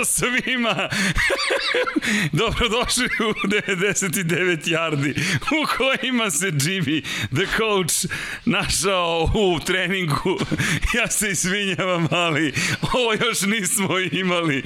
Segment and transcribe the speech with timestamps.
[0.00, 0.88] Ćao svima!
[2.32, 10.38] Dobrodošli u 99 yardi u kojima se Jimmy, the coach, našao u treningu.
[10.96, 12.52] Ja se izvinjavam, ali
[12.92, 14.62] ovo još nismo imali.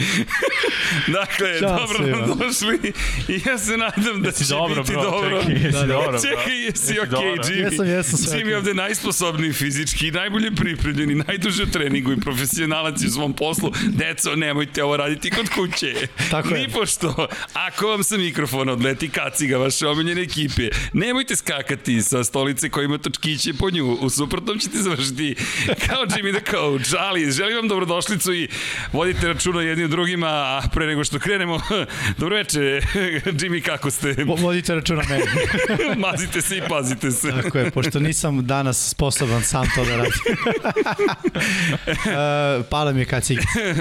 [1.18, 2.16] dakle, Ćao dobro svima.
[2.16, 2.92] nam došli
[3.28, 5.40] i ja se nadam da Jesi će dobro, biti bro, dobro.
[5.42, 5.86] čekaj, jesi Da, da.
[5.86, 6.20] dobro, bro.
[6.20, 7.30] Čekaj, jesi Jesi okej, dobro?
[7.44, 7.72] Jimmy?
[7.72, 8.50] Jesam, jesam, sve Jimmy okej.
[8.50, 13.72] je ovde najsposobniji fizički, najbolje pripremljeni, najduže u treningu i profesionalac u svom poslu.
[13.88, 15.94] Deco, nemojte ovo raditi kod kuće.
[16.30, 16.60] Tako je.
[16.60, 22.84] Nipošto, ako vam sa mikrofona odleti kaciga vaše omiljene ekipe, nemojte skakati sa stolice koja
[22.84, 23.92] ima točkiće po nju.
[23.92, 25.36] U suprotnom ćete završiti
[25.86, 26.94] kao Jimmy the Coach.
[27.00, 28.48] Ali želim vam dobrodošlicu i
[28.92, 31.60] vodite računa jedni drugima, a pre nego što krenemo,
[32.18, 32.58] dobro veče,
[33.40, 34.12] Jimmy, kako ste?
[34.14, 35.24] Vo- Vodite računa meni.
[36.06, 37.30] Mazite se i pazite se.
[37.32, 40.12] Tako je, pošto nisam danas sposoban sam to da radim.
[41.86, 43.38] uh, pala mi je kacig.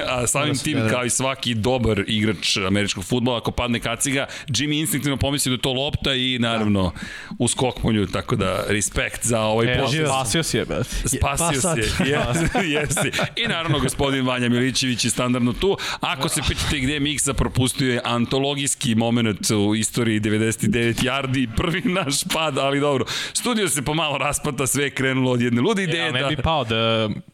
[0.07, 0.89] A samim tim, Da.
[0.89, 5.61] kao i svaki dobar igrač američkog futbola, ako padne kaciga, Jimmy instinktivno pomisli da je
[5.61, 6.91] to lopta i naravno
[7.39, 10.05] u skok po nju, tako da respekt za ovaj E, posao.
[10.07, 10.89] spasio si je, brate.
[10.89, 11.77] Spasio Pa sad.
[11.77, 13.11] se, jesi, jesi.
[13.35, 15.77] I naravno gospodin Vanja Milićević je standardno tu.
[15.99, 20.69] Ako se pitate gde je Miksa, propustio je antologijski moment u istoriji 99
[21.03, 23.05] yardi, prvi naš pad, ali dobro.
[23.33, 26.03] Studio se pomalo raspata, sve je krenulo od jedne lude ideje.
[26.03, 26.75] ali ne da, bi pao da,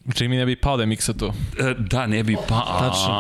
[0.06, 1.34] Jimmy ne bi pao da je miksa tu.
[1.60, 2.78] E, da, ne bi pa...
[2.80, 3.14] Tačno.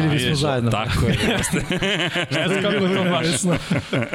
[0.00, 0.70] Ili bismo vidiš, zajedno.
[0.70, 1.62] Tako je, jeste.
[2.36, 3.26] Ne znam kako je to baš.
[3.26, 3.56] Nevesno.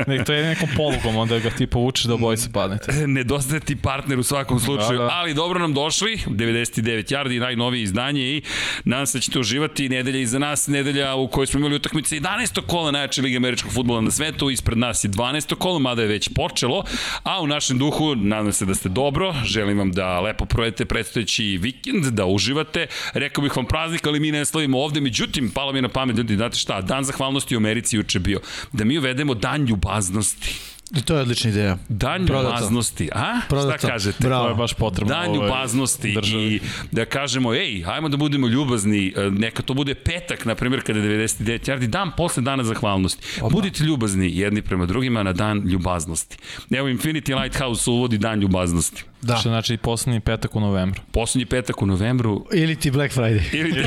[0.07, 2.91] Ne, to je nekom polugom, onda ga ti povučeš da obojice padnete.
[3.07, 5.09] Nedostaje ti partner u svakom slučaju, Da, da.
[5.13, 8.41] ali dobro nam došli, 99 yardi, najnovije izdanje i
[8.83, 12.61] nadam se da ćete uživati nedelja iza nas, nedelja u kojoj smo imali utakmice 11.
[12.61, 15.55] kola najjače Lige američkog futbola na svetu, ispred nas je 12.
[15.55, 16.83] kola, mada je već počelo,
[17.23, 21.59] a u našem duhu nadam se da ste dobro, želim vam da lepo provedete predstojeći
[21.61, 25.81] vikend, da uživate, rekao bih vam praznik, ali mi ne slavimo ovde, međutim, palo mi
[25.81, 28.39] na pamet, ljudi, znate šta, dan zahvalnosti u Americi juče bio,
[28.71, 30.59] da mi uvedemo dan ljubaznosti.
[30.93, 31.77] I to je odlična ideja.
[31.89, 33.39] Dan ljubaznosti, a?
[33.49, 33.77] Prodato.
[33.77, 34.17] Šta kažete?
[34.19, 34.43] Bravo.
[34.43, 35.13] To je baš potrebno.
[35.13, 36.43] Dan ovoj ljubaznosti državi.
[36.43, 36.59] i
[36.91, 40.99] da kažemo, ej, hajmo da budemo ljubazni, e, neka to bude petak, na primjer, kada
[40.99, 43.41] je 99 yardi, dan posle dana zahvalnosti.
[43.51, 46.37] Budite ljubazni jedni prema drugima na dan ljubaznosti.
[46.71, 49.03] Evo, Infinity Lighthouse uvodi dan ljubaznosti.
[49.21, 49.35] Da.
[49.35, 51.01] Što znači poslednji petak u novembru.
[51.11, 53.41] Poslednji petak u novembru Ili ti Black Friday.
[53.59, 53.85] Ili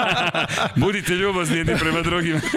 [0.84, 2.40] Budite ljubazni jedni prema drugima.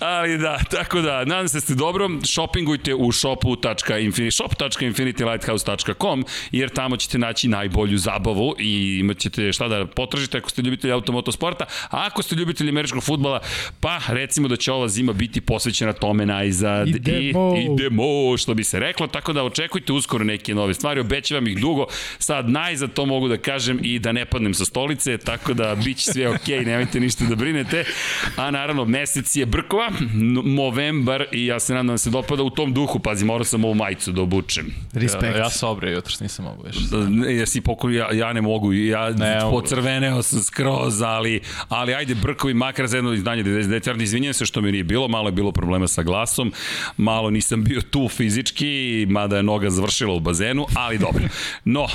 [0.00, 2.08] Ali da, tako da, nadam se da ste dobro.
[2.24, 9.86] Shoppingujte u shopu.infini, shop.infinitylighthouse.com jer tamo ćete naći najbolju zabavu i imat ćete šta da
[9.86, 11.64] potražite ako ste ljubitelji automotosporta.
[11.90, 13.40] A ako ste ljubitelji američkog futbala,
[13.80, 16.88] pa recimo da će ova zima biti posvećena tome najzad.
[16.88, 17.54] Idemo.
[17.56, 21.58] I, idemo, što bi se reklo, tako da očekujte uskoro neke nove stvari, obećavam ih
[21.58, 21.86] dugo,
[22.18, 25.96] sad najzad to mogu da kažem i da ne padnem sa stolice, tako da bit
[25.96, 27.84] će sve okej, okay, nemojte ništa da brinete,
[28.36, 29.90] a naravno mesec je brkova,
[30.44, 33.74] novembar i ja se nadam da se dopada u tom duhu, pazi, morao sam ovu
[33.74, 34.66] majicu da obučem.
[34.92, 35.36] Respekt.
[35.36, 36.80] Ja, ja se obrio jutros, nisam mogu više.
[37.08, 41.94] Ne, Ja si pokoj, ja, ja ne mogu, ja ne, pocrveneo sam skroz, ali, ali
[41.94, 45.28] ajde brkovi makar za jedno izdanje 99 yardi, izvinjam se što mi nije bilo, malo
[45.28, 46.52] je bilo problema sa glasom,
[46.96, 50.33] malo nisam bio tu fizički, mada je noga završila u bazenu,
[50.74, 51.24] ali dobro.
[51.64, 51.86] No,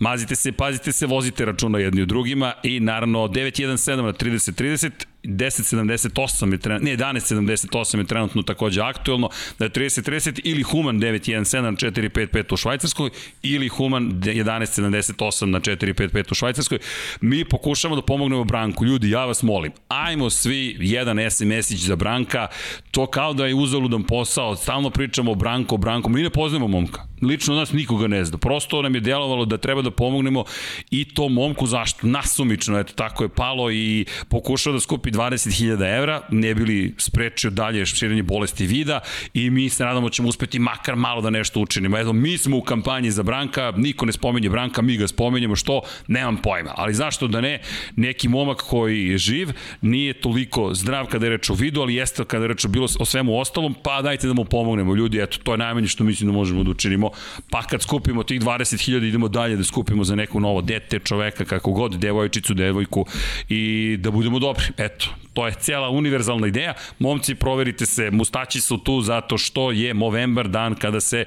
[0.00, 4.90] Mazite se, pazite se, vozite računa jedni u drugima i naravno 917 na 3030
[5.28, 11.60] 1078 je trenutno, ne 1178 je trenutno takođe aktuelno, da je 3030 ili Human 917
[11.60, 13.10] na 455 u Švajcarskoj
[13.42, 16.78] ili Human 1178 na 455 u Švajcarskoj.
[17.20, 18.84] Mi pokušamo da pomognemo Branku.
[18.84, 22.46] Ljudi, ja vas molim, ajmo svi jedan SMS-ić za Branka,
[22.90, 26.68] to kao da je uzaludan posao, stalno pričamo o Branko, o Branko, mi ne poznajemo
[26.68, 27.08] momka.
[27.22, 28.38] Lično nas nikoga ne zna.
[28.38, 30.44] Prosto nam je delovalo da treba da pomognemo
[30.90, 32.06] i to momku zašto?
[32.06, 37.86] Nasumično, eto, tako je palo i pokušao da skupi 20.000 evra, ne bili sprečio dalje
[37.86, 39.00] širenje bolesti vida
[39.34, 41.98] i mi se nadamo da ćemo uspeti makar malo da nešto učinimo.
[41.98, 45.80] Eto, mi smo u kampanji za Branka, niko ne spomenje Branka, mi ga spomenjemo, što?
[46.08, 46.72] Nemam pojma.
[46.76, 47.60] Ali zašto da ne?
[47.96, 49.48] Neki momak koji je živ,
[49.80, 52.88] nije toliko zdrav kada je reč o vidu, ali jeste kada je reč o, bilo,
[52.98, 54.94] o svemu ostalom, pa dajte da mu pomognemo.
[54.94, 57.10] Ljudi, eto, to je najmanje što mislim da možemo da učinimo.
[57.50, 61.72] Pa kad skupimo tih 20.000, idemo dalje da skupimo za neko novo dete, čoveka, kako
[61.72, 63.06] god, devojčicu, devojku
[63.48, 64.64] i da budemo dobri.
[64.76, 64.97] Eto,
[65.32, 66.74] to je cijela univerzalna ideja.
[66.98, 71.24] Momci, proverite se, mustaći su tu zato što je Movembar dan kada se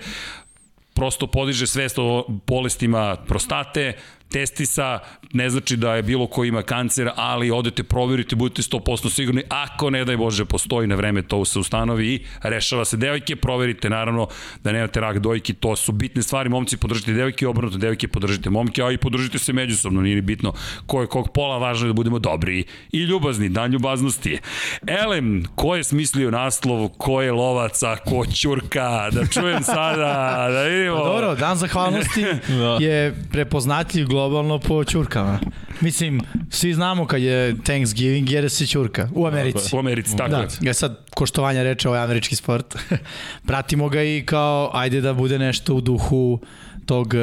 [0.93, 3.93] prosto podiže svest o bolestima prostate,
[4.31, 4.99] testisa,
[5.33, 9.89] ne znači da je bilo ko ima kancer, ali odete, proverite, budete 100% sigurni, ako
[9.89, 14.27] ne daj Bože postoji na vreme, to se ustanovi i rešava se devojke, proverite naravno
[14.63, 18.83] da nemate rak dojki, to su bitne stvari, momci podržite devojke, obrnuto devojke podržite momke,
[18.83, 20.53] a i podržite se međusobno, nije ni bitno
[20.85, 24.39] ko je kog pola, važno je da budemo dobri i ljubazni, dan ljubaznosti.
[24.87, 30.97] Elem, ko je smislio naslov, ko je lovaca, ko ćurka, da čujem sada, da vidimo.
[30.97, 32.21] Pa dobro, dan zahvalnosti
[32.61, 32.77] Da.
[32.79, 35.39] je prepoznatljiv globalno po ćurkama.
[35.81, 39.75] Mislim, svi znamo kad je Thanksgiving jer se ćurka u Americi.
[39.75, 40.47] U Americi, tako Da, je.
[40.61, 42.77] ja sad, ko štovanja reče, ovo je američki sport.
[43.47, 46.39] Pratimo ga i kao, ajde da bude nešto u duhu
[46.85, 47.17] tog e,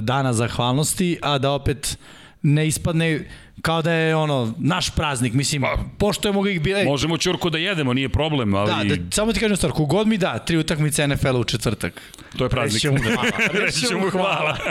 [0.00, 1.98] dana zahvalnosti, a da opet
[2.42, 3.24] ne ispadne
[3.62, 5.62] kao da je ono naš praznik, mislim,
[5.98, 6.72] poštujemo ga ih bi...
[6.72, 10.06] ej, Možemo ćurku da jedemo, nije problem, ali Da, da, samo ti kažem stvar, kogod
[10.06, 12.02] mi da, tri utakmice NFL-a u četvrtak.
[12.36, 12.72] to je praznik.
[12.74, 13.30] Reći ćemo hvala.
[13.54, 14.56] Reći ćemo hvala.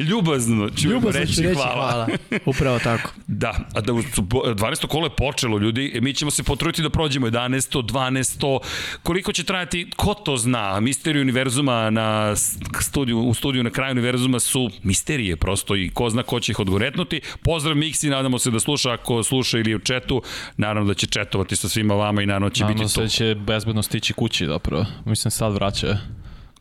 [0.00, 1.74] Ljubazno ću Ljubazno reći, ću reći hvala.
[1.74, 2.08] hvala.
[2.46, 3.10] Upravo tako.
[3.26, 4.86] Da, a da su bo- 12.
[4.86, 7.82] kolo je počelo, ljudi, mi ćemo se potruditi da prođemo 11.
[7.82, 8.58] 12.
[9.02, 10.80] Koliko će trajati, ko to zna?
[10.80, 12.36] Misteriju univerzuma na
[12.80, 16.60] studiju, u studiju na kraju univerzuma su misterije prosto i ko zna ko će ih
[16.80, 17.20] odgoretnuti.
[17.42, 20.22] Pozdrav Miksi, nadamo se da sluša, ako sluša ili u četu,
[20.56, 23.00] naravno da će četovati sa svima vama i naravno će Nadam biti se tu.
[23.00, 24.86] da će bezbedno stići kući zapravo.
[25.04, 25.98] Mislim sad vraća.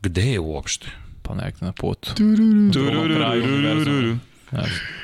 [0.01, 0.88] Gde je uopšte?
[1.21, 2.12] Pa negde na putu.
[2.19, 4.19] U drugom kraju univerzuma.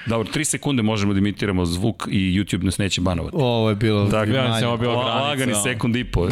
[0.05, 3.35] Dobro, 3 sekunde možemo da imitiramo zvuk i YouTube nas neće banovati.
[3.39, 4.05] Ovo je bilo...
[4.05, 6.27] Tako, Ja mislim, ovo La- granica, Lagani sekund i po.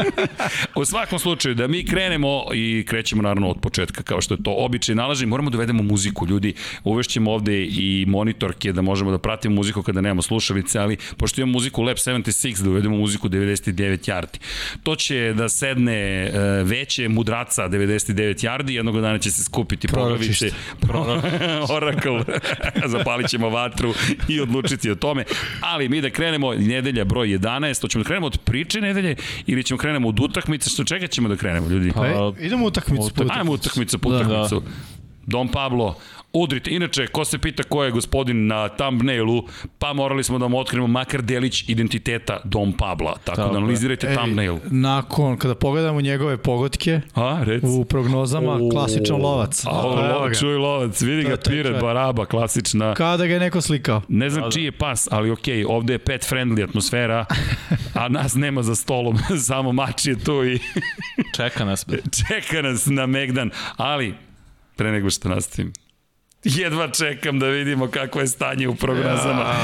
[0.80, 4.54] u svakom slučaju, da mi krenemo i krećemo naravno od početka, kao što je to
[4.58, 6.54] običaj nalaži, moramo da uvedemo muziku, ljudi.
[6.84, 11.52] Uvešćemo ovde i monitorke da možemo da pratimo muziku kada nemamo slušalice, ali pošto imamo
[11.52, 13.74] muziku Lab 76, da uvedemo muziku 99
[14.10, 14.38] yardi.
[14.82, 16.30] To će da sedne e,
[16.62, 18.14] veće mudraca 99
[18.44, 20.50] yardi, jednog dana će se skupiti Proročište.
[20.80, 21.36] poglavice.
[21.74, 22.24] Oracle.
[22.94, 23.94] Zapalit ćemo vatru
[24.28, 25.24] i odlučiti o tome.
[25.60, 29.62] Ali mi da krenemo, nedelja broj 11, to ćemo da krenemo od priče nedelje ili
[29.62, 31.92] ćemo krenemo od utakmice, što čega ćemo da krenemo, ljudi?
[31.94, 33.10] Pa, Pa, idemo u utakmicu.
[33.14, 34.16] po Ajmo utakmicu po Da.
[34.16, 34.62] utakmicu.
[35.26, 35.96] Don Pablo,
[36.34, 36.70] udrite.
[36.70, 39.44] Inače, ko se pita ko je gospodin na thumbnailu,
[39.78, 43.14] pa morali smo da vam otkrijemo makar delić identiteta Don Pabla.
[43.24, 44.58] Tako Tako da analizirajte Ej, thumbnail.
[44.70, 47.62] Nakon, kada pogledamo njegove pogodke A, rec.
[47.66, 49.64] u prognozama, O, klasičan lovac.
[49.66, 51.80] A, evo lo, čuj lovac, vidi To ga čovjek.
[51.80, 52.94] Baraba, klasična.
[52.94, 54.02] Kao da ga je neko slikao.
[54.08, 57.24] Ne znam čiji je pas, ali okej, ovde je pet friendly atmosfera,
[58.00, 60.58] a nas nema za stolom, samo mač je tu i
[61.36, 61.86] Čeka nas.
[62.28, 64.14] čeka nas na Megdan, ali
[64.76, 65.72] pre nego što nastavim,
[66.44, 69.44] Jedva čekam da vidimo kakvo je stanje u prognozama.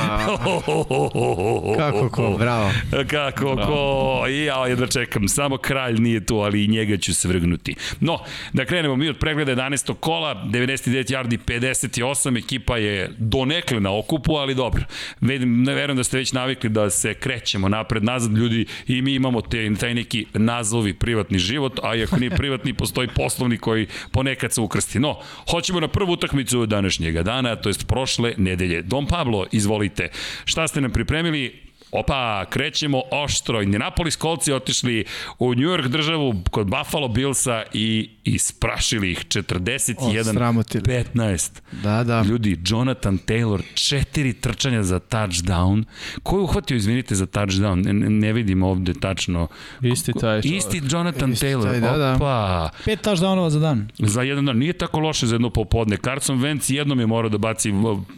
[1.78, 2.70] Kako ko, bravo.
[3.10, 7.28] Kako ko, i ja jedva čekam, samo kralj nije tu, ali i njega ću se
[7.28, 7.74] vrgnuti.
[8.00, 8.18] No,
[8.52, 9.94] da krenemo mi od pregleda 11.
[9.94, 14.82] kola, 99 yardi, 58, ekipa je donekle na okupu, ali dobro.
[15.20, 19.14] Vidim, ne verujem da ste već navikli da se krećemo napred, nazad, ljudi, i mi
[19.14, 24.52] imamo te, taj neki nazovi privatni život, a ako nije privatni, postoji poslovni koji ponekad
[24.52, 24.98] se ukrsti.
[24.98, 25.18] No,
[25.50, 28.82] hoćemo na prvu utakmicu današnjega dana, to jest prošle nedelje.
[28.82, 30.08] Don Pablo, izvolite,
[30.44, 31.69] šta ste nam pripremili?
[31.92, 33.62] Opa, krećemo oštro.
[33.62, 35.04] Indianapolis kolci otišli
[35.38, 40.84] u New York državu kod Buffalo Billsa i isprašili ih 41 Osramotili.
[41.14, 41.60] 15.
[41.82, 42.22] Da, da.
[42.22, 45.84] Ljudi, Jonathan Taylor, četiri trčanja za touchdown.
[46.22, 47.84] Ko je uhvatio, izvinite, za touchdown?
[47.84, 49.48] Ne, ne, vidim ovde tačno.
[49.82, 50.56] Isti taj čovjek.
[50.56, 51.62] Isti Jonathan Isti Taylor.
[51.62, 52.14] taj, da, da.
[52.14, 52.70] Opa.
[52.84, 53.88] Pet touchdownova za dan.
[53.98, 54.58] Za jedan dan.
[54.58, 55.96] Nije tako loše za jedno popodne.
[55.96, 57.72] Carson Wentz jednom je morao da baci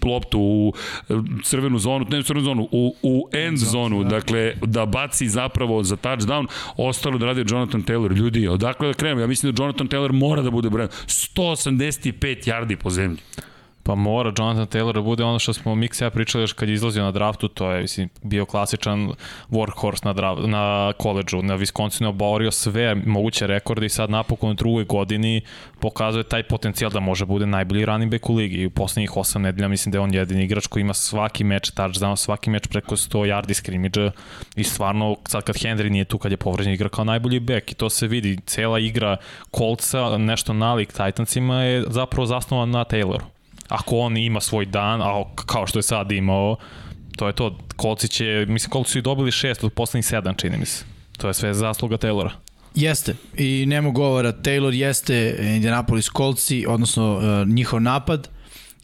[0.04, 0.74] loptu u
[1.08, 5.82] e, crvenu zonu, ne u crvenu zonu, u, u end zonu, dakle da baci zapravo
[5.82, 8.12] za touchdown, ostalo da radi Jonathan Taylor.
[8.12, 9.20] Ljudi, odakle da krenemo?
[9.20, 10.90] Ja mislim da Jonathan Taylor mora da bude brend.
[11.06, 13.18] 185 yardi po zemlji.
[13.82, 16.74] Pa mora Jonathan Taylor da bude ono što smo Mix ja pričali još kad je
[16.74, 19.12] izlazio na draftu, to je mislim, bio klasičan
[19.50, 24.54] workhorse na, draft, na koleđu, na Wisconsinu oborio sve moguće rekorde i sad napokon u
[24.54, 25.40] drugoj godini
[25.80, 28.56] pokazuje taj potencijal da može bude najbolji running back u ligi.
[28.56, 31.70] I u poslednjih 8 nedelja mislim da je on jedini igrač koji ima svaki meč
[31.70, 34.10] touchdown, svaki meč preko 100 yardi scrimmage
[34.56, 37.72] i stvarno sad kad Henry nije tu kad je povređen igra kao najbolji back.
[37.72, 39.16] I to se vidi, cela igra
[39.58, 43.41] Coltsa, nešto nalik Titansima je zapravo zasnovan na Tayloru
[43.72, 46.56] ako on ima svoj dan, a kao što je sad imao,
[47.16, 47.58] to je to.
[47.76, 50.84] Kolci će, mislim, Kolci su i dobili šest od poslednjih sedam, čini mi se.
[51.18, 52.30] To je sve zasluga Taylora.
[52.74, 58.28] Jeste, i nema govora, Taylor jeste Indianapolis Coltsi, odnosno uh, njihov napad,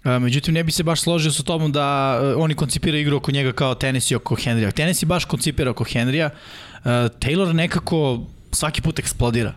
[0.04, 3.32] Uh, međutim, ne bi se baš složio sa tobom da uh, oni koncipiraju igru oko
[3.32, 4.70] njega kao Tennessee oko Henrya.
[4.70, 6.30] Tennessee baš koncipira oko Henrya.
[7.20, 8.20] Taylor nekako
[8.52, 9.54] svaki put eksplodira.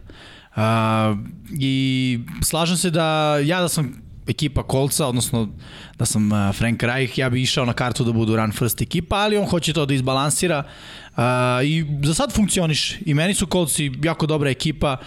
[1.59, 5.49] I slažem se da ja da sam ekipa Kolca, odnosno
[5.97, 9.15] da sam uh, Frank Reich, ja bi išao na kartu da budu run first ekipa,
[9.15, 11.23] ali on hoće to da izbalansira uh,
[11.63, 12.97] i za sad funkcioniš.
[13.05, 14.97] I meni su Kolci jako dobra ekipa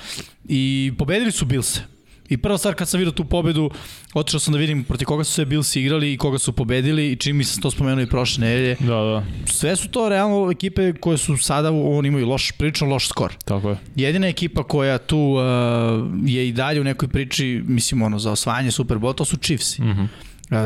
[0.49, 1.94] i pobedili su Bilse.
[2.29, 3.71] I prva stvar kad sam vidio tu pobedu,
[4.15, 7.17] otišao sam da vidim proti koga su sve Bilsi igrali i koga su pobedili i
[7.17, 8.77] čim mi sam to spomenuo i prošle nedelje.
[8.81, 9.25] Da, da.
[9.47, 13.33] Sve su to realno ekipe koje su sada, on imaju loš, prilično loš skor.
[13.45, 13.77] Tako je.
[13.97, 15.43] Jedina ekipa koja tu uh,
[16.25, 19.79] je i dalje u nekoj priči, mislim ono, za osvajanje Super Bowl, to su Chiefs.
[19.79, 20.07] Mm -hmm.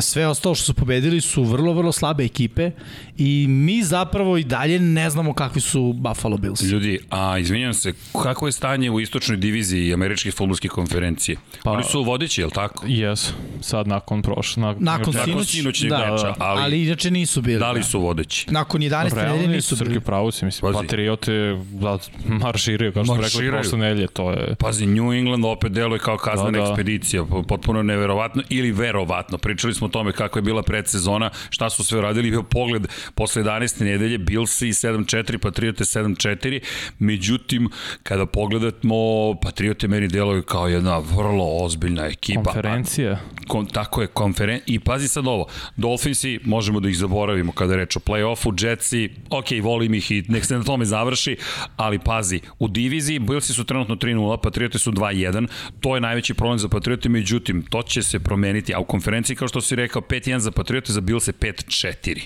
[0.00, 2.70] Sve ostalo što su pobedili su vrlo, vrlo slabe ekipe
[3.18, 6.62] i mi zapravo i dalje ne znamo kakvi su Buffalo Bills.
[6.62, 7.92] Ljudi, a izvinjam se,
[8.22, 11.36] kako je stanje u istočnoj diviziji američke futbolske konferencije?
[11.62, 12.84] Pa, Oni su vodeći, je li tako?
[12.88, 14.60] Jes, sad nakon prošle.
[14.60, 17.58] Na, nakon, nakon sinoćnjeg da, meča, ali, ali inače nisu bili.
[17.58, 18.46] Da li su vodeći?
[18.50, 19.16] Nakon 11.
[19.16, 19.90] nedelje nisu bili.
[19.90, 20.86] Srki pravo si, mislim, Pazi.
[20.86, 21.32] Patriote
[21.70, 24.54] da, marširaju, kao što smo rekli prošle nedelje, to je...
[24.54, 26.70] Pazi, New England opet deluje kao kaznana da, da.
[26.70, 29.38] ekspedicija, potpuno neverovatno ili verovatno.
[29.38, 33.42] Pričali smo o tome kako je bila predsezona, šta su sve radili, bio pogled posle
[33.42, 33.84] 11.
[33.84, 36.60] nedelje, Billsi 7-4, Patriote 7-4,
[36.98, 37.68] međutim,
[38.02, 42.42] kada pogledamo, Patriote meni deluju kao jedna vrlo ozbiljna ekipa.
[42.42, 43.18] Konferencija.
[43.48, 44.60] Kon, tako je, konferen...
[44.66, 45.46] I pazi sad ovo,
[45.76, 50.24] Dolphinsi, možemo da ih zaboravimo kada je reč o play-offu, Jetsi, ok, volim ih i
[50.28, 51.36] nek se na tome završi,
[51.76, 55.46] ali pazi, u diviziji Billsi su trenutno 3-0, Patriote su 2-1,
[55.80, 59.48] to je najveći problem za Patriote, međutim, to će se promeniti, a u konferenciji, kao
[59.48, 62.20] što si rekao, 5-1 za Patriote, za Bills 5-4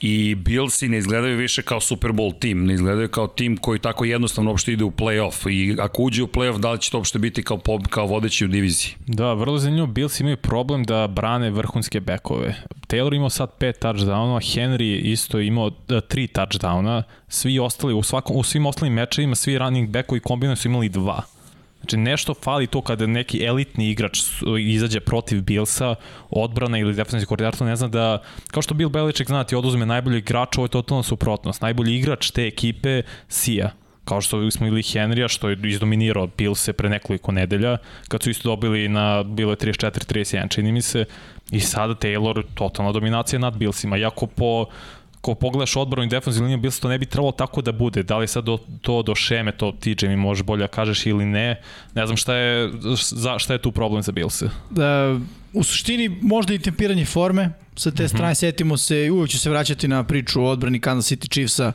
[0.00, 4.04] i Billsi ne izgledaju više kao Super Bowl tim, ne izgledaju kao tim koji tako
[4.04, 7.18] jednostavno uopšte ide u play-off i ako uđe u play-off, da li će to uopšte
[7.18, 7.60] biti kao,
[7.90, 8.94] kao vodeći u diviziji?
[9.06, 12.54] Da, vrlo zanimljivo, Bills imaju problem da brane vrhunske bekove.
[12.86, 18.36] Taylor imao sad pet touchdownova, Henry isto imao da, tri touchdowna, svi ostali, u, svakom,
[18.36, 21.22] u svim ostalim mečevima, svi running backovi kombinovano su imali dva.
[21.80, 24.18] Znači nešto fali to kada neki elitni igrač
[24.60, 25.94] izađe protiv Billsa,
[26.30, 30.18] odbrana ili defensivni koordinator ne zna da, kao što Bill Belichick zna, ti oduzme najbolji
[30.18, 31.62] igrač, ovo je totalna suprotnost.
[31.62, 33.70] Najbolji igrač te ekipe sija
[34.08, 37.76] kao što smo ili Henrya, što je izdominirao Billse pre nekoliko nedelja,
[38.08, 41.04] kad su isto dobili na, bilo je 34-31, čini mi se,
[41.50, 44.66] i sada Taylor, totalna dominacija nad Billsima, iako po
[45.20, 48.02] ko pogledaš odbranu i defensivnu liniju, Bills to ne bi trebalo tako da bude.
[48.02, 51.24] Da li sad do, to do šeme, to TJ mi može bolje da kažeš ili
[51.24, 51.60] ne.
[51.94, 52.70] Ne znam šta je,
[53.10, 54.42] za, šta je tu problem za Bills.
[54.70, 55.18] Da,
[55.52, 57.50] u suštini možda i tempiranje forme.
[57.76, 58.14] Sa te mm -hmm.
[58.14, 61.72] strane setimo se, uvijek ću se vraćati na priču o odbrani Kansas City Chiefsa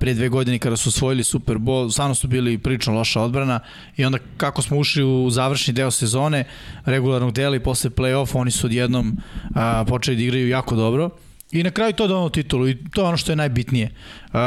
[0.00, 3.60] pre dve godine kada su osvojili Super Bowl, stvarno su bili prilično loša odbrana
[3.96, 6.44] i onda kako smo ušli u završni deo sezone
[6.84, 9.16] regularnog dela i posle play-off oni su odjednom
[9.54, 11.10] a, počeli da igraju jako dobro
[11.56, 13.90] I na kraju to donao titulu i to je ono što je najbitnije.
[14.26, 14.40] Uh,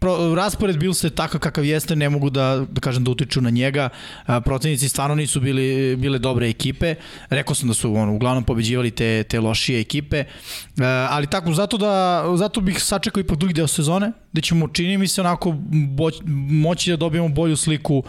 [0.00, 3.50] pro, raspored bil se takav kakav jeste, ne mogu da, da kažem da utiču na
[3.50, 3.88] njega.
[4.28, 6.94] Uh, protivnici stvarno nisu bili, bile dobre ekipe.
[7.30, 10.24] Rekao sam da su ono, uglavnom pobeđivali te, te lošije ekipe.
[10.24, 14.98] Uh, ali tako, zato, da, zato bih sačekao ipak drugi deo sezone, gde ćemo, čini
[14.98, 15.54] mi se, onako
[15.96, 16.10] bo,
[16.50, 18.04] moći da dobijemo bolju sliku uh,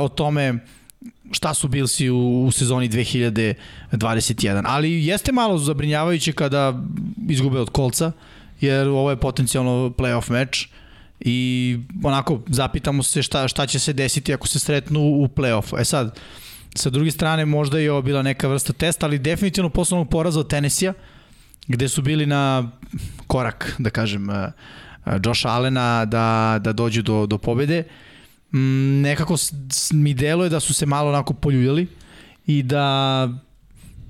[0.00, 0.58] o tome
[1.30, 4.62] šta su Billsi u, u sezoni 2021.
[4.64, 6.82] Ali jeste malo zabrinjavajuće kada
[7.28, 8.12] izgube od kolca,
[8.60, 10.68] jer ovo je potencijalno playoff meč
[11.20, 15.80] i onako zapitamo se šta, šta će se desiti ako se sretnu u playoffu.
[15.80, 16.18] E sad,
[16.74, 20.48] sa druge strane možda je ovo bila neka vrsta testa, ali definitivno poslovnog poraza od
[20.48, 20.92] Tennessee-a,
[21.66, 22.70] gde su bili na
[23.26, 24.28] korak, da kažem,
[25.24, 27.84] Josh Allena da, da dođu do, do pobede.
[27.86, 28.05] Uh,
[28.56, 29.34] mm, nekako
[29.92, 31.86] mi deluje da su se malo onako poljuljali
[32.46, 33.28] i da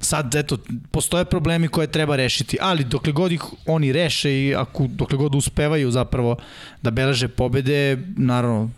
[0.00, 0.58] sad, eto,
[0.90, 5.34] postoje problemi koje treba rešiti, ali dokle god ih oni reše i ako, dokle god
[5.34, 6.36] uspevaju zapravo
[6.82, 8.70] da beleže pobede, naravno,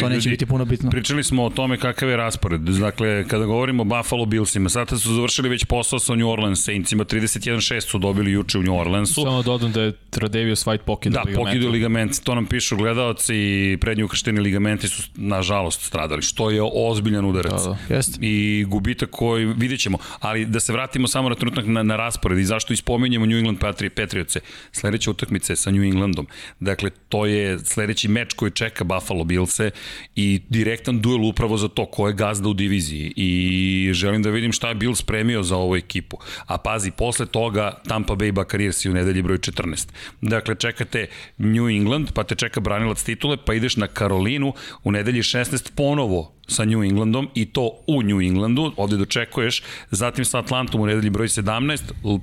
[0.00, 0.90] To neće biti puno bitno.
[0.90, 2.60] Pričali smo o tome kakav je raspored.
[2.60, 7.04] Dakle, kada govorimo o Buffalo Billsima, sada su završili već posao sa New Orleans Saintsima,
[7.04, 9.22] 31-6 su dobili juče u New Orleansu.
[9.22, 11.46] Samo dodam da je Tradevius White pokidao da, ligament.
[11.46, 12.24] Da, pokidao ligament.
[12.24, 17.62] To nam pišu gledalci i prednji ukršteni ligamenti su, nažalost, stradali, što je ozbiljan udarac.
[17.62, 17.94] Da, da.
[17.94, 18.18] Jest.
[18.20, 19.98] I gubitak koji vidjet ćemo.
[20.20, 23.58] Ali da se vratimo samo na trenutak na, na raspored i zašto ispominjemo New England
[23.94, 24.36] Patriots.
[24.72, 26.26] Sledeća utakmica je sa New Englandom.
[26.60, 29.70] Dakle, to je sledeći meč koji čeka Buffalo Billse
[30.16, 34.52] i direktan duel upravo za to ko je gazda u diviziji i želim da vidim
[34.52, 36.18] šta je Bill spremio za ovu ekipu.
[36.46, 39.88] A pazi, posle toga Tampa Bay Buccaneers u nedelji broj 14.
[40.20, 41.06] Dakle, čekate
[41.38, 46.34] New England, pa te čeka branilac titule, pa ideš na Karolinu u nedelji 16 ponovo
[46.46, 51.10] sa New Englandom i to u New Englandu, ovde dočekuješ, zatim sa Atlantom u nedelji
[51.10, 51.80] broj 17,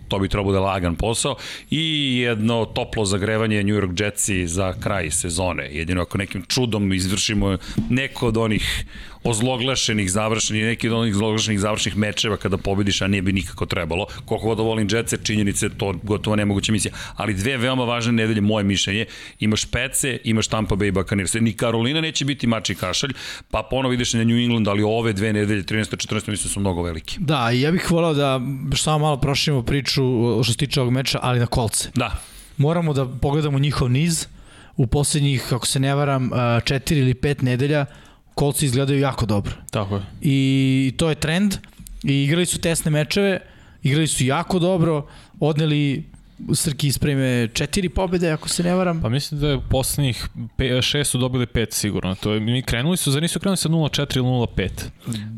[0.07, 1.35] to bi trebalo da je lagan posao,
[1.69, 5.69] i jedno toplo zagrevanje New York Jetsi za kraj sezone.
[5.71, 7.57] Jedino ako nekim čudom izvršimo
[7.89, 8.85] neko od onih
[9.23, 14.05] ozloglašenih završenih, neki od onih ozloglašenih završenih mečeva kada pobediš, a nije bi nikako trebalo.
[14.25, 16.93] Koliko god da volim Jetsa, činjenice, to gotovo nemoguća misija.
[17.15, 19.05] Ali dve veoma važne nedelje, moje mišljenje,
[19.39, 21.33] imaš Pece, imaš Tampa Bay Buccaneers.
[21.33, 23.13] Ni Karolina neće biti mači kašalj,
[23.51, 26.07] pa ponovo ideš na New England, ali ove dve nedelje, 13.
[26.07, 26.29] 14.
[26.29, 27.15] mislim su mnogo velike.
[27.19, 28.41] Da, i ja bih volao da
[28.75, 30.03] samo malo proširimo priču
[30.43, 31.89] što se tiče ovog meča, ali na kolce.
[31.95, 32.21] Da.
[32.57, 34.27] Moramo da pogledamo njihov niz
[34.77, 36.29] u poslednjih, kako se ne varam,
[36.65, 37.85] četiri ili pet nedelja
[38.41, 39.53] kolci izgledaju jako dobro.
[39.71, 40.01] Tako je.
[40.21, 41.55] I to je trend
[42.03, 43.39] i igrali su tesne mečeve,
[43.83, 45.07] igrali su jako dobro,
[45.39, 46.03] odneli
[46.53, 49.01] Srki ispreme četiri pobede, ako se ne varam.
[49.01, 52.15] Pa mislim da je poslednjih pe, šest su dobili pet sigurno.
[52.15, 54.69] To je, mi krenuli su, za nisu krenuli sa 0-4 ili 0-5.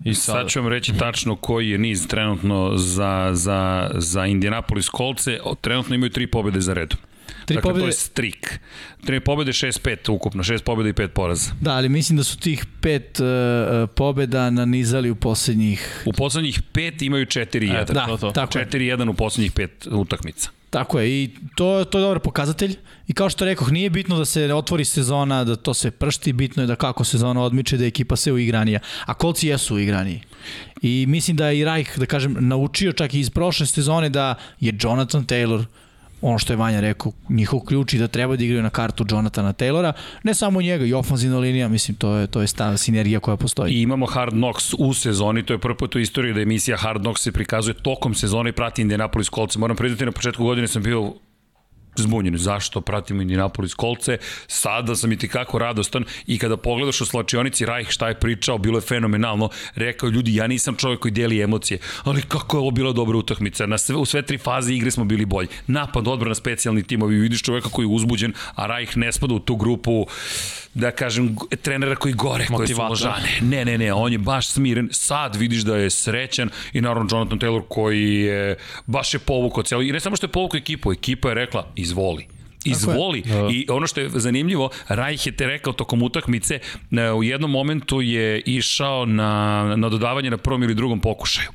[0.04, 0.36] I sad...
[0.36, 5.40] sad ću vam reći tačno koji je niz trenutno za, za, za Indianapolis kolce.
[5.62, 6.98] Trenutno imaju tri pobede za redom.
[7.46, 7.84] Tri dakle, pobjede...
[7.84, 8.60] to je strik.
[9.06, 11.52] Tri pobjede, 6-5 ukupno, 6 pobjeda i 5 poraza.
[11.62, 16.04] Da, ali mislim da su tih pet uh, pobjeda nanizali u poslednjih...
[16.06, 17.82] U poslednjih pet imaju 4-1.
[17.82, 18.32] E, da, to, to.
[18.32, 20.50] tako 4-1 u poslednjih pet utakmica.
[20.74, 22.76] Tako je, i to, to je dobar pokazatelj.
[23.08, 26.64] I kao što rekoh, nije bitno da se otvori sezona, da to se pršti, bitno
[26.64, 28.80] je da kako sezona odmiče, da je ekipa sve uigranija.
[29.06, 30.22] A kolci jesu uigraniji.
[30.82, 34.36] I mislim da je i Rajh, da kažem, naučio čak i iz prošle sezone da
[34.60, 35.66] je Jonathan Taylor uh,
[36.24, 39.54] ono što je Vanja rekao, njihov ključ i da treba da igraju na kartu Jonathana
[39.54, 43.38] Taylora, ne samo njega, i ofanzivna linija, mislim, to je, to je sta sinergija koja
[43.38, 43.74] postoji.
[43.74, 47.02] I imamo Hard Knocks u sezoni, to je prvi put u istoriji da emisija Hard
[47.02, 49.58] Knocks se prikazuje tokom sezone i prati Indianapolis Colts.
[49.58, 51.14] Moram priznati, na početku godine sam bio
[51.96, 52.38] zbunjen.
[52.38, 54.18] Zašto pratimo Indianapolis kolce?
[54.48, 58.78] Sada sam i tikako radostan i kada pogledaš u slačionici Rajh šta je pričao, bilo
[58.78, 59.50] je fenomenalno.
[59.76, 63.66] Rekao ljudi, ja nisam čovjek koji deli emocije, ali kako je ovo bila dobra utakmica.
[63.66, 65.48] Na sve, u sve tri faze igre smo bili bolji.
[65.68, 67.16] Napad, odbrana, specijalni timovi.
[67.16, 70.06] Vidiš čovjeka koji je uzbuđen, a Rajh ne spada u tu grupu
[70.74, 73.40] da kažem, trenera koji gore, koji su ložane.
[73.42, 74.90] Ne, ne, ne, on je baš smiren.
[74.92, 79.84] Sad vidiš da je srećan i naravno Jonathan Taylor koji je baš je povukao cijelo.
[79.84, 82.33] I ne samo što je povukao ekipu, ekipa je rekla izvoli
[82.66, 83.22] izvoli.
[83.22, 83.48] Da.
[83.52, 86.60] I ono što je zanimljivo, Rajh je te rekao tokom utakmice,
[86.92, 91.50] e, u jednom momentu je išao na, na dodavanje na prvom ili drugom pokušaju.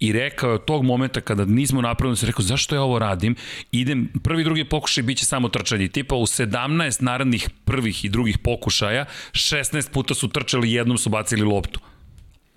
[0.00, 3.34] I rekao je od tog momenta kada nismo napravili, se rekao zašto ja ovo radim,
[3.72, 5.88] idem, prvi i drugi pokušaj biće samo trčanje.
[5.88, 11.42] Tipa u 17 narednih prvih i drugih pokušaja, 16 puta su trčali, jednom su bacili
[11.42, 11.80] loptu.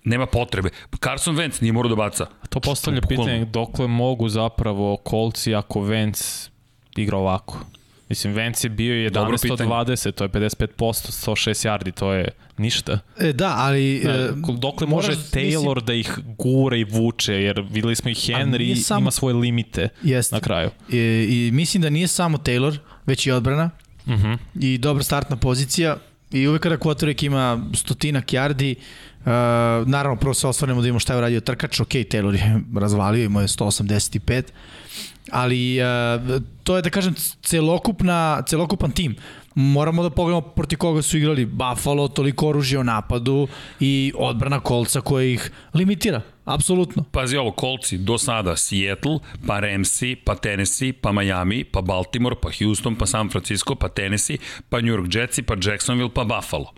[0.03, 0.69] Nema potrebe.
[1.03, 2.25] Carson Wentz nije morao da baca.
[2.49, 6.49] To postavlja pitanje dokle mogu zapravo kolci ako Wentz
[6.95, 7.59] igra ovako.
[8.11, 12.99] Mislim, Vance je bio 11 od 20, to je 55%, 106 yardi, to je ništa.
[13.19, 13.97] E, da, ali...
[13.97, 18.75] E, dokle može Taylor mislim, da ih gura i vuče, jer videli smo i Henry
[18.75, 20.69] samo, ima svoje limite jest, na kraju.
[20.89, 23.69] I, e, I mislim da nije samo Taylor, već i odbrana.
[24.05, 24.27] Uh mhm.
[24.27, 24.37] -huh.
[24.61, 25.97] I dobra startna pozicija.
[26.31, 28.75] I uvek kada quarterback ima stotinak yardi,
[29.21, 29.27] Uh,
[29.87, 33.41] naravno, prvo se osvrnemo da imamo šta je uradio trkač, ok, Taylor je razvalio, imao
[33.41, 34.43] je 185,
[35.31, 39.15] ali uh, to je da kažem celokupna, celokupan tim.
[39.55, 43.47] Moramo da pogledamo proti koga su igrali Buffalo, toliko oružja u napadu
[43.79, 46.21] i odbrana kolca koja ih limitira.
[46.45, 47.03] Apsolutno.
[47.11, 52.49] Pazi ovo, kolci do sada Seattle, pa Ramsey, pa Tennessee, pa Miami, pa Baltimore, pa
[52.59, 54.37] Houston, pa San Francisco, pa Tennessee,
[54.69, 56.73] pa New York Jetsi, pa Jacksonville, pa Buffalo.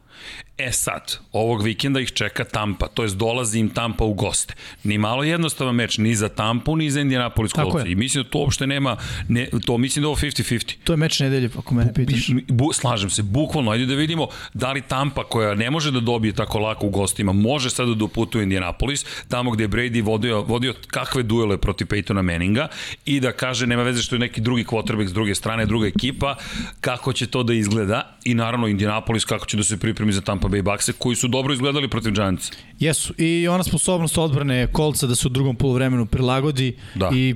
[0.57, 4.53] E sad, ovog vikenda ih čeka Tampa, to jest dolazi im Tampa u goste.
[4.83, 7.85] Ni malo jednostavan meč, ni za Tampu, ni za Indianapolis Colts.
[7.85, 10.75] I mislim da to uopšte nema, ne, to mislim da je ovo 50-50.
[10.83, 12.29] To je meč nedelje, ako mene pitaš.
[12.47, 16.33] Bu, slažem se, bukvalno, ajde da vidimo da li Tampa, koja ne može da dobije
[16.33, 20.73] tako lako u gostima, može sada da uputuje Indianapolis, tamo gde je Brady vodio, vodio
[20.87, 22.67] kakve duele protiv Peytona Manninga
[23.05, 26.35] i da kaže, nema veze što je neki drugi quarterback s druge strane, druga ekipa,
[26.81, 30.42] kako će to da izgleda i naravno Indianapolis kako će da se pripremi za Tampa
[30.49, 32.51] Bay Bucks koji su dobro izgledali protiv Giants.
[32.79, 37.09] Jesu, i ona sposobnost odbrane kolca da se u drugom polovremenu prilagodi da.
[37.13, 37.35] i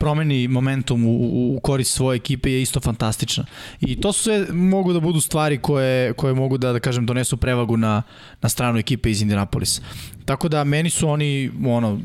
[0.00, 3.44] promeni momentum u, u korist svoje ekipe je isto fantastična.
[3.80, 7.36] I to su sve mogu da budu stvari koje, koje mogu da, da kažem, donesu
[7.36, 8.02] prevagu na,
[8.42, 9.82] na stranu ekipe iz Indianapolisa.
[10.24, 12.00] Tako da meni su oni ono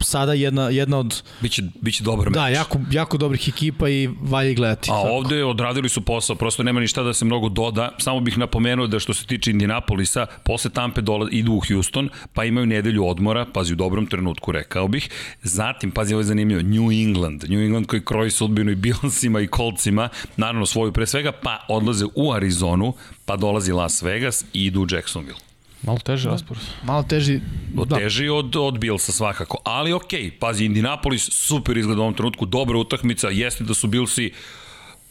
[0.00, 2.34] sada jedna jedna od biće biće dobar meč.
[2.34, 4.90] Da, jako jako dobrih ekipa i valje gledati.
[4.90, 5.08] A tako.
[5.08, 7.92] ovde odradili su posao, prosto nema ništa da se mnogo doda.
[7.98, 12.44] Samo bih napomenuo da što se tiče Indianapolisa, posle Tampe dola, idu u Houston, pa
[12.44, 15.08] imaju nedelju odmora, pazi u dobrom trenutku rekao bih.
[15.42, 17.44] Zatim, pazi ovo je zanimljivo, New England.
[17.48, 22.04] New England koji kroji sudbinu i Billsima i Coltsima, naravno svoju pre svega, pa odlaze
[22.14, 25.49] u Arizonu, pa dolazi Las Vegas i idu u Jacksonville.
[25.82, 26.62] Malo teži raspored.
[26.84, 27.40] Malo teži.
[27.86, 27.96] Da.
[27.96, 29.58] Teži od, od Billsa svakako.
[29.64, 33.88] Ali okej, okay, pazi, Indianapolis super izgleda u ovom trenutku, dobra utakmica, jeste da su
[33.88, 34.32] Billsi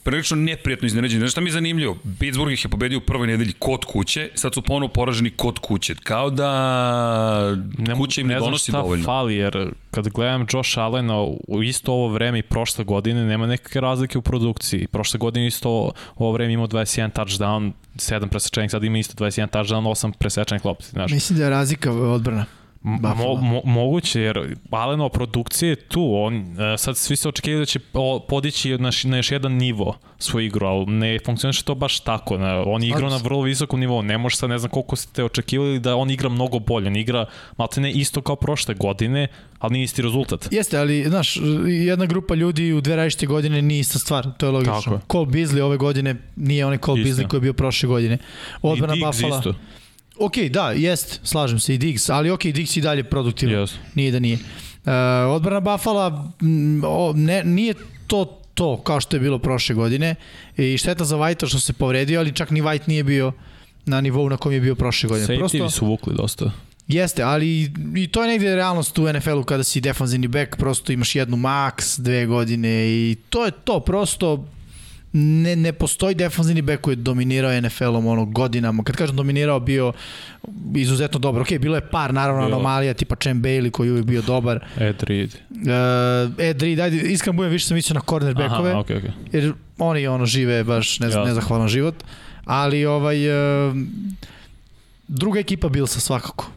[0.10, 1.20] prilično neprijatno iznenađeni.
[1.20, 1.98] Znaš šta mi je zanimljivo?
[2.20, 5.96] Pittsburgh ih je pobedio u prvoj nedelji kod kuće, sad su ponovo poraženi kod kuće.
[5.96, 8.96] Kao da ne, kuća im ne, ne donosi dovoljno.
[8.96, 12.84] Ne znam šta fali, jer kad gledam Josh Allena u isto ovo vreme i prošle
[12.84, 14.88] godine nema nekakve razlike u produkciji.
[14.88, 19.84] Prošle godine isto ovo vreme imao 21 touchdown, 7 presečenih, sad ima isto 21 touchdown,
[19.84, 20.86] 8 presečenih lopti.
[20.86, 21.12] Znaš.
[21.12, 22.46] Mislim da je razlika odbrana.
[22.82, 27.66] Mo, mo, moguće, jer Aleno produkcije je tu, on, e, sad svi se očekivaju da
[27.66, 27.80] će
[28.28, 32.38] podići na, na još jedan nivo svoj igru, ali ne funkcioniše to baš tako.
[32.38, 35.80] Ne, on igra na vrlo visokom nivou, ne može sad, ne znam koliko ste očekivali
[35.80, 37.26] da on igra mnogo bolje, on igra
[37.58, 39.28] malte ne isto kao prošle godine,
[39.60, 40.48] ali nije isti rezultat.
[40.52, 41.38] Jeste, ali znaš,
[41.68, 44.82] jedna grupa ljudi u dve različite godine nije ista stvar, to je logično.
[44.82, 45.00] Tako.
[45.12, 48.18] Cole Beasley ove godine nije onaj Cole Beasley koji je bio prošle godine.
[48.62, 49.38] Odbrana Buffalo.
[49.38, 49.54] Isto.
[50.20, 53.56] Ok, da, jest, slažem se i Diggs, ali ok, Diggs i dalje produktivan.
[53.56, 53.76] Yes.
[53.96, 54.36] Nije da nije.
[54.36, 54.92] Uh,
[55.36, 56.32] odbrana Buffalo
[57.16, 57.74] ne, nije
[58.08, 60.16] to to kao što je bilo prošle godine
[60.58, 63.32] i šteta za White što se povredio, ali čak ni White nije bio
[63.86, 65.28] na nivou na kom je bio prošle godine.
[65.28, 66.52] Safety Prosto, su vukli dosta.
[66.88, 71.16] Jeste, ali i to je negde realnost u NFL-u kada si defanzivni back, prosto imaš
[71.16, 74.46] jednu max, dve godine i to je to, prosto
[75.14, 78.84] ne, ne postoji defanzivni bek koji je dominirao NFL-om ono godinama.
[78.84, 79.94] Kad kažem dominirao, bio
[80.76, 81.42] izuzetno dobar.
[81.42, 82.56] Ok, bilo je par naravno bilo.
[82.56, 84.66] anomalija, tipa Cem Bailey koji je uvijek bio dobar.
[84.80, 85.36] Ed Reed.
[85.50, 88.72] Uh, Ed Reed, ajde, iskreno budem više sam mislio na cornerbackove.
[88.72, 89.12] Aha, okay, okay.
[89.32, 91.96] Jer oni ono žive baš ne, nezahvalan život.
[92.46, 93.30] Ali ovaj...
[93.68, 93.76] Uh,
[95.10, 96.52] druga ekipa Billsa svakako.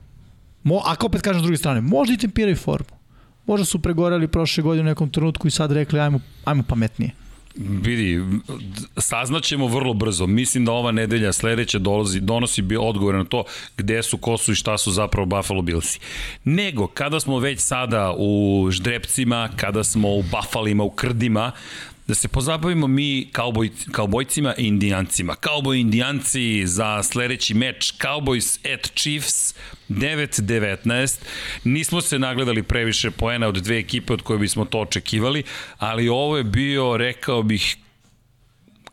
[0.62, 2.97] Mo, ako opet kažem s druge strane, možda i tempiraju formu.
[3.47, 7.11] Možda su pregorali prošle godine u nekom trenutku i sad rekli ajmo, ajmo pametnije.
[7.57, 8.21] Vidi,
[8.97, 10.27] saznaćemo vrlo brzo.
[10.27, 13.45] Mislim da ova nedelja sledeća dolazi, donosi bi odgovor na to
[13.77, 16.01] gde su, ko su i šta su zapravo Buffalo Billsi.
[16.45, 21.53] Nego, kada smo već sada u ždrepcima, kada smo u Buffalima, u krdima,
[22.07, 25.35] da se pozabavimo mi kauboj, kaubojcima i indijancima.
[25.35, 29.55] Kauboj indijanci za sledeći meč Cowboys at Chiefs
[29.88, 31.21] 9-19.
[31.65, 35.43] Nismo se nagledali previše poena od dve ekipe od koje bismo to očekivali,
[35.79, 37.77] ali ovo je bio, rekao bih,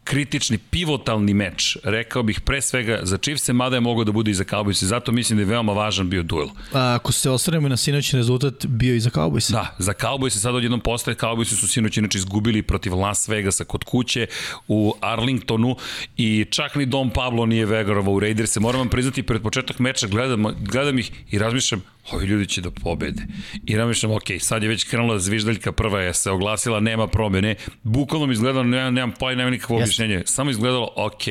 [0.09, 4.33] kritični, pivotalni meč, rekao bih pre svega za Chiefs-e, mada je mogao da bude i
[4.33, 6.47] za Cowboys-e, zato mislim da je veoma važan bio duel.
[6.73, 9.53] A, ako se osvrnemo na sinoćni rezultat, bio i za Cowboys-e.
[9.53, 13.83] Da, za Cowboys-e sad odjednom postaje, Cowboys-e su sinoć inače izgubili protiv Las Vegasa kod
[13.83, 14.27] kuće
[14.67, 15.75] u Arlingtonu
[16.17, 18.59] i čak ni Dom Pablo nije vegarovao u Raiders-e.
[18.59, 22.71] Moram vam priznati, pred početak meča gledam, gledam ih i razmišljam, ovi ljudi će da
[22.71, 23.21] pobede.
[23.65, 27.55] I razmišljam, ok, sad je već krenula zviždaljka prva je se oglasila, nema promene.
[27.83, 29.81] Bukvalno mi izgledalo, nemam, nemam pa nema nikakvo yes.
[29.81, 30.21] objašnjenje.
[30.25, 31.23] Samo izgledalo, ok,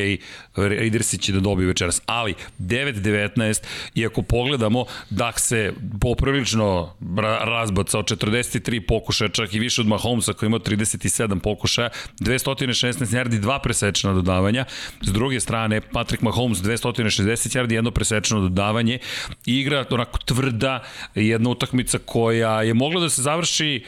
[0.57, 2.03] Raidersi će da dobiju večeras.
[2.07, 3.63] Ali, 9-19,
[3.95, 6.95] i ako pogledamo, Dak se poprilično
[7.41, 11.89] razbacao 43 pokušaja, čak i više od Mahomesa koji ima 37 pokušaja,
[12.21, 14.65] 216 yardi, dva presečna dodavanja.
[15.01, 18.99] S druge strane, Patrick Mahomes 260 yardi, jedno presečno dodavanje.
[19.47, 20.83] Igra onako tvrda da
[21.15, 23.85] jedna utakmica koja je mogla da se završi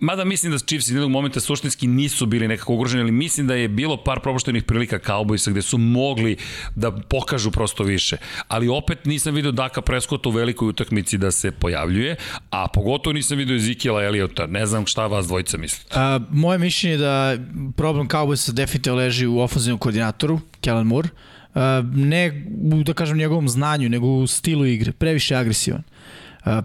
[0.00, 3.68] Mada mislim da Chiefs jednog momenta suštinski nisu bili nekako ugroženi, ali mislim da je
[3.68, 6.36] bilo par propuštenih prilika Cowboysa gde su mogli
[6.74, 8.16] da pokažu prosto više.
[8.48, 12.16] Ali opet nisam video Daka Prescott u velikoj utakmici da se pojavljuje,
[12.50, 14.46] a pogotovo nisam video Ezekiela Eliota.
[14.46, 15.90] Ne znam šta vas dvojica mislite.
[15.94, 17.36] A, moje mišljenje je da
[17.76, 21.08] problem Cowboysa definitivno leži u ofenzivnom koordinatoru, Kellen Moore.
[21.54, 22.44] A, ne
[22.84, 24.92] da kažem, njegovom znanju, nego u stilu igre.
[24.92, 25.82] Previše agresivan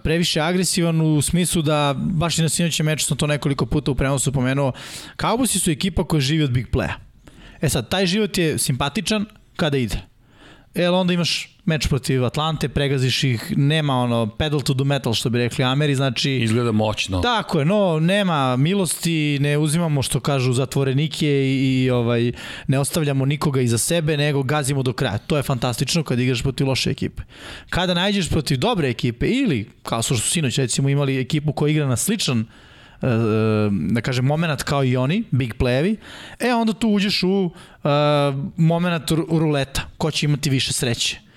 [0.03, 3.95] previše agresivan u smislu da, baš i na sinoćem meču sam to nekoliko puta u
[3.95, 4.71] prenosu pomenuo,
[5.17, 6.93] Cowboysi su ekipa koja živi od big playa.
[7.61, 10.01] E sad, taj život je simpatičan kada ide.
[10.75, 15.29] E, onda imaš meč protiv Atlante, pregaziš ih, nema ono pedal to the metal što
[15.29, 16.31] bi rekli Ameri, znači...
[16.31, 17.21] Izgleda moćno.
[17.21, 22.31] Tako je, no, nema milosti, ne uzimamo što kažu zatvorenike i, i ovaj,
[22.67, 25.17] ne ostavljamo nikoga iza sebe, nego gazimo do kraja.
[25.17, 27.23] To je fantastično kad igraš protiv loše ekipe.
[27.69, 31.87] Kada nađeš protiv dobre ekipe ili, kao što su sinoć recimo imali ekipu koja igra
[31.87, 33.09] na sličan e, e,
[33.71, 35.95] da kažem, moment kao i oni, big playevi,
[36.39, 37.91] e onda tu uđeš u uh,
[38.57, 41.28] moment ruleta, ko će imati više sreće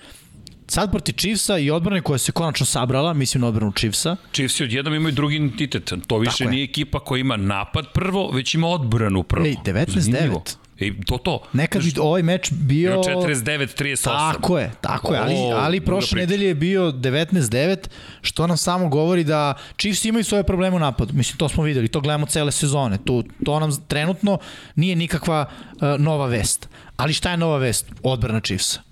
[0.73, 4.17] sad proti Chiefsa i odbrane koja se konačno sabrala, mislim na odbranu Chiefsa.
[4.33, 5.93] Chiefsi odjednom imaju drugi identitet.
[6.07, 9.47] To više nije ekipa koja ima napad prvo, već ima odbranu prvo.
[9.47, 10.57] Ej, 19-9.
[10.79, 11.43] I to to.
[11.53, 13.03] Nekad bi ovaj meč bio...
[13.03, 14.05] 49-38.
[14.05, 17.77] Tako je, tako je, ali, ali prošle nedelje je bio 19-9,
[18.21, 21.13] što nam samo govori da Chiefs imaju svoje probleme u napadu.
[21.15, 22.99] Mislim, to smo videli, to gledamo cele sezone.
[23.05, 24.39] To, to nam trenutno
[24.77, 26.69] nije nikakva uh, nova vest.
[26.97, 27.87] Ali šta je nova vest?
[28.03, 28.92] Odbrana Chiefsa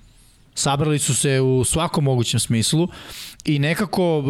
[0.61, 2.89] Sabrali su se u svakom mogućem smislu
[3.45, 4.27] i nekako uh,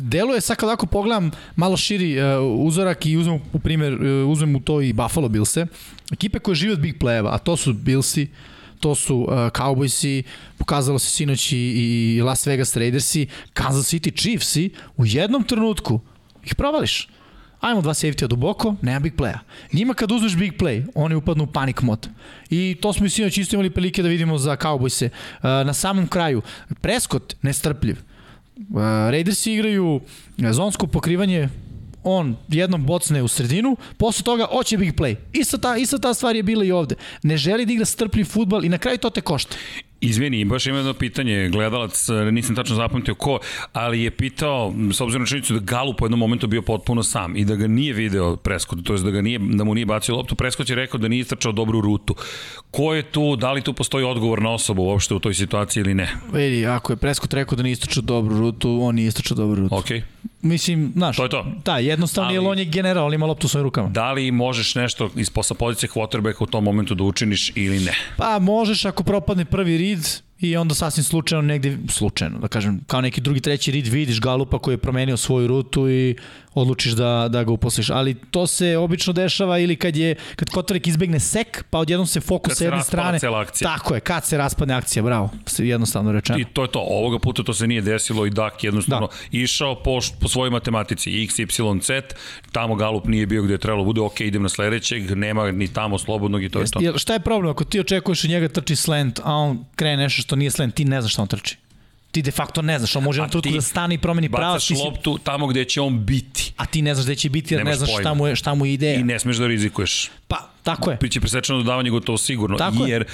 [0.00, 2.24] deluje sad kad ako pogledam malo širi uh,
[2.66, 5.66] uzorak i uzmem u primer uh, uzmem u to i Buffalo Billse
[6.12, 8.28] ekipe koje žive od big play-eva a to su Billsi
[8.82, 10.22] to su uh, Cowboysi,
[10.58, 16.00] pokazalo se sinoć i, i Las Vegas Raidersi, Kansas City Chiefsi, u jednom trenutku
[16.44, 17.08] ih provališ.
[17.62, 19.38] Ajmo dva safety duboko, nema big playa.
[19.72, 22.08] Njima kad uzmeš big play, oni upadnu u panic mod.
[22.50, 25.08] I to smo i sinoć isto imali prilike da vidimo za Cowboyse.
[25.08, 26.42] Uh, na samom kraju,
[26.80, 27.96] Prescott nestrpljiv.
[28.56, 30.00] Uh, Raidersi igraju
[30.38, 31.48] zonsko pokrivanje
[32.04, 35.16] on jednom bocne u sredinu, posle toga oće big play.
[35.32, 36.94] Ista ta, ista ta stvar je bila i ovde.
[37.22, 39.56] Ne želi da igra strpljiv futbal i na kraju to te košta.
[40.02, 43.38] Izvini, baš ima jedno pitanje, gledalac, nisam tačno zapamtio ko,
[43.72, 47.36] ali je pitao, s obzirom na činjenicu da Galu po jednom momentu bio potpuno sam
[47.36, 50.16] i da ga nije video Preskot, to je da, ga nije, da mu nije bacio
[50.16, 52.14] loptu, Preskot je rekao da nije istračao dobru rutu.
[52.70, 55.94] Ko je tu, da li tu postoji odgovor na osobu uopšte u toj situaciji ili
[55.94, 56.08] ne?
[56.32, 59.74] Vidi, ako je Preskot rekao da nije istračao dobru rutu, on nije istračao dobru rutu.
[59.74, 59.98] Okej.
[59.98, 60.31] Okay.
[60.42, 61.46] Mislim, znaš, to je to.
[61.64, 63.88] Da, jednostavno ali, jer on je general, on ima loptu u svojim rukama.
[63.88, 67.92] Da li možeš nešto iz posla pozicije quarterbacka u tom momentu da učiniš ili ne?
[68.16, 73.00] Pa možeš ako propadne prvi read, i onda sasvim slučajno negde, slučajno, da kažem, kao
[73.00, 76.16] neki drugi, treći rid vidiš Galupa koji je promenio svoju rutu i
[76.54, 77.90] odlučiš da, da ga uposliš.
[77.90, 82.20] Ali to se obično dešava ili kad je kad Kotorek izbegne sek, pa odjednom se
[82.20, 83.18] fokus sa jedne strane.
[83.40, 83.76] akcija.
[83.76, 86.38] Tako je, kad se raspadne akcija, bravo, jednostavno rečeno.
[86.38, 89.12] I to je to, ovoga puta to se nije desilo i Dak jednostavno da.
[89.38, 91.46] išao po, po svojoj matematici, x, y,
[91.82, 92.02] z,
[92.52, 95.98] tamo Galup nije bio gde je trebalo, bude ok, idem na sledećeg, nema ni tamo
[95.98, 96.84] slobodnog i to Jest, je to.
[96.84, 100.31] Jel, šta je problem ako ti očekuješ od njega trči slant, a on krene nešto
[100.32, 101.56] što nije slant, ti ne znaš šta on trči
[102.12, 104.54] ti de facto ne znaš, on može on trutku da stane i promeni pravo.
[104.54, 106.52] Bacaš loptu tamo gde će on biti.
[106.56, 108.54] A ti ne znaš gde će biti jer Nemaš ne znaš šta mu, je, šta
[108.54, 109.00] mu je ideja.
[109.00, 110.10] I ne smeš da rizikuješ.
[110.28, 110.98] Pa, tako je.
[111.00, 113.04] Biće presečeno dodavanje gotovo sigurno, tako jer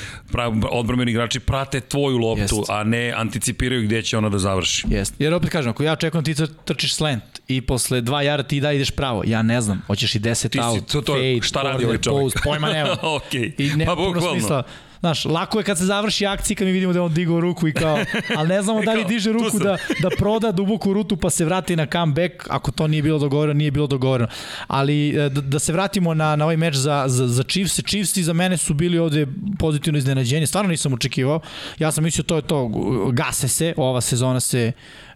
[0.70, 2.70] odbrambeni igrači prate tvoju loptu, Jest.
[2.70, 4.87] a ne anticipiraju gde će ona da završi.
[4.90, 5.24] Jeste.
[5.24, 8.72] Jer opet kažem, ako ja čekam ti trčiš slant i posle dva jara ti da
[8.72, 11.85] ideš pravo, ja ne znam, hoćeš i 10 ti out, to, to, fade, šta radi
[11.85, 12.24] ovaj čovjek?
[12.24, 12.96] Post, pojma nema.
[13.18, 13.52] okay.
[13.59, 14.62] I nema pa, puno smisla
[15.01, 17.73] Znaš, lako je kad se završi akcija kad mi vidimo da on digao ruku i
[17.73, 17.99] kao,
[18.37, 21.77] ali ne znamo da li diže ruku da, da proda duboku rutu pa se vrati
[21.77, 24.29] na comeback, ako to nije bilo dogovoreno, nije bilo dogovoreno.
[24.67, 28.33] Ali da, da se vratimo na, na ovaj meč za, za, za Chiefs, Chiefs za
[28.33, 29.27] mene su bili ovde
[29.59, 31.41] pozitivno iznenađenje, stvarno nisam očekivao.
[31.79, 32.71] Ja sam mislio to je to,
[33.13, 34.73] gase se, ova sezona se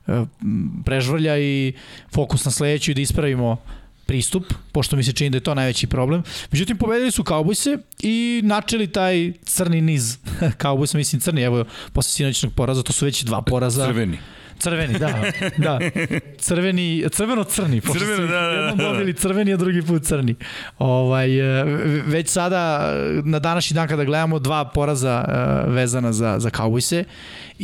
[0.07, 0.25] e,
[0.85, 1.73] prežvrlja i
[2.15, 3.57] fokus na sledeću i da ispravimo
[4.07, 6.23] pristup, pošto mi se čini da je to najveći problem.
[6.53, 10.19] Međutim, pobedili su Cowboyse i načeli taj crni niz.
[10.63, 13.87] Cowboys, mislim crni, evo, posle sinoćnog poraza, to su već dva poraza.
[13.87, 14.19] Crveni.
[14.59, 15.23] Crveni, da.
[15.57, 15.79] da.
[16.39, 17.81] Crveni, crveno-crni.
[17.81, 18.53] Crveno, da, da, da.
[18.53, 20.35] Jednom dobili crveni, a drugi put crni.
[20.79, 21.65] Ovaj, e,
[22.07, 27.05] već sada, na današnji dan kada gledamo, dva poraza e, vezana za, za Cowboyse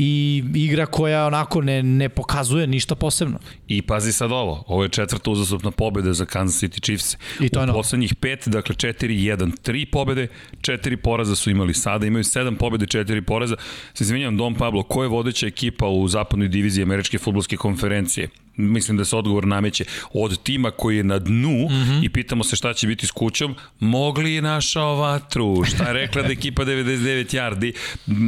[0.01, 3.39] i igra koja onako ne, ne pokazuje ništa posebno.
[3.69, 7.17] I pazi sad ovo, ovo je četvrta uzastopna pobeda za Kansas City Chiefs.
[7.41, 10.29] I to je U poslednjih pet, dakle 4-1, 3 pobede,
[10.61, 13.57] 4 poraza su imali sada, imaju 7 pobede, 4 poraza.
[13.95, 18.29] Se izvinjam, Dom Pablo, ko je vodeća ekipa u zapadnoj diviziji Američke futbolske konferencije?
[18.59, 22.05] Mislim da se odgovor nameće od tima koji je na dnu mm -hmm.
[22.05, 26.23] i pitamo se šta će biti s kućom, mogli je našao vatru, šta je rekla
[26.23, 27.73] da ekipa 99 yardi,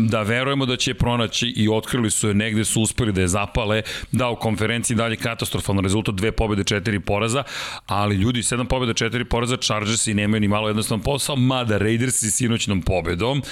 [0.09, 3.29] da verujemo da će je pronaći i otkrili su je, negde su uspeli da je
[3.29, 7.43] zapale, da u konferenciji dalje katastrofalno rezultat, dve pobede, četiri poraza,
[7.87, 9.57] ali ljudi, sedam pobede, četiri poraza,
[10.07, 13.43] i nemaju ni malo jednostavan posao, mada Raidersi sinoćnom pobedom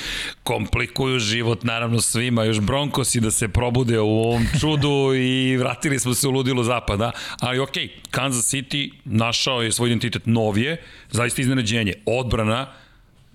[0.42, 6.14] komplikuju život naravno svima, još Broncosi da se probude u ovom čudu i vratili smo
[6.14, 7.76] se u ludilo zapada, ali ok,
[8.10, 10.76] Kansas City našao je svoj identitet novije,
[11.10, 12.66] zaista iznenađenje, odbrana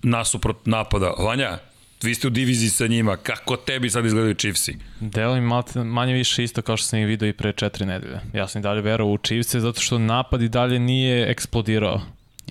[0.02, 1.10] nasuprot napada.
[1.18, 1.58] Vanja,
[2.02, 4.76] vi ste u diviziji sa njima, kako tebi sad izgledaju Chiefsi?
[5.00, 5.50] Delo im
[5.84, 8.20] manje više isto kao što sam ih vidio i pre četiri nedelje.
[8.34, 12.00] Ja sam i dalje verao u Chiefse zato što napad i dalje nije eksplodirao.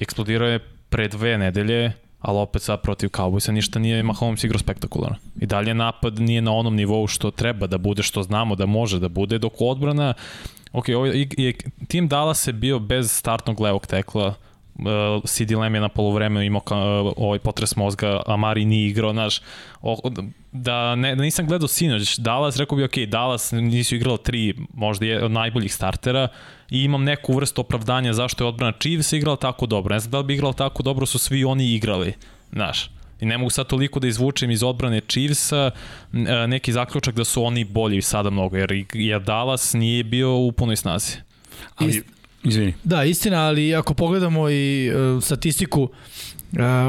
[0.02, 5.18] Eksplodirao je pre dve nedelje, ali opet sad protiv Cowboysa ništa nije Mahomes igrao spektakularno.
[5.42, 9.00] I dalje napad nije na onom nivou što treba da bude, što znamo da može
[9.00, 10.14] da bude, dok odbrana
[10.74, 11.54] Ok, ovaj, je,
[11.88, 14.34] tim Dallas je bio bez startnog levog tekla,
[14.76, 19.12] uh, CD Lamb je na polovremenu imao ka, uh, ovaj potres mozga, Amari nije igrao,
[19.12, 19.42] znaš,
[20.52, 25.06] da, ne, da nisam gledao sinoć, Dallas, rekao bi, ok, Dallas nisu igralo tri, možda
[25.06, 26.28] je od najboljih startera
[26.70, 29.94] i imam neku vrstu opravdanja zašto je odbrana Chiefs igrala tako dobro.
[29.94, 32.14] Ne znam da li bi igrala tako dobro, su svi oni igrali,
[32.52, 32.90] znaš.
[33.24, 35.72] I ne mogu sad toliko da izvučem iz odbrane Chiefsa
[36.14, 40.52] e, neki zaključak da su oni bolji sada mnogo, jer, jer Dallas nije bio u
[40.52, 41.18] punoj snazi.
[41.76, 42.04] Ali,
[42.44, 42.74] izvini.
[42.84, 45.90] Da, istina, ali ako pogledamo i uh, statistiku uh,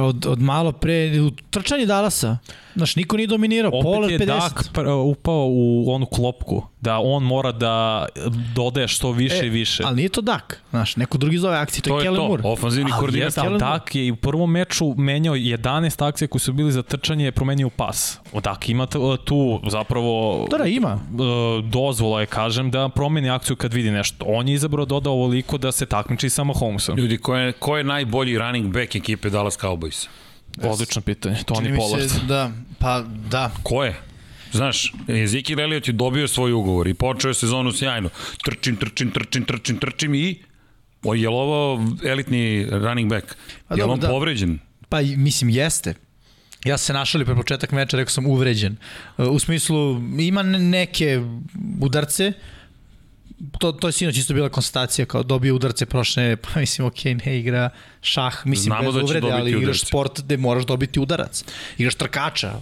[0.02, 1.10] od, od malo pre,
[1.50, 2.38] trčanje Dallasa,
[2.74, 4.26] Znaš, niko nije dominirao, Opet Pollard je 50.
[4.26, 8.06] Dak pr- upao u onu klopku, da on mora da
[8.54, 9.82] dodaje što više E, i više.
[9.86, 12.28] Ali nije to Dak, znaš, neko drugi zove akcije, to, To je je Kellen to,
[12.28, 12.42] Moore.
[12.44, 13.26] ofanzivni Ali koordinator.
[13.26, 15.64] jeste, ali Kellen Dak je i u prvom meču menjao 11
[16.04, 18.18] akcija koji su bili za trčanje, je promenio pas.
[18.32, 18.86] O, Dak ima
[19.18, 20.88] tu zapravo Da, da, ima.
[20.88, 21.16] e,
[21.64, 24.24] dozvola je, kažem, da promeni akciju kad vidi nešto.
[24.28, 26.96] On je izabrao dodao ovoliko da se takmiči sa Mahomesom.
[26.98, 30.06] Ljudi, ko je, ko je najbolji running back ekipe Dallas Cowboys?
[30.62, 31.36] Odlično pitanje.
[31.36, 32.10] Tony Pollard.
[32.10, 33.50] se, da, pa da.
[33.62, 33.94] Ko je?
[34.52, 38.08] Znaš, Ezekiel Elliott je dobio svoj ugovor i počeo je sezonu sjajno.
[38.44, 40.42] Trčim, trčim, trčim, trčim, trčim i
[41.02, 43.26] o, je li ovo elitni running back?
[43.68, 44.08] Pa je li on da.
[44.08, 44.58] povređen?
[44.88, 45.94] Pa mislim jeste.
[46.64, 48.76] Ja se našalio pre početak meča, rekao sam uvređen.
[49.18, 51.20] Uh, U smislu, ima ne- neke
[51.80, 52.32] udarce,
[53.58, 57.38] to, to je sinoć isto bila konstatacija, kao dobio udarce prošle, pa mislim, ok, ne
[57.38, 57.70] igra
[58.02, 59.86] šah, mislim, Znamo bez da uvrede, ali igraš udarce.
[59.86, 61.44] sport gde moraš dobiti udarac.
[61.78, 62.52] Igraš trkača,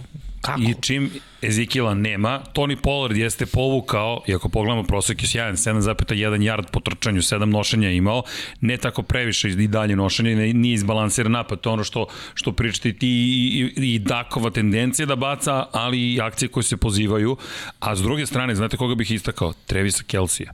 [0.41, 0.61] kako?
[0.61, 6.15] I čim Ezekiela nema, Tony Pollard jeste povukao, i ako pogledamo prosek je sjajan, 7,1
[6.37, 8.23] yard po trčanju, 7 nošenja je imao,
[8.61, 12.93] ne tako previše i dalje nošenja, nije izbalansiran napad, to je ono što, što pričate
[12.93, 17.37] ti i, i, i Dakova tendencija da baca, ali i akcije koje se pozivaju,
[17.79, 19.53] a s druge strane, znate koga bih istakao?
[19.65, 20.53] Trevisa Kelsija.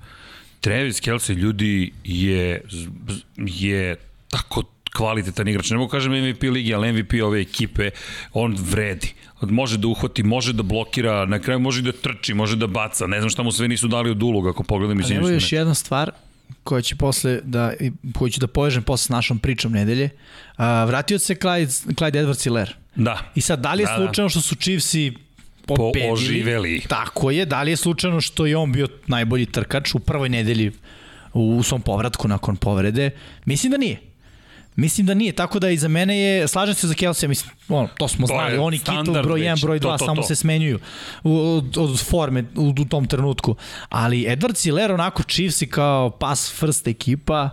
[0.59, 2.61] Travis Kelsey, ljudi, je,
[3.37, 3.95] je
[4.29, 5.69] tako kvalitetan igrač.
[5.69, 7.89] Ne mogu kažem MVP ligi, ali MVP ove ekipe,
[8.33, 9.13] on vredi.
[9.41, 13.07] Može da uhvati, može da blokira, na kraju može da trči, može da baca.
[13.07, 15.51] Ne znam šta mu sve nisu dali od uloga, ako pogledam i Ali evo još
[15.51, 16.11] jedna stvar
[16.63, 17.73] koja će posle da,
[18.17, 20.09] koju ću da povežem posle s našom pričom nedelje.
[20.87, 22.71] Vratio se Clyde, Clyde Edwards Hilaire.
[22.95, 23.31] Da.
[23.35, 24.05] I sad, da li je Da, da, da.
[24.05, 25.13] slučajno što su Chiefsi
[25.75, 26.07] pobedili?
[26.07, 26.81] Pooživeli.
[26.87, 27.45] Tako je.
[27.45, 30.71] Da li je slučajno što je on bio najbolji trkač u prvoj nedelji
[31.33, 33.11] u, svom povratku nakon povrede?
[33.45, 34.09] Mislim da nije.
[34.75, 37.87] Mislim da nije, tako da i za mene je, slažem se za Kelsey, mislim, ono,
[37.97, 40.21] to smo To znali, oni Kittle standard broj 1, već, broj to, 2, to, samo
[40.21, 40.27] to.
[40.27, 40.79] se smenjuju
[41.23, 43.55] od, od forme u, u tom trenutku.
[43.89, 47.49] Ali Edward Hiller onako Chiefs i kao pass first ekipa,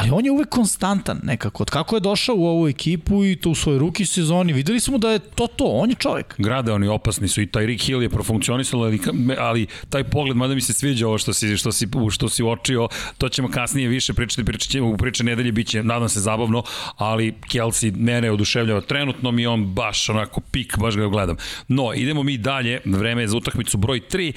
[0.00, 1.62] ali on je uvek konstantan nekako.
[1.62, 4.98] Od kako je došao u ovu ekipu i to u svojoj ruki sezoni, videli smo
[4.98, 6.34] da je to to, on je čovek.
[6.38, 9.00] Grade oni opasni su i Tyreek Hill je profunkcionisalo, ali,
[9.38, 12.88] ali taj pogled, mada mi se sviđa ovo što si, što si, što si uočio,
[13.18, 16.62] to ćemo kasnije više pričati, pričat ćemo u priče nedelje, bit će, nadam se, zabavno,
[16.96, 21.36] ali Kelsey mene oduševljava trenutno mi on baš onako pik, baš ga gledam.
[21.68, 24.32] No, idemo mi dalje, vreme je za utakmicu broj 3,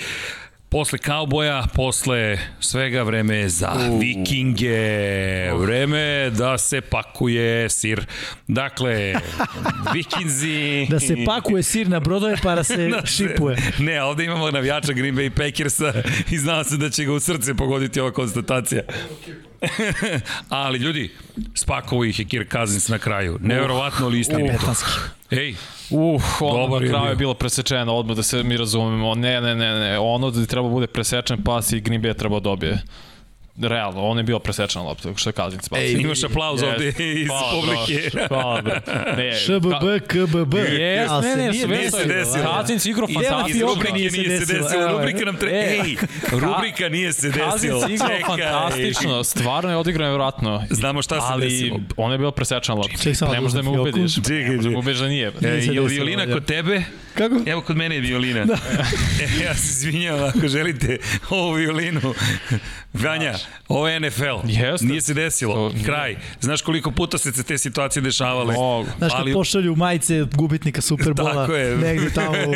[0.69, 3.99] Posle kauboja, posle svega vreme je za uh.
[3.99, 8.05] vikinge, vreme je da se pakuje sir.
[8.47, 9.13] Dakle,
[9.93, 10.87] vikinzi...
[10.89, 13.57] Da se pakuje sir na brodove pa da se Da se- šipuje.
[13.79, 15.93] Ne, ovde imamo navijača Green Bay Packersa
[16.31, 18.81] i znao se da će ga u srce pogoditi ova konstatacija.
[20.49, 21.11] Ali ljudi,
[21.53, 23.37] spakovo ih je Kirk Cousins na kraju.
[23.41, 24.51] Neverovatno ali istinito.
[24.53, 24.89] Betonski.
[25.31, 25.55] Ej,
[25.89, 26.97] Uh, ono Dobar je bio.
[26.97, 29.15] je bilo presečeno, odmah da se mi razumemo.
[29.15, 32.39] Ne, ne, ne, ne, ono da treba bude presečen pas i Green Bay je trebao
[32.39, 32.81] dobije.
[33.59, 35.83] Realno, on je bio presečena lopta, što je Kazinic bacio.
[35.85, 36.67] Ej, imaš aplauz Yes.
[36.67, 38.09] ovde iz Hvala, publike.
[38.13, 38.73] Broš, Hvala, bro.
[39.17, 40.53] Ne, ŠBB, KBB.
[40.55, 42.13] Jes, Ali ne, ne, sve se se desilo.
[42.15, 42.53] desilo.
[42.53, 43.67] Kazinic igrao fantastično.
[43.67, 45.49] rubrike nije se desilo, rubrika nam tre...
[45.51, 45.95] E, Ej,
[46.31, 47.51] rubrika nije se desilo.
[47.51, 48.23] Kazinic igrao Čekaj.
[48.37, 50.63] fantastično, stvarno je odigrao nevjerojatno.
[50.69, 51.79] Znamo šta se Ali desilo.
[51.97, 52.97] on je bio presečena lopta.
[53.27, 53.81] Ne da možeš da me fioku.
[53.81, 54.17] ubediš.
[54.19, 55.31] Ne možeš da me ubediš da nije.
[55.43, 56.81] E, je li violina kod tebe?
[57.13, 57.35] Kako?
[57.45, 58.45] Evo kod mene je violina.
[58.45, 58.53] Da.
[59.21, 60.97] E, ja se izvinjavam ako želite
[61.29, 62.13] ovu violinu.
[62.93, 63.33] Vanja,
[63.67, 64.23] ovo je NFL.
[64.45, 64.85] Jeste.
[64.85, 65.53] Nije se desilo.
[65.55, 65.75] To.
[65.85, 66.15] Kraj.
[66.39, 68.53] Znaš koliko puta se te situacije dešavale?
[68.53, 68.89] Mogu.
[68.97, 71.77] Znaš kad Ali- pošalju majice gubitnika Superbola Tako je.
[71.77, 72.31] negde tamo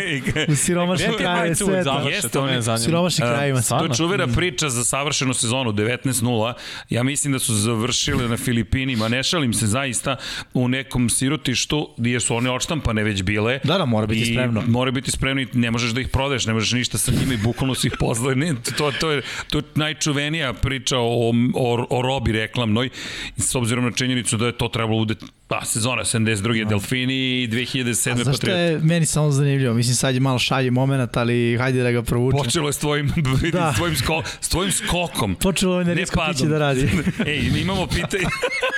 [0.47, 2.03] u, u siromašnim uvek sveta.
[2.09, 2.85] Jeste, to me zanima.
[2.85, 3.61] Siromašnim krajima.
[3.61, 6.53] To je čuvena priča za savršenu sezonu, 19-0.
[6.89, 10.15] Ja mislim da su završile na Filipinima, ne šalim se zaista,
[10.53, 13.59] u nekom sirotištu gdje su one odštampane već bile.
[13.63, 14.63] Da, da, mora biti I spremno.
[14.67, 17.37] Mora biti spremno i ne možeš da ih prodaješ, ne možeš ništa sa njima i
[17.37, 18.35] bukvalno su ih pozvali.
[18.35, 22.89] Ne, to, to, je, to je najčuvenija priča o, o, o robi reklamnoj,
[23.37, 25.15] s obzirom na činjenicu da je to trebalo bude
[25.47, 26.67] pa, sezona 72.
[26.67, 28.11] Delfini i 2007.
[28.11, 29.73] A znaš je meni samo zanimljivo?
[29.73, 32.43] Mislim, sad je malo šalji moment, ali hajde da ga provučem.
[32.43, 33.59] Počelo je s tvojim, Da.
[33.59, 33.73] da.
[33.73, 35.35] s tvojim, sko, s tvojim skokom.
[35.35, 36.89] Počelo je na Ne risko piće da radi.
[37.27, 38.23] Ej, imamo pitanje.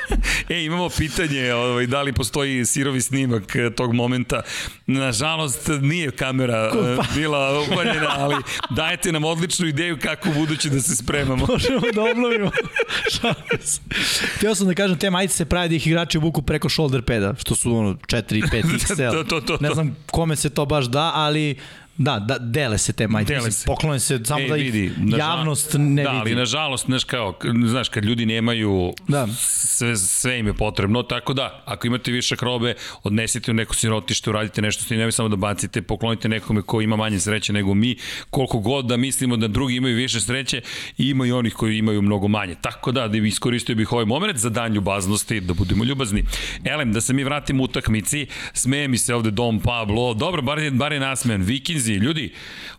[0.50, 4.42] Ej, imamo pitanje, ovaj, da li postoji sirovi snimak eh, tog momenta.
[4.88, 8.36] Nažalost, nije kamera eh, bila upaljena, ali
[8.70, 11.46] dajete nam odličnu ideju kako u budući da se spremamo.
[11.50, 12.52] Možemo da obnovimo.
[14.38, 17.34] Htio sam da kažem, te majice se pravi da ih igrači obuku preko shoulder pada,
[17.40, 19.12] što su ono 4, 5 XL.
[19.12, 19.58] To, to, to, to.
[19.62, 21.56] Ne znam kome se to baš da, ali
[21.98, 23.34] Da, da, dele se te majice.
[23.34, 23.66] Dele se.
[23.66, 26.20] Poklone se samo E, da ih vidi, javnost ne da, vidi.
[26.22, 27.34] ali nažalost, znaš kao,
[27.66, 29.28] znaš, kad ljudi nemaju, Da.
[29.38, 32.74] sve, sve im je potrebno, tako da, ako imate višak robe,
[33.04, 36.82] odnesite u neko sirotište, uradite nešto s tim, nemoj samo da bacite, poklonite nekome ko
[36.82, 37.96] ima manje sreće nego mi,
[38.30, 40.62] koliko god da mislimo da drugi imaju više sreće,
[40.98, 42.56] ima i onih koji imaju mnogo manje.
[42.62, 46.24] Tako da, da iskoristio bih ovaj moment za dan ljubaznosti, da budemo ljubazni.
[46.66, 50.60] Elem, da se mi vratimo u utakmici, smeje mi se ovde Dom Pablo, dobro, bar
[50.60, 51.42] je, bar je nasmejan,
[51.84, 52.34] Vikinzi, ljudi,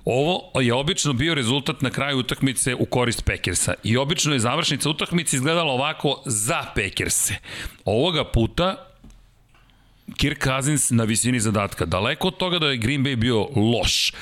[0.04, 4.90] ovo je obično bio rezultat na kraju utakmice u korist Packersa i obično je završnica
[4.90, 7.34] utakmice izgledala ovako za Packerse.
[7.84, 8.93] Ovoga puta
[10.12, 11.84] Kirk Cousins na visini zadatka.
[11.86, 14.12] Daleko od toga da je Green Bay bio loš.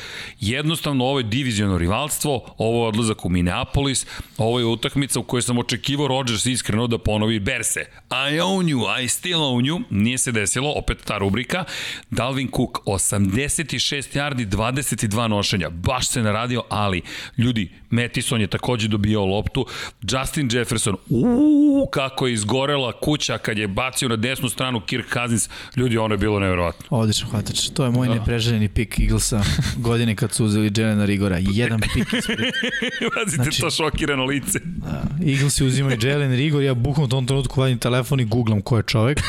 [0.41, 4.07] Jednostavno, ovo je diviziono rivalstvo, ovo je odlazak u Minneapolis,
[4.39, 7.81] ovo je utakmica u kojoj sam očekivao Rodgers iskreno da ponovi Berse.
[8.11, 9.83] I own you, I still own you.
[9.91, 11.65] Nije se desilo, opet ta rubrika.
[12.11, 15.71] Dalvin Cook, 86 yardi, 22 nošenja.
[15.71, 17.03] Baš se naradio, ali
[17.39, 19.67] ljudi, Mattison je takođe dobijao loptu.
[20.03, 25.49] Justin Jefferson, uuu, kako je izgorela kuća kad je bacio na desnu stranu Kirk Cousins.
[25.77, 26.87] Ljudi, ono je bilo nevjerovatno.
[26.91, 27.69] Odličan hvatač.
[27.69, 29.43] To je moj nepreželjeni pik Eaglesa
[29.77, 31.39] godine kad su uzeli Jelena Rigora.
[31.41, 32.39] Jedan pik ispred.
[33.15, 34.59] Pazite znači, to šokirano lice.
[34.65, 35.03] Da.
[35.27, 38.83] Eaglesi uzimaju Jelen Rigor, ja bukvam u tom trenutku vadim telefon i googlam ko je
[38.83, 39.21] čovek.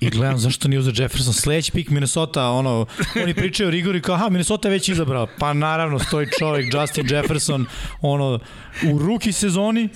[0.00, 1.34] I gledam zašto nije uzeo Jefferson.
[1.34, 2.86] Sledeći pik Minnesota, ono,
[3.22, 5.26] oni pričaju o Rigori kao, aha, Minnesota je već izabrao.
[5.38, 7.66] Pa naravno, stoji čovek, Justin Jefferson,
[8.00, 8.38] ono,
[8.92, 9.88] u ruki sezoni,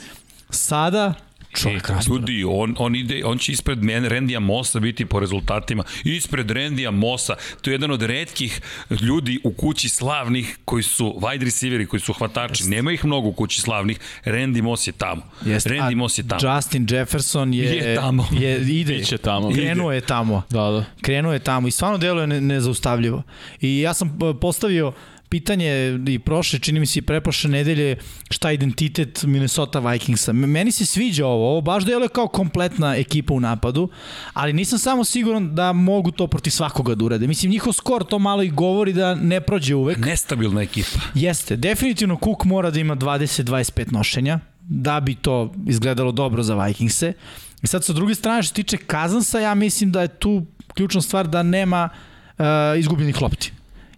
[0.50, 1.14] sada
[1.56, 2.18] čovek raspada.
[2.18, 3.78] Ljudi, on, on, ide, on će ispred
[4.08, 5.84] Rendija Mosa biti po rezultatima.
[6.04, 7.34] Ispred Rendija Mosa.
[7.62, 8.60] To je jedan od redkih
[9.00, 12.62] ljudi u kući slavnih koji su wide receiveri, koji su hvatači.
[12.62, 12.70] Jest.
[12.70, 13.98] Nema ih mnogo u kući slavnih.
[14.24, 15.22] Randy Moss je tamo.
[15.44, 16.54] Jest, Randy a Moss je tamo.
[16.54, 18.26] Justin Jefferson je, Je tamo.
[18.32, 19.50] Je, ide, Biće tamo.
[19.50, 20.42] Krenuo je tamo.
[20.50, 20.84] Da, da.
[21.00, 23.22] Krenuo je tamo i stvarno deluje ne, nezaustavljivo.
[23.60, 24.92] I ja sam e, postavio
[25.28, 27.96] pitanje i prošle, čini mi se i preprošle nedelje,
[28.30, 30.32] šta je identitet Minnesota Vikingsa.
[30.32, 33.88] Meni se sviđa ovo, ovo baš deluje kao kompletna ekipa u napadu,
[34.32, 37.26] ali nisam samo siguran da mogu to protiv svakoga da urade.
[37.26, 39.98] Mislim, njihov skor to malo i govori da ne prođe uvek.
[39.98, 40.98] Nestabilna ekipa.
[41.14, 47.12] Jeste, definitivno Cook mora da ima 20-25 nošenja, da bi to izgledalo dobro za Vikingse.
[47.62, 51.00] I sad sa druge strane, što se tiče Kazansa, ja mislim da je tu ključna
[51.00, 51.88] stvar da nema
[52.38, 52.44] uh,
[52.78, 53.52] izgubljenih lopti.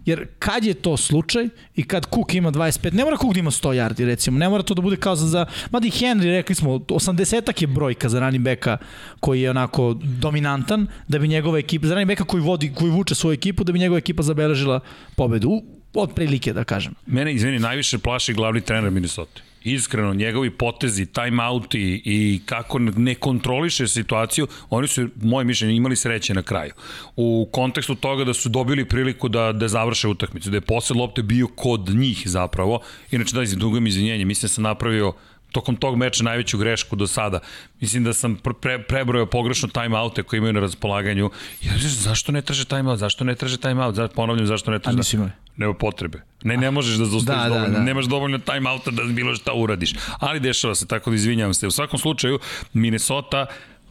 [0.09, 3.51] Jer kad je to slučaj i kad Cook ima 25, ne mora Cook da ima
[3.51, 6.55] 100 yardi recimo, ne mora to da bude kao za, za mada i Henry, rekli
[6.55, 8.77] smo, 80-ak je brojka za running backa
[9.19, 13.15] koji je onako dominantan, da bi njegova ekipa, za running backa koji, vodi, koji vuče
[13.15, 14.79] svoju ekipu, da bi njegova ekipa zabeležila
[15.15, 15.49] pobedu.
[15.49, 16.93] U, od prilike, da kažem.
[17.05, 19.41] Mene, izvini, najviše plaši glavni trener Minnesota.
[19.63, 26.33] Iskreno, njegovi potezi, timeouti i kako ne kontroliše situaciju, oni su, moje mišljenje, imali sreće
[26.33, 26.73] na kraju.
[27.15, 31.23] U kontekstu toga da su dobili priliku da, da završe utakmicu, da je posled lopte
[31.23, 32.79] bio kod njih zapravo.
[33.11, 35.13] Inače, da, dugujem izvinjenje, mislim da sam napravio
[35.51, 37.39] tokom tog meča najveću grešku do sada.
[37.79, 41.31] Mislim da sam pre, prebrojao pogrešno timeoute koje imaju na raspolaganju.
[41.61, 42.99] Ja, zašto ne traže timeout?
[42.99, 43.95] Zašto ne traže timeout?
[43.95, 44.95] Zašto, ponavljam, zašto ne traže?
[44.95, 45.31] A nisi imali?
[45.57, 46.21] Nema potrebe.
[46.43, 47.83] Ne, ne možeš da zaustaviš Da, da, dovoljno, da.
[47.83, 49.93] nemaš dovoljno timeouta da bilo šta uradiš.
[50.19, 51.67] Ali dešava se, tako da izvinjavam se.
[51.67, 52.39] U svakom slučaju,
[52.73, 53.45] Minnesota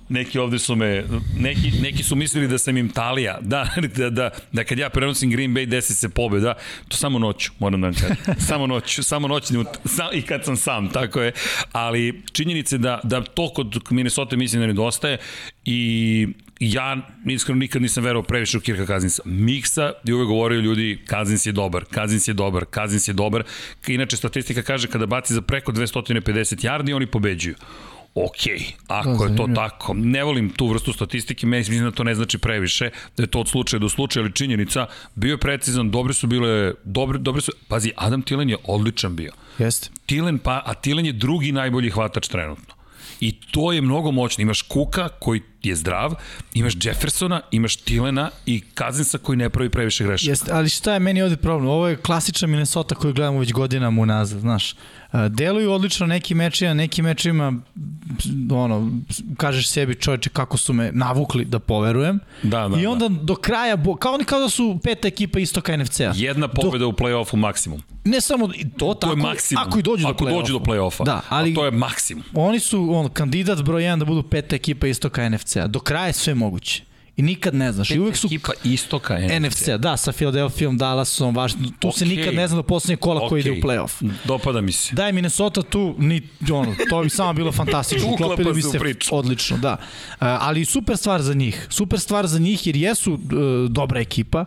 [0.09, 1.04] neki ovde su me,
[1.38, 5.30] neki, neki su mislili da sam im Talija, da, da, da, da kad ja prenosim
[5.30, 6.54] Green Bay desi se pobeda,
[6.88, 8.16] to samo noću, moram da vam kažem.
[8.48, 11.32] samo noću, samo noću sam, i kad sam sam, tako je.
[11.72, 15.18] Ali činjenice da, da to kod Minnesota mislim da nedostaje
[15.64, 16.26] i
[16.61, 16.96] ja
[17.26, 19.22] iskreno nikad nisam verovao previše u Kirka Kazinsa.
[19.24, 23.42] Miksa je uvek govorio ljudi, Kazins je dobar, Kazins je dobar, Kazins je dobar.
[23.86, 27.54] Inače, statistika kaže kada baci za preko 250 yardi, oni pobeđuju.
[28.25, 28.43] Ok,
[28.87, 29.95] ako je to tako.
[29.95, 33.41] Ne volim tu vrstu statistike, meni mislim da to ne znači previše, da je to
[33.41, 37.53] od slučaja do slučaja, ali činjenica, bio je precizan, dobri su bile, dobri, dobri su,
[37.69, 39.33] pazi, Adam Tilen je odličan bio.
[39.59, 39.89] Jeste.
[40.07, 42.79] Tilen, pa, a Tilen je drugi najbolji hvatač trenutno.
[43.21, 44.43] I to je mnogo moćno.
[44.43, 46.14] Imaš Kuka koji je zdrav,
[46.55, 50.31] imaš Jeffersona, imaš Tilena i Kazinsa koji ne pravi previše grešaka.
[50.31, 51.69] Jeste, ali šta je meni ovde problem?
[51.69, 54.75] Ovo je klasična Minnesota koju gledamo već godinama unazad, znaš.
[55.28, 57.52] Deluju odlično neki mečima, neki mečima
[58.52, 58.90] ono,
[59.36, 62.20] kažeš sebi čoveče kako su me navukli da poverujem.
[62.42, 66.12] Da, da, I onda do kraja, kao oni kao da su peta ekipa istoka NFC-a.
[66.16, 67.82] Jedna pobeda u play-offu maksimum.
[68.04, 69.62] Ne samo to, To tako, je maksimum.
[69.62, 70.36] ako i dođu do Ako play-offa.
[70.36, 71.04] dođu do play-offa.
[71.04, 72.24] Da, ali A to je maksimum.
[72.34, 75.66] oni su on, kandidat broj 1 da budu peta ekipa istoka NFC-a.
[75.66, 76.82] Do kraja je sve moguće.
[77.19, 77.91] I nikad ne znaš.
[77.91, 79.33] I uvek su Ekipa istoka NFC.
[79.41, 81.99] NFC-a, da, sa Philadelphia, Dallasom, Washington, tu okay.
[81.99, 83.29] se nikad ne zna do poslednjeg kola okay.
[83.29, 84.11] ko ide u playoff.
[84.25, 84.95] Dopada mi se.
[84.95, 88.12] Da je Minnesota tu, ni, ono, to bi samo bilo fantastično.
[88.12, 89.16] Uklopili bi se priču.
[89.16, 89.77] odlično, da.
[89.81, 91.66] Uh, ali super stvar za njih.
[91.71, 93.21] Super stvar za njih jer jesu uh,
[93.71, 94.45] dobra ekipa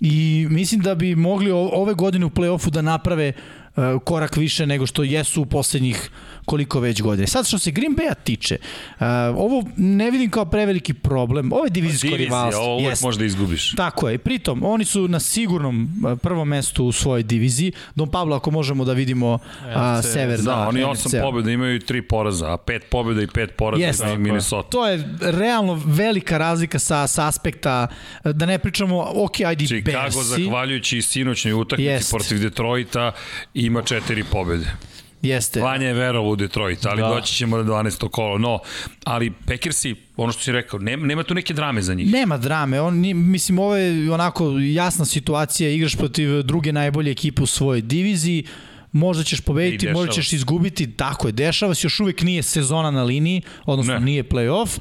[0.00, 3.32] i mislim da bi mogli ove godine u play-offu da naprave
[3.76, 6.10] uh, korak više nego što jesu u poslednjih
[6.50, 7.26] koliko već godine.
[7.26, 11.52] Sad što se Green Bay-a tiče, uh, ovo ne vidim kao preveliki problem.
[11.52, 12.64] Ovo je divizijsko Divizija, rivalstvo.
[12.64, 13.74] ovo uvek možda izgubiš.
[13.76, 14.18] Tako je.
[14.18, 17.72] Pritom, oni su na sigurnom uh, prvom mestu u svojoj diviziji.
[17.94, 19.38] Don Pablo, ako možemo da vidimo
[19.74, 20.40] a, NFC, sever.
[20.40, 21.22] Da, oni osam NFC-a.
[21.22, 24.04] pobjeda imaju i tri poraza, a pet pobjeda i pet poraza Jeste.
[24.04, 24.68] imaju Minnesota.
[24.68, 27.86] To je realno velika razlika sa, sa aspekta,
[28.24, 30.18] da ne pričamo, ok, ajde Chicago, Bersi.
[30.24, 32.10] zahvaljujući i sinoćnoj utakmici Jest.
[32.10, 33.12] protiv Detroita,
[33.54, 34.89] ima četiri pobjede.
[35.22, 35.60] Jeste.
[35.60, 37.08] Vanja je verovao u Detroit, ali Da.
[37.08, 38.08] doći ćemo na 12.
[38.08, 38.38] kolo.
[38.38, 38.58] No,
[39.04, 42.12] ali Packersi, ono što si rekao, nema, nema tu neke drame za njih.
[42.12, 47.46] Nema drame, on, mislim ovo je onako jasna situacija, igraš protiv druge najbolje ekipe u
[47.46, 48.44] svojoj diviziji,
[48.92, 53.02] možda ćeš pobediti, možda ćeš izgubiti, tako je, dešava se, još uvek nije sezona na
[53.02, 54.00] liniji, odnosno Ne.
[54.00, 54.78] nije play-off,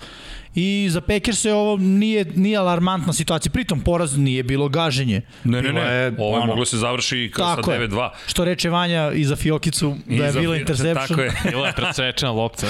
[0.56, 5.22] i za Packers je ovo nije, nije alarmantna situacija, pritom poraz nije bilo gaženje.
[5.44, 7.90] Ne, ne, Bilo ne, je, ovo je ono, moglo se završi kao sa Tako je.
[7.90, 8.10] 9-2.
[8.28, 11.08] Što reče Vanja i za Fiokicu, da I je bila interception.
[11.08, 11.32] Tako je.
[11.52, 12.68] Bila je presečena lopta.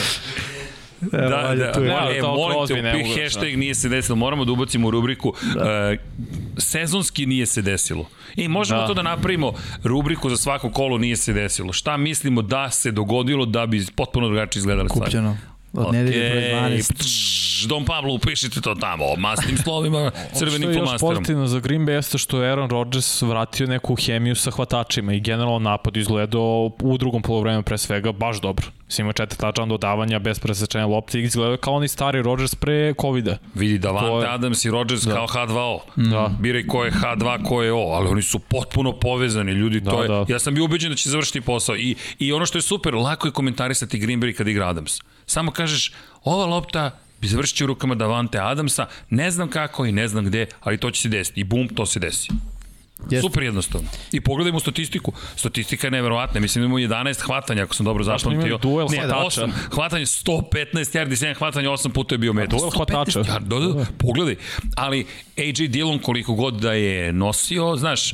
[1.13, 1.89] Evo, Da, Vanja, da, tu je.
[1.89, 4.91] Ne, da, e, to molim te, upi hashtag nije se desilo, moramo da ubacimo u
[4.91, 5.95] rubriku da.
[6.57, 8.05] sezonski nije se desilo.
[8.35, 8.81] I možemo Da.
[8.81, 8.87] da.
[8.87, 9.53] to da napravimo
[9.83, 11.73] rubriku za svako kolo nije se desilo.
[11.73, 15.05] Šta mislimo da se dogodilo da bi potpuno drugačije izgledale stvari?
[15.05, 15.37] Kupljeno.
[15.73, 15.91] Od okay.
[15.91, 16.93] nedelje broj 12.
[16.97, 21.81] Pš, Dom Pablo, upišite to tamo, masnim slovima, crvenim Što je još pozitivno za Green
[21.85, 26.71] Bay jeste što je Aaron Rodgers vratio neku hemiju sa hvatačima i generalno napad izgledao
[26.81, 28.65] u drugom polovremenu pre svega baš dobro.
[28.85, 32.93] Mislim, ima četiri tačan dodavanja bez presečenja lopte i izgledao kao oni stari Rodgers pre
[33.01, 33.37] COVID-a.
[33.55, 35.13] Vidi Davante je- Adams i Rodgers da.
[35.13, 35.79] kao H2O.
[35.95, 36.31] Da.
[36.39, 40.01] Biraj ko je H2, ko je O, ali oni su potpuno povezani, ljudi, Da, to
[40.01, 40.25] je, da.
[40.27, 43.27] ja sam bio ubeđen da će završiti posao i, i ono što je super, lako
[43.27, 44.99] je komentarisati Green Bay kad igra Adams.
[45.29, 45.91] Samo kažeš,
[46.23, 50.45] ova lopta završit će u rukama Davante Adamsa, ne znam kako i ne znam gde,
[50.61, 52.29] ali to će se desiti i bum, to se desi.
[53.01, 53.21] Jeste.
[53.21, 53.87] Super jednostavno.
[54.11, 55.11] I pogledajmo statistiku.
[55.35, 56.39] Statistika je neverovatna.
[56.39, 58.57] Mislim da imamo 11 hvatanja, ako sam dobro zapamtio.
[58.57, 59.41] duel ne, hvatača.
[59.41, 60.43] 8, hvatanje 115
[60.73, 62.59] yardi, 7 hvatanja, 8 puta je bio metar.
[62.59, 63.19] duel hvatača.
[63.19, 64.35] Ja, da, da, pogledaj.
[64.75, 65.05] Ali
[65.37, 68.13] AJ Dillon koliko god da je nosio, znaš,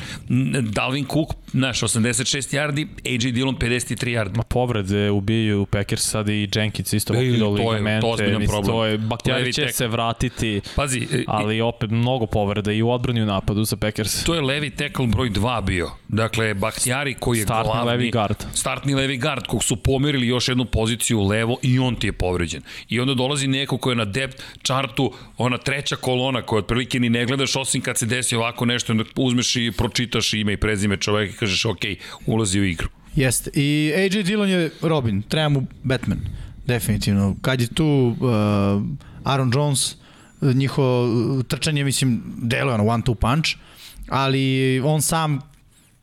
[0.63, 2.13] Dalvin Cook, znaš, 86
[2.51, 4.37] yardi, AJ Dillon 53 yardi.
[4.37, 8.07] Ma povrede ubijaju Packers sad i Jenkins isto pokidao to je- to je ligamente.
[8.07, 8.65] ozbiljan problem.
[8.67, 13.19] To je, Baktijari Levi će se vratiti, Pazi, ali opet mnogo povreda i u odbrani
[13.19, 14.23] i u napadu za Packers.
[14.23, 15.91] to je levi tackle broj 2 bio.
[16.07, 17.91] Dakle, Bahtijari koji je Startni glavni...
[17.91, 18.35] levi guard.
[18.53, 22.61] Startni levi guard kog su pomerili još jednu poziciju levo i on ti je povređen.
[22.89, 27.09] I onda dolazi neko ko je na depth chartu, ona treća kolona koja otprilike ni
[27.09, 30.97] ne gledaš osim kad se desi ovako nešto, onda uzmeš i pročitaš ime i prezime
[30.97, 31.81] čoveka i kažeš ok,
[32.25, 32.89] ulazi u igru.
[33.15, 33.51] Jeste.
[33.53, 36.19] I AJ Dillon je Robin, treba mu Batman.
[36.65, 37.35] Definitivno.
[37.41, 38.29] Kad je tu uh,
[39.23, 39.95] Aaron Jones,
[40.41, 43.49] njihovo uh, trčanje, mislim, deluje ono one two punch,
[44.09, 45.41] ali on sam,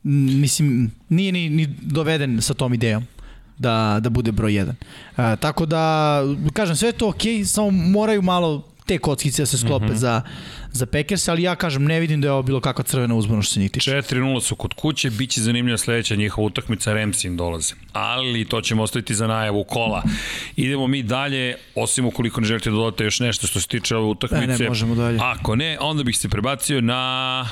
[0.02, 3.06] mislim, nije ni, ni doveden sa tom idejom
[3.58, 4.68] da, da bude broj 1.
[4.68, 6.20] Uh, tako da,
[6.52, 9.88] kažem, sve je to okej, okay, samo moraju malo te kockice da se sklope mm
[9.88, 9.94] -hmm.
[9.96, 10.22] za,
[10.72, 13.54] za Packers, ali ja kažem, ne vidim da je ovo bilo kakva crvena uzbuna što
[13.54, 13.90] se njih tiče.
[13.90, 17.74] 4-0 su kod kuće, bit će zanimljiva sledeća njihova utakmica, Remsi im dolaze.
[17.92, 20.02] Ali to ćemo ostaviti za najavu kola.
[20.56, 24.06] Idemo mi dalje, osim ukoliko ne želite da dodate još nešto što se tiče ove
[24.06, 24.46] utakmice.
[24.46, 25.18] Ne, ne, možemo dalje.
[25.22, 27.48] Ako ne, onda bih se prebacio na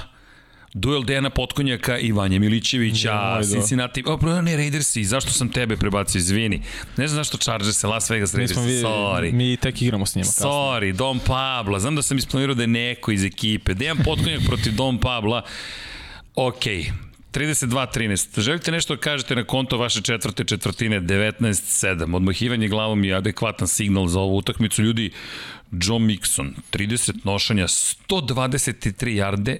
[0.74, 3.48] duel Dejana Potkonjaka i Vanja Milićevića, Joj, da.
[3.52, 6.62] Cincinnati, o, prvo ne Raidersi, zašto sam tebe prebacio, izvini.
[6.96, 9.32] Ne znam zašto Chargers, Las Vegas Raiders, smo, vi, sorry.
[9.32, 10.50] mi tek igramo s njima kasno.
[10.50, 11.80] Sorry, Dom Pabla.
[11.80, 13.74] Znam da sam isplanirao da je neko iz ekipe.
[13.74, 15.42] Dejan Potkonjak protiv Dom Pabla.
[16.34, 16.64] Ok,
[17.32, 18.40] 32-13.
[18.40, 22.16] Želite nešto da kažete na konto vaše četvrte četvrtine 19-7.
[22.16, 24.82] Odmahivanje glavom je adekvatan signal za ovu utakmicu.
[24.82, 25.10] Ljudi,
[25.72, 29.58] Joe Mixon, 30 nošanja, 123 jarde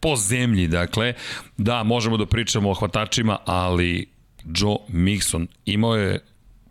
[0.00, 1.14] po, zemlji, dakle.
[1.56, 4.06] Da, možemo da pričamo o hvatačima, ali
[4.44, 6.20] Joe Mixon imao je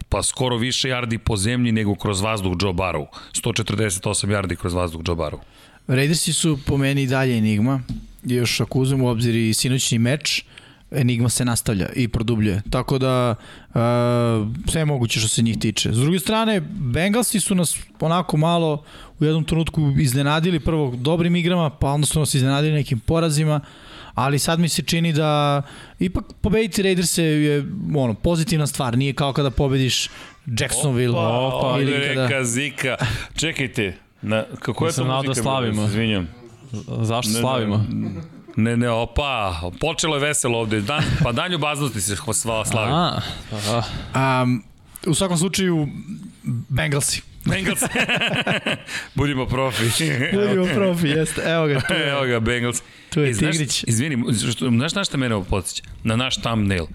[0.10, 3.06] pa skoro više jardi po zemlji nego kroz vazduh Joe Barrow.
[3.34, 5.40] 148 jardi kroz vazduh Joe Barrow.
[5.88, 7.82] Raidersi su po meni dalje enigma.
[8.24, 10.44] Još ako uzmemo u obzir i sinoćni meč,
[10.92, 12.62] enigma se nastavlja i produbljuje.
[12.70, 13.36] Tako da
[13.70, 13.76] uh,
[14.70, 15.94] sve je moguće što se njih tiče.
[15.94, 18.84] S druge strane, Bengalsi su nas onako malo
[19.20, 23.62] u jednom trenutku iznenadili prvo dobrim igrama, pa onda su nas iznenadili nekim porazima,
[24.14, 25.62] ali sad mi se čini da
[26.00, 27.66] ipak pobediti Raiderse je
[27.96, 30.10] ono, pozitivna stvar, nije kao kada pobediš
[30.60, 32.24] Jacksonville Opa, ili ovde kada...
[32.28, 32.96] neka zika.
[33.36, 35.34] Čekajte, na, kako je to Nisam muzika?
[35.34, 35.84] da slavimo.
[35.86, 36.28] Izvinjam.
[37.02, 37.86] Zašto Ne, slavimo?
[37.90, 38.37] Ne, ne,
[38.90, 40.82] opa, počelo je veselo ovde.
[40.82, 42.16] Dan, pa dan ljubaznosti se
[42.66, 42.92] slavi.
[42.92, 43.22] A,
[44.14, 44.64] a, Um,
[45.08, 45.88] u svakom slučaju,
[46.70, 47.22] Bengalsi.
[47.48, 47.80] Bengals.
[49.16, 49.84] Budimo profi.
[50.34, 51.42] Budimo profi, jeste.
[51.44, 52.10] Evo ga, tu je.
[52.10, 52.82] Evo ga, Bengals.
[53.10, 53.84] Tu je E, znaš- Tigrić.
[53.84, 54.18] Izvini,
[54.52, 55.84] što, znaš na šta mene ovo podsjeća?
[56.04, 56.86] Na naš thumbnail.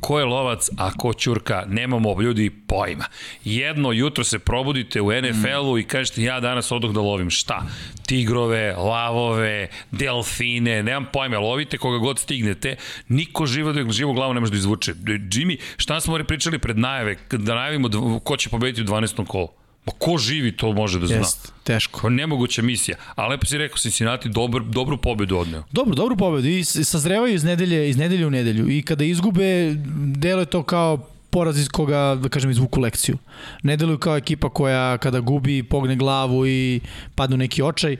[0.00, 3.04] Ko je lovac, a ko ćurka, nemamo ljudi pojma.
[3.44, 7.62] Jedno jutro se probudite u NFL-u i kažete ja danas odoh da lovim šta?
[8.06, 12.76] Tigrove, lavove, delfine, nemam pojma, lovite koga god stignete.
[13.08, 14.94] Niko živo, živo glavu ne može da izvuče.
[14.94, 17.88] Jimmy, šta smo pričali pred najave, da najavimo
[18.20, 19.26] ko će pobediti u 12.
[19.26, 19.48] kolu?
[19.86, 21.16] Ma ko živi to može da zna?
[21.16, 22.00] Jest, teško.
[22.02, 22.96] Pa nemoguća misija.
[23.14, 25.62] A lepo si rekao, Cincinnati dobar, dobru pobedu odneo.
[25.72, 29.74] Dobro, dobru pobedu i sazrevaju iz nedelje, iz nedelje u nedelju i kada izgube,
[30.16, 33.18] deluje to kao poraz iz koga, da kažem, izvuku lekciju.
[33.62, 36.80] Ne deluju kao ekipa koja kada gubi, pogne glavu i
[37.14, 37.96] padnu neki očaj.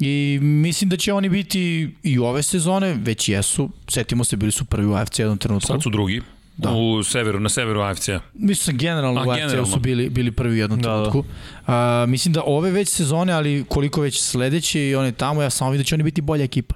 [0.00, 3.70] I mislim da će oni biti i ove sezone, već jesu.
[3.88, 5.66] Setimo se, bili su prvi u AFC jednom trenutku.
[5.66, 6.22] Sad su drugi.
[6.56, 6.70] Da.
[6.70, 8.20] U severu, na severu AFC-a.
[8.34, 9.66] Mislim generalno A, u AFC generalno.
[9.66, 10.94] su bili, bili prvi u jednom Da, da.
[10.94, 11.24] trenutku.
[11.66, 15.70] A, mislim da ove već sezone, ali koliko već sledeće i one tamo, ja samo
[15.70, 16.74] vidim da će oni biti bolja ekipa.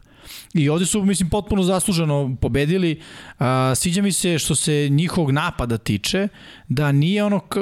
[0.55, 3.01] I ovde su, mislim, potpuno zasluženo pobedili.
[3.39, 6.29] A, sviđa mi se što se njihovog napada tiče,
[6.69, 7.57] da nije ono k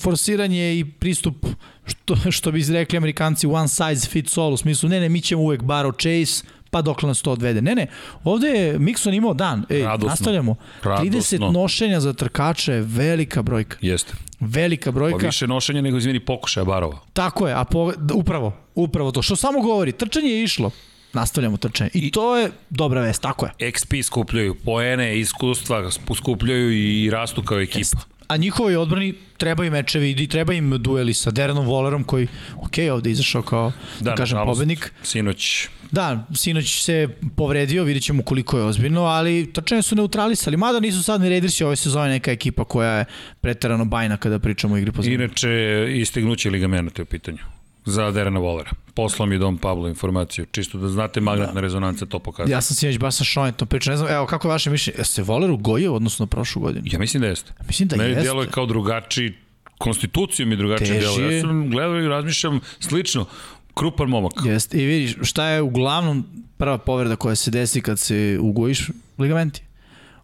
[0.00, 1.46] forsiranje i pristup,
[1.86, 5.42] što, što bi izrekli amerikanci, one size fits all, u smislu, ne, ne, mi ćemo
[5.42, 7.62] uvek baro chase, pa dokle nas to odvede.
[7.62, 7.86] Ne, ne,
[8.24, 9.64] ovde je Mixon imao dan.
[9.68, 10.08] Ej, Radosno.
[10.08, 10.56] nastavljamo.
[10.82, 11.38] Radosno.
[11.38, 13.76] 30 nošenja za trkače je velika brojka.
[13.80, 14.12] Jeste.
[14.40, 15.26] Velika Pa brojka.
[15.26, 16.98] više nošenja nego, izvini, pokušaja barova.
[17.12, 19.22] Tako je, a po, upravo, upravo to.
[19.22, 20.70] Što samo govori, trčanje je išlo.
[21.12, 21.90] Nastavljamo trčanje.
[21.94, 23.52] I, I to je dobra vest, tako je.
[23.72, 27.98] XP skupljaju, poene, iskustva skupljaju i rastu kao ekipa.
[28.30, 33.10] A njihovoj odbrani trebaju mečevi i treba im dueli sa Derenom Wallerom koji, ok, ovde
[33.10, 34.92] je izašao kao, da, kažem, nažalost, pobednik.
[35.02, 40.56] Sinoć Da, sinoć se povredio, vidjet ćemo koliko je ozbiljno, ali trčanje su neutralisali.
[40.56, 43.04] Mada nisu sad ni Raidersi ove sezone neka ekipa koja je
[43.40, 45.14] preterano bajna kada pričamo o igri po zemlji.
[45.14, 45.50] Inače,
[45.94, 47.59] istignuće ligamenta je u pitanju
[47.90, 48.70] za Derena Volera.
[48.94, 51.60] Poslao mi je Dom Pablo informaciju, čisto da znate magnetna da.
[51.60, 52.52] rezonanca to pokazuje.
[52.52, 54.98] Ja sam sinoć baš sa Šonetom pričao, ne znam, evo, kako je vaše mišljenje?
[54.98, 56.84] Jeste se Voler ugojio odnosno prošlu godinu?
[56.86, 57.52] Ja mislim da jeste.
[57.66, 58.22] Mislim da Meni jeste.
[58.22, 59.34] djeluje kao drugačiji,
[59.78, 61.36] konstitucijom je drugačije je.
[61.36, 63.26] Ja sam gledao i razmišljam slično.
[63.74, 64.32] Krupan momak.
[64.44, 64.78] Jeste.
[64.82, 66.26] I vidiš, šta je uglavnom
[66.56, 68.90] prva povreda koja se desi kad se ugojiš?
[69.18, 69.62] Ligamenti.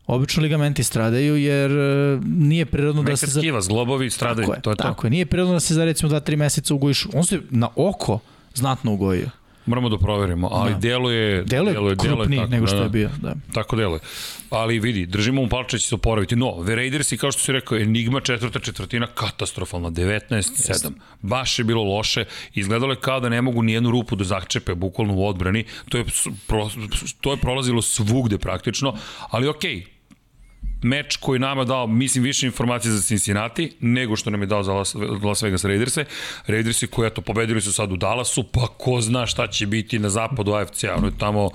[0.07, 3.27] Obično ligamenti stradaju jer e, nije prirodno da Neka se...
[3.27, 3.41] Za...
[3.41, 4.83] skiva, zglobovi stradaju, Tako je, to je to.
[4.83, 5.11] tako je.
[5.11, 7.07] Nije prirodno da se za recimo 2-3 meseca ugojiš.
[7.15, 8.19] On se na oko
[8.55, 9.31] znatno ugojio.
[9.67, 10.79] Moramo da proverimo, ali Da.
[10.79, 13.11] deluje, Delo je deluje krupniji tako, nego što da, je bio.
[13.23, 13.35] Da.
[13.55, 14.01] Tako deluje.
[14.51, 16.37] Ali vidi, držimo mu palče da će se oporaviti.
[16.37, 20.91] No, The Raidersi, kao što si rekao, Enigma četvrta četvrtina, katastrofalna, 19-7.
[21.23, 22.25] Baš je bilo loše.
[22.55, 25.65] Izgledalo je kao da ne mogu nijednu rupu da zakčepe bukvalno u odbrani.
[25.89, 26.05] To je,
[26.47, 26.71] pro,
[27.21, 28.95] to je prolazilo svugde praktično,
[29.31, 29.96] ali okej,
[30.83, 34.73] meč koji nama dao, mislim, više informacije za Cincinnati nego što nam je dao za
[34.73, 36.05] Las, Las Vegas Raiderse.
[36.47, 40.09] Raidersi koji, eto, pobedili su sad u Dallasu, pa ko zna šta će biti na
[40.09, 40.95] zapadu AFC-a.
[40.97, 41.49] Ono je tamo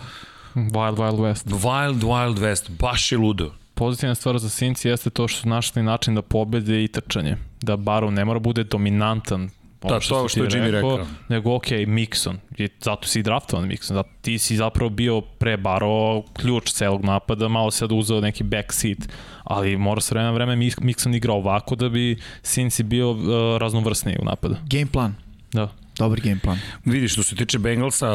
[0.55, 1.45] Wild Wild West.
[1.45, 3.51] Wild Wild West, baš je ludo.
[3.74, 7.38] Pozitivna stvar za Cincy jeste to što su našli način da pobede i trčanje.
[7.61, 9.49] Da Barrow ne mora bude dominantan
[9.82, 11.05] Da, to je što je Jimmy rekao.
[11.29, 12.36] Nego, ok, Mixon.
[12.57, 13.93] I zato si i draftovan Mixon.
[13.93, 18.97] Zato ti si zapravo bio pre Barrow ključ celog napada, malo sad uzeo neki backseat,
[19.43, 23.17] ali mora se vreme na vreme Mix- Mixon igra ovako da bi Cincy bio uh,
[23.57, 24.55] raznovrsniji u napadu.
[24.69, 25.15] Game plan.
[25.51, 25.69] Da.
[25.97, 26.59] Dobar game plan.
[26.85, 28.09] Vidi, što se tiče Bengalsa,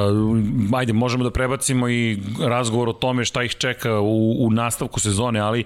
[0.76, 5.40] ajde, možemo da prebacimo i razgovor o tome šta ih čeka u, u nastavku sezone,
[5.40, 5.64] ali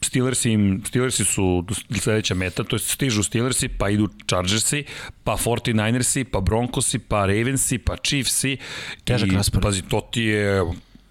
[0.00, 1.64] Steelersi, im, Steelersi su
[2.00, 4.84] sledeća meta, to je stižu Steelersi, pa idu Chargersi,
[5.24, 8.56] pa 49ersi, pa Broncosi, pa Ravensi, pa Chiefsi.
[9.04, 9.62] Težak raspored.
[9.62, 10.62] Pazi, to ti je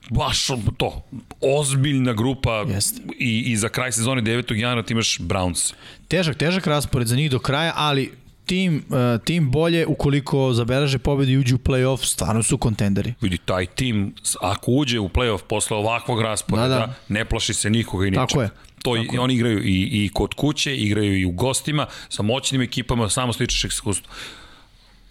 [0.09, 1.03] baš to,
[1.41, 3.01] ozbiljna grupa Jeste.
[3.19, 4.55] i, i za kraj sezone 9.
[4.55, 5.73] januara ti imaš Browns.
[6.07, 8.11] Težak, težak raspored za njih do kraja, ali
[8.45, 13.13] tim, uh, tim bolje ukoliko zabeleže pobedu i uđu u play-off, stvarno su kontenderi.
[13.21, 17.69] Vidi, taj tim, ako uđe u play-off posle ovakvog rasporeda, Da, da, ne plaši se
[17.69, 18.25] nikoga i ničega.
[18.27, 18.49] Tako je.
[18.83, 23.09] To i, oni igraju i, i kod kuće, igraju i u gostima, sa moćnim ekipama,
[23.09, 24.13] samo stičeš iskustvo.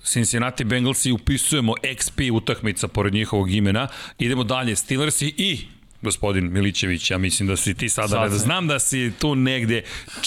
[0.04, 3.88] Cincinnati Bengalsi upisujemo XP utakmica pored njihovog imena.
[4.18, 5.60] Idemo dalje, Steelersi i
[6.04, 8.38] gospodin Milićević, ja mislim da si ti sada, Sad sada sam.
[8.38, 9.82] znam da si tu negde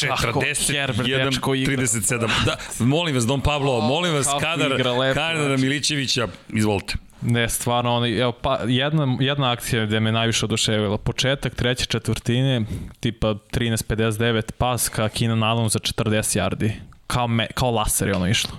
[0.07, 1.84] Kako 40, Herbert 1, dečko igra.
[1.84, 2.19] 37.
[2.45, 5.61] Da, molim vas, Don Pablo, molim vas, kadar, kadar znači.
[5.61, 6.93] Milićevića, izvolite.
[7.21, 10.97] Ne, stvarno, oni, evo, pa, jedna, jedna akcija gde me najviše oduševila.
[10.97, 12.61] Početak treće četvrtine,
[12.99, 16.71] tipa 13.59, pas ka Keenan Allen za 40 yardi.
[17.07, 18.51] Kao, me, kao laser je ono išlo.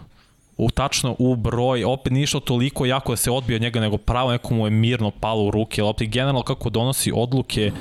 [0.58, 3.96] U tačno u broj, opet nije išlo toliko jako da se odbije od njega, nego
[3.96, 5.82] pravo neko mu je mirno palo u ruke.
[5.82, 7.72] Lopti generalno kako donosi odluke,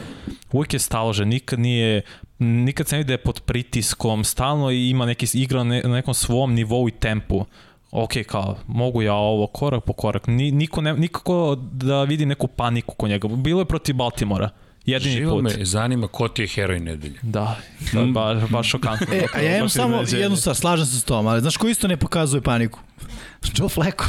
[0.51, 2.01] uvijek je stalože, nikad nije
[2.39, 6.53] nikad se ne vidi da je pod pritiskom, stalno ima neki igra na nekom svom
[6.53, 7.45] nivou i tempu
[7.91, 10.27] ok, kao, mogu ja ovo korak po korak.
[10.27, 13.27] Ni, niko ne, nikako da vidi neku paniku kod njega.
[13.27, 14.49] Bilo je protiv Baltimora.
[14.87, 15.43] Jedini Živo put.
[15.43, 17.19] me zanima ko ti je heroj nedelje.
[17.21, 17.57] Da,
[17.93, 19.07] da baš, baš šokantno.
[19.11, 20.21] E, a ja imam samo iznenađenje.
[20.21, 22.79] jednu stvar, slažem se s tom, ali znaš ko isto ne pokazuje paniku?
[23.55, 24.03] Joe Flacco.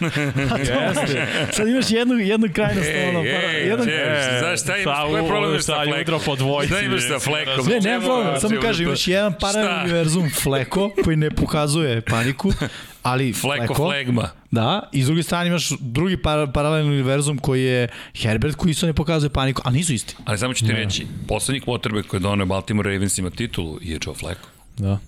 [0.00, 1.26] A to Jeste.
[1.52, 2.88] Sad imaš jednu, jednu krajnost.
[3.08, 5.98] ono, para, jedan, Ej, znaš šta imaš, koji je problem sa sa Fleckom?
[5.98, 7.66] jutro po dvojci, Šta imaš sa Fleckom?
[7.66, 9.38] Ne, ne, problem, samo kažem, imaš jedan Šta?
[9.40, 12.52] paralelni univerzum Fleko, koji ne pokazuje paniku,
[13.04, 14.28] ali Fleko, flegma.
[14.50, 18.86] Da, i s druge strane imaš drugi par, paralelni univerzum koji je Herbert, koji isto
[18.86, 20.16] ne pokazuje paniku, ali nisu isti.
[20.24, 24.14] Ali samo ću ti reći, poslednji quarterback koji je donio Baltimore Ravensima titulu je Joe
[24.14, 24.48] Flacco.
[24.78, 24.98] Da.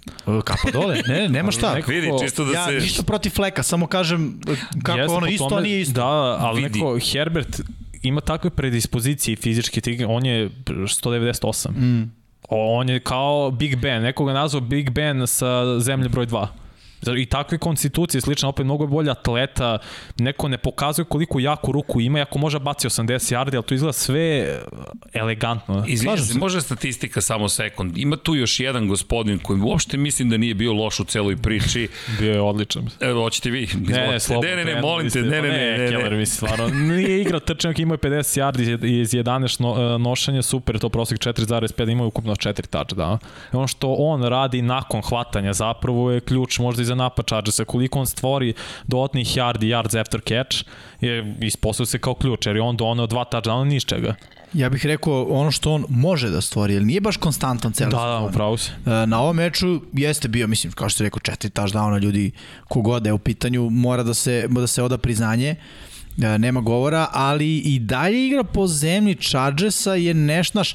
[0.44, 1.74] Kapa dole, ne, nema šta.
[1.74, 2.72] Neko- Vidi, čisto da Ja se...
[2.72, 4.40] ništa protiv Fleka, samo kažem
[4.82, 5.92] kako Jeste, ono isto, tome- a nije isto.
[5.94, 6.06] Da,
[6.40, 6.78] ali Vidi.
[6.78, 7.60] neko, Herbert
[8.02, 11.70] ima takve predispozicije fizičke, on je 198.
[11.70, 12.10] Mm.
[12.48, 16.46] On je kao Big Ben, nekoga nazvao Big Ben sa zemlje broj 2.
[17.16, 19.78] I takve konstitucije, slično, opet mnogo je bolje atleta,
[20.18, 23.92] neko ne pokazuje koliko jaku ruku ima, ako može baci 80 yardi, ali to izgleda
[23.92, 24.58] sve
[25.12, 25.84] elegantno.
[25.86, 27.98] Izvinjam Slažem se, može statistika samo sekund.
[27.98, 31.88] Ima tu još jedan gospodin koji uopšte mislim da nije bio loš u celoj priči.
[32.18, 32.88] Bio je odličan.
[33.00, 33.68] Evo, hoćete vi?
[33.88, 34.50] Ne, ne, slobodno.
[34.50, 36.18] ne, ne, ne, molim te, ne, ne, ne, ne, Keller, ne.
[36.18, 40.88] mi stvarno, nije igrao trčanak, imao je 50 yardi iz 11 no, nošenja, super, to
[40.88, 43.18] prosek 4,5, imao je ukupno 4 touchdowna.
[43.52, 47.98] I ono što on radi nakon hvatanja zapravo je ključ možda za napad Chargersa, koliko
[47.98, 48.54] on stvori
[48.86, 50.64] dodatnih yardi, yards after catch,
[51.00, 54.14] je ispostavio se kao ključ, jer je on donao dva touchdowna ni iz čega.
[54.52, 57.90] Ja bih rekao ono što on može da stvori, jer nije baš konstantan celo.
[57.90, 58.72] Da, da, upravo se.
[58.86, 62.30] E, Na ovom meču jeste bio, mislim, kao što je rekao, četiri touchdowna ljudi,
[62.68, 65.56] kogod je u pitanju, mora da se, da se oda priznanje,
[66.22, 70.74] E, nema govora, ali i dalje igra po zemlji Chargersa je nešto naš,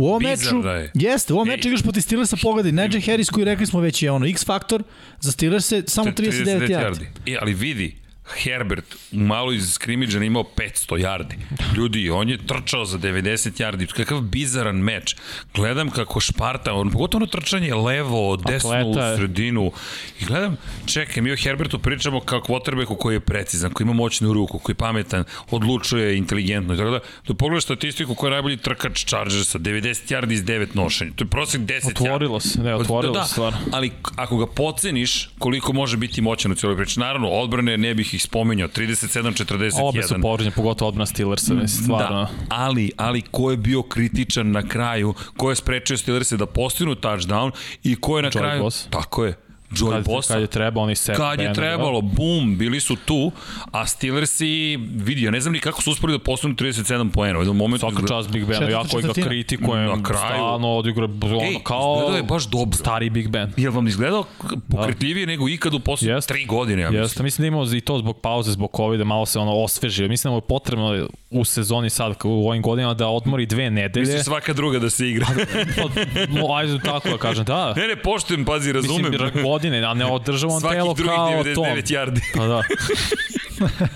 [0.00, 0.90] U ovom Bizarno meču, je.
[0.94, 1.56] jeste, u ovom Ej.
[1.56, 4.82] meču igraš protiv Steelersa, pogledaj, Najee Harris koji rekli smo već je ono X faktor,
[5.20, 7.04] za Steelers samo 39 yardi.
[7.26, 7.96] E, ali vidi,
[8.36, 11.34] Herbert u malo iz skrimidža imao 500 yardi.
[11.76, 13.86] Ljudi, on je trčao za 90 yardi.
[13.86, 15.16] Kakav bizaran meč.
[15.54, 19.72] Gledam kako Šparta, on, pogotovo ono trčanje levo, desno Atleta u sredinu.
[20.20, 20.56] I gledam,
[20.86, 24.74] čekaj, mi o Herbertu pričamo kao quarterbacku koji je precizan, koji ima moćnu ruku, koji
[24.74, 26.76] je pametan, odlučuje inteligentno.
[26.76, 31.12] Tako da, da pogledaš statistiku koja je najbolji trkač Chargersa, 90 yardi iz 9 nošenja.
[31.16, 31.90] To je prosek 10 yardi.
[31.90, 33.58] Otvorilo se, ne, otvorilo da, se stvarno.
[33.72, 38.14] ali ako ga poceniš koliko može biti moćan u cijeloj priči, naravno, odbrane ne bih
[38.20, 39.70] ih spominjao, 37-41.
[39.82, 42.16] Obe su povređene, pogotovo odbrana Steelersa, mislim, stvarno.
[42.16, 46.94] Da, ali, ali ko je bio kritičan na kraju, ko je sprečio Steelers da postignu
[46.94, 47.50] touchdown
[47.82, 48.62] i ko je na Joey kraju...
[48.62, 48.90] Bosa.
[48.90, 49.49] Tako je.
[49.70, 50.32] Joey Kad, Bosa.
[50.34, 51.14] kad je trebao, oni se...
[51.14, 53.32] Kad je trebalo, bum, bili su tu,
[53.72, 57.38] a Steelersi, vidi, ja ne znam ni kako su uspeli da postignu 37 poena.
[57.38, 57.90] U jednom momentu...
[57.90, 60.34] Svaka čast Big Četvrta ja koji ga kritikujem, Na kraju.
[60.34, 62.76] stalno odigra ono Ej, kao izgledao je baš dobro.
[62.78, 63.52] stari Big Ben.
[63.56, 64.24] Je li vam izgledao
[64.70, 66.34] pokretljivije nego ikad u poslednje Jeste.
[66.34, 67.02] tri godine, ja mislim.
[67.02, 70.08] Jeste, mislim da imamo i to zbog pauze, zbog COVID, malo se ono osvežio.
[70.08, 74.06] Mislim da mu je potrebno u sezoni sad, u ovim godinama, da odmori dve nedelje.
[74.06, 75.26] Misliš svaka druga da se igra?
[75.76, 77.74] Pa, ajde tako da kažem, da.
[77.74, 79.10] ne, ne, poštujem, pazi, razumem.
[79.10, 81.64] Mislim, godine, a ne održava on telo kao 99 Tom.
[81.64, 82.20] yardi.
[82.36, 82.62] Pa da.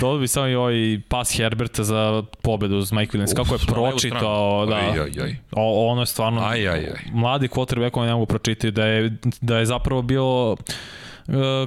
[0.00, 3.34] Dodao bi samo i ovaj pas Herberta za pobedu uz Mike Williams.
[3.34, 4.76] Kako je levu pročitao, da.
[4.76, 5.36] Aj, aj, aj.
[5.52, 7.00] O, ono je stvarno Aj, aj, aj.
[7.12, 10.56] mladi quarterback koji ne mogu pročitati da je, da je zapravo bilo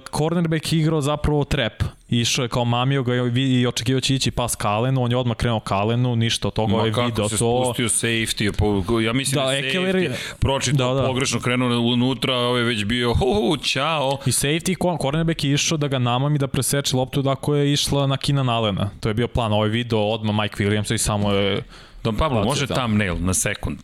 [0.10, 1.74] cornerback igrao zapravo trap.
[2.10, 3.20] Išao je kao mamio ga i,
[3.52, 6.84] i očekivao će ići pas Kalenu, on je odmah krenuo Kalenu, ništa od toga Ma
[6.84, 7.64] je kako video se to.
[7.66, 11.08] spustio safety, po, ja mislim da, Da, da Ekeler safety je- pročitao Da, da.
[11.08, 14.18] pogrešno, krenuo unutra, a ovaj već bio, hu, hu, čao.
[14.26, 17.74] I safety cor- cornerback je išao da ga namami da preseče loptu da koja je
[17.74, 18.90] išla na Kina Alena.
[19.00, 19.54] To je bio plan.
[19.54, 21.62] Ovaj video odmah Mike Williams i samo je
[22.04, 22.80] Don Pablo, može tamo.
[22.80, 23.78] thumbnail na sekund.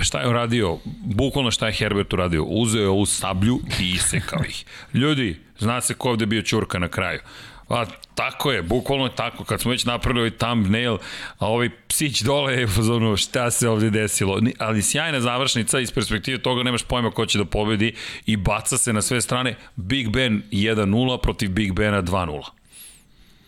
[0.00, 0.78] Šta je uradio?
[1.04, 2.44] Bukvalno šta je Herbert uradio?
[2.44, 4.64] Uzeo je ovu sablju i isekao ih.
[4.94, 7.20] Ljudi, zna se ko ovde bio Ćurka na kraju.
[7.68, 7.84] A,
[8.14, 9.44] tako je, bukvalno je tako.
[9.44, 10.98] Kad smo već napravili ovaj thumbnail,
[11.38, 14.40] a ovaj psić dole je fazonu šta se ovde desilo.
[14.58, 17.94] Ali sjajna završnica iz perspektive toga nemaš pojma ko će da pobedi
[18.26, 19.56] i baca se na sve strane.
[19.76, 22.42] Big Ben 1-0 protiv Big Bena 2-0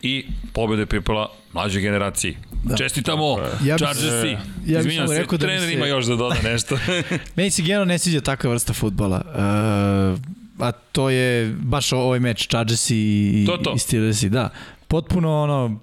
[0.03, 2.37] i pobeda je pripala mlađoj generaciji.
[2.65, 2.77] Da.
[2.77, 4.11] Čestitamo, Ja bi Chargersi.
[4.11, 6.79] se- ja bih samo se, rekao da bi trener se- ima još da doda nešto.
[7.37, 9.23] Meni se generalno ne sviđa takva vrsta futbola.
[9.27, 10.21] Uh,
[10.61, 13.73] a to je baš ovaj meč Chargers i, To to.
[13.73, 14.29] i Steelersi.
[14.29, 14.51] Da.
[14.89, 15.81] Potpuno ono,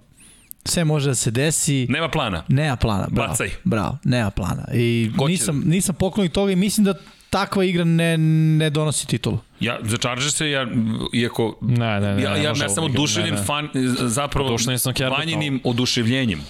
[0.66, 1.88] sve može da se desi.
[1.90, 2.44] Nema plana.
[2.48, 3.30] Nema plana, bravo.
[3.30, 3.50] Bacaj.
[3.64, 4.66] Bravo, nema plana.
[4.74, 6.94] I Ko će- nisam, nisam poklonik toga i mislim da
[7.36, 8.18] takva igra ne,
[8.58, 9.40] ne donosi titulu.
[9.60, 10.68] Ja, za Chargers se, ja,
[11.14, 11.58] iako...
[11.62, 13.70] Ne, ne, ne, ja, ne ja, ja sam oduševljen fan,
[14.00, 15.20] zapravo Oduševljen sam Herbertom.
[15.20, 16.42] vanjenim oduševljenjem.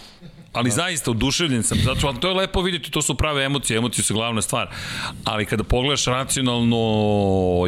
[0.53, 4.03] Ali zaista oduševljen sam, zato ali to je lepo vidjeti, to su prave emocije, emocije
[4.03, 4.69] su glavna stvar.
[5.23, 6.77] Ali kada pogledaš racionalno,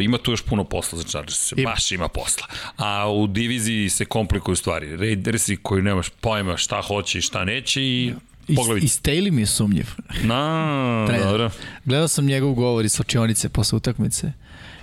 [0.02, 1.70] ima tu još puno posla za Chargers, Ima.
[1.70, 2.46] baš ima posla.
[2.76, 4.96] A u diviziji se komplikuju stvari.
[4.96, 8.12] Raidersi koji nemaš pojma šta hoće i šta neće i
[8.48, 8.84] I, pogledaj.
[8.84, 9.86] i Staley mi je sumnjiv.
[10.22, 11.50] Na, dobro.
[11.84, 14.32] Gledao sam njegov govor iz slačionice posle utakmice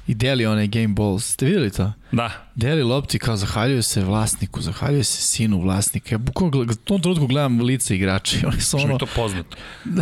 [0.07, 1.25] i deli onaj game balls.
[1.25, 1.93] Ste videli to?
[2.11, 6.15] Da, Deli lopti kao zahvaljuje se vlasniku, zahvaljuje se sinu vlasnika.
[6.15, 8.93] Ja bukvalno u tom trenutku gledam lice igrača i oni su što mi ono...
[8.93, 9.57] je to poznato.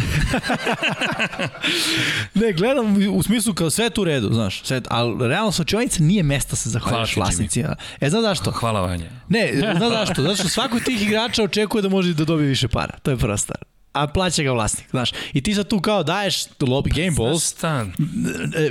[2.33, 4.63] Ne, gledam u- smislu kao sve je tu u redu, znaš.
[4.63, 7.75] Sve, ali realno slačionica nije mesta se zahvaljuješ vlasnicima.
[8.01, 8.51] E, znaš zašto?
[8.51, 9.09] Hvala Vanja.
[9.29, 10.21] Ne, znaš zašto?
[10.21, 12.97] Zato što svako od tih igrača očekuje da može da dobije više para.
[13.03, 13.57] To je prva stvar.
[13.93, 15.11] A plaća ga vlasnik, znaš.
[15.33, 17.43] I ti sad tu kao daješ lobby game balls.
[17.45, 17.93] Stan.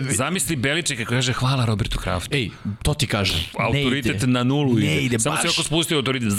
[0.08, 2.36] E, Zamisli Beličeka koji kaže hvala Robertu Kraftu.
[2.36, 2.50] Ej,
[2.82, 3.36] to ti kažem.
[3.56, 4.26] Autoritet ide.
[4.26, 4.96] na nulu Ne ide.
[4.96, 5.52] ide Samo se baš.
[5.52, 6.32] oko spustio autoritet.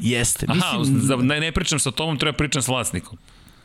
[0.00, 3.18] Jeste, Aha, mislim, ne, ne pričam sa tomom, treba pričam s vlasnikom.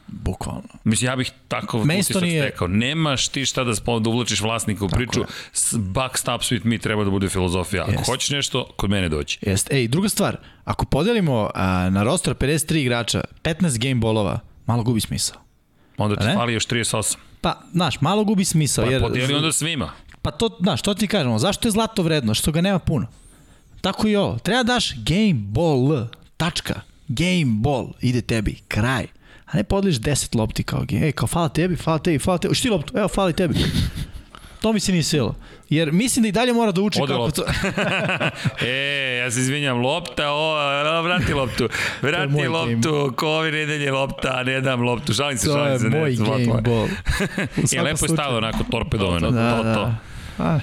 [0.07, 0.67] bukvalno.
[0.83, 2.67] Mislim, ja bih tako utisak nije- stekao.
[2.67, 5.19] Nemaš ti šta da, da uvlačiš vlasnika u priču.
[5.19, 5.25] je.
[5.73, 7.83] Buck stops with me treba da bude filozofija.
[7.83, 8.05] Ako Jeste.
[8.05, 9.39] hoćeš nešto, kod mene doći.
[9.41, 9.75] Jeste.
[9.75, 14.99] Ej, druga stvar, ako podelimo a, na roster 53 igrača 15 game bolova, malo gubi
[14.99, 15.37] smisao.
[15.97, 17.15] Onda ti fali još 38.
[17.41, 18.85] Pa, znaš, malo gubi smisao.
[18.85, 19.91] Pa jer, podijeli onda svima.
[20.21, 22.33] Pa to, znaš, to ti kažemo, zašto je zlato vredno?
[22.33, 23.07] Što ga nema puno.
[23.81, 24.37] Tako i ovo.
[24.37, 26.07] Treba daš game ball,
[26.37, 26.81] tačka.
[27.07, 29.07] Game ball, ide tebi, kraj.
[29.45, 31.05] A ne podeliš 10 lopti kao game.
[31.05, 32.55] Ej, kao hvala tebi, hvala tebi, hvala tebi.
[32.55, 33.55] Šti loptu, evo, hvala i tebi.
[34.63, 35.35] To mi se nije svilo.
[35.69, 37.41] Jer mislim da i dalje mora da uči Ode kako lopta.
[37.41, 38.65] to...
[38.65, 40.55] e, ja se izvinjam, lopta, o,
[41.03, 41.69] vrati loptu.
[42.01, 45.13] Vrati moj loptu, ko ove nedelje lopta, ne dam loptu.
[45.13, 45.89] Šalim se, To šalim je se.
[45.89, 46.87] ne, moj zlo game ball.
[47.57, 49.31] Je svakom lepo je stalo onako torpedovano.
[49.31, 49.73] Da, to, da.
[49.73, 49.93] to.
[50.39, 50.59] A,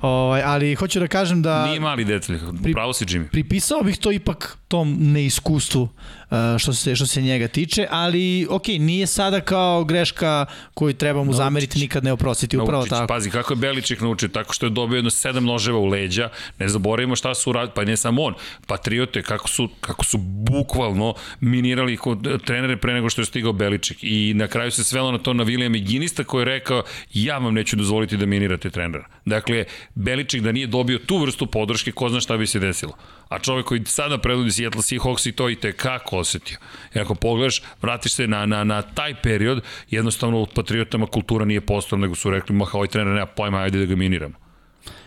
[0.00, 1.66] ovaj, ali hoću da kažem da...
[1.66, 2.38] Nije mali detalj,
[2.72, 3.28] pravo si Jimmy.
[3.30, 8.66] pripisao bih to ipak tom neiskustvu uh, što se što se njega tiče, ali ok,
[8.68, 13.06] nije sada kao greška koju treba mu zameriti nikad ne oprostiti, upravo Naučić, tako.
[13.06, 16.28] Pazi, kako je Beliček naučio, tako što je dobio jedno sedam noževa u leđa,
[16.58, 18.34] ne zaboravimo šta su uradili, pa ne samo on,
[18.66, 23.98] Patriote, kako su, kako su bukvalno minirali kod trenere pre nego što je stigao Beliček.
[24.02, 26.82] I na kraju se svelo na to na William Ginista koji je rekao,
[27.14, 29.06] ja vam neću dozvoliti da minirate trenera.
[29.24, 29.64] Dakle,
[29.94, 32.92] Beliček da nije dobio tu vrstu podrške, ko zna šta bi se desilo.
[33.28, 36.58] A čovek koji sada predvodi Seattle Seahawks i to i te kako osetio.
[36.94, 41.60] I ako pogledaš, vratiš se na, na, na taj period, jednostavno u Patriotama kultura nije
[41.60, 44.34] postala, nego su rekli, ma ovaj trener nema pojma, ajde da ga miniramo.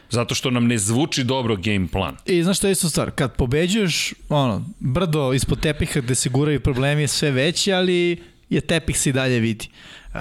[0.09, 2.17] Zato što nam ne zvuči dobro game plan.
[2.25, 6.59] I znaš šta je isto stvar, kad pobeđuješ, ono, brdo ispod tepiha gde se guraju
[6.59, 9.69] problemi je sve veći, ali je tepih se i dalje vidi.
[10.13, 10.19] Uh,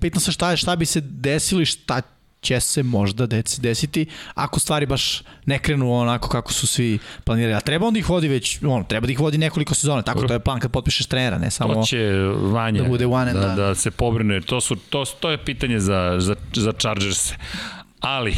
[0.00, 2.02] pitam se šta, šta bi se desilo i šta
[2.40, 7.54] će se možda deci- desiti ako stvari baš ne krenu onako kako su svi planirali.
[7.54, 10.32] A treba onda ih vodi već, ono, treba da ih vodi nekoliko sezona, tako to
[10.32, 11.74] je plan kad potpišeš trenera, ne samo...
[11.74, 12.10] To će
[12.42, 13.54] Vanja da bude one da, done.
[13.54, 14.40] da se pobrine.
[14.40, 17.32] To, su, to, to je pitanje za, za, za Chargers.
[18.00, 18.34] Ali,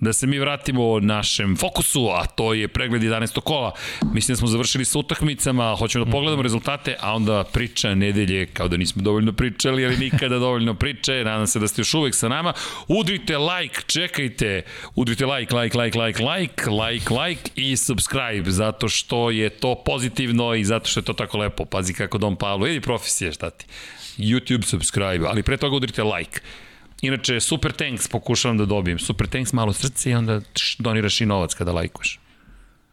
[0.00, 3.40] da se mi vratimo našem fokusu, a to je pregled 11.
[3.40, 3.72] kola.
[4.12, 8.68] Mislim da smo završili sa utakmicama, hoćemo da pogledamo rezultate, a onda priča nedelje, kao
[8.68, 11.24] da nismo dovoljno pričali, ali nikada dovoljno priče.
[11.24, 12.52] Nadam se da ste još uvek sa nama.
[12.88, 14.62] Udrite like, čekajte.
[14.94, 20.54] Udrite like, like, like, like, like, like, like i subscribe, zato što je to pozitivno
[20.54, 21.64] i zato što je to tako lepo.
[21.64, 23.66] Pazi kako Dom Pavlo, ili profesije, šta ti.
[24.18, 26.40] YouTube subscribe, ali pre toga udrite like.
[27.02, 28.98] Inače, Super Tanks pokušavam da dobijem.
[28.98, 32.18] Super Tanks malo srce i onda tš, doniraš i novac kada lajkuješ.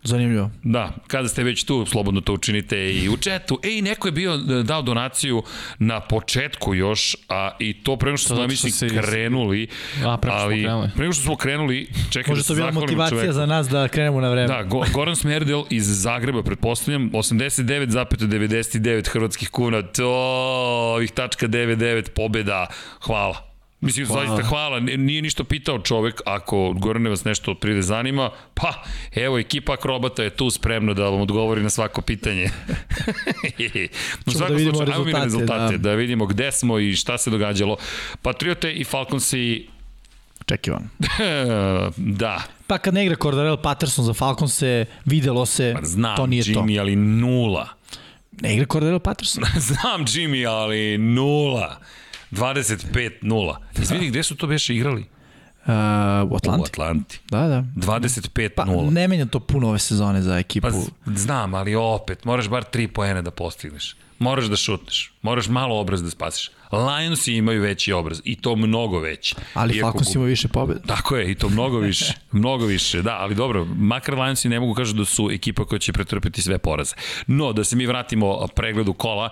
[0.04, 0.52] Zanimljivo.
[0.64, 3.60] Da, kada ste već tu, slobodno to učinite i u četu.
[3.64, 5.44] Ej, neko je bio dao donaciju
[5.80, 9.68] na početku još, a i to pre nego što smo, što mislim, se- krenuli.
[10.06, 10.90] A, pre nego što smo ali, krenuli.
[10.90, 13.34] Pre nego što smo krenuli, čekaj Može da to se bila zahvalim motivacija čoveku.
[13.34, 14.48] za nas da krenemo na vreme.
[14.48, 20.10] Da, Go, Goran Smerdel iz Zagreba, pretpostavljam, 89,99 hrvatskih kuna, to,
[20.94, 22.68] ovih tačka 99 pobeda,
[23.02, 23.55] hvala.
[23.86, 24.28] Mislim, hvala.
[24.28, 28.74] zaista hvala, nije ništa pitao čovek, ako Gorane vas nešto od pride zanima, pa,
[29.16, 32.46] evo, ekipa akrobata je tu spremna da vam odgovori na svako pitanje.
[34.26, 35.78] U da svakom vidimo slučaju, ajmo mi na rezultate, da.
[35.78, 35.90] da.
[35.90, 37.78] da vidimo gde smo i šta se događalo.
[38.22, 39.68] Patriote i Falconsi,
[40.42, 40.90] Očekivan.
[42.22, 46.28] da, Pa kad ne igra Cordarel Patterson za Falcons se videlo se, Pa znam, to
[46.28, 47.66] nije Jimmy, ali nula.
[47.66, 48.00] to.
[48.42, 49.44] Ne igra Cordarel Patterson.
[49.70, 51.80] Znam Jimmy, ali nula.
[52.36, 53.56] 25-0.
[53.78, 55.06] Izvini, gde su to beše igrali?
[55.66, 55.72] Uh,
[56.32, 56.70] u U Atlanti.
[56.70, 57.20] Atlanti.
[57.30, 57.64] Da, da.
[57.76, 58.50] 25-0.
[58.56, 60.68] Pa ne menja to puno ove sezone za ekipu.
[60.68, 63.96] Pa znam, ali opet, moraš bar 3 poena da postigneš.
[64.20, 65.14] Moraš da šutneš.
[65.22, 66.52] Moraš malo obraz da spasiš.
[66.72, 69.36] Lionsi imaju veći obraz i to mnogo veći.
[69.54, 70.82] Ali Falcons ima više pobjeda.
[70.82, 72.14] Tako je, i to mnogo više.
[72.32, 75.94] mnogo više, da, ali dobro, makar Lionsi ne mogu kažu da su ekipa koja će
[75.94, 76.96] pretrpiti sve poraze.
[77.28, 79.30] No, da se mi vratimo pregledu kola,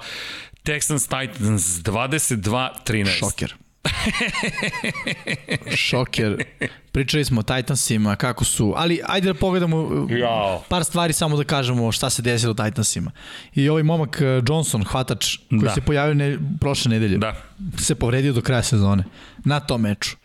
[0.64, 3.06] Texans Titans 22-13.
[3.20, 3.54] Šoker.
[5.78, 6.44] Šoker.
[6.92, 10.64] Pričali smo o Titansima, kako su, ali ajde da pogledamo Jao.
[10.70, 13.12] par stvari samo da kažemo šta se desilo u Titansima.
[13.56, 15.74] I ovaj momak eh, Johnson, hvatač, koji Da.
[15.74, 17.36] se pojavio ne, prošle nedelje, Da.
[17.78, 19.04] se povredio do kraja sezone
[19.38, 20.16] na tom meču.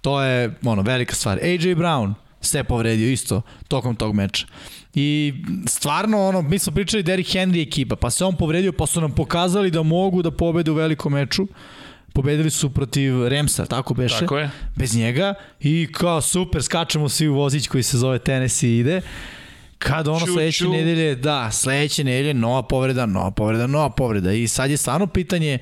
[0.00, 1.38] To je ono, velika stvar.
[1.38, 4.46] AJ Brown se povredio isto tokom tog meča.
[4.94, 5.34] I
[5.68, 9.12] stvarno, ono, mi smo pričali Derrick Henry ekipa, pa se on povredio, pa su nam
[9.12, 11.46] pokazali da mogu da pobede u velikom meču.
[12.12, 14.18] Pobedili su protiv Remsa, tako beše?
[14.20, 14.50] Tako je.
[14.76, 15.34] Bez njega.
[15.60, 19.00] I kao super, skačemo svi u vozić koji se zove Tennessee ide.
[19.78, 20.70] Kad ono Ču, sledeće ču.
[20.70, 24.32] nedelje, da, sledeće nedelje, nova povreda, nova povreda, nova povreda.
[24.32, 25.58] I sad je stvarno pitanje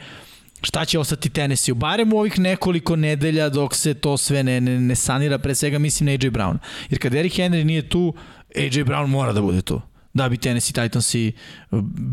[0.65, 4.81] šta će ostati Tennessee, barem u ovih nekoliko nedelja dok se to sve ne, ne,
[4.81, 6.59] ne sanira, pre svega mislim na AJ Brown.
[6.91, 8.15] Jer kad Eric Henry nije tu,
[8.57, 9.81] AJ Brown mora da bude tu
[10.15, 11.33] da bi Tennessee Titansi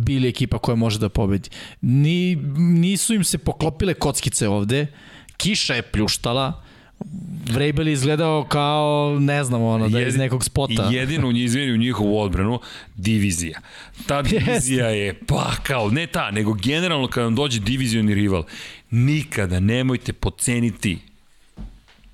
[0.05, 1.49] bili ekipa koja može da pobedi.
[1.81, 4.87] Ni, nisu im se poklopile kockice ovde,
[5.37, 6.63] kiša je pljuštala,
[7.51, 10.89] Vrabel je izgledao kao, ne znam, ono, da je iz nekog spota.
[10.91, 12.59] Jedino izvini u njihovu odbranu,
[12.95, 13.59] divizija.
[14.07, 18.43] Ta divizija je pakao, ne ta, nego generalno kada vam dođe divizioni rival,
[18.91, 20.97] nikada nemojte poceniti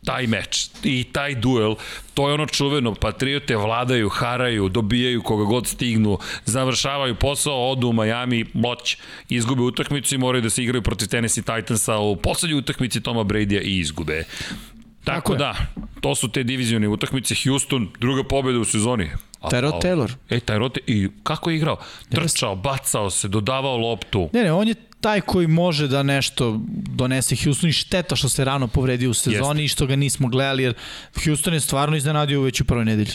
[0.05, 1.75] taj meč i taj duel,
[2.13, 7.93] to je ono čuveno, patriote vladaju, haraju, dobijaju koga god stignu, završavaju posao, odu u
[7.93, 8.97] Miami, moć,
[9.29, 13.61] izgube utakmicu i moraju da se igraju protiv Tennessee Titansa u poslednjoj utakmici Toma Bradya
[13.61, 14.23] i izgube.
[15.07, 15.55] Tako, Tako da,
[16.01, 17.35] to su te divizione utakmice.
[17.43, 19.09] Houston, druga pobjeda u sezoni.
[19.41, 20.11] A- Tyrod a- Taylor.
[20.29, 21.77] E, Tyrod, i kako je igrao?
[22.09, 24.29] Trčao, bacao se, dodavao loptu.
[24.33, 28.45] Ne, ne, on je taj koji može da nešto donese Houston i šteta što se
[28.45, 30.73] rano povredio u sezoni i što ga nismo gledali, jer
[31.25, 33.11] Houston je stvarno iznenadio već u prvoj nedelji.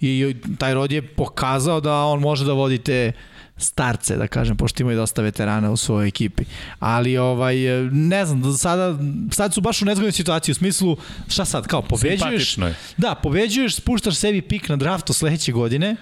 [0.00, 3.12] I taj rod je pokazao da on može da vodi te
[3.56, 6.44] starce, da kažem, pošto imaju dosta veterana u svojoj ekipi.
[6.78, 7.56] Ali, ovaj,
[7.92, 8.98] ne znam, sada,
[9.32, 10.96] sad su baš u nezgodnoj situaciji, u smislu,
[11.28, 12.56] šta sad, kao, pobeđuješ,
[12.96, 15.96] da, pobeđuješ, spuštaš sebi pik na draftu sledeće godine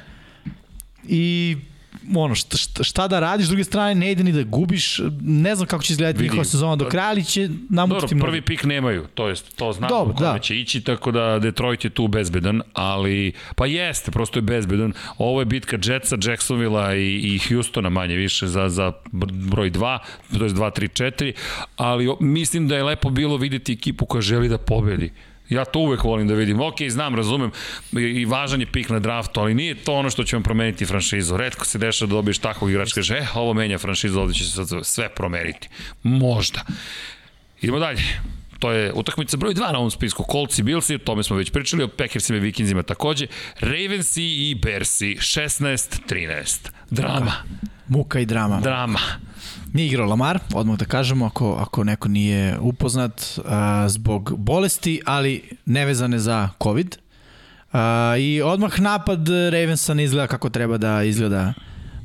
[1.08, 1.56] i
[2.16, 5.66] ono, šta, šta, da radiš, s druge strane ne ide ni da gubiš, ne znam
[5.68, 8.26] kako će izgledati Vidi, njihova sezona do kraja, ali će namučiti Dobro, mnogo.
[8.30, 10.38] prvi pik nemaju, to jest, to znamo Dobro, kome da.
[10.38, 14.92] će ići, tako da Detroit je tu bezbedan, ali, pa jeste, prosto je bezbedan.
[15.18, 19.98] Ovo je bitka Jetsa, Jacksonvilla i, i Houstona manje više za, za br- broj 2,
[20.38, 21.32] to je 2, 3, 4,
[21.76, 25.12] ali mislim da je lepo bilo videti ekipu koja želi da pobedi.
[25.48, 26.60] Ja to uvek volim da vidim.
[26.60, 27.50] Ok, znam, razumem,
[27.92, 31.36] i, važan je pik na draftu, ali nije to ono što će vam promeniti franšizu.
[31.36, 34.50] Redko se dešava da dobiješ takvog igrača, kaže, e, ovo menja franšizu, ovde će se
[34.50, 35.68] sad sve promeniti.
[36.02, 36.60] Možda.
[37.60, 38.02] Idemo dalje.
[38.58, 40.24] To je utakmica broj 2 na ovom spisku.
[40.32, 43.26] Colts i Billsi, o tome smo već pričali, o Packersima i Vikinzima takođe.
[43.60, 46.68] Ravensi i Bersi, 16-13.
[46.90, 47.32] Drama,
[47.88, 48.60] Muka i drama.
[48.60, 48.98] drama.
[49.74, 55.42] Nije igrao Lamar, odmah da kažemo, ako, ako neko nije upoznat, a, zbog bolesti, ali
[55.66, 56.96] nevezane za COVID.
[57.72, 61.52] A, I odmah napad Ravensa ne izgleda kako treba da izgleda.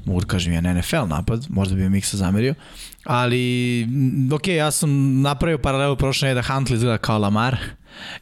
[0.06, 2.56] Mogu da kažem jedan NFL napad, možda bi mi Miksa zamerio,
[3.04, 3.88] ali
[4.34, 7.58] ok, ja sam napravio paralelu prošle da Huntley izgleda kao Lamar,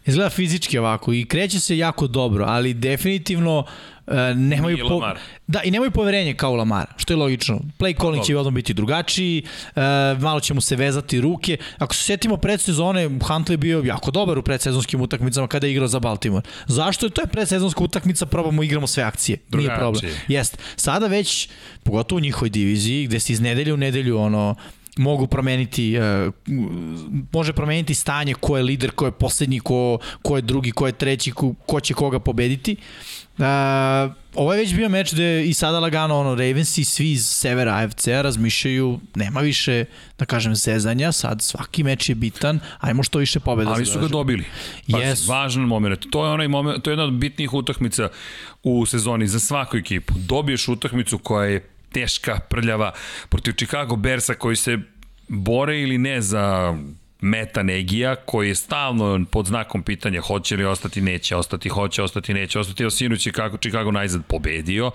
[0.06, 3.66] izgleda fizički ovako i kreće se jako dobro, ali definitivno
[4.08, 5.18] e, nemaju Nije Lamar.
[5.48, 7.60] Da, i nemaju poverenje kao u Lamara, što je logično.
[7.80, 9.44] Play calling će odmah biti drugačiji,
[9.76, 9.82] e,
[10.20, 11.58] malo će mu se vezati ruke.
[11.78, 15.88] Ako se setimo predsezone, Huntley je bio jako dobar u predsezonskim utakmicama kada je igrao
[15.88, 16.48] za Baltimore.
[16.68, 19.38] Zašto je to je predsezonska utakmica, probamo igramo sve akcije.
[19.38, 19.80] Nije Drugačije.
[19.80, 20.12] problem.
[20.28, 20.58] Jest.
[20.76, 21.50] Sada već,
[21.84, 24.56] pogotovo u njihovoj diviziji, gde se iz nedelje u nedelju ono,
[24.98, 26.34] mogu promeniti uh,
[27.34, 30.92] može promeniti stanje ko je lider, ko je poslednji, ko, ko je drugi, ko je
[30.92, 32.76] treći, ko, ko će koga pobediti.
[33.38, 33.44] Uh,
[34.36, 37.76] ovo je već bio meč gde i sada lagano ono, Ravens i svi iz severa
[37.76, 39.86] AFC-a razmišljaju, nema više,
[40.20, 43.72] da kažem, zezanja, sad svaki meč je bitan, ajmo što više pobeda.
[43.72, 44.44] Ali su ga dobili.
[44.92, 45.32] Pa, Jesu.
[45.32, 46.06] Važan moment.
[46.10, 48.10] To je onaj moment, to je jedna od bitnijih utakmica
[48.64, 50.14] u sezoni za svaku ekipu.
[50.18, 52.92] Dobiješ utakmicu koja je teška, prljava,
[53.30, 54.78] protiv Chicago Bearsa koji se
[55.28, 56.78] bore ili ne za
[57.22, 62.34] Meta Negija, koji je stalno pod znakom pitanja hoće li ostati, neće ostati, hoće ostati,
[62.34, 62.84] neće ostati.
[62.84, 64.92] Evo sinoć je kako Chicago najzad pobedio,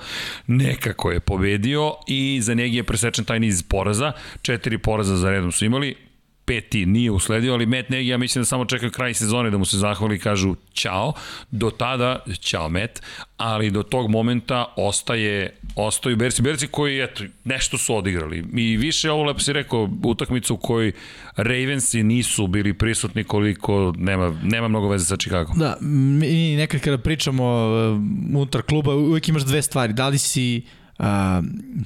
[0.46, 5.52] nekako je pobedio i za Negija je presečen taj niz poraza, četiri poraza za redom
[5.52, 5.96] su imali,
[6.44, 9.64] peti nije usledio, ali Matt Nagy, ja mislim da samo čekaju kraj sezone da mu
[9.64, 11.12] se zahvali i kažu ćao.
[11.50, 13.02] Do tada, ćao Matt,
[13.36, 16.42] ali do tog momenta ostaje, ostaju Bersi.
[16.42, 18.44] Bersi koji, eto, nešto su odigrali.
[18.54, 20.92] I više ovo, lepo si rekao, utakmicu u kojoj
[21.36, 25.52] Ravensi nisu bili prisutni koliko nema, nema mnogo veze sa Chicago.
[25.56, 29.92] Da, mi nekad kada pričamo uh, unutar kluba, uvek imaš dve stvari.
[29.92, 30.62] Da li si
[30.98, 31.06] uh,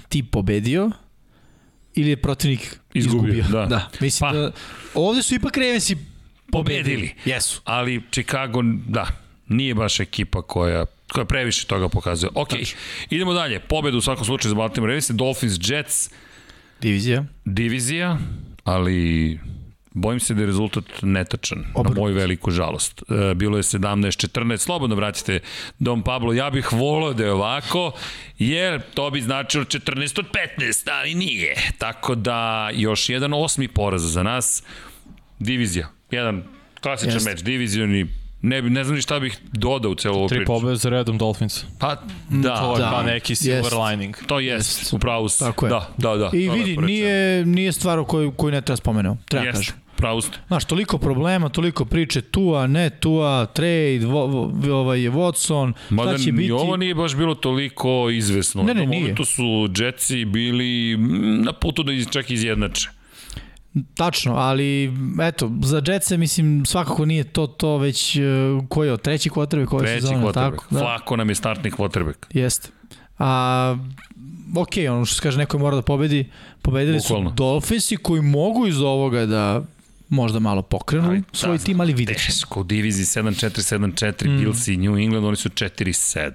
[0.08, 0.90] ti pobedio
[1.96, 3.60] ili je protivnik Izgubio, izgubio.
[3.60, 3.66] da.
[3.66, 3.90] da.
[4.00, 4.36] Mislim Pa.
[4.36, 4.50] da
[4.94, 5.96] ovde su ipak Ravensi
[6.52, 7.14] pobedili.
[7.24, 7.60] Jesu.
[7.64, 9.06] ali Chicago, da,
[9.48, 12.30] nije baš ekipa koja koja previše toga pokazuje.
[12.34, 12.48] Ok,
[13.10, 13.60] idemo dalje.
[13.60, 16.10] Pobedu u svakom slučaju za Baltimore Ravens, Dolphins, Jets,
[16.80, 17.24] Divizija.
[17.44, 18.18] divizija,
[18.64, 19.40] ali
[19.96, 21.96] bojim se da je rezultat netačan, Obrnut.
[21.96, 23.02] na moju veliku žalost.
[23.02, 25.40] E, bilo je 17-14, slobodno vratite
[25.78, 27.92] Dom Pablo, ja bih volao da je ovako,
[28.38, 30.26] jer to bi značilo 14 od
[30.58, 31.54] 15, ali nije.
[31.78, 32.40] Tako da,
[32.74, 34.62] još jedan osmi poraz za nas,
[35.38, 36.42] divizija, jedan
[36.80, 37.30] klasičan Jeste.
[37.30, 38.06] meč, divizioni,
[38.42, 40.46] ne, ne znam ni šta bih dodao u celu ovu Tri priču.
[40.46, 41.64] pobjede za redom Dolphins.
[41.78, 41.96] Pa,
[42.30, 42.90] da, To je Da.
[42.90, 43.76] pa neki silver Jest.
[43.82, 44.16] lining.
[44.26, 44.92] to jest, Jest.
[44.92, 45.38] upravo si.
[45.38, 45.70] Tako je.
[45.70, 46.30] Da, da, da.
[46.32, 49.16] I vidi, nije, nije stvar o kojoj, koju ne treba spomenuo.
[49.24, 49.74] Treba kažem.
[49.96, 50.38] Pravo ste.
[50.46, 54.24] Znaš, toliko problema, toliko priče, tua, ne tua, trade, vo,
[54.72, 56.52] ovaj Watson, Mada šta će biti.
[56.52, 58.62] ovo nije baš bilo toliko izvesno.
[58.62, 59.14] Ne, ne, Na nije.
[59.24, 59.44] su
[59.76, 62.88] Jetsi bili mm, na putu da čak izjednače.
[63.94, 64.92] Tačno, ali
[65.22, 68.22] eto, za Jetse mislim svakako nije to to već uh,
[68.68, 70.64] koji je treći kvotrbe koje Treći sezone, tako?
[70.70, 72.14] Da, Flako nam je startni quarterback.
[72.30, 72.68] jeste.
[73.18, 73.76] A,
[74.56, 76.30] ok, ono što se kaže, neko je mora da pobedi.
[76.62, 77.30] Pobedili Bukvalno.
[77.30, 79.62] su Dolphinsi koji mogu iz ovoga da
[80.08, 82.26] možda malo pokrenu Ali, svoj da, tim, ali vidjet ćemo.
[82.26, 84.38] Teško, u diviziji 7-4, 7-4, mm.
[84.38, 86.30] Bills i New England, oni su 4-7.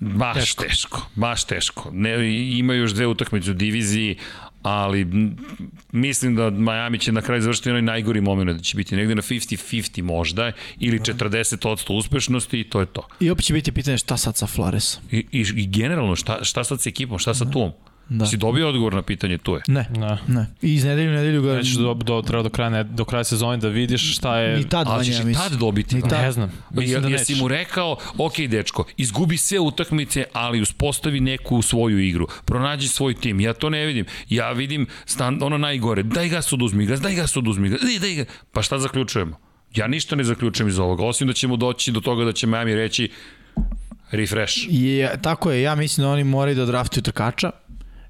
[0.00, 0.64] Baš teško.
[0.64, 1.06] Teško.
[1.14, 1.90] baš teško.
[1.92, 4.16] Ne, imaju još dve utakmice u diviziji,
[4.62, 5.06] ali
[5.92, 9.22] mislim da Miami će na kraju završiti onaj najgori moment, da će biti negde na
[9.22, 13.08] 50-50 možda, ili 40% uspešnosti i to je to.
[13.20, 15.02] I opet će biti pitanje šta sad sa Floresom.
[15.10, 17.72] I, i, i generalno, šta, šta sad sa ekipom, šta sa tuom?
[18.08, 18.26] Da.
[18.26, 19.62] Si dobio odgovor na pitanje tu je?
[19.68, 20.18] Ne, Ne.
[20.26, 20.46] ne.
[20.62, 21.54] I iz nedelju u nedelju ga...
[21.54, 24.56] Nećeš do, do, treba do kraja, ne, do kraja sezone da vidiš šta je...
[24.56, 25.94] Ni tad Ali ćeš i tad dobiti.
[25.96, 26.22] Ni tad.
[26.22, 26.52] Ne znam.
[26.70, 31.98] Mislim da Je, jesi mu rekao, ok dečko, izgubi sve utakmice, ali uspostavi neku svoju
[31.98, 32.26] igru.
[32.44, 33.40] Pronađi svoj tim.
[33.40, 34.06] Ja to ne vidim.
[34.28, 36.02] Ja vidim stan, ono najgore.
[36.02, 38.24] Daj gas oduzmi ga, daj gas oduzmi ga, daj, daj ga.
[38.52, 39.36] Pa šta zaključujemo?
[39.74, 42.74] Ja ništa ne zaključujem iz ovoga, osim da ćemo doći do toga da će Miami
[42.74, 43.10] reći
[44.10, 44.56] refresh.
[44.68, 47.50] Je, tako je, ja mislim da oni moraju da draftuju trkača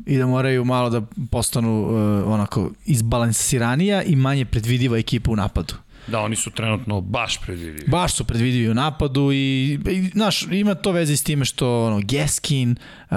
[0.07, 5.74] i da moraju malo da postanu uh, onako izbalansiranija i manje predvidiva ekipa u napadu.
[6.07, 7.85] Da, oni su trenutno baš predvidivi.
[7.89, 12.01] Baš su predvidivi u napadu i, i znaš, ima to veze s time što ono,
[12.05, 13.17] Geskin, uh,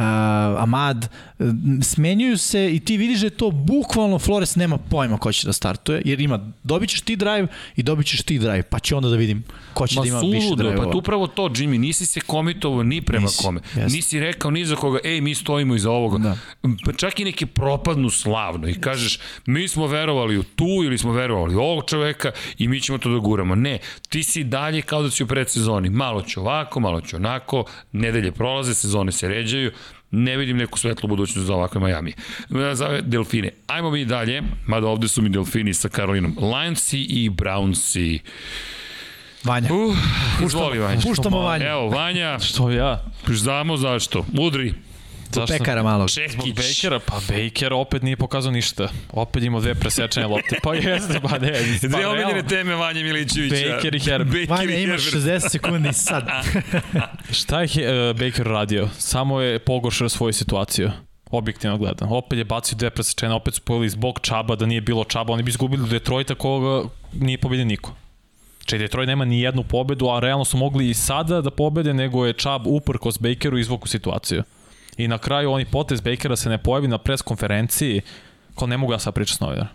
[0.60, 1.10] Amad,
[1.40, 1.48] uh,
[1.82, 5.54] smenjuju se i ti vidiš da je to bukvalno Flores nema pojma ko će da
[5.54, 9.10] startuje, jer ima, dobit ćeš ti drive i dobit ćeš ti drive, pa će onda
[9.10, 11.78] da vidim ko će Ma da ima više suludo, drive pa tu upravo to, Jimmy,
[11.78, 13.62] nisi se komitovao ni prema Nisi, kome.
[13.76, 13.96] jeste.
[13.96, 16.18] Nisi rekao ni za koga, ej, mi stojimo iza ovoga.
[16.18, 16.38] Da.
[16.86, 21.12] Pa čak i neki propadnu slavno i kažeš, mi smo verovali u tu ili smo
[21.12, 23.56] verovali u ovog čoveka i mi ćemo to da guramo.
[23.56, 25.90] Ne, ti si dalje kao da si u predsezoni.
[25.90, 29.72] Malo će ovako, malo će onako, nedelje prolaze, sezone se ređaju,
[30.12, 32.14] ne vidim neku svetlu budućnost za ovakve Miami.
[32.74, 33.52] Za Delfine.
[33.68, 36.38] Ajmo mi dalje, mada ovde su mi Delfini sa Karolinom.
[36.42, 38.20] Lionsi i Brownsi.
[39.44, 39.74] Vanja.
[39.74, 39.98] Uh,
[40.46, 41.02] izvoli Vanja.
[41.02, 41.66] Puštamo Vanju.
[41.66, 43.06] Evo, Vanja, Što ja?
[43.28, 44.26] znamo zašto.
[45.30, 45.58] Udri, Zašto?
[45.58, 46.10] Pekara malog.
[46.10, 46.56] Zbog Čekić.
[46.56, 48.90] Bakera, pa Baker opet nije pokazao ništa.
[49.12, 50.60] Opet imao dve presečene lopte.
[50.64, 51.52] Pa jeste, pa ne.
[51.82, 53.76] Pa Dve omiljene teme Vanja Milićevića.
[53.76, 54.50] Baker i Herbert.
[54.50, 55.44] Baker Vanja i imaš Herbert.
[55.44, 56.24] 60 sekundi sad.
[57.40, 58.90] Šta je uh, Baker radio?
[58.98, 60.92] Samo je pogoršao svoju situaciju
[61.32, 62.16] objektivno gledano.
[62.16, 65.44] Opet je bacio dve presečene, opet su pojeli zbog Čaba, da nije bilo Čaba, oni
[65.44, 67.96] bi izgubili Detroita koga nije pobedio niko.
[68.66, 72.26] Če Detroit nema ni jednu pobedu, a realno su mogli i sada da pobede, nego
[72.26, 74.44] je Čab uprkos Bakeru izvuku situaciju.
[75.00, 78.02] I na kraju oni potez Bakera se ne pojavi na pres konferenciji,
[78.56, 79.68] ko ne mogu ja sad pričati s novinara.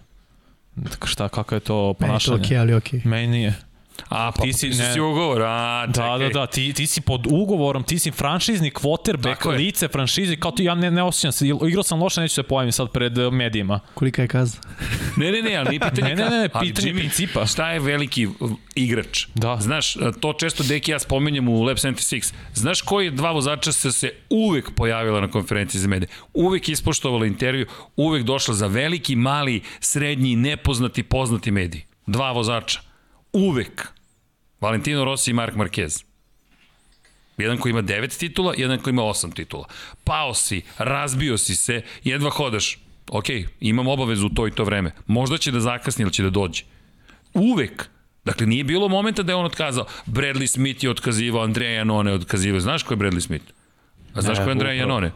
[0.90, 2.36] Tako šta, kako je to Meni je to ponašanje?
[2.36, 3.00] okej, ali okej.
[3.04, 3.54] Meni nije.
[4.08, 4.92] A, pa Ti si- ne.
[4.92, 6.18] si ugovor, a, čekaj.
[6.18, 8.70] Da, da, da, ti, ti si pod ugovorom, ti si franšizni
[9.52, 9.58] je.
[9.58, 12.72] lice franšize, kao ti, ja ne, ne osjećam se, igrao sam loše, neću se pojavim
[12.72, 13.80] sad pred eh, medijima.
[13.94, 14.60] Kolika je kazna?
[15.16, 17.46] Ne, ne, ne, ali nije pitanje Ne, ne, ne, ne, pitanje Jimmy, principa.
[17.46, 18.34] Šta je veliki uh,
[18.74, 19.26] igrač?
[19.34, 19.56] Da.
[19.60, 22.32] Znaš, uh, to često Deki ja spominjem u Lab 76.
[22.54, 26.08] Znaš koji dva vozača se se uvek pojavila na konferenciji za medije?
[26.34, 27.66] Uvek ispoštovala intervju,
[27.96, 31.82] uvek došla za veliki, mali, srednji, nepoznati, poznati mediji.
[32.06, 32.80] Dva vozača.
[33.34, 33.88] Uvek.
[34.60, 36.04] Valentino Rossi i Mark Marquez.
[37.38, 39.64] Jedan koji ima 9 titula, jedan koji ima 8 titula.
[40.04, 42.78] Pao si, razbio si se, jedva hodaš.
[43.10, 43.24] ok,
[43.60, 44.92] imam obavezu u to i to vreme.
[45.06, 46.62] Možda će da zakasni ili će da dođe.
[47.34, 47.88] Uvek.
[48.24, 49.86] Dakle, nije bilo momenta da je on otkazao.
[50.06, 52.60] Bradley Smith je otkazivao, Andreja Janone je otkazivao.
[52.60, 53.44] Znaš ko je Bradley Smith?
[54.14, 54.74] A znaš Ne, ko je Andreja.
[54.74, 55.12] Janone?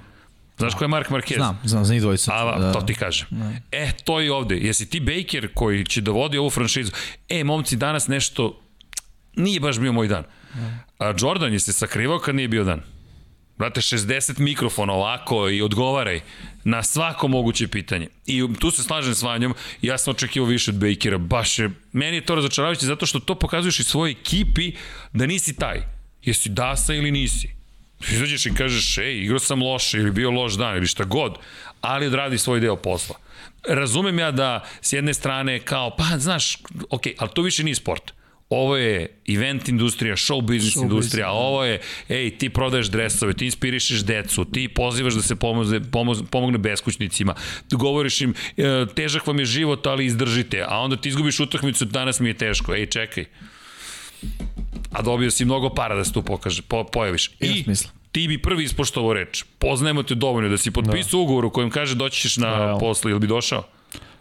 [0.58, 1.36] Znaš ko je Mark Marquez?
[1.36, 2.32] Znam, znam, znam i dvojica.
[2.34, 2.72] A, da.
[2.72, 3.26] to ti kažem.
[3.72, 4.56] E, to je ovde.
[4.56, 6.92] Jesi ti Baker koji će da vodi ovu franšizu?
[7.28, 8.60] E, momci, danas nešto
[9.36, 10.24] nije baš bio moj dan.
[10.98, 12.82] A Jordan je se sakrivao kad nije bio dan.
[13.58, 16.20] Brate, 60 mikrofona ovako i odgovaraj
[16.64, 18.08] na svako moguće pitanje.
[18.26, 22.16] I tu se slažem s Vanjom, ja sam očekivao više od Bakera, baš je, meni
[22.16, 24.72] je to razočaravajuće zato što to pokazuješ i svojoj ekipi
[25.12, 25.82] da nisi taj.
[26.22, 27.57] Jesi dasa ili nisi.
[28.10, 31.38] Izađeš i kažeš, ej, igrao sam loše ili bio loš dan ili šta god,
[31.80, 33.16] ali odradi svoj deo posla.
[33.68, 36.56] Razumem ja da s jedne strane kao, pa znaš,
[36.90, 38.12] ok, ali to više nije sport.
[38.50, 43.32] Ovo je event industrija, show business show industrija, a ovo je, ej, ti prodaješ dresove,
[43.32, 47.34] ti inspirišeš decu, ti pozivaš da se pomoze, pomoz, pomogne beskućnicima,
[47.70, 52.20] govoriš im, e, težak vam je život, ali izdržite, a onda ti izgubiš utakmicu, danas
[52.20, 53.24] mi je teško, ej, čekaj.
[54.92, 57.30] A dobio si mnogo para da se tu pokaže, po, pojaviš.
[57.40, 57.90] I smisla.
[58.12, 59.44] ti bi prvi ispoštovao reč.
[59.58, 61.22] Poznajemo te dovoljno da si potpisao da.
[61.22, 62.78] ugovor u kojem kaže doći ćeš na Realno.
[62.78, 63.62] posle ili bi došao?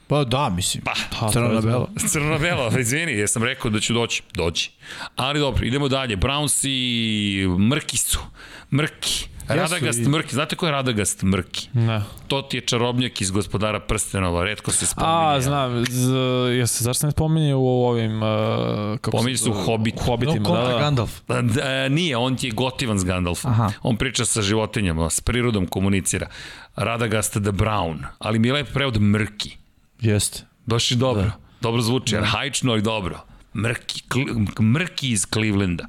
[0.08, 0.84] Pa da, mislim.
[0.84, 1.90] Pa, Pa, Crno na belo.
[2.12, 4.24] Crno belo, izvini, ja sam rekao da ću doći.
[4.34, 4.72] Doći.
[5.16, 6.18] Ali dobro, idemo dalje.
[6.18, 8.20] Browns i Mrki su.
[8.74, 9.28] Mrki.
[9.50, 10.36] Radagast i- Mrki.
[10.36, 11.70] Znate ko je Radagast Mrki?
[11.74, 12.02] Ne.
[12.28, 14.44] To ti je čarobnjak iz gospodara Prstenova.
[14.44, 15.14] Redko se spominje.
[15.14, 16.12] A, znam, z,
[16.52, 18.18] jesi, zašto se ne spominje u ovim...
[18.18, 18.30] Uh,
[18.98, 19.96] kako Pominje se u Hobbit.
[20.00, 20.80] Hobbitima, No, da, da.
[20.80, 21.12] Gandalf.
[21.28, 23.52] Da, da, nije, on ti je gotivan s Gandalfom.
[23.52, 23.72] Aha.
[23.84, 26.28] On priča sa životinjama, s prirodom komunicira.
[26.76, 29.58] Radagast the Brown, ali mi je lepo prevod Mrki.
[30.02, 30.44] Jeste.
[30.66, 31.22] Baš je dobro.
[31.24, 31.32] Da.
[31.62, 32.22] Dobro zvuči, da.
[32.22, 33.20] arhaično i dobro.
[33.58, 34.26] Mrki, kli,
[34.62, 35.88] Mrki iz Clevelanda.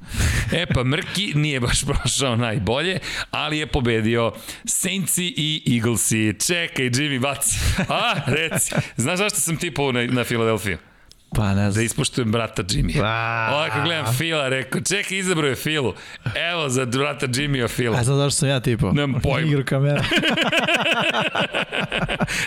[0.53, 2.99] E pa Mrki nije baš prošao najbolje,
[3.31, 4.33] ali je pobedio
[4.65, 6.35] Saintsi i Eaglesi.
[6.47, 7.59] Čekaj, Jimmy, baci.
[7.89, 8.75] A, reci.
[8.97, 10.79] Znaš zašto sam tipao na, na Filadelfiju?
[11.31, 11.85] Pa ne Da znam.
[11.85, 13.01] ispoštujem brata Jimmy.
[13.05, 13.51] A.
[13.53, 15.95] Ovako gledam Fila, rekao, čekaj, izabrao je Filu.
[16.53, 17.99] Evo za brata Jimmy-a Fila.
[17.99, 18.93] A znam zašto sam ja tipo?
[18.93, 19.49] Nemam pojma.
[19.49, 20.05] Igru kamera.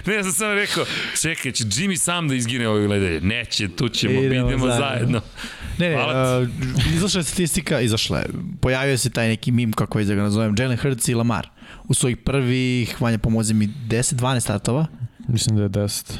[0.05, 0.85] Ne, ja sam samo rekao,
[1.21, 3.21] čekaj, će Jimmy sam da izgine ovoj nedelje.
[3.21, 4.87] Neće, tu ćemo, idemo, Idemo zajedno.
[4.87, 5.21] zajedno.
[5.77, 6.47] Ne, ne, Hvala uh,
[6.95, 8.25] izašla je statistika, izašla je.
[8.61, 11.49] Pojavio se taj neki mim, kako već da ga nazovem, Jalen Hurts i Lamar.
[11.83, 14.85] U svojih prvih, Vanja pomozi mi, 10-12 startova.
[15.27, 16.17] Mislim da je 10.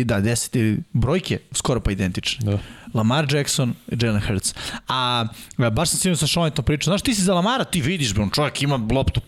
[0.00, 2.52] I da, 10 ili brojke, skoro pa identične.
[2.52, 2.58] Da.
[2.94, 4.54] Lamar Jackson Jalen Hurts.
[4.88, 5.26] A
[5.72, 8.62] baš sam sinoć sa Šonetom pričao, znaš ti si za Lamara, ti vidiš, on čovjek
[8.62, 9.20] ima loptu,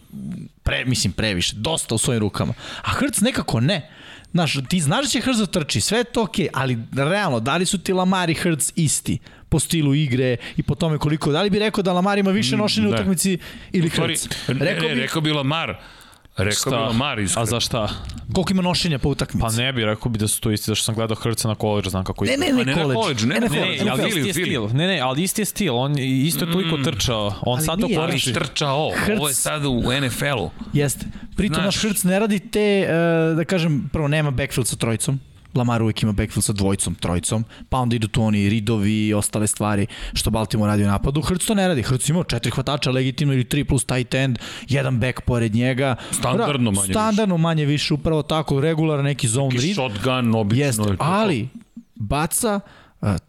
[0.63, 2.55] pre, mislim previše, dosta u svojim rukama.
[2.83, 3.91] A Hurts nekako ne.
[4.33, 7.41] Znaš, ti znaš da će Hurts da trči, sve je to okej, okay, ali realno,
[7.41, 9.19] da li su ti Lamar i Hurts isti?
[9.53, 12.57] po stilu igre i po tome koliko, da li bi rekao da Lamar ima više
[12.57, 12.97] nošenja u ne.
[12.97, 13.39] utakmici
[13.73, 14.29] ili Hurts?
[14.49, 15.77] Rekao bi, rekao bi Lamar.
[16.37, 17.43] Rekao bi Lamar iskreno.
[17.43, 17.89] A za šta?
[18.35, 19.47] koliko ima nošenja po utakmici?
[19.47, 21.91] Pa ne bi, rekao bi da su to isti, zašto sam gledao Hrca na koleđu,
[21.91, 22.41] znam kako Ne, isti.
[22.43, 24.67] ne, ne, ne ne na NFL, Ne, college, ne, ali isti je stil.
[24.69, 25.77] Ne, ne, ali isti je stil.
[25.77, 27.27] On je isto toliko trčao.
[27.43, 28.31] On Ali sad to nije, Ali koristi.
[28.31, 30.51] štrčao, ovo je sada u NFL-u.
[30.73, 31.07] Jeste.
[31.37, 32.89] Pritom naš Hrc ne radi te,
[33.31, 35.21] uh, da kažem, prvo nema backfield sa trojicom,
[35.55, 39.47] Lamar uvijek ima backfield sa dvojicom, trojicom, pa onda idu tu oni ridovi i ostale
[39.47, 41.23] stvari što Baltimore radi u napadu.
[41.23, 41.83] Hrc to ne radi.
[41.83, 44.39] Hrc ima četiri hvatača legitimno ili tri plus tight end,
[44.69, 45.97] jedan back pored njega.
[46.11, 46.93] Standardno manje više.
[46.93, 49.75] Standardno manje više, upravo tako, regularan neki zone Neki read.
[49.75, 50.65] shotgun, obično.
[50.65, 51.49] Jeste, ali
[51.95, 52.61] baca,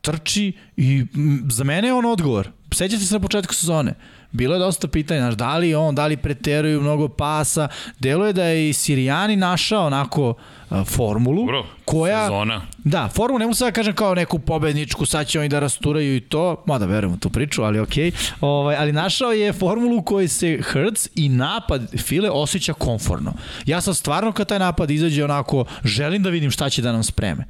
[0.02, 1.06] trči i
[1.50, 2.50] za mene je on odgovor.
[2.74, 3.94] Sećate se na početku sezone.
[4.34, 7.68] Bilo je dosta pitanja, znaš, da li on, da li preteruju mnogo pasa.
[8.00, 10.34] Delo je da je i Sirijani našao onako
[10.86, 12.24] formulu Dobro, koja...
[12.24, 12.62] sezona.
[12.78, 16.16] Da, formulu ne mogu sad da kažem kao neku pobedničku, sad će oni da rasturaju
[16.16, 18.12] i to, mada verujem u tu priču, ali okej.
[18.42, 23.34] Ovaj, ali našao je formulu kojoj se Hurts i napad File osjeća konforno.
[23.66, 27.04] Ja sam stvarno kad taj napad izađe onako, želim da vidim šta će da nam
[27.04, 27.46] spreme.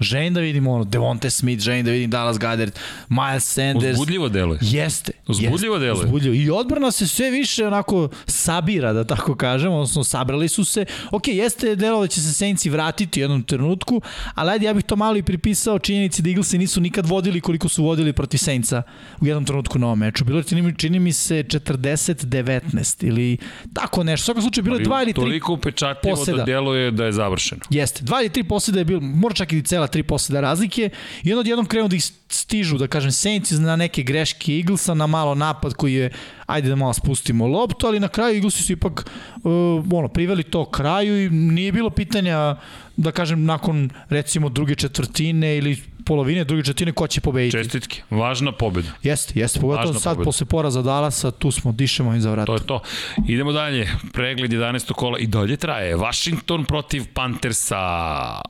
[0.00, 2.72] Želim da vidim ono, Devonte Smith, želim da vidim Dallas Goddard,
[3.08, 3.92] Miles Sanders.
[3.92, 4.58] Uzbudljivo deluje.
[4.62, 5.12] Jeste.
[5.26, 6.04] Uzbudljivo jeste, deluje.
[6.04, 6.34] Uzbudljivo.
[6.34, 10.84] I odbrana se sve više onako sabira, da tako kažem, odnosno sabrali su se.
[11.10, 14.00] Ok, jeste delo da će se Saintsi vratiti u jednom trenutku,
[14.34, 17.68] ali ajde, ja bih to malo i pripisao činjenici da Eaglesi nisu nikad vodili koliko
[17.68, 18.82] su vodili protiv Saintsa
[19.20, 20.24] u jednom trenutku na ovom meču.
[20.24, 23.38] Bilo je, čini mi, čini mi se 40-19 ili
[23.74, 24.22] tako nešto.
[24.22, 26.36] U svakom slučaju bilo je dva ili tri Toliko upečatljivo poseda.
[26.38, 27.60] da deluje da je završeno.
[27.70, 30.90] Jeste, dva ili tri poseda je bilo, mora čak i cela tri poseda razlike
[31.22, 35.06] i onda odjednom krenu da ih stižu, da kažem, Saints na neke greške Eaglesa, na
[35.06, 36.10] malo napad koji je,
[36.46, 40.64] ajde da malo spustimo loptu, ali na kraju Eaglesi su ipak uh, ono, priveli to
[40.70, 42.56] kraju i nije bilo pitanja,
[42.96, 47.56] da kažem, nakon recimo druge četvrtine ili polovine, druge četvrtine, ko će pobediti.
[47.56, 48.02] Čestitke.
[48.10, 48.88] Važna pobeda.
[49.02, 50.24] Jeste, jeste, pogotovo Važna sad pobeda.
[50.24, 52.46] posle poraza Dallasa, tu smo, dišemo im za vrat.
[52.46, 52.80] To je to.
[53.28, 53.88] Idemo dalje.
[54.12, 54.92] Pregled 11.
[54.92, 55.96] kola i dalje traje.
[55.96, 58.40] Washington protiv Panthersa.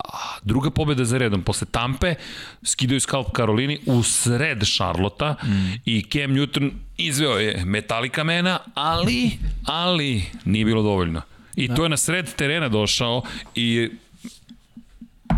[0.43, 1.43] Druga pobeda za redom.
[1.43, 2.15] Posle Tampe
[2.63, 5.73] skidaju skalp Karolini u sred Charlotta mm.
[5.85, 9.31] i Cam Newton izveo je Metallica mena, ali,
[9.65, 11.23] ali nije bilo dovoljno.
[11.57, 13.23] I to je na sred terena došao
[13.55, 13.91] i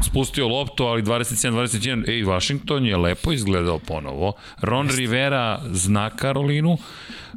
[0.02, 4.32] spustio loptu, ali 27-21, ej, Washington je lepo izgledao ponovo.
[4.60, 6.78] Ron Rivera zna Karolinu,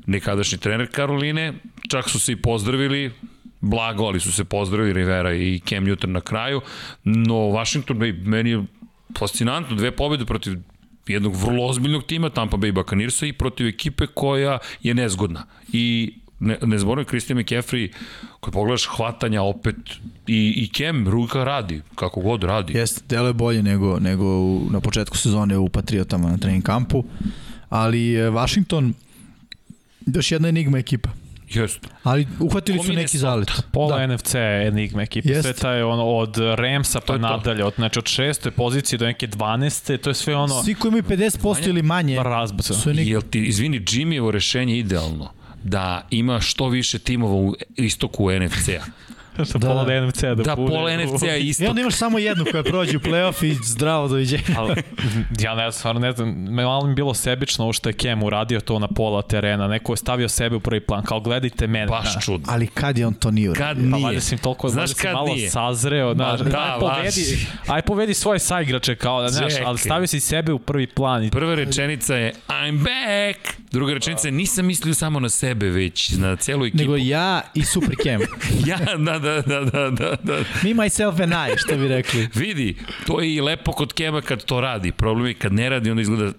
[0.05, 1.53] nekadašnji trener Karoline,
[1.89, 3.11] čak su se i pozdravili,
[3.61, 6.61] blago, ali su se pozdravili Rivera i Cam Newton na kraju,
[7.03, 8.63] no Washington, ej, meni je
[9.19, 10.57] fascinantno, dve pobjede protiv
[11.07, 15.45] jednog vrlo ozbiljnog tima, Tampa Bay Buccaneersa i protiv ekipe koja je nezgodna.
[15.73, 17.91] I ne, ne zborim Christian McCaffrey,
[18.39, 19.75] koji pogledaš hvatanja opet
[20.27, 22.77] i, i Kem, ruka radi, kako god radi.
[22.77, 27.03] Jeste, delo je bolje nego, nego u, na početku sezone u Patriotama na trening kampu,
[27.69, 28.93] ali e, Washington
[30.05, 31.09] još jedna enigma ekipa.
[31.49, 31.87] Jeste.
[32.03, 33.51] Ali uhvatili su neki zalet.
[33.71, 34.15] Pola da.
[34.15, 35.29] NFC je enigma ekipe.
[35.29, 35.43] Jeste.
[35.43, 39.97] Sve taj ono od Ramsa pa nadalje, od, znači od šeste pozicije do neke 12.
[39.97, 42.73] To je sve ono Svi koji imaju 50% ili manje razbaca.
[42.73, 43.11] su enigma.
[43.11, 48.83] Jel ti, izvini, Jimmyevo rešenje je idealno da ima što više timova u istoku NFC-a.
[49.59, 50.07] da, pola da.
[50.07, 50.71] NFC-a da, Da, bude.
[50.75, 54.43] pola NFC-a je I onda imaš samo jednu koja prođe u playoff i zdravo doviđenja.
[54.57, 54.75] Ali,
[55.39, 58.59] ja ne znam, stvarno ne znam, malo mi bilo sebično ovo što je Kem uradio
[58.59, 61.87] to na pola terena, neko je stavio sebe u prvi plan, kao gledajte mene.
[61.87, 62.47] Baš čudno.
[62.49, 63.65] Ali kad je on to nije uradio?
[63.67, 64.05] Kad Pa nije.
[64.05, 65.49] valjda si im toliko, Znaš valjda si kad malo nije?
[65.49, 70.19] sazreo, znaš, da, aj povedi, aj povedi svoje saigrače kao, da, znaš, ali stavio si
[70.19, 73.59] sebe u prvi plan i Prva rečenica je I'm back.
[73.71, 76.81] Druga rečenica je nisam mislio samo na sebe, već na celu ekipu.
[76.81, 78.21] Nego ja i Super Cam.
[78.69, 80.37] ja, da, da, da, da, da, da.
[80.63, 82.27] Me, myself and I, što bi rekli.
[82.41, 82.77] Vidi,
[83.07, 84.91] to je i lepo kod Kema kad to radi.
[84.91, 86.31] Problem je kad ne radi, onda izgleda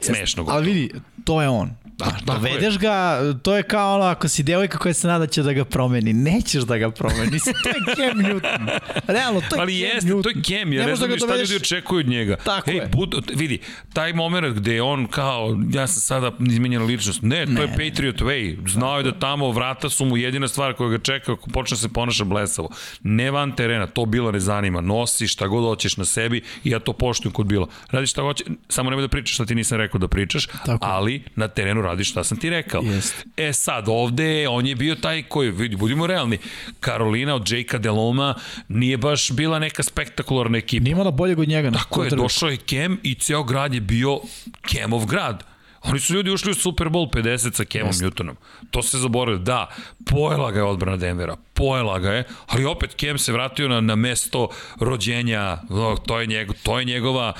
[0.00, 0.44] smešno.
[0.48, 0.90] Ali vidi,
[1.24, 1.70] to je on.
[1.92, 2.12] Da, je.
[2.26, 2.94] Dovedeš ga,
[3.34, 6.62] to je kao ono, ako si devojka koja se nada će da ga promeni, nećeš
[6.62, 8.68] da ga promeni, to je Cam Newton.
[9.06, 10.22] Realno, to je Ali Cam jeste, Newton.
[10.22, 12.36] to je Kem, ja Ne ne da znam ni šta dovedeš- ljudi očekuju od njega.
[12.36, 12.86] Tako Ej, je.
[12.88, 13.58] Bud, vidi,
[13.92, 17.22] taj moment gde je on kao, ja sam sada izmenjena ličnost.
[17.22, 17.60] Ne, to Ne.
[17.62, 18.42] je Patriot Way.
[18.68, 21.88] Znao je da tamo vrata su mu jedina stvar koja ga čeka ako počne se
[21.88, 22.68] ponaša blesavo.
[23.02, 24.80] Ne van terena, to bilo ne zanima.
[24.82, 27.68] Nosi šta god hoćeš na sebi i ja to poštujem kod bilo.
[27.90, 30.78] Radi šta hoće, samo nemoj da pričaš šta ti nisam rekao da pričaš, Tako.
[30.82, 32.82] ali na terenu radiš šta sam ti rekao.
[32.82, 33.24] Jeste.
[33.36, 36.38] E sad, ovde on je bio taj koji, vidi, budimo realni,
[36.80, 38.34] Karolina od Jakea Deloma
[38.68, 40.84] nije baš bila neka spektakularna ekipa.
[40.84, 41.70] Nije imala boljeg od njega.
[41.70, 44.20] Tako je, došao je Kem i ceo grad je bio
[44.66, 45.52] Kemov grad.
[45.82, 48.04] Oni su ljudi ušli u Super Bowl 50 sa Kemom Jeste.
[48.04, 48.34] Newtonom.
[48.70, 49.38] To se zaboravio.
[49.38, 49.68] Da,
[50.10, 51.36] pojela ga je odbrana Denvera.
[51.54, 54.48] Pojela ga je, ali opet Kem se vratio na, na mesto
[54.80, 55.58] rođenja.
[56.06, 57.32] To, je njego, to je njegova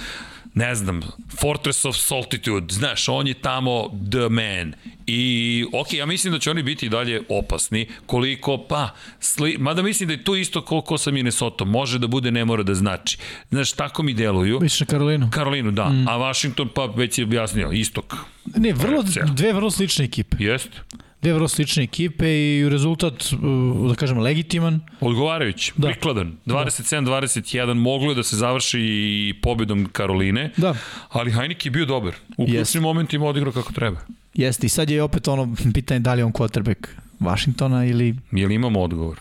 [0.55, 1.01] ne znam,
[1.41, 4.75] Fortress of Solitude, znaš, on je tamo the man.
[5.07, 10.07] I, ok, ja mislim da će oni biti dalje opasni, koliko, pa, sli, mada mislim
[10.07, 13.19] da je to isto koliko sa Minnesota, može da bude, ne mora da znači.
[13.51, 14.61] Znaš, tako mi deluju.
[14.61, 15.31] Misliš na Karolinu?
[15.33, 15.89] Karolinu, da.
[15.89, 16.09] Mm.
[16.09, 18.17] A Washington, pa već je objasnio, istok.
[18.57, 19.03] Ne, vrlo,
[19.35, 20.37] dve vrlo slične ekipe.
[20.41, 20.81] Jeste.
[21.23, 24.81] Dve vrlo slične ekipe i rezultat, uh, da kažem, legitiman.
[25.01, 25.83] Odgovarajući, da.
[25.83, 25.93] Da.
[25.93, 26.37] prikladan.
[26.47, 30.75] 27-21, moglo je da se završi i pobedom Karoline, Da.
[31.09, 32.13] ali Heineken je bio dobar.
[32.29, 32.81] U ključnim Jeste.
[32.81, 34.01] momentima odigrao kako treba.
[34.35, 35.45] Jeste, i sad je opet ono
[35.75, 36.87] pitanje da li je on quarterback
[37.21, 38.15] Washingtona ili...
[38.33, 39.21] Je li imamo odgovor?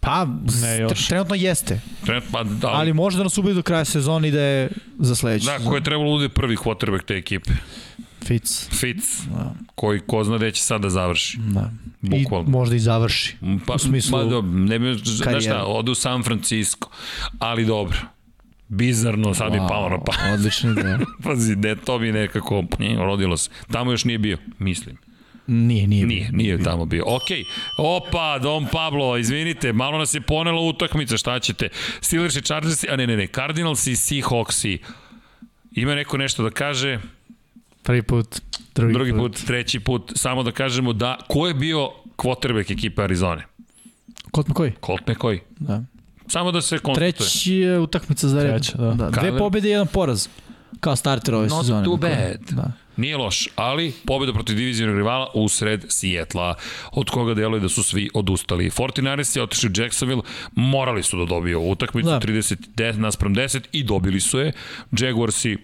[0.00, 0.24] Pa,
[0.62, 0.92] Ne, još.
[0.92, 1.80] tr- trenutno jeste.
[2.04, 4.68] Trenutno, pa, da, Ali može da nas ubedi do kraja sezoni da je
[4.98, 5.46] za sledeću.
[5.46, 7.50] da, ko je trebalo da bude prvi quarterback te ekipe?
[8.24, 8.68] Fitz.
[8.70, 9.54] Fitz, Da.
[9.74, 11.38] koji ko zna gde će sad da završi.
[11.38, 11.70] da.
[12.00, 12.48] Bukvalno.
[12.48, 13.36] I možda i završi.
[13.66, 16.88] Pa, U smislu ma, do, ne bi, znaš šta, ode u San Francisco,
[17.38, 17.98] ali dobro.
[18.68, 20.34] Bizarno, sad mi palo na pamet.
[20.34, 20.98] Odlična ideja.
[21.24, 23.50] Pazi, ne, to bi nekako nje, rodilo se.
[23.72, 24.96] Tamo još nije bio, mislim.
[25.46, 26.06] Nije, nije.
[26.06, 27.04] Nije, nije tamo bio.
[27.06, 27.22] Ok,
[27.78, 31.68] opa, Dom Pablo, izvinite, malo nas je ponela utakmica, šta ćete?
[32.00, 34.78] Steelers i Chargers, a ne, ne, ne, Cardinals i Seahawks i
[35.72, 37.00] ima neko nešto da kaže,
[37.82, 38.40] Prvi put,
[38.74, 43.46] drugi, drugi put, treći put, samo da kažemo da, ko je bio quarterback ekipe Arizone?
[44.34, 44.72] Colt McCoy.
[44.86, 45.38] Colt McCoy.
[45.58, 45.82] Da.
[46.26, 47.12] Samo da se konstatuje.
[47.12, 48.50] Treći je utakmica za red.
[48.52, 48.94] Treća, da.
[48.94, 49.10] da.
[49.10, 50.28] Dve pobede i jedan poraz.
[50.80, 51.84] Kao starter ove Not sezone.
[51.84, 52.00] too McCoy.
[52.00, 52.40] bad.
[52.50, 52.72] Da.
[52.96, 56.54] Nije loš, ali pobjeda protiv divizionog rivala u sred Sijetla,
[56.92, 58.70] od koga deluje da su svi odustali.
[58.70, 60.22] 49ers je otišli u Jacksonville,
[60.52, 62.20] morali su da dobiju utakmicu, Da.
[62.20, 64.52] 30 10 naspram 10 i dobili su je.
[65.00, 65.56] Jaguarsi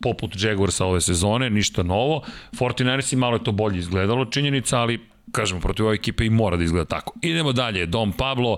[0.00, 2.22] poput Jaguarsa ove sezone, ništa novo.
[2.52, 5.00] 49ersi malo je to bolje izgledalo, činjenica, ali
[5.32, 7.12] kažemo, protiv ove ekipe i mora da izgleda tako.
[7.22, 8.56] Idemo dalje, Dom Pablo.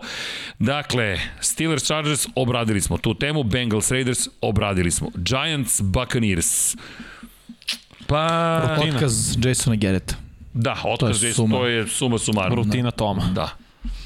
[0.59, 5.09] Dakle, Steelers Chargers, obradili smo tu temu, Bengals Raiders, obradili smo.
[5.17, 6.77] Giants Buccaneers.
[8.07, 8.27] Pa...
[8.69, 8.95] Rutina.
[8.95, 10.15] Otkaz Jasona Garretta.
[10.55, 11.57] Da, otkaz To je je, suma.
[11.57, 12.57] to je suma sumarum.
[12.57, 13.23] Rutina Toma.
[13.25, 13.49] Da.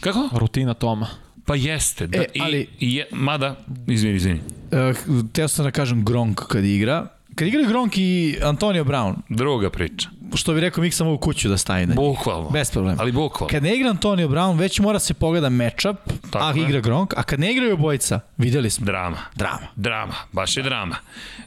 [0.01, 0.29] Kako?
[0.33, 1.07] Rutina Toma.
[1.47, 2.07] Pa jeste.
[2.07, 3.57] Da, E, ali- I, i je, mada,
[3.89, 4.41] izvini, izvini.
[4.65, 4.97] Uh,
[5.33, 7.07] teo sam da kažem Gronk kad igra.
[7.35, 10.09] Kad igra Gronk i Antonio Brown, Druga priča.
[10.37, 11.97] Što bi rekao Mik sam u kuću da staje na njih.
[11.97, 12.51] Bukvalno.
[12.51, 12.97] Bez problema.
[13.01, 13.51] Ali bukvalno.
[13.51, 15.97] Kad ne igra Antonio Brown, već mora se pogleda matchup,
[16.31, 16.63] Tako a je.
[16.63, 18.87] igra Gronk, a kad ne igraju obojica, videli smo.
[18.87, 19.17] Drama.
[19.35, 19.67] Drama.
[19.77, 20.97] Drama, baš je drama.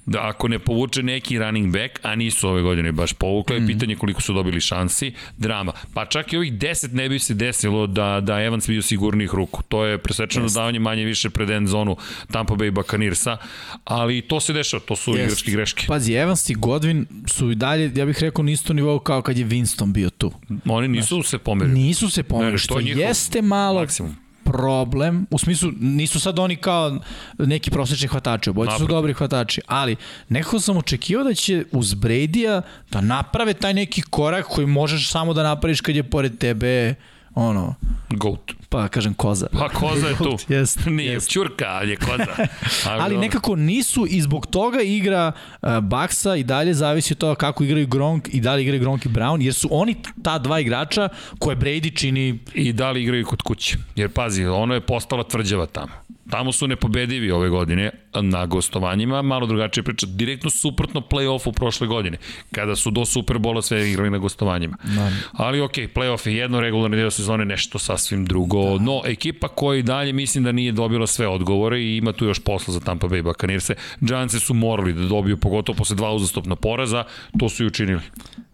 [0.06, 3.68] Da ako ne povuče neki running back, a nisu ove godine baš povukle, mm.
[3.68, 5.72] pitanje koliko su dobili šansi, drama.
[5.94, 9.64] Pa čak i ovih 10 ne bi se desilo da, da Evans bio sigurnih ruku.
[9.64, 11.98] To je presečeno davanje manje više pred end zonu
[12.32, 13.38] Tampa Bay Buccaneersa,
[13.84, 15.26] ali to se dešava, to su Jest.
[15.26, 15.86] igračke greške.
[15.88, 19.38] Pazi, Evans i Godwin su i dalje, ja bih rekao, na isto nivou kao kad
[19.38, 20.32] je Winston bio tu.
[20.66, 21.80] Oni nisu se pomerili.
[21.80, 24.16] Nisu se pomerili, ne, što je njihov jeste malo maksimum.
[24.44, 27.00] problem, u smislu nisu sad oni kao
[27.38, 29.96] neki prosečni hvatači, obojice su dobri hvatači, ali
[30.30, 35.34] nekako sam očekivao da će uz Brady-a da naprave taj neki korak koji možeš samo
[35.34, 36.96] da napraviš kad je pored tebe
[37.38, 37.76] ono,
[38.10, 38.40] Goat.
[38.70, 39.48] pa kažem koza.
[39.60, 40.38] Pa koza je tu.
[40.54, 41.32] Jeste, Nije jeste.
[41.32, 42.48] čurka, ali je koza.
[42.92, 43.20] Ali dobro.
[43.20, 45.32] nekako nisu i zbog toga igra
[45.62, 49.06] uh, Baksa i dalje zavisi od toga kako igraju Gronk i da li igraju Gronk
[49.06, 51.10] i Brown, jer su oni ta dva igrača
[51.40, 53.78] koje Brady čini I da li igraju kod kuće.
[53.96, 55.92] Jer pazi, ono je postala tvrđava tamo.
[56.30, 57.92] Tamo su nepobedivi ove godine
[58.22, 62.18] na gostovanjima, malo drugačije priča, direktno suprotno play-offu prošle godine,
[62.52, 64.78] kada su do Superbola sve igrali na gostovanjima.
[64.84, 65.12] Da.
[65.32, 68.84] Ali ok, play-off je jedno, regularni deo sezone nešto sasvim drugo, da.
[68.84, 72.40] no ekipa koja i dalje mislim da nije dobila sve odgovore i ima tu još
[72.40, 73.76] posla za Tampa Bay Buccaneers-e.
[74.02, 77.04] Giantse su morali da dobiju, pogotovo posle dva uzastopna poraza,
[77.40, 78.02] to su i učinili.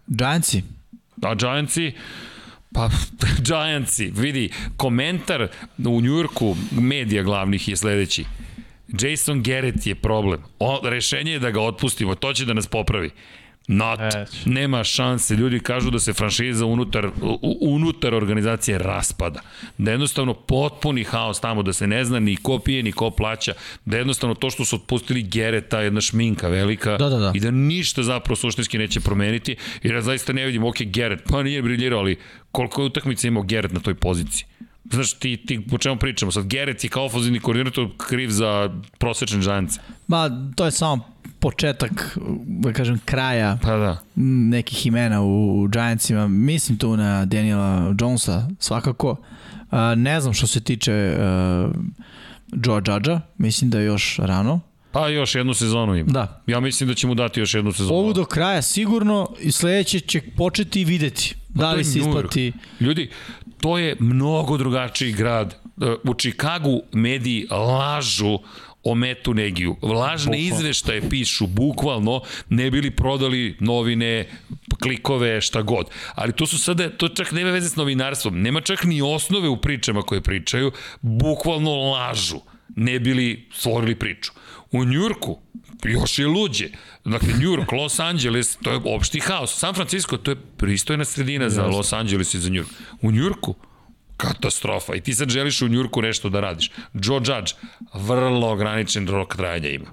[0.06, 0.62] Giantsi.
[1.22, 1.92] A Giantsi,
[2.74, 2.90] Pa,
[3.46, 5.48] Giantsi, vidi, komentar
[5.86, 8.24] u Njujorku medija glavnih je sledeći.
[9.00, 10.42] Jason Garrett je problem.
[10.58, 13.10] O, rešenje je da ga otpustimo, to će da nas popravi.
[13.68, 14.00] Not.
[14.00, 14.44] Eć.
[14.44, 15.34] Nema šanse.
[15.34, 17.10] Ljudi kažu da se franšiza unutar,
[17.60, 19.40] unutar organizacije raspada.
[19.78, 23.10] Da je jednostavno potpuni haos tamo, da se ne zna ni ko pije, ni ko
[23.10, 23.54] plaća.
[23.84, 26.96] Da je jednostavno to što su otpustili Gereta, jedna šminka velika.
[26.96, 27.32] Da, da, da.
[27.34, 29.56] I da ništa zapravo suštinski neće promeniti.
[29.82, 32.18] Jer ja zaista ne vidim, ok, Geret, pa nije briljirao, ali
[32.52, 34.46] koliko je utakmica imao Geret na toj poziciji?
[34.90, 36.32] Znaš, ti, ti o čemu pričamo?
[36.32, 39.80] Sad, Geret je kao ofenzivni koordinator kriv za prosečne žance.
[40.06, 41.13] Ma, to je samo
[41.44, 43.98] početak, da kažem, kraja Pa da.
[44.54, 46.28] nekih imena u, u Giantsima.
[46.28, 49.10] Mislim tu na Daniela Jonesa svakako.
[49.10, 51.74] Uh, ne znam što se tiče uh,
[52.64, 54.60] Joe Judge-a, mislim da je još rano.
[54.92, 56.12] Pa još jednu sezonu ima.
[56.12, 56.42] Da.
[56.46, 57.98] Ja mislim da će mu dati još jednu sezonu.
[57.98, 61.34] Ovu do kraja sigurno i sledeće će početi i videti.
[61.48, 62.52] Da Pa to li se isplati...
[62.80, 63.10] Ljudi,
[63.60, 65.54] to je mnogo drugačiji grad.
[65.82, 68.38] E, U Čikagu mediji lažu
[68.84, 69.76] o Metu Negiju.
[69.82, 74.28] Lažne izveštaje pišu, bukvalno, ne bili prodali novine,
[74.82, 75.86] klikove, šta god.
[76.14, 78.42] Ali to su sada, to čak nema veze s novinarstvom.
[78.42, 80.72] Nema čak ni osnove u pričama koje pričaju.
[81.00, 82.40] Bukvalno lažu.
[82.76, 84.32] Ne bili stvorili priču.
[84.72, 85.38] U Njurku,
[85.84, 86.68] još je luđe.
[87.04, 89.58] Dakle, New York, Los Angeles, to je opšti haos.
[89.58, 92.72] San Francisco, to je pristojna sredina za Los Angeles i za New York.
[93.02, 93.54] U New Yorku,
[94.16, 94.94] katastrofa.
[94.94, 96.70] I ti sad želiš u Njurku nešto da radiš.
[96.94, 97.52] Joe Judge,
[97.94, 99.86] vrlo ograničen rok trajanja ima.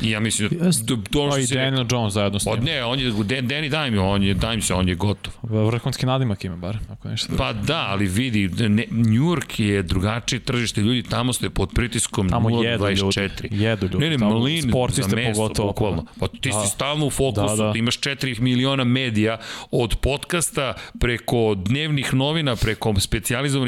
[0.00, 0.70] I ja mislim da, da,
[1.10, 2.64] da ono Pa što i si rekao, Daniel Jones zajedno s od njim.
[2.64, 5.32] ne, on je, Dan- Danny Dime, on je, Dime se, on je gotov.
[5.42, 7.32] Vrhunski nadimak ima bar, ako nešto.
[7.36, 12.62] Pa da, ali vidi, ne, York je drugačije tržište, ljudi tamo ste pod pritiskom Tamo
[12.62, 13.20] jedu 0.24.
[13.42, 13.98] ljudi, jedu ljudi.
[13.98, 14.62] Ne, ne, Tamo mlin
[15.00, 15.68] za meso, pogotovo.
[15.68, 16.04] bukvalno.
[16.20, 16.60] Pa ti Da.
[16.60, 17.72] si stalno u fokusu, Da, da.
[17.72, 19.38] ti imaš 4 miliona medija
[19.70, 22.92] od podcasta preko dnevnih novina, preko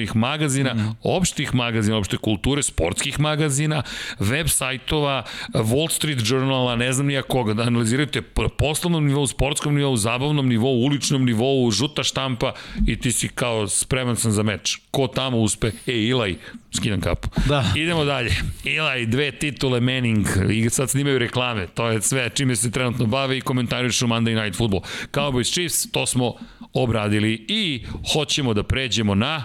[0.00, 0.96] specijalizovanih magazina, mm.
[1.02, 3.82] opštih magazina, opšte kulture, sportskih magazina,
[4.18, 9.74] web sajtova, Wall Street Journala, ne znam nija koga, da analizirate po poslovnom nivou, sportskom
[9.74, 12.54] nivou, zabavnom nivou, uličnom nivou, žuta štampa
[12.86, 14.78] i ti si kao spreman sam za meč.
[14.90, 15.72] Ko tamo uspe?
[15.86, 16.36] E, Ilaj,
[16.76, 17.28] skidam kapu.
[17.48, 17.64] Da.
[17.76, 18.34] Idemo dalje.
[18.64, 23.38] Ilaj, dve titule Manning, i sad snimaju reklame, to je sve čime se trenutno bave
[23.38, 24.82] i komentarišu Monday Night Football.
[25.12, 26.34] Cowboys Chiefs, to smo
[26.72, 29.44] obradili i hoćemo da pređemo na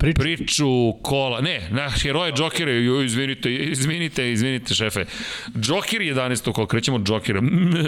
[0.00, 0.20] Priču.
[0.20, 5.04] priču kola, ne, na heroje Džokere, ju, izvinite, izvinite, izvinite šefe.
[5.60, 6.52] Džokeri 11.
[6.52, 7.40] kola, krećemo od Džokera.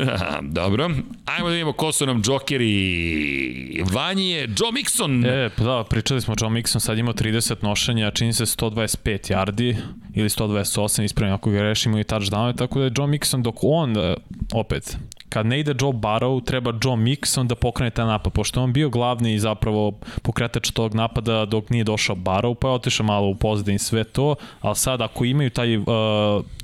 [0.58, 0.90] Dobro,
[1.24, 3.82] ajmo da vidimo ko su nam Džokeri.
[3.92, 5.26] Vanji je Joe Mixon.
[5.26, 9.76] E, pa da, pričali smo, John Mixon sad imao 30 nošenja, čini se 125 yardi
[10.14, 13.96] ili 128, ispravim ako ga rešimo i touchdown, tako da je John Mixon dok on,
[13.96, 14.14] e,
[14.52, 14.96] opet,
[15.32, 18.90] kad ne ide Joe Barrow, treba Joe Mixon da pokrene taj napad, pošto on bio
[18.90, 19.92] glavni zapravo
[20.22, 24.34] pokretač tog napada dok nije došao Barrow, pa je otišao malo u pozadin sve to,
[24.60, 25.84] ali sad ako imaju taj, uh,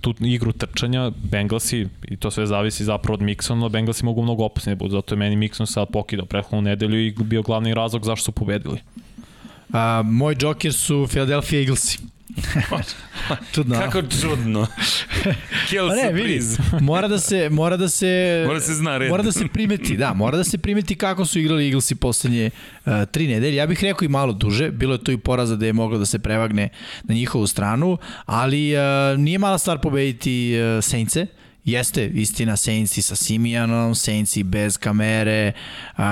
[0.01, 4.75] tu igru trčanja, Bengalsi, i to sve zavisi zapravo od Mixona, Bengalsi mogu mnogo opasnije
[4.75, 8.25] da budu, zato je meni Mixon sad pokidao prethodnu nedelju i bio glavni razlog zašto
[8.25, 8.79] su pobedili.
[9.73, 12.18] A, moj džoker su Philadelphia Eaglesi.
[13.55, 13.79] čudno.
[13.79, 14.67] Kako čudno.
[15.69, 16.41] Kill pa ne, vidi,
[16.81, 19.11] mora da se mora da se mora da se zna red.
[19.11, 22.51] Mora da se primeti, da, mora da se primeti kako su igrali Eaglesi poslednje
[22.87, 23.57] uh, tri nedelje.
[23.57, 26.07] Ja bih rekao i malo duže, bilo je to i poraza da je moglo da
[26.07, 26.69] se prevagne
[27.05, 31.27] na njihovu stranu, ali uh, nije mala stvar pobediti uh, Saintse.
[31.65, 35.53] Jeste, istina, Saints i sa Simijanom, Saints i bez kamere,
[35.99, 36.03] uh,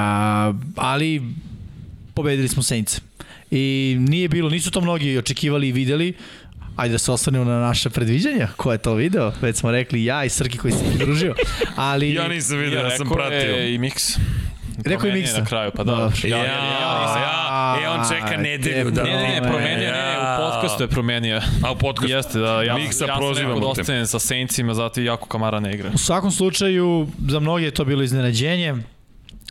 [0.76, 1.22] ali
[2.14, 3.00] pobedili smo Saints.
[3.50, 6.14] I nije bilo, nisu to mnogi očekivali i videli,
[6.76, 8.48] Ajde da se osvrnemo na naše predviđanja.
[8.56, 9.32] Ko je to video?
[9.40, 11.34] Već smo rekli ja i Srki koji se pridružio.
[11.76, 12.14] Ali...
[12.14, 13.38] ja nisam video, ja, ja sam pratio.
[13.38, 14.18] Je i Mix.
[14.84, 15.38] Rekao je Miksa.
[15.38, 15.92] Na kraju, pa da.
[16.24, 19.02] Ja, ja, ja, ja, ja, on čeka nedelju da...
[19.02, 21.40] Ne, ne, ne, promenio, ne, ne, u podcastu je promenio.
[21.62, 22.12] A u podcastu?
[22.12, 25.90] Jeste, da, ja, Miksa ja sam ostanem sa Saintsima, zato jako Kamara ne igra.
[25.94, 28.74] U svakom slučaju, za mnogi je to bilo iznenađenje.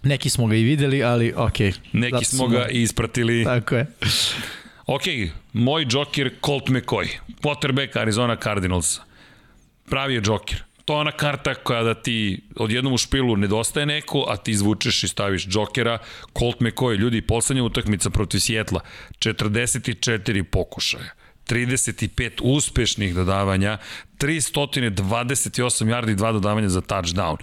[0.06, 1.34] Neki smo ga i videli, ali.
[1.34, 1.74] Okay.
[1.94, 3.44] Neki smo ga i ispratili.
[3.44, 3.86] Tako je.
[4.86, 5.02] ok,
[5.54, 7.08] moj džokir Colt McCoy,
[7.42, 9.00] quarterback Arizona Cardinals.
[9.90, 10.64] Pravi je džokir.
[10.86, 15.04] To je ona karta koja da ti odjednom u špilu nedostaje neko, a ti izvučeš
[15.04, 15.98] i staviš džokera.
[16.40, 18.82] Colt McCoy, ljudi, poslednja utakmica protiv Sjetla,
[19.20, 23.78] 44 pokušaja 35 uspešnih dodavanja,
[24.20, 27.38] 328 yardi i 2 dodavanja za touchdown.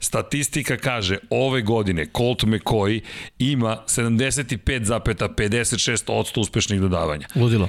[0.00, 3.00] Statistika kaže, ove godine Colt McCoy
[3.38, 7.26] ima 75,56% uspešnih dodavanja.
[7.34, 7.68] Ludilo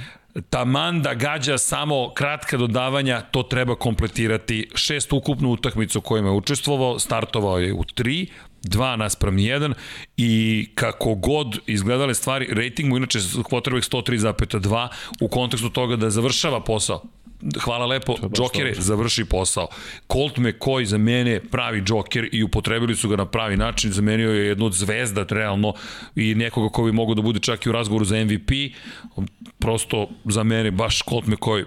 [0.50, 4.70] taman da gađa samo kratka dodavanja, to treba kompletirati.
[4.76, 8.28] Šest ukupnu utakmicu kojima je učestvovao, startovao je u tri,
[8.64, 9.74] 2 naspram 1
[10.18, 14.88] i kako god izgledale stvari, rating mu inače quarterback 103,2
[15.22, 17.04] u kontekstu toga da završava posao.
[17.60, 19.68] Hvala lepo, Džokere završi posao.
[20.12, 24.48] Colt McCoy za mene pravi Džoker i upotrebili su ga na pravi način, zamenio je
[24.48, 25.74] jednu od zvezda realno
[26.16, 28.52] i nekoga ko bi mogo da bude čak i u razgovoru za MVP.
[29.60, 31.66] Prosto za mene baš Colt McCoy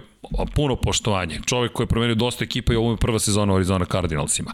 [0.55, 1.39] puno poštovanje.
[1.45, 4.53] Čovek koji je promenio dosta ekipa i ovo je prva sezona u Arizona Cardinalsima.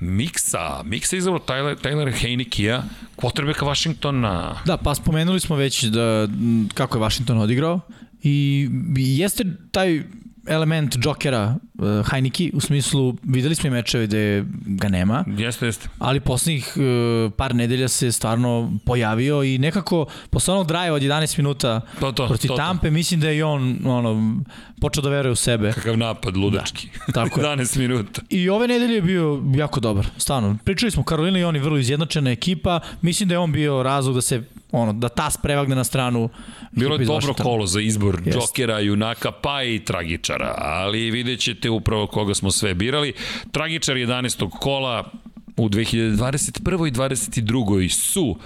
[0.00, 2.82] Miksa, Miksa izabro Tyler, Tyler Heinekija,
[3.16, 4.54] quarterbacka Washingtona.
[4.64, 6.28] Da, pa spomenuli smo već da,
[6.74, 7.80] kako je Washington odigrao
[8.22, 10.02] i jeste taj
[10.46, 15.24] element Jokera uh, Heineke, u smislu, videli smo i mečeve gde ga nema.
[15.26, 15.88] Jeste, jeste.
[15.98, 21.38] Ali poslednjih uh, par nedelja se stvarno pojavio i nekako, posle onog draja od 11
[21.38, 22.92] minuta to, to, protiv to, Tampe, to.
[22.92, 24.40] mislim da je on ono,
[24.80, 25.72] počeo da veruje u sebe.
[25.72, 26.88] Kakav napad ludački.
[27.06, 28.22] Da, tako 11 minuta.
[28.28, 30.56] I ove nedelje je bio jako dobar, stvarno.
[30.64, 34.14] Pričali smo, Karolina i on je vrlo izjednačena ekipa, mislim da je on bio razlog
[34.14, 34.42] da se
[34.72, 36.28] ono, da tas prevagne na stranu
[36.72, 38.34] Bilo je dobro kolo za izbor yes.
[38.34, 43.12] Jokera, Junaka, pa i Tragičara, ali vidjet ćete upravo koga smo sve birali.
[43.52, 44.50] Tragičar 11.
[44.50, 45.10] kola
[45.56, 46.88] u 2021.
[46.88, 47.88] i 22.
[47.88, 48.36] su...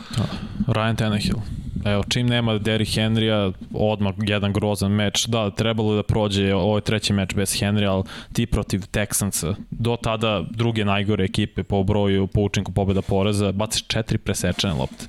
[0.66, 1.38] Ryan Tannehill.
[1.84, 5.26] Evo, čim nema Derrick Henrya, odmah jedan grozan meč.
[5.26, 8.02] Da, trebalo da prođe ovo je treći meč bez Henrya, ali
[8.32, 13.86] ti protiv Texansa, do tada druge najgore ekipe po broju, po učinku pobjeda poreza, baciš
[13.86, 15.06] četiri presečene lopte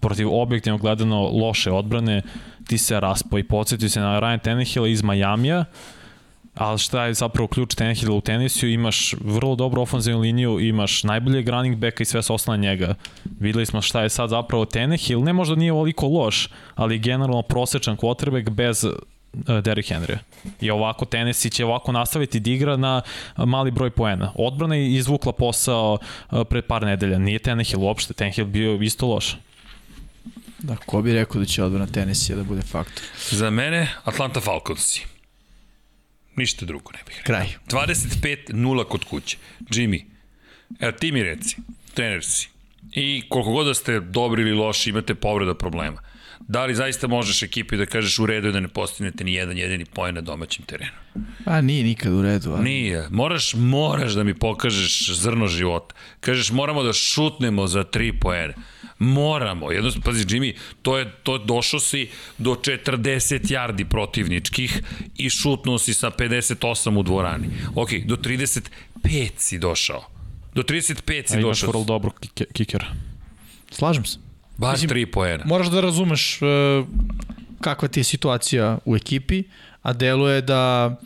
[0.00, 2.22] protiv objektivno gledano loše odbrane,
[2.70, 5.64] ti se raspo i podsjetio se na Ryan Tannehill iz Majamija,
[6.54, 11.48] ali šta je zapravo ključ Tannehill u tenisu, imaš vrlo dobru ofenzivnu liniju, imaš najboljeg
[11.48, 12.94] running backa i sve se ostane njega.
[13.40, 17.96] Videli smo šta je sad zapravo Tannehill, ne možda nije ovoliko loš, ali generalno prosečan
[17.96, 18.92] quarterback bez uh,
[19.62, 20.18] Derrick Henry.
[20.60, 23.02] I ovako Tennessee će ovako nastaviti da igra na
[23.36, 24.32] mali broj poena.
[24.34, 27.18] Odbrana je izvukla posao uh, pred par nedelja.
[27.18, 29.36] Nije Tannehill uopšte, Tannehill bio isto loš.
[30.62, 33.04] Da, ko bi rekao da će odbrana Tennessee da bude faktor?
[33.30, 35.04] Za mene, Atlanta Falconsi.
[36.36, 37.26] Ništa drugo ne bih rekao.
[37.26, 37.48] Kraj.
[37.68, 39.36] 25-0 kod kuće.
[39.60, 40.04] Jimmy,
[40.80, 41.56] evo ti mi reci,
[41.94, 42.48] trener si.
[42.92, 46.02] I koliko god da ste dobri ili loši, imate povreda problema.
[46.48, 49.84] Da li zaista možeš ekipi da kažeš u redu da ne postignete ni jedan jedini
[49.84, 50.90] poen na domaćem terenu?
[51.44, 52.52] Pa nije nikad u redu.
[52.52, 52.64] Ali...
[52.64, 53.08] Nije.
[53.10, 55.94] Moraš, moraš da mi pokažeš zrno života.
[56.20, 58.54] Kažeš moramo da šutnemo za tri poene.
[59.00, 59.70] Moramo.
[59.70, 62.08] Jednostavno, pazi, Jimmy, to je, to došao si
[62.38, 64.82] do 40 yardi protivničkih
[65.16, 67.48] i šutnuo si sa 58 u dvorani.
[67.74, 70.04] Ok, do 35 si došao.
[70.54, 71.38] Do 35 si A došao.
[71.38, 72.10] A imaš vrlo dobro
[72.52, 72.86] kikera.
[73.70, 74.18] Slažem se.
[74.56, 75.44] Baš Mislim, tri poena.
[75.46, 76.48] Moraš da razumeš uh,
[77.60, 79.42] kakva ti je situacija u ekipi,
[79.82, 80.96] a deluje da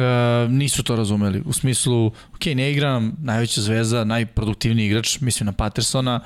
[0.00, 1.42] E, nisu to razumeli.
[1.46, 6.20] U smislu, ok, ne igra nam najveća zvezda, najproduktivniji igrač, mislim na Pattersona,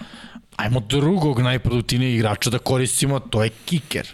[0.63, 4.09] ajmo drugog najproduktivnijeg igrača da koristimo, to je kiker.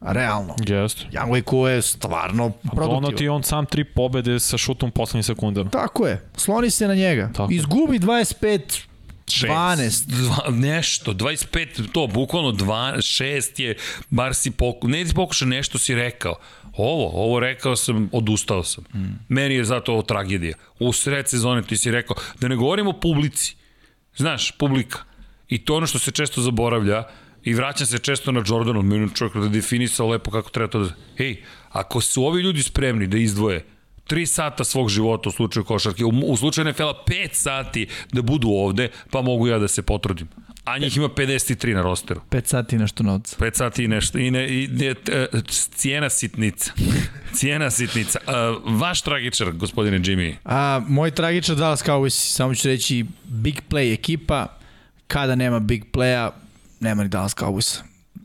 [0.00, 0.54] Realno.
[0.66, 1.06] Jeste.
[1.44, 3.04] Kuo je stvarno produktivan.
[3.04, 5.70] Ono ti on sam tri pobede sa šutom u poslednjim sekundama.
[5.70, 6.28] Tako je.
[6.36, 7.30] Sloni se na njega.
[7.34, 7.52] Tako.
[7.52, 8.82] Izgubi 25
[9.26, 10.06] 12.
[10.06, 13.76] Dva, nešto, 25, to, bukvalno 2, 6 je,
[14.10, 16.34] bar si pokušao, ne si pokušao, nešto si rekao.
[16.76, 18.84] Ovo, ovo rekao sam, odustao sam.
[18.94, 19.18] Mm.
[19.28, 20.56] Meni je zato ovo tragedija.
[20.78, 23.56] U sred sezone ti si rekao, da ne govorimo publici.
[24.16, 24.98] Znaš, publika.
[25.52, 27.04] I to ono što se često zaboravlja,
[27.44, 30.90] i vraćam se često na Jordanu, meni čovjek da definisao lepo kako treba to da...
[31.16, 33.64] Hej, ako su ovi ljudi spremni da izdvoje
[34.08, 38.48] 3 sata svog života u slučaju košarke, u, u slučaju NFL 5 sati da budu
[38.48, 40.28] ovde, pa mogu ja da se potrudim.
[40.64, 42.20] A njih ima 53 na rosteru.
[42.30, 43.36] 5 sati nešto novca.
[43.36, 44.18] 5 sati i nešto.
[44.18, 45.28] I ne, i ne, t,
[45.74, 46.72] cijena sitnica.
[47.36, 48.18] cijena sitnica.
[48.26, 50.34] Uh, vaš tragičar, gospodine Jimmy.
[50.44, 54.61] A, moj tragičar Dallas Cowboys, samo ću reći, big play ekipa,
[55.12, 56.30] kada nema big playa,
[56.80, 57.80] nema ni Dallas Cowboys.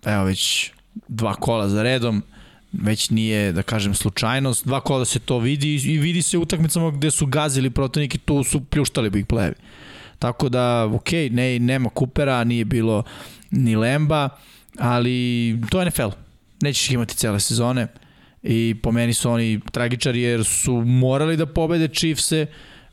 [0.05, 0.71] Evo već
[1.07, 2.23] dva kola za redom,
[2.73, 4.65] već nije, da kažem, slučajnost.
[4.67, 8.43] Dva kola se to vidi i vidi se u utakmicama gde su gazili protivnike, tu
[8.43, 9.53] su pljuštali big playevi.
[10.19, 13.03] Tako da, ok, ne, nema Coopera, nije bilo
[13.51, 14.29] ni Lemba,
[14.79, 16.09] ali to je NFL.
[16.61, 17.87] Nećeš ih imati cele sezone
[18.43, 22.45] i po meni su oni tragičari jer su morali da pobede Chiefse,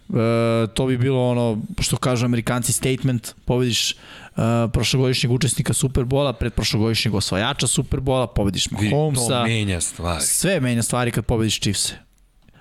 [0.08, 0.16] Uh,
[0.74, 7.14] to bi bilo ono što kažu amerikanci statement, pobediš uh, prošlogodišnjeg učesnika Superbola, pred prošlogodišnjeg
[7.14, 9.28] osvajača Superbola, pobediš Mahomesa.
[9.28, 10.24] To menja stvari.
[10.24, 11.94] Sve menja stvari kad pobediš Chiefse.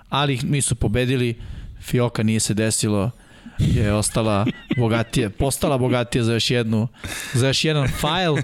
[0.08, 1.34] Ali mi su pobedili,
[1.80, 3.10] Fioka nije se desilo,
[3.58, 4.46] je ostala
[4.80, 6.88] bogatija, postala bogatija za još jednu,
[7.34, 8.42] za još jedan file,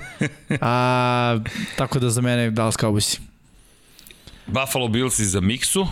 [0.60, 1.38] a,
[1.76, 3.20] tako da za mene Dallas Cowboys.
[4.46, 5.86] Buffalo Bills i za Miksu.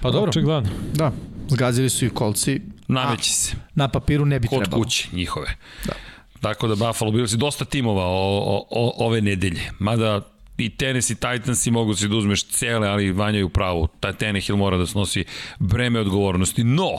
[0.00, 0.28] Pa dobro.
[0.28, 0.70] Očigledno.
[0.94, 1.12] Da,
[1.50, 2.60] zgazili su i kolci.
[2.88, 3.56] Nameći se.
[3.74, 4.82] Na papiru ne bi Kod trebalo.
[4.82, 5.56] kuće njihove.
[5.86, 5.92] Da.
[6.40, 9.70] Tako da Buffalo Bills i dosta timova o, o, o, ove nedelje.
[9.78, 10.20] Mada
[10.60, 13.88] i Tennessee Titans i mogu si da uzmeš cele, ali Vanja je u pravu.
[14.00, 15.24] Ta Tannehill mora da snosi
[15.58, 16.64] breme odgovornosti.
[16.64, 16.90] No,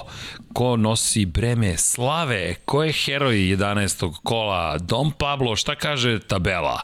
[0.53, 2.55] ko nosi breme slave?
[2.65, 4.13] Ko je heroj 11.
[4.23, 4.77] kola?
[4.77, 6.79] Dom Pablo, šta kaže tabela?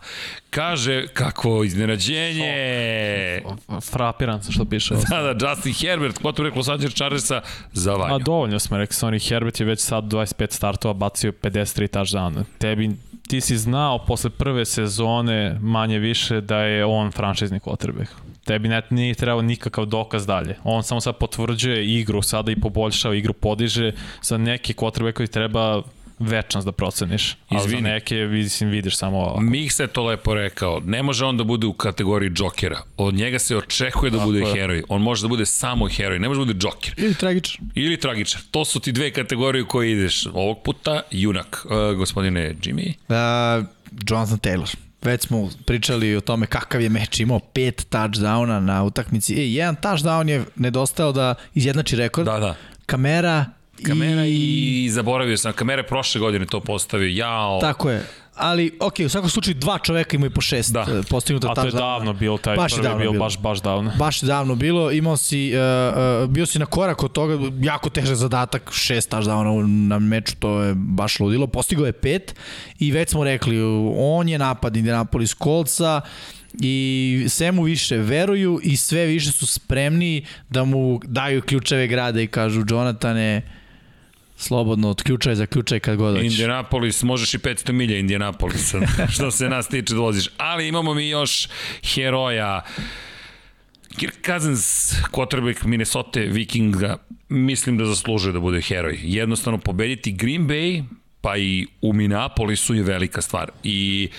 [0.49, 3.41] Kaže, kakvo iznenađenje!
[3.81, 4.95] Frapiran sa što piše.
[5.09, 7.41] Da, da, Justin Herbert, quarterback Los Angeles Chargersa
[7.73, 8.15] za Vanju.
[8.15, 12.43] A dovoljno smo rekli, Sonny Herbert je već sad 25 startova bacio 53 touchdowna.
[12.57, 12.91] Tebi
[13.27, 18.07] ti si znao posle prve sezone manje više da je on franšizni quarterback.
[18.45, 20.55] Tebi net nije trebao nikakav dokaz dalje.
[20.63, 23.91] On samo sad potvrđuje igru, sada i poboljšava igru, podiže
[24.21, 25.83] za neke quarterback koji treba
[26.19, 27.37] večnost da proceniš.
[27.49, 27.81] Ali Izvini.
[27.81, 29.41] za neke mislim, vidiš samo ovako.
[29.41, 30.81] Mih se to lepo rekao.
[30.85, 32.81] Ne može on da bude u kategoriji džokera.
[32.97, 34.53] Od njega se očekuje da Tako bude je.
[34.53, 34.83] heroj.
[34.89, 36.19] On može da bude samo heroj.
[36.19, 36.93] Ne može da bude džoker.
[36.97, 37.57] Ili tragičar.
[37.75, 38.41] Ili tragičar.
[38.51, 40.25] To su ti dve kategorije u koje ideš.
[40.33, 41.65] Ovog puta junak.
[41.65, 42.93] Uh, gospodine Jimmy.
[43.59, 43.65] Uh,
[44.09, 44.75] Jonathan Taylor.
[45.01, 49.33] Već smo pričali o tome kakav je meč imao, pet touchdowna na utakmici.
[49.33, 52.25] E, jedan touchdown je nedostajao da izjednači rekord.
[52.25, 52.55] Da, da.
[52.85, 53.45] Kamera,
[53.85, 54.31] Kamera i...
[54.33, 55.53] i, i zaboravio sam.
[55.53, 57.07] Kamera je prošle godine to postavio.
[57.07, 57.59] Jao.
[57.61, 58.03] Tako je.
[58.35, 60.85] Ali, ok, u svakom slučaju dva čoveka imaju po šest Da.
[60.85, 61.01] da.
[61.09, 61.77] postignuta A to je touchdowna.
[61.77, 63.23] davno bilo, taj Baš je prvi je davno bio bilo.
[63.23, 63.91] baš, baš davno.
[63.99, 67.89] Baš je davno bilo, imao si, uh, uh, bio si na korak od toga, jako
[67.89, 72.35] težak zadatak, šest touchdowna na meču, to je baš ludilo, postigao je pet
[72.79, 73.57] i već smo rekli,
[73.97, 76.01] on je napad Indianapolis Coltsa,
[76.61, 82.21] i sve mu više veruju i sve više su spremni da mu daju ključeve grada
[82.21, 83.41] i kažu Jonatane,
[84.37, 86.31] slobodno od ključaj za ključaj kad god hoćeš.
[86.31, 88.79] Indianapolis, možeš i 500 milja Indianapolisa,
[89.13, 90.29] što se nas tiče da voziš.
[90.37, 91.47] Ali imamo mi još
[91.83, 92.61] heroja.
[93.97, 96.97] Kirk Cousins, quarterback Minnesota Vikinga,
[97.29, 98.99] mislim da zaslužuje da bude heroj.
[99.01, 100.83] Jednostavno pobediti Green Bay,
[101.21, 103.51] pa i u Minneapolisu je velika stvar.
[103.63, 104.09] I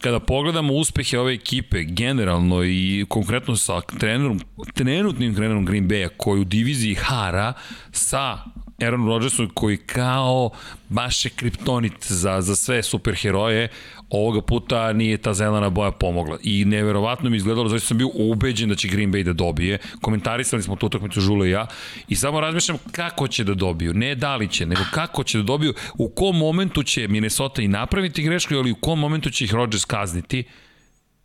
[0.00, 4.40] kada pogledamo uspehe ove ekipe generalno i konkretno sa trenerom,
[4.74, 7.52] trenutnim trenerom Green Bay-a koji u diviziji hara
[7.92, 8.38] sa
[8.80, 10.50] Aaron Rodgersom koji kao
[10.88, 13.68] baš je kriptonit za, za sve superheroje,
[14.10, 16.38] ovoga puta nije ta zelena boja pomogla.
[16.42, 19.78] I neverovatno mi izgledalo, zašto sam bio ubeđen da će Green Bay da dobije.
[20.00, 21.66] Komentarisali smo tu utakmicu Žule i ja
[22.08, 23.94] i samo razmišljam kako će da dobiju.
[23.94, 27.68] Ne da li će, nego kako će da dobiju, u kom momentu će Minnesota i
[27.68, 30.44] napraviti grešku, ali u kom momentu će ih Rodgers kazniti.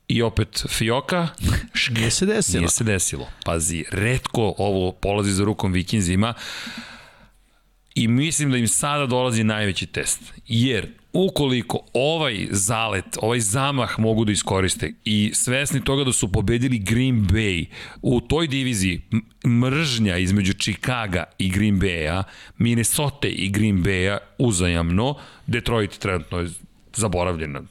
[0.08, 1.28] I opet Fioka,
[1.90, 2.60] Nije se desilo.
[2.60, 3.28] Nije se desilo.
[3.46, 6.34] Pazi, redko ovo polazi za rukom Vikinzima
[8.00, 10.34] i mislim da im sada dolazi najveći test.
[10.48, 16.80] Jer ukoliko ovaj zalet, ovaj zamah mogu da iskoriste i svesni toga da su pobedili
[16.80, 17.66] Green Bay
[18.02, 19.02] u toj diviziji
[19.48, 22.24] mržnja između Chicaga i Green Baya,
[22.58, 25.16] Minnesota i Green Baya uzajamno,
[25.48, 26.50] Detroit trenutno je
[26.96, 27.62] zaboravljena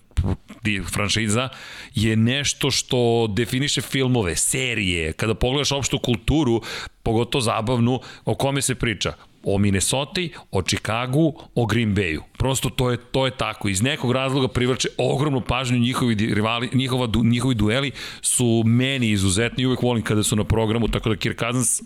[0.93, 1.49] franšiza
[1.95, 6.63] je nešto što definiše filmove, serije, kada pogledaš opštu kulturu,
[7.03, 9.13] pogotovo zabavnu, o kome se priča?
[9.43, 10.21] O Minnesota,
[10.51, 12.23] o Chicagu, o Green Bayu.
[12.39, 13.69] Prosto to je, to je tako.
[13.69, 17.91] Iz nekog razloga privlače ogromnu pažnju njihovi rivali, njihova, njihovi dueli
[18.23, 21.83] su meni izuzetni i uvek volim kada su na programu, tako da Kirk Cousins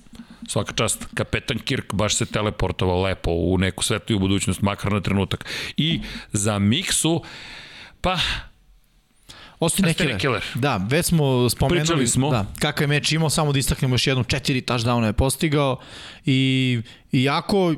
[0.49, 5.45] svaka čast, kapetan Kirk baš se teleportovao lepo u neku svetliju budućnost, makar na trenutak.
[5.77, 6.01] I
[6.33, 7.23] za Miksu,
[8.01, 8.19] pa
[9.63, 10.11] Austin Eckler.
[10.11, 10.45] Eckler.
[10.55, 12.31] Da, već smo spomenuli Pričali smo.
[12.31, 15.77] Da, kakav je meč imao, samo da istaknemo još jednu, četiri touchdowna je postigao
[16.27, 16.81] i
[17.13, 17.75] iako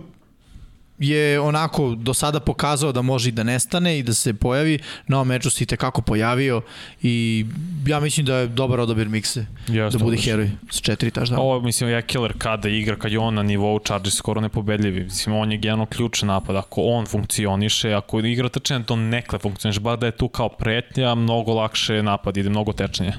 [0.99, 5.17] je onako do sada pokazao da može i da nestane i da se pojavi, na
[5.17, 6.63] ovom meču se i tekako pojavio
[7.03, 7.47] i
[7.87, 11.39] ja mislim da je dobar odabir mikse Jeste, da bude heroj s četiri tažda.
[11.39, 15.05] Ovo mislim je killer kada igra, kad je on na nivou Chargers skoro nepobedljivi.
[15.05, 16.57] Mislim on je generalno ključ napad.
[16.57, 19.81] Ako on funkcioniše, ako igra trčanje, to nekle funkcioniše.
[19.81, 23.13] Bar da je tu kao pretnja, mnogo lakše napad, ide mnogo tečnije.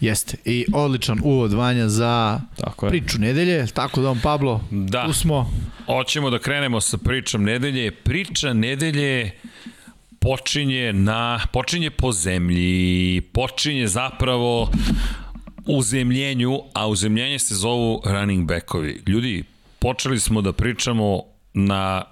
[0.00, 0.36] Jeste.
[0.44, 2.90] I odličan uvod Vanja za tako je.
[2.90, 3.66] priču nedelje.
[3.66, 5.06] Tako da on Pablo, da.
[5.06, 5.50] tu smo.
[5.86, 7.90] Hoćemo da krenemo sa pričom nedelje.
[7.90, 9.30] Priča nedelje
[10.20, 14.70] počinje na počinje po zemlji, počinje zapravo
[15.66, 19.02] u zemljenju, a u zemljenje se zovu running backovi.
[19.06, 19.44] Ljudi,
[19.78, 21.22] počeli smo da pričamo
[21.54, 22.02] na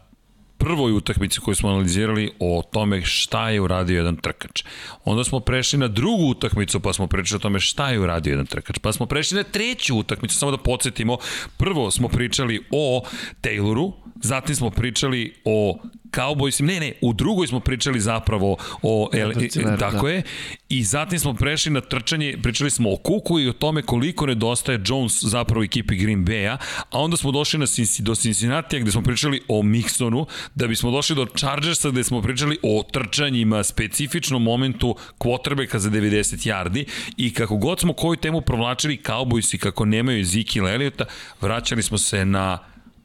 [0.58, 4.64] prvoj utakmici koju smo analizirali o tome šta je uradio jedan trkač.
[5.04, 8.46] Onda smo prešli na drugu utakmicu pa smo pričali o tome šta je uradio jedan
[8.46, 8.78] trkač.
[8.78, 11.18] Pa smo prešli na treću utakmicu, samo da podsjetimo.
[11.56, 13.02] Prvo smo pričali o
[13.42, 15.78] Tayloru, zatim smo pričali o
[16.10, 20.12] Cowboys, ne, ne, u drugoj smo pričali zapravo o, el, ja, tako da.
[20.12, 20.22] je,
[20.68, 24.80] i zatim smo prešli na trčanje, pričali smo o Kuku i o tome koliko nedostaje
[24.86, 26.56] Jones zapravo ekipi Green Bay-a,
[26.90, 27.66] a onda smo došli na,
[27.98, 32.58] do Cincinnati gde smo pričali o Mixonu, da bismo došli do Chargersa gde smo pričali
[32.62, 36.84] o trčanjima, specifičnom momentu quarterbacka za 90 yardi
[37.16, 41.04] i kako god smo koju temu provlačili Cowboys i kako nemaju Ziki Eliota,
[41.40, 42.58] vraćali smo se na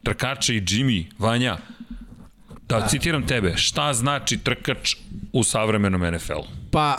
[0.03, 1.57] trkače i Jimmy, Vanja,
[2.79, 4.95] Da, citiram tebe, šta znači trkač
[5.33, 6.43] u savremenom NFL-u?
[6.71, 6.97] Pa,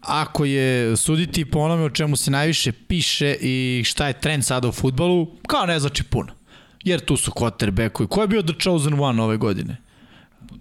[0.00, 4.68] ako je suditi po onome o čemu se najviše piše i šta je trend sada
[4.68, 6.32] u futbalu, kao ne znači puno.
[6.84, 8.08] Jer tu su quarterbackovi.
[8.08, 9.76] Ko je bio the chosen one ove godine?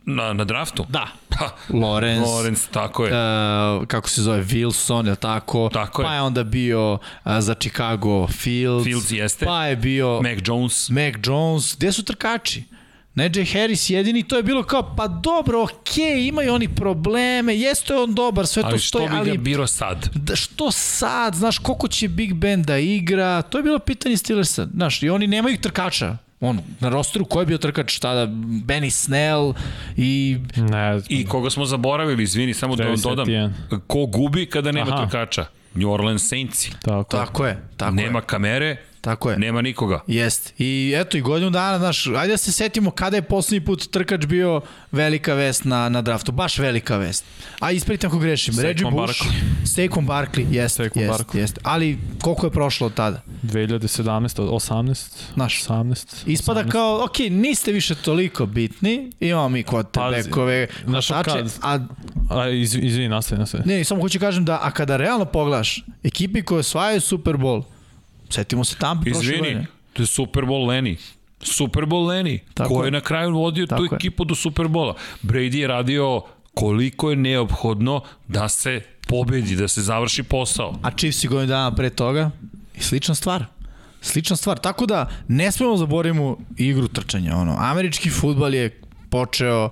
[0.06, 0.86] Na, na draftu?
[0.90, 1.08] Da.
[1.30, 2.28] Pa, Lorenz.
[2.28, 3.12] Lorenz, tako je.
[3.12, 5.70] Uh, kako se zove, Wilson, je tako?
[5.74, 6.06] Tako je.
[6.06, 7.00] Pa je onda bio uh,
[7.40, 8.84] za Chicago Fields.
[8.84, 9.46] Fields jeste.
[9.46, 10.22] Pa je bio...
[10.22, 10.90] Mac Jones.
[10.90, 11.76] Mac Jones.
[11.78, 12.64] Gde su trkači?
[13.16, 17.96] Najee Harris jedini, to je bilo kao, pa dobro, okej, okay, imaju oni probleme, jeste
[17.96, 19.18] on dobar, sve ali to stoji, ali...
[19.18, 20.10] Ali što bi ga biro sad?
[20.16, 24.68] Da, što sad, znaš, koliko će Big Ben da igra, to je bilo pitanje Steelersa,
[24.74, 28.28] znaš, i oni nemaju trkača, on, na rosteru ko je bio trkač tada?
[28.68, 29.54] Benny Snell
[29.98, 30.38] i...
[30.56, 33.28] Ne, I koga smo zaboravili, izvini, samo da dodam.
[33.88, 35.06] Ko gubi kada nema Aha.
[35.06, 35.46] trkača?
[35.76, 36.70] New Orleans Saints.
[36.82, 37.64] Tako, tako je.
[37.78, 38.26] Tako nema je.
[38.26, 39.38] kamere, Tako je.
[39.38, 40.00] Nema nikoga.
[40.08, 40.54] Jest.
[40.58, 44.26] I eto, i godinu dana, znaš, ajde da se setimo kada je poslednji put trkač
[44.26, 44.62] bio
[44.92, 46.32] velika vest na, na draftu.
[46.32, 47.26] Baš velika vest.
[47.60, 48.54] A ispravite ako grešim.
[48.54, 49.24] Saquon Reggie Bush,
[49.66, 51.38] Saquon Barkley, jest, Saquon jest, Barkley.
[51.38, 51.60] jest.
[51.64, 53.22] Ali koliko je prošlo od tada?
[53.44, 55.64] 2017, 18, Naš.
[55.64, 56.24] 18.
[56.26, 56.72] Ispada 18.
[56.72, 61.80] kao, ok, niste više toliko bitni, imamo mi quarterbackove, hvatače, a...
[62.30, 63.64] A, iz, izvini, nastavi, nastavi.
[63.66, 67.64] Ne, samo hoću kažem da, a kada realno pogledaš, ekipi koje osvajaju Super Bowl,
[68.30, 69.66] Setimo se Tampa prošle godine.
[69.94, 70.96] to je Super Bowl Lenny.
[71.42, 72.88] Super Bowl Lenny, Tako ko je.
[72.88, 74.96] je na kraju vodio tu ekipu do Super Bola.
[75.22, 76.22] Brady je radio
[76.54, 80.76] koliko je neophodno da se pobedi, da se završi posao.
[80.82, 82.32] A Chiefs i godinu dana pre toga
[82.76, 83.46] i slična stvar.
[84.02, 84.60] Slična stvar.
[84.60, 87.36] Tako da ne smemo zaboravimo igru trčanja.
[87.36, 89.70] Ono, američki futbal je počeo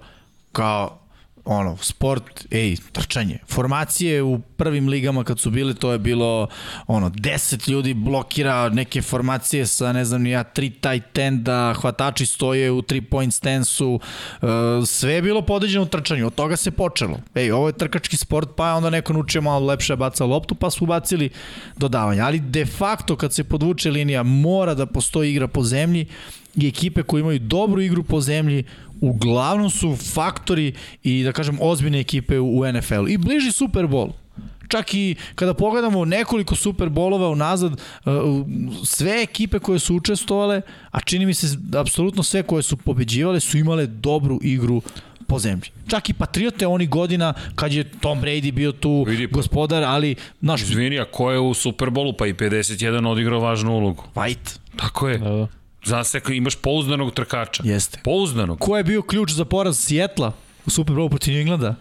[0.51, 1.00] kao
[1.45, 3.37] ono, sport, ej, trčanje.
[3.47, 6.47] Formacije u prvim ligama kad su bile, to je bilo,
[6.87, 12.71] ono, 10 ljudi blokira neke formacije sa, ne znam, ja, tri tight enda, hvatači stoje
[12.71, 13.99] u 3 point stansu,
[14.41, 14.49] uh,
[14.85, 17.19] sve je bilo podređeno u trčanju, od toga se počelo.
[17.35, 20.69] Ej, ovo je trkački sport, pa je onda neko naučio malo lepše baca loptu, pa
[20.69, 21.29] su ubacili
[21.77, 22.21] dodavanje.
[22.21, 26.07] Ali de facto, kad se podvuče linija, mora da postoji igra po zemlji
[26.55, 28.63] i ekipe koje imaju dobru igru po zemlji
[29.01, 30.73] uglavnom su faktori
[31.03, 33.07] i da kažem ozbiljne ekipe u NFL-u.
[33.07, 34.11] I bliži Super Bowl
[34.71, 38.11] čak i kada pogledamo nekoliko Super Bowlova unazad, uh,
[38.85, 40.61] sve ekipe koje su učestvovale,
[40.91, 44.81] a čini mi se da apsolutno sve koje su pobeđivale su imale dobru igru
[45.27, 45.69] po zemlji.
[45.87, 50.15] Čak i Patriote onih godina kad je Tom Brady bio tu Vidi, pa- gospodar, ali
[50.41, 54.03] naš Izvini, a ko je u Superbolu, pa i 51 odigrao važnu ulogu.
[54.15, 55.17] White Tako je.
[55.17, 55.60] Da, da.
[55.83, 57.63] Zaseka, imaš pouzdanog trkača.
[57.65, 57.99] jeste.
[58.03, 58.59] Pouzdanog.
[58.59, 60.31] Ko je bio ključ za poraz Sijetla
[60.65, 61.75] u Super Bowlu protiv Englanda?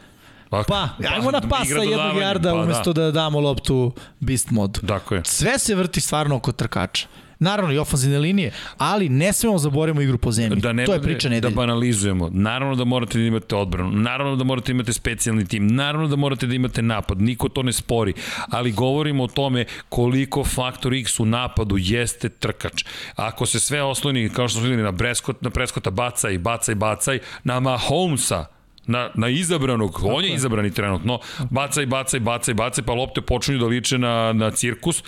[0.50, 2.62] Pa, ajmo na pasa jednog jarda pa da.
[2.62, 3.10] umesto da.
[3.10, 4.80] damo loptu Beast modu.
[4.86, 5.22] Tako je.
[5.24, 7.06] Sve se vrti stvarno oko trkača.
[7.40, 10.60] Naravno i ofenzivne linije, ali ne smemo zaboravimo igru po zemlji.
[10.60, 11.54] Da ne to je priča Da nedelje.
[11.54, 12.30] banalizujemo.
[12.32, 13.90] Naravno da morate da imate odbranu.
[13.92, 15.66] Naravno da morate da imate specijalni tim.
[15.66, 17.20] Naravno da morate da imate napad.
[17.20, 18.12] Niko to ne spori.
[18.48, 22.84] Ali govorimo o tome koliko faktor X u napadu jeste trkač.
[23.16, 27.18] Ako se sve osloni, kao što smo videli, na, Breskot, na Preskota bacaj, bacaj, bacaj,
[27.44, 28.46] na Mahomesa,
[28.86, 31.18] na, na izabranog, on je izabrani trenutno,
[31.50, 35.02] bacaj, bacaj, bacaj, bacaj, pa lopte počinju da liče na, na cirkus,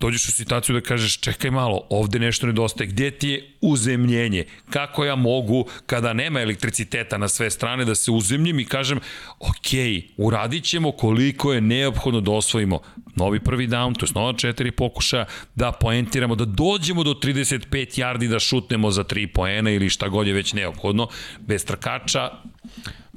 [0.00, 4.44] dođeš u situaciju da kažeš čekaj malo, ovde nešto nedostaje, gde ti je uzemljenje?
[4.70, 9.00] Kako ja mogu, kada nema elektriciteta na sve strane, da se uzemljim i kažem,
[9.38, 9.70] ok,
[10.16, 12.80] uradit ćemo koliko je neophodno da osvojimo
[13.16, 15.24] novi prvi down, to je nova četiri pokušaja,
[15.54, 20.26] da poentiramo, da dođemo do 35 yardi da šutnemo za 3 poena ili šta god
[20.26, 21.08] je već neophodno,
[21.40, 22.30] bez trkača,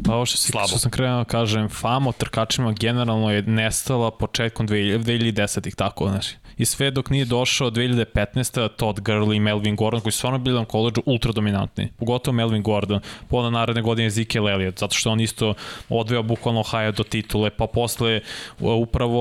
[0.06, 0.68] Pa ovo što, si, Slabo.
[0.68, 6.10] što sam krenuo da kažem, fama o trkačima generalno je nestala početkom 2000 2010-ih, tako,
[6.10, 6.36] znači.
[6.64, 8.68] I sve dok nije došao 2015.
[8.68, 11.90] Todd Gurley i Melvin Gordon, koji su stvarno bili na koleđu ultra dominantni.
[11.98, 13.00] Pogotovo Melvin Gordon.
[13.30, 15.54] Pa onda naredne godine Ezekiel Elliott, zato što on isto
[15.90, 18.22] odveo bukvalno Ohio do titule, pa posle
[18.60, 19.20] upravo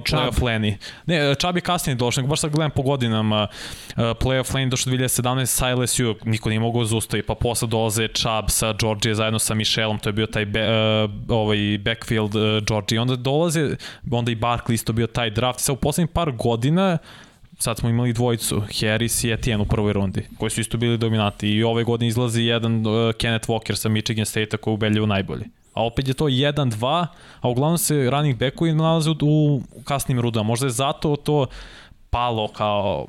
[0.00, 0.74] playoff Lenny.
[1.06, 3.46] Ne, Chubb je kasnije došao, nego baš sad gledam po godinama.
[3.50, 8.48] Uh, playoff Lenny došao 2017 sa LSU, niko nije mogao zaustaviti, pa posle dolaze Chubb
[8.48, 13.00] sa Georgije zajedno sa Michelom, to je bio taj be, uh, ovaj backfield uh, Georgije.
[13.00, 13.76] Onda dolaze,
[14.10, 15.60] onda i Barkley isto bio taj draft.
[15.60, 16.79] Sad u poslednjih par godina
[17.58, 21.48] sad smo imali dvojicu, Harris i Etienne u prvoj rundi, koji su isto bili dominanti.
[21.48, 25.44] I ove godine izlazi jedan uh, Kenneth Walker sa Michigan State-a koji je ubedljivo najbolji.
[25.74, 27.06] A opet je to 1-2,
[27.40, 30.46] a uglavnom se running backovi nalaze u, u kasnim rudama.
[30.46, 31.46] Možda je zato to
[32.10, 33.06] palo kao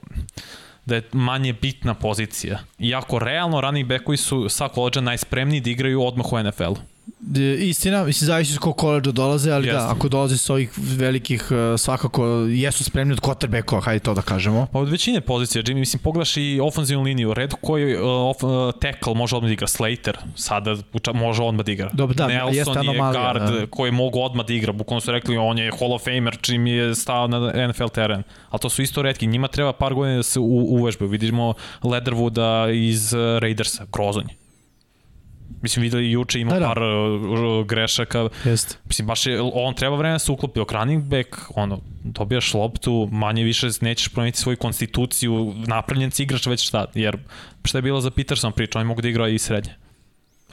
[0.86, 2.60] da je manje bitna pozicija.
[2.80, 6.76] Iako realno running backovi su sa koleđa najspremniji da igraju odmah u NFL-u.
[7.24, 9.78] D- Istina, mislim, zavisi s kog koleđa dolaze, ali Jeste.
[9.82, 14.22] da, ako dolaze s ovih velikih, uh, svakako jesu spremni od quarterbackova, hajde to da
[14.22, 14.68] kažemo.
[14.74, 18.50] Pa od većine pozicija, Jimmy, mislim, pogledaš i ofenzivnu liniju, red koji uh, off, uh,
[18.82, 21.90] tackle može odmah da igra, Slater, sada uča- može odmah da igra.
[21.94, 23.66] Dobro, da, Nelson jeste je anomalija, guard da.
[23.68, 26.96] koji mogu odmah da igra, bukvalno su rekli on je Hall of Famer čim je
[26.96, 28.24] stao na NFL teren.
[28.50, 31.10] Ali to su isto redki, njima treba par godina da se u, uvežbaju.
[31.10, 31.54] Vidimo
[31.84, 34.28] Leatherwooda iz Raidersa, grozonj.
[35.62, 36.68] Mislim, videli juče ima Da, da, da.
[36.68, 36.74] da.
[36.74, 38.30] par uh, grešaka.
[38.46, 38.76] Jeste.
[38.86, 43.10] Mislim, baš je, on treba vremena da se uklopi dok running back, ono, dobijaš loptu,
[43.12, 47.18] manje više nećeš promeniti svoju konstituciju, napravljen si igrač već šta, jer
[47.66, 49.74] šta je bilo za Peterson priča, on mogu da igra i srednje.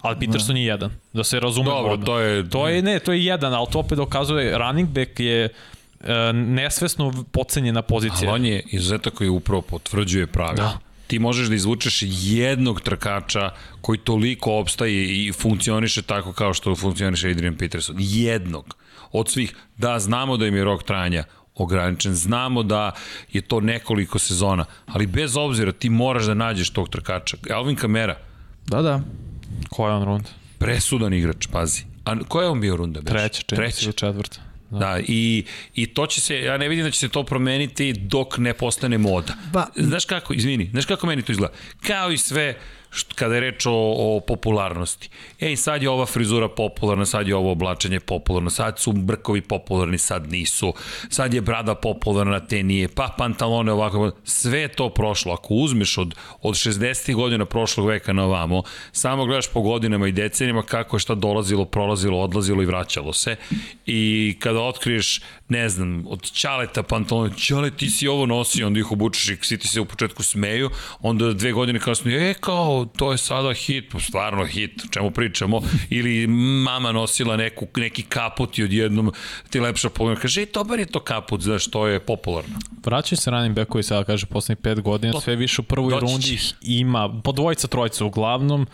[0.00, 1.70] Ali Peterson je jedan, da se razume.
[1.70, 2.50] Dobro, to je...
[2.50, 7.24] To je, ne, to je jedan, ali to opet dokazuje, running back je e, nesvesno
[7.32, 8.30] pocenjena pozicija.
[8.30, 10.66] Ali on je izuzetak koji upravo potvrđuje pravila.
[10.66, 10.87] Da.
[11.08, 17.30] Ti možeš da izvučeš jednog trkača koji toliko opstaje i funkcioniše tako kao što funkcioniše
[17.30, 17.96] Adrian Peterson.
[17.98, 18.76] Jednog.
[19.12, 19.54] Od svih.
[19.76, 21.24] Da, znamo da im je rok trajanja
[21.54, 22.92] ograničen, znamo da
[23.32, 27.36] je to nekoliko sezona, ali bez obzira ti moraš da nađeš tog trkača.
[27.50, 28.16] Alvin Kamara,
[28.66, 29.00] Da, da.
[29.70, 30.28] Koja je on runda?
[30.58, 31.82] presudan igrač, pazi.
[32.04, 33.00] A koja je on bio runda?
[33.00, 33.10] Beš?
[33.12, 33.92] Treća, čini Treća.
[33.92, 34.40] četvrta.
[34.70, 34.78] Da.
[34.78, 38.38] da, i, i to će se, ja ne vidim da će se to promeniti dok
[38.38, 39.34] ne postane moda.
[39.52, 41.54] Pa- Znaš kako, izvini, znaš kako meni to izgleda?
[41.86, 42.54] Kao i sve
[43.14, 45.08] kada je reč o, o popularnosti.
[45.40, 49.98] Ej, sad je ova frizura popularna, sad je ovo oblačenje popularno, sad su brkovi popularni,
[49.98, 50.74] sad nisu,
[51.08, 55.32] sad je brada popularna, te nije, pa pantalone ovako, sve to prošlo.
[55.32, 57.14] Ako uzmeš od, od 60.
[57.14, 58.62] godina prošlog veka na ovamo,
[58.92, 63.36] samo gledaš po godinama i decenijama kako je šta dolazilo, prolazilo, odlazilo i vraćalo se
[63.86, 68.92] i kada otkriješ, ne znam, od čaleta pantalone, čale ti si ovo nosio, onda ih
[68.92, 70.70] obučeš i svi ti se u početku smeju,
[71.00, 75.10] onda dve godine kasnije, e kao, to je sada hit, pa stvarno hit, o čemu
[75.10, 75.60] pričamo,
[75.90, 76.26] ili
[76.64, 79.12] mama nosila neku, neki kaput i odjednom
[79.50, 82.58] ti lepša pogleda, kaže, e, dobar je to kaput, znaš, to je popularno.
[82.84, 86.34] Vraćaju se running backovi sada, kaže, poslednjih pet godina, To- sve više u prvoj rundi
[86.34, 88.66] ih ima, po dvojica, trojica uglavnom,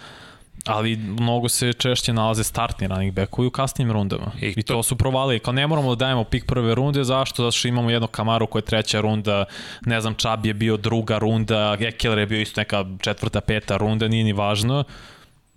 [0.66, 4.32] ali mnogo se češće nalaze startni running backovi u kasnim rundama.
[4.40, 5.38] I I, to- to su provali.
[5.38, 7.42] Kao ne moramo da dajemo pik prve runde, zašto?
[7.42, 9.44] Zato što imamo jednog Kamaru koja je treća runda,
[9.86, 14.08] ne znam, Čab je bio druga runda, Ekeler je bio isto neka četvrta, peta runda,
[14.08, 14.84] nije ni važno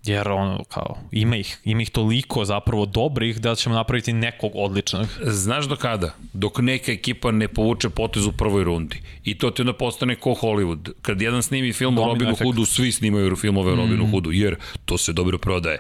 [0.08, 5.08] jer ono, kao, ima ih, ima ih toliko zapravo dobrih da ćemo napraviti nekog odličnog.
[5.22, 6.14] Znaš do kada?
[6.34, 9.02] Dok neka ekipa ne povuče potez u prvoj rundi.
[9.24, 10.92] I to ti onda postane ko Hollywood.
[11.02, 12.44] Kad jedan snimi film Domino o Robinu efekt.
[12.44, 14.12] Hoodu, svi snimaju filmove o Robinu Mm.
[14.12, 14.56] Hoodu, jer
[14.86, 15.78] to se dobro prodaje.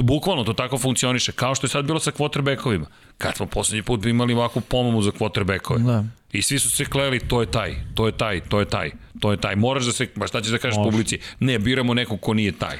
[0.00, 2.86] Bukvalno to tako funkcioniše, kao što je sad bilo sa quarterbackovima.
[3.18, 5.78] Kad smo poslednji put imali ovakvu pomomu za quarterbackove.
[5.78, 6.04] Da.
[6.32, 8.90] I svi su se kleli, to je taj, to je taj, to je taj,
[9.20, 9.56] to je taj.
[9.56, 10.90] Moraš da se, ba šta ćeš da kažeš Može.
[10.90, 11.18] publici?
[11.40, 12.76] Ne, biramo nekog ko nije taj.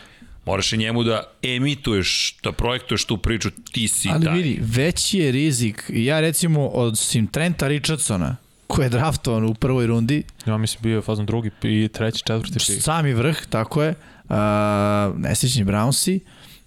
[0.49, 4.37] Moraš i njemu da emituješ, da projektuješ tu priču, ti si Ali taj.
[4.37, 5.85] vidi, veći je rizik.
[5.89, 10.97] Ja recimo od sim Trenta Richardsona, koji je draftovan u prvoj rundi, Ja mislim bio
[10.97, 12.83] je fazon drugi i treći, četvrti pik.
[12.83, 14.37] sami vrh, tako je, uh,
[15.17, 16.21] nesrećni Brownsi,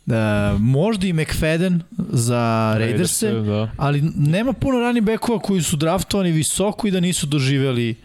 [0.06, 0.14] uh,
[0.60, 3.72] možda i McFadden za Raiderse, Raiderse, da.
[3.78, 7.96] ali nema puno ranih bekova koji su draftovani visoko i da nisu doživjeli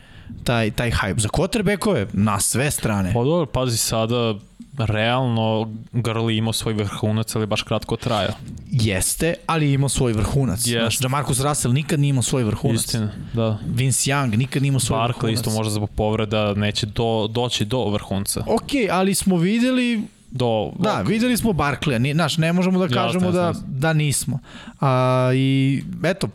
[0.44, 1.18] taj, taj hype.
[1.20, 3.12] Za quarterbackove na sve strane.
[3.14, 4.34] Pa dobro, pazi sada,
[4.78, 8.30] realno Grli imao svoj vrhunac, ali baš kratko traja.
[8.70, 10.58] Jeste, ali je imao svoj vrhunac.
[10.66, 10.80] Jeste.
[10.80, 12.80] Znaš, Jamarcus Russell nikad nije imao svoj vrhunac.
[12.80, 13.58] Istina, da.
[13.74, 15.34] Vince Young nikad nije imao svoj Barkley vrhunac.
[15.34, 18.40] isto možda zbog povreda neće do, doći do vrhunca.
[18.46, 23.30] Ok, ali smo videli Do, Da, videli smo Barkleya, ni, znaš, ne možemo da kažemo
[23.30, 23.62] da, jasne.
[23.68, 24.38] da nismo.
[24.80, 26.28] A, I eto,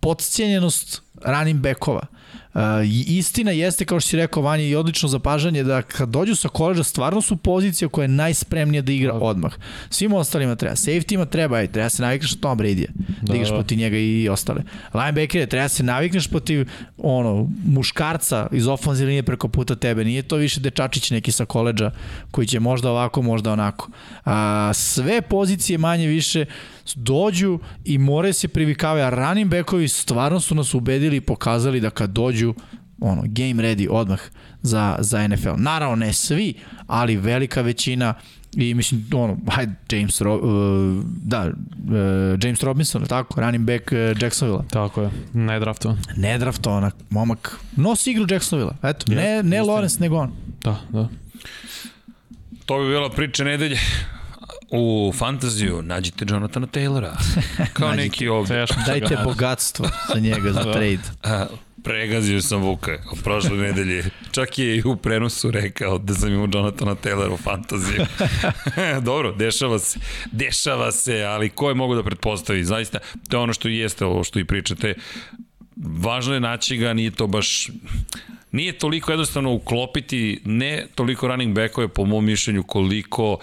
[0.00, 2.06] podcijenjenost ranim bekova.
[2.84, 6.48] I istina jeste, kao što si rekao, Vanja, i odlično zapažanje da kad dođu sa
[6.48, 9.52] koleđa, stvarno su pozicija koja je najspremnija da igra odmah.
[9.90, 10.76] Svim ostalima treba.
[10.76, 13.54] Safety-ima treba, aj, treba se navikneš na Tom Brady-a, da, Da, igraš da.
[13.54, 14.62] protiv njega i ostale.
[14.94, 16.68] Linebacker treba se navikneš protiv
[16.98, 20.04] ono, muškarca iz ofenzivne linije preko puta tebe.
[20.04, 21.90] Nije to više dečačić neki sa koleđa
[22.30, 23.90] koji će možda ovako, možda onako.
[24.24, 26.44] A, sve pozicije manje više
[26.96, 31.90] dođu i moraju se privikavaju, a running backovi stvarno su nas ubedili i pokazali da
[31.90, 32.54] kad dođu
[33.00, 34.20] ono, game ready odmah
[34.62, 35.54] za, za NFL.
[35.56, 36.54] Naravno, ne svi,
[36.86, 38.14] ali velika većina
[38.56, 41.52] i mislim, ono, hajde, James, Ro, uh, da, uh,
[42.42, 44.64] James Robinson, tako, running back uh, Jacksonville.
[44.70, 45.98] Tako je, ne draftovan.
[46.16, 47.58] Nedraftovan momak.
[47.76, 48.72] Nosi igru Jacksonville.
[48.82, 49.62] Eto, ne, Jeste, ne istina.
[49.74, 50.32] Lawrence, nego on.
[50.62, 51.08] Da, da.
[52.66, 53.78] To bi bila priča nedelje.
[54.70, 57.12] U fantaziju nađite Jonathana Taylora.
[57.72, 58.04] Kao Nađite.
[58.04, 58.64] neki ovde.
[58.86, 60.72] Dajte ga- bogatstvo za njega, za Da.
[60.72, 60.98] trade.
[61.22, 61.46] A,
[61.84, 64.04] pregazio sam Vuka u prošle nedelje.
[64.30, 68.06] Čak je i u prenosu rekao da sam imao Jonathana Taylora u fantaziju.
[69.02, 69.98] Dobro, dešava se.
[70.32, 72.64] Dešava se, ali ko je mogu da pretpostavi?
[72.64, 74.94] Zaista, to je ono što jeste, ovo što i pričate.
[75.76, 77.70] Važno je naći ga, nije to baš...
[78.52, 83.38] Nije toliko jednostavno uklopiti, ne toliko running backove po mom mišljenju, koliko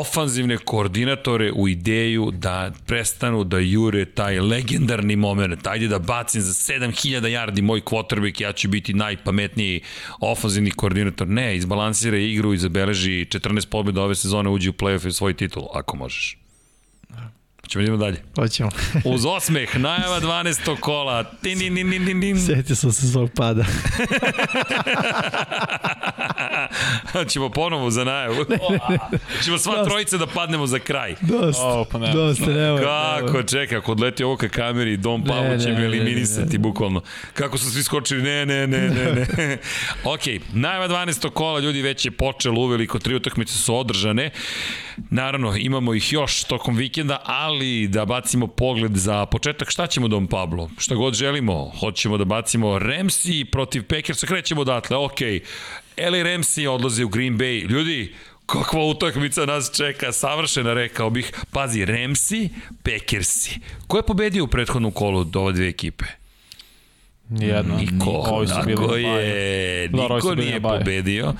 [0.00, 5.66] ofanzivne koordinatore u ideju da prestanu da jure taj legendarni moment.
[5.66, 9.80] Ajde da bacim za 7000 yardi moj quarterback, ja ću biti najpametniji
[10.20, 11.28] ofanzivni koordinator.
[11.28, 15.64] Ne, izbalansira igru i zabeleži 14 pobjeda ove sezone, uđi u playoff i svoj titul,
[15.74, 16.41] ako možeš.
[17.72, 18.22] Ćemo da idemo dalje.
[18.36, 18.70] Hoćemo.
[19.14, 20.80] Uz osmeh, najava 12.
[20.80, 21.24] kola.
[21.24, 22.46] Tin, tin, tin, tin, tin, tin.
[22.46, 23.64] Sjetio sam se svog pada.
[27.28, 28.44] Ćemo ponovo za najavu.
[29.44, 31.14] Ćemo sva trojica da padnemo za kraj.
[31.20, 31.66] Dosta.
[31.66, 32.12] O, pa ne.
[32.12, 32.82] Dosta, nemoj.
[32.82, 36.58] Kako, čekaj, ako odleti ovo ka kameri, Dom Pavlo Ne, će ne, me ne, eliminisati,
[36.58, 37.02] bukvalno.
[37.34, 39.58] Kako su svi skočili, ne, ne, ne, ne, ne.
[40.14, 40.20] ok,
[40.52, 41.30] najava 12.
[41.30, 44.30] kola, ljudi već je počelo uveliko, tri utakmice su održane.
[45.10, 50.26] Naravno, imamo ih još tokom vikenda, ali da bacimo pogled za početak, šta ćemo Dom
[50.26, 50.70] Pablo?
[50.78, 55.20] Šta god želimo, hoćemo da bacimo Ramsey protiv Packersa, krećemo odatle, ok.
[55.96, 57.68] Eli Ramsey odlazi u Green Bay.
[57.68, 58.14] Ljudi,
[58.46, 61.32] kakva utakmica nas čeka, savršena rekao bih.
[61.50, 62.48] Pazi, Ramsey,
[62.82, 63.60] Packersi.
[63.86, 66.04] Ko je pobedio u prethodnom kolu od ove dve ekipe?
[67.28, 67.76] Nijedno.
[67.76, 71.34] Niko, bili tako je, niko nije pobedio.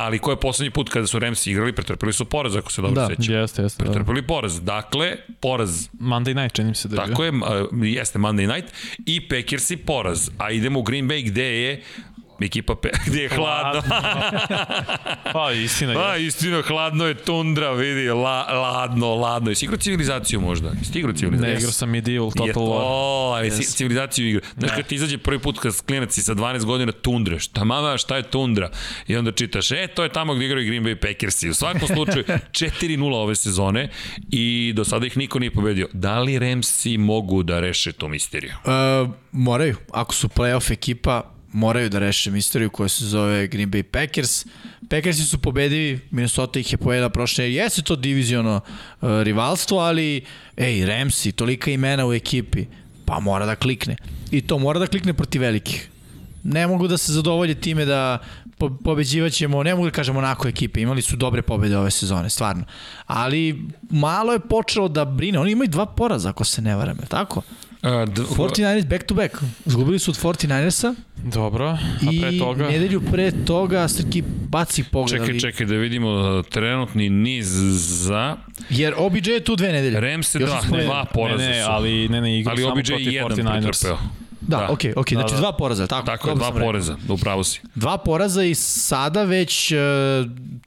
[0.00, 3.02] Ali ko je poslednji put kada su Ramsi igrali, pretrpili su poraz, ako se dobro
[3.02, 3.34] Da, sećam.
[3.34, 3.84] Jeste, jeste.
[3.84, 3.90] Da.
[3.90, 4.60] Pretrpili poraz.
[4.60, 7.06] Dakle, poraz Monday night čini se da je bio.
[7.06, 7.32] Tako je,
[7.92, 8.72] jeste Monday night
[9.06, 10.30] i Packersi poraz.
[10.38, 11.82] A idemo u Green Bay gde je
[12.46, 13.82] ekipa pe, gde je hladno.
[15.32, 16.26] Pa, istina Pa, je.
[16.26, 19.50] istina, hladno je tundra, vidi, la, ladno, ladno.
[19.50, 20.72] Jesi igrao civilizaciju možda?
[20.78, 21.52] Jesi igrao civilizaciju?
[21.52, 22.80] Ne, igrao sam Medieval Je Total War.
[22.80, 23.76] to, ali yes.
[23.76, 24.40] civilizaciju igra.
[24.58, 27.96] Znaš, kad ti izađe prvi put kad klinac si sa 12 godina tundre, šta mama,
[27.98, 28.70] šta je tundra?
[29.06, 31.48] I onda čitaš, e, to je tamo gde igraju Green Bay Packersi.
[31.48, 33.88] U svakom slučaju, 4-0 ove sezone
[34.30, 35.88] i do sada ih niko nije pobedio.
[35.92, 38.52] Da li Ramsi mogu da reše tu misteriju?
[38.64, 39.76] Uh, moraju.
[39.92, 44.46] Ako su playoff ekipa, moraju da reše misteriju koja se zove Green Bay Packers.
[44.88, 48.60] Packersi su pobedili, Minnesota ih je pojela prošle, jeste to diviziono
[49.00, 50.24] uh, rivalstvo, ali
[50.56, 52.64] ej, Ramsey, tolika imena u ekipi,
[53.04, 53.96] pa mora da klikne.
[54.30, 55.88] I to mora da klikne protiv velikih.
[56.44, 58.18] Ne mogu da se zadovolje time da
[58.58, 62.64] po, pobeđivaćemo, ne mogu da kažemo onako ekipe, imali su dobre pobede ove sezone, stvarno.
[63.06, 67.02] Ali malo je počelo da brine, oni imaju dva poraza ako se ne varam, je
[67.02, 67.42] li tako?
[67.82, 69.34] D- 49ers back to back.
[69.66, 71.78] Zgubili su od 49ersa Dobro, a
[72.20, 72.68] pre i toga...
[72.68, 75.20] nedelju pre toga Srki baci pogled.
[75.20, 77.46] Čekaj, čekaj da vidimo uh, trenutni niz
[78.02, 78.36] za
[78.70, 80.00] Jer OBJ je tu dve nedelje.
[80.00, 81.70] Remse Još dva, dva poraza ne, ne, su.
[81.70, 83.62] ali ne, ne, igra ali samo OBJ protiv je jedan 49ers.
[83.62, 83.98] pretrpeo.
[84.40, 84.68] Da, Da.
[84.70, 85.40] okej, okej, Da, znači da.
[85.40, 86.06] dva poraza, tako?
[86.06, 86.62] Tako je, dva rekao.
[86.62, 87.60] poreza, upravo si.
[87.74, 89.76] Dva poraza i sada već e,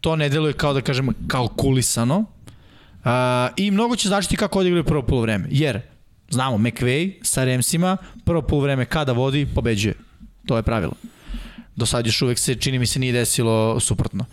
[0.02, 2.18] to ne deluje kao da kažem kalkulisano.
[2.20, 3.10] Uh,
[3.58, 5.48] I mnogo će značiti kako odigraju prvo polovreme.
[5.52, 5.82] Jer,
[6.30, 9.96] znamo, McVay sa Remsima, prvo polovreme kada vodi, pobeđuje.
[10.46, 10.94] To je pravilo.
[11.76, 14.26] Do sad još uvek se, čini mi se, nije desilo suprotno.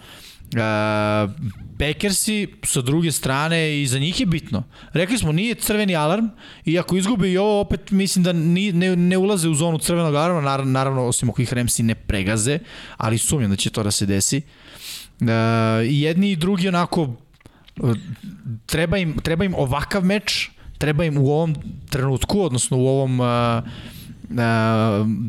[0.50, 1.30] Uh,
[1.78, 4.62] Packersi sa druge strane i za njih je bitno.
[4.92, 6.26] Rekli smo nije crveni alarm
[6.64, 10.14] i ako izgube i ovo opet mislim da ni, ne, ne ulaze u zonu crvenog
[10.14, 12.58] alarma, naravno, osim ako ih Remsi ne pregaze,
[12.96, 14.42] ali sumnjam da će to da se desi.
[15.20, 15.26] Uh,
[15.86, 17.96] I jedni i drugi onako uh,
[18.66, 20.50] treba im, treba im ovakav meč,
[20.80, 21.54] treba im u ovom
[21.90, 24.36] trenutku, odnosno u ovom uh, uh,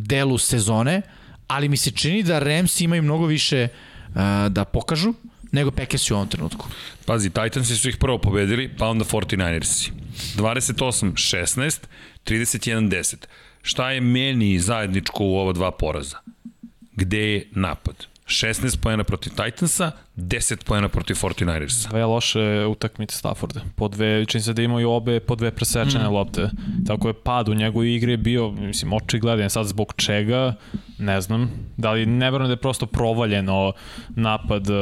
[0.08, 1.02] delu sezone,
[1.48, 4.16] ali mi se čini da Rams imaju mnogo više uh,
[4.50, 5.14] da pokažu
[5.52, 6.68] nego Packers u ovom trenutku.
[7.06, 9.92] Pazi, Titansi su ih prvo pobedili, pa onda 49ersi.
[10.38, 11.80] 28-16,
[12.26, 13.16] 31-10.
[13.62, 16.18] Šta je meni zajedničko u ova dva poraza?
[16.96, 18.11] Gde je napad?
[18.32, 21.90] 16 pojena protiv Titansa, 10 pojena protiv 49ersa.
[21.90, 23.62] Dve loše utakmice Stafforda.
[23.76, 26.14] Po dve, čini se da imaju obe po dve presečene mm.
[26.14, 26.50] lopte.
[26.88, 29.50] Tako je pad u njegovoj igri bio, mislim, očigledan.
[29.50, 30.54] Sad zbog čega,
[30.98, 31.52] ne znam.
[31.78, 33.74] Da li ne verujem da je prosto provaljeno
[34.10, 34.76] napad uh,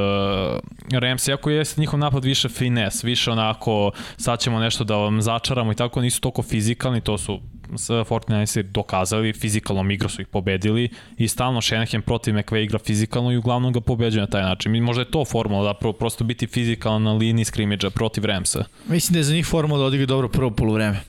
[0.99, 5.71] Rams, iako je njihov napad više fines, više onako sad ćemo nešto da vam začaramo
[5.71, 7.39] i tako, nisu toliko fizikalni, to su
[7.75, 13.31] s 49ersi dokazali, fizikalnom igru su ih pobedili i stalno Shanahan protiv McVay igra fizikalno
[13.31, 14.83] i uglavnom ga pobeđuje na taj način.
[14.83, 18.63] Možda je to formula da pro, prosto biti fizikalan na liniji skrimidža protiv Ramsa.
[18.87, 20.99] Mislim da je za njih formula da odigraju dobro prvo polovreme.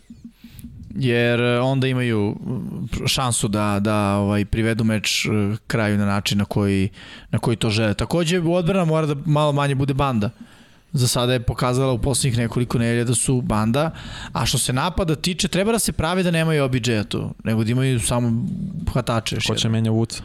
[0.95, 2.37] Jer e, onda imaju
[3.07, 5.28] šansu da da ovaj privedu meč e,
[5.66, 6.89] kraju na način na koji
[7.31, 7.95] na koji to žele.
[7.95, 10.31] Takođe odbrana mora da malo manje bude banda.
[10.93, 13.91] Za sada je pokazala u poslednjih nekoliko nedelja da su banda,
[14.33, 17.71] a što se napada tiče, treba da se pravi da nemaju OBJ-a tu, nego da
[17.71, 18.47] imaju samo
[18.93, 19.37] hvatače.
[19.37, 20.21] još Ko će menja Woods?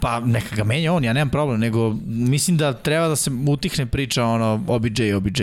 [0.00, 3.86] Pa neka ga menja on, ja nemam problem, nego mislim da treba da se utihne
[3.86, 5.42] priča ono OBJ, OBJ.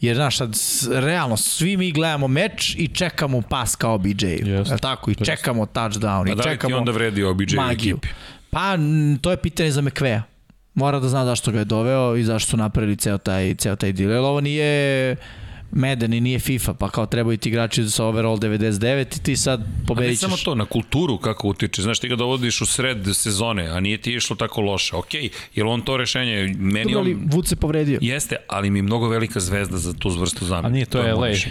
[0.00, 0.56] Jer znaš, sad,
[0.90, 4.26] realno, svi mi gledamo meč i čekamo pas kao OBJ.
[4.26, 4.50] Jeste.
[4.50, 5.10] Jel tako?
[5.10, 6.28] I čekamo touchdown.
[6.28, 7.96] A I da li ti čekamo onda vredi OBJ u magiju.
[7.96, 8.08] ekipi?
[8.50, 8.76] Pa,
[9.20, 10.22] to je pitanje za McVeja.
[10.74, 13.92] Mora da zna zašto ga je doveo i zašto su napravili ceo taj, ceo taj
[13.92, 14.10] deal.
[14.10, 15.16] Jer ovo nije
[15.72, 19.60] Madden i nije FIFA, pa kao trebaju ti igrači sa overall 99 i ti sad
[19.60, 20.44] A ne pobedit samo ćeš.
[20.44, 21.82] to, na kulturu kako utiče.
[21.82, 24.96] Znaš, ti ga dovodiš u sred sezone, a nije ti išlo tako loše.
[24.96, 25.14] Ok,
[25.54, 26.54] je on to rešenje?
[26.58, 27.44] Meni Dobro, ali on...
[27.44, 27.98] Se povredio.
[28.02, 30.68] Jeste, ali mi je mnogo velika zvezda za tu vrstu zamena.
[30.68, 31.20] A nije, to je LA.
[31.20, 31.50] moguće.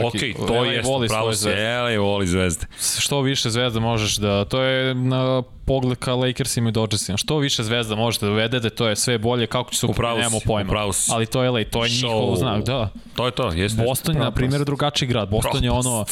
[0.00, 1.78] Srki, Ok, to jeste, voli pravo zvezde.
[1.78, 2.66] LA voli zvezde.
[2.98, 4.44] Što više zvezda možeš da...
[4.44, 7.18] To je na pogled ka Lakersima i Dodgersima.
[7.18, 9.46] Što više zvezda možete da uvedete, to je sve bolje.
[9.46, 10.70] Kako će se Upravo nemamo si, pojma.
[10.70, 11.10] upravo si.
[11.14, 12.38] Ali to je LA, to je njihov Show.
[12.38, 12.88] znak, da.
[13.16, 13.82] To je to, jeste.
[13.82, 15.28] Boston je, na primjer, drugačiji grad.
[15.30, 16.06] Boston je ono, uh,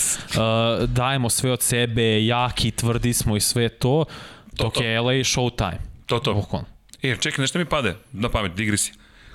[0.88, 4.04] dajemo sve od sebe, jaki, tvrdi smo i sve to,
[4.52, 4.82] dok to.
[4.82, 5.78] je LA showtime.
[6.06, 6.34] To, to.
[6.34, 6.66] Bukvalno.
[7.02, 8.92] E, čekaj, nešto mi pade na pamet, digri si.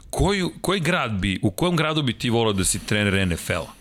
[0.09, 3.76] Koju, koji grad bi, u kojem gradu bi ti volao da si trener NFL-a?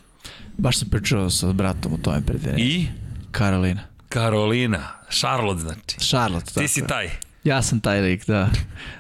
[0.59, 2.87] Baš sam pričao sa bratom o tome pred I?
[3.31, 3.81] Karolina.
[4.09, 5.99] Karolina, Charlotte znači.
[6.01, 7.11] Charlotte, tako Ti si taj.
[7.45, 8.51] Ja sam taj lik, da.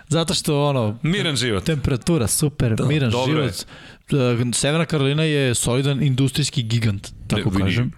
[0.08, 1.64] Zato što ono, Miran život.
[1.64, 3.48] temperatura super, da, miran dobro je.
[3.48, 3.66] život.
[4.12, 7.92] E, Severna Karolina je solidan industrijski gigant, tako Vidi, kažem.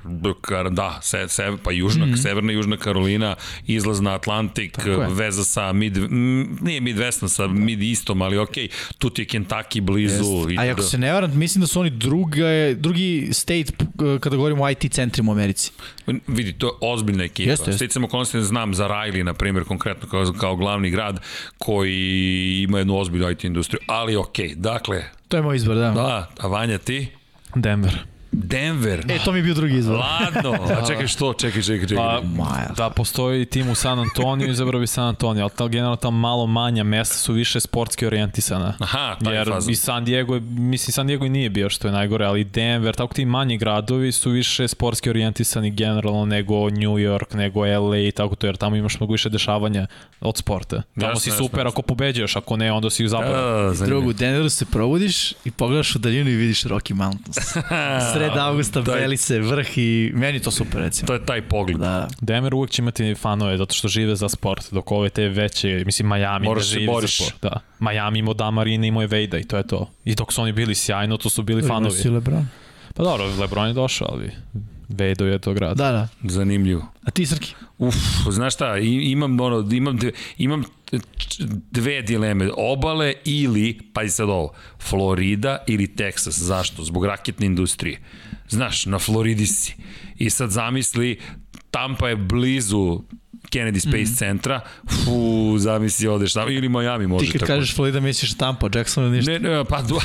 [0.70, 2.22] Da, se, se, pa južna, mm -hmm.
[2.22, 3.36] severna i južna Karolina,
[3.66, 5.06] izlaz na Atlantik, je.
[5.10, 8.68] veza sa mid, m, nije Midwestom, sa Mid Eastom, ali okej,
[8.98, 10.24] tu ti je Kentucky blizu.
[10.58, 13.72] A ako se ne varam, mislim da su oni druga, drugi state
[14.20, 15.72] kada govorimo o IT centrima u Americi.
[16.26, 17.50] Vidi, to je ozbiljna ekipa.
[17.50, 17.86] Jeste, jeste.
[17.86, 21.20] Sticam okolnosti znam za Riley, na primjer, konkretno kao, kao glavni grad
[21.58, 21.97] koji
[22.62, 25.90] ima jednu ozbiljnu IT industriju, ali okej, dakle, To je moj izbor, da.
[25.90, 27.08] da, a Vanja ti?
[27.54, 27.98] Denver.
[28.32, 29.04] Denver.
[29.08, 29.96] E, to mi je bio drugi izbor.
[29.96, 30.52] Ladno.
[30.74, 31.32] A čekaj što?
[31.34, 31.96] Čekaj, čekaj, čekaj.
[31.98, 32.20] Pa,
[32.76, 36.46] da postoji tim u San Antoniju, izabrao bi San Antonio, ali ta, generalno ta malo
[36.46, 38.74] manja mesta su više sportski orijentisana.
[38.80, 39.72] Aha, taj Jer fazon.
[39.72, 42.94] i San Diego, je- mislim San Diego i nije bio što je najgore, ali Denver,
[42.94, 48.12] tako ti manji gradovi su više sportski orijentisani generalno nego New York, nego LA i
[48.12, 49.86] tako to, jer tamo imaš mnogo više dešavanja
[50.20, 50.82] od sporta.
[50.94, 51.68] Tamo Jasno, si super jasno.
[51.68, 53.36] ako pobeđuješ, ako ne, onda si u zaboravu.
[53.58, 53.86] Da, zanimljivo.
[53.88, 57.36] Drugu, u Denveru se probudiš i pogledaš u daljinu i vidiš Rocky Mountains.
[58.18, 61.06] sred avgusta, taj- beli se vrh i meni to super recimo.
[61.06, 61.78] To je taj pogled.
[61.78, 65.82] Da, Denver uvek će imati fanove zato što žive za sport, dok ove te veće,
[65.86, 67.42] mislim Miami Moraš ne se živi za sport.
[67.42, 67.60] Da.
[67.78, 69.90] Miami imao Damarina, imao je Vejda i to je to.
[70.04, 71.94] I dok su oni bili sjajno, to su bili fanovi.
[71.94, 72.46] Si Lebron.
[72.94, 74.30] Pa dobro, Lebron je došao, ali
[74.88, 75.76] Vejdo je to grad.
[75.76, 76.08] Da, da.
[76.24, 76.86] Zanimljivo.
[77.04, 77.54] A ti Srki?
[77.78, 77.94] Uf,
[78.30, 80.64] znaš šta, imam, ono, imam, dve, imam
[81.70, 86.84] dve dileme, obale ili, pa i sad ovo, Florida ili Texas, zašto?
[86.84, 88.00] Zbog raketne industrije.
[88.48, 89.74] Znaš, na Floridi si.
[90.16, 91.18] I sad zamisli,
[91.70, 93.02] Tampa je blizu
[93.50, 94.16] Kennedy Space mm.
[94.16, 94.60] centra,
[95.04, 97.52] fu, zamisli odeš tamo, ili Miami može Ti kad tako.
[97.52, 99.32] kažeš Florida misliš Tampa, Jackson ili ništa?
[99.32, 100.00] Ne, ne, pa du...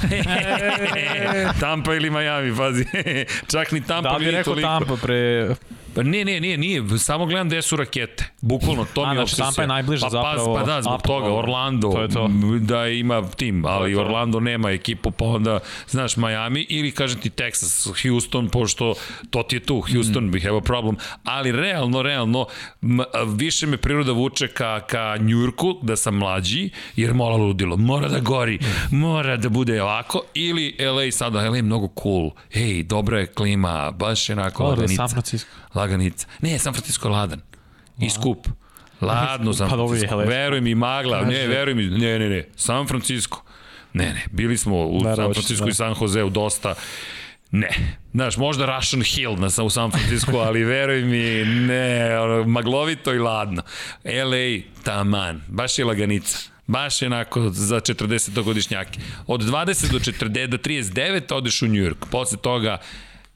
[1.61, 2.85] Tampa ili Miami, pazi.
[3.51, 4.69] Čak ni Tampa Da li je nije rekao toliko.
[4.69, 5.55] Tampa pre...
[5.95, 8.25] Pa ne, ne, nije, nije, samo gledam gde su rakete.
[8.41, 9.63] Bukvalno, to A, mi je znači, obsesija.
[9.63, 11.07] Je najbliža pa, zapravo Pa da, zbog Apple.
[11.07, 12.29] toga, Orlando, To je to.
[12.59, 14.01] da ima tim, ali to.
[14.01, 18.93] Orlando nema ekipu, pa onda, znaš, Miami ili, kažem ti, Texas, Houston, pošto
[19.29, 20.31] to ti je tu, Houston, mm.
[20.31, 22.45] we have a problem, ali realno, realno,
[22.81, 28.09] m, više me priroda vuče ka, ka Njurku, da sam mlađi, jer mola ludilo, mora
[28.09, 28.59] da gori,
[28.91, 33.91] mora da bude ovako, ili LA sada, LA je mnogo cool, ej, dobra je klima,
[33.91, 34.95] baš je onako Dobro, laganica.
[34.95, 35.49] San Francisco.
[35.83, 36.27] Laganica.
[36.41, 37.41] Ne, San Francisco je ladan.
[37.99, 38.47] I skup.
[39.01, 40.15] Ladno San Pa Francisco.
[40.15, 41.21] ali- Veruj mi, magla.
[41.21, 41.85] Ne, veruj mi.
[41.85, 42.43] Ne, ne, ne.
[42.55, 43.41] San Francisco.
[43.93, 44.23] Ne, ne.
[44.31, 45.71] Bili smo u Verovaš, San Francisco da.
[45.71, 46.75] i San Joseu dosta.
[47.51, 47.69] Ne.
[48.13, 53.19] Znaš, možda Russian Hill na, u San Francisco, ali veruj mi, ne, ono, maglovito i
[53.19, 53.61] ladno.
[54.03, 56.37] LA, taman, baš je laganica.
[56.67, 58.99] Baš je onako za 40-godišnjake.
[59.27, 62.05] Od 20 do 40 do 39 odeš u New York.
[62.11, 62.77] Posle toga,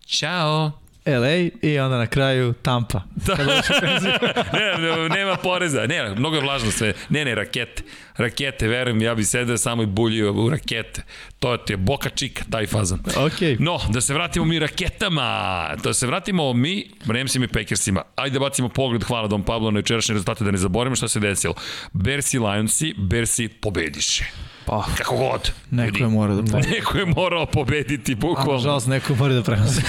[0.07, 0.71] Ćao.
[1.07, 3.01] LA i onda na kraju Tampa.
[4.53, 5.85] ne, ne, nema poreza.
[5.87, 6.93] Ne, mnogo je vlažno sve.
[7.09, 7.83] Ne, ne, rakete.
[8.17, 11.03] Rakete, verujem, ja bi sedeo samo i buljio u rakete.
[11.39, 12.99] To ti je Boka Čika, taj fazan.
[13.17, 13.59] Ok.
[13.59, 15.69] No, da se vratimo mi raketama.
[15.83, 18.01] Da se vratimo mi Ramsima i Packersima.
[18.15, 21.19] Ajde da bacimo pogled, hvala Dom Pablo na jučerašnje rezultate, da ne zaboravimo šta se
[21.19, 21.53] desilo.
[21.93, 24.25] Bersi Lionsi, Bersi pobediše.
[24.67, 25.51] Pa, Kako god.
[25.71, 26.69] Neko je morao da prenosi.
[26.69, 28.53] Neko je morao pobediti, A, bukvalno.
[28.53, 29.81] nažalost, neko mora da prenosi.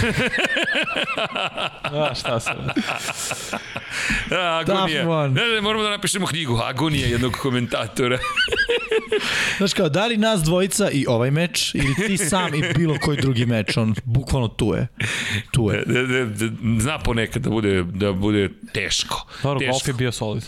[1.93, 2.51] da, šta se...
[4.31, 5.29] A, agonija.
[5.29, 6.61] Ne, ne, moramo da napišemo knjigu.
[6.65, 8.19] Agonija jednog komentatora.
[9.59, 13.17] Znaš kao, da li nas dvojica i ovaj meč, ili ti sam i bilo koji
[13.17, 14.87] drugi meč, on bukvalno tu je.
[15.51, 15.85] Tu je.
[15.87, 19.27] Da, da, da, zna ponekad da bude, da bude teško.
[19.43, 19.73] Dobro, teško.
[19.73, 20.45] golf je bio solid.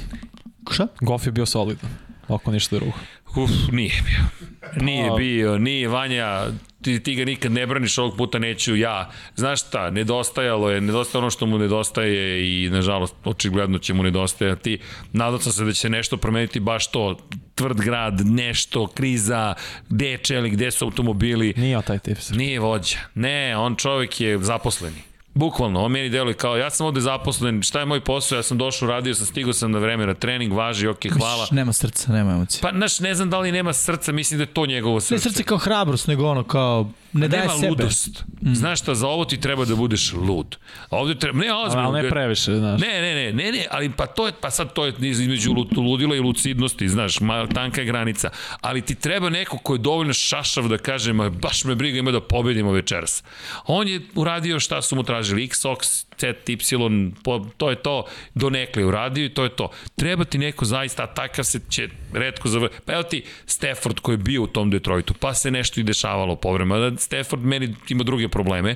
[0.71, 0.87] Šta?
[1.01, 1.91] Golf je bio solidan.
[2.29, 2.93] Ako ništa drugo.
[3.37, 4.51] Uf, nije bio.
[4.85, 6.47] Nije bio, nije Vanja,
[6.83, 9.11] ti, ti ga nikad ne braniš, ovog puta neću ja.
[9.37, 14.79] Znaš šta, nedostajalo je, nedostaje ono što mu nedostaje i nažalost očigledno će mu nedostajati.
[15.13, 17.17] Nadao sam se da će nešto promeniti baš to,
[17.55, 19.55] tvrd grad, nešto, kriza,
[19.89, 21.55] gde je čelik, gde su automobili.
[21.57, 22.19] Nije taj tip.
[22.19, 22.35] se.
[22.35, 22.99] Nije vođa.
[23.15, 25.10] Ne, on čovjek je zaposleni.
[25.35, 28.59] Bukvalno, on meni deluje kao, ja sam ovde zaposlen, šta je moj posao, ja sam
[28.59, 31.43] došao, radio sam, stigao sam na vreme na trening, važi, ok, hvala.
[31.43, 32.61] Misliš, nema srca, nema emocije.
[32.63, 35.15] Pa, znaš, ne znam da li nema srca, mislim da je to njegovo srce.
[35.15, 37.69] Ne srce kao hrabrost, nego ono kao, ne daje nema sebe.
[37.69, 38.25] ludost.
[38.43, 38.55] Mm.
[38.55, 40.57] Znaš šta, za ovo ti treba da budeš lud.
[40.91, 41.89] A ovde treba, ne, ozbiljno.
[41.89, 42.81] Ali ne previše, znaš.
[42.81, 45.69] Ne, ne, ne, ne, ne, ali pa to je, pa sad to je između lu-
[45.77, 48.31] ludila i lucidnosti, znaš, ma, tanka je granica.
[48.61, 52.11] Ali ti treba neko ko je dovoljno šašav da kaže, ma, baš me briga ima
[52.11, 53.23] da pobedimo večeras.
[53.67, 58.05] On je uradio šta su mu tražili, x, ox, z, y, po, to je to,
[58.35, 59.71] donekle uradio i to je to.
[59.97, 62.83] Treba ti neko zaista, a takav se će redko završiti.
[62.85, 66.37] Pa evo ti Stafford koji je bio u tom Detroitu, pa se nešto i dešavalo
[66.37, 66.91] povremeno.
[66.91, 68.75] Da Stafford meni ima druge probleme,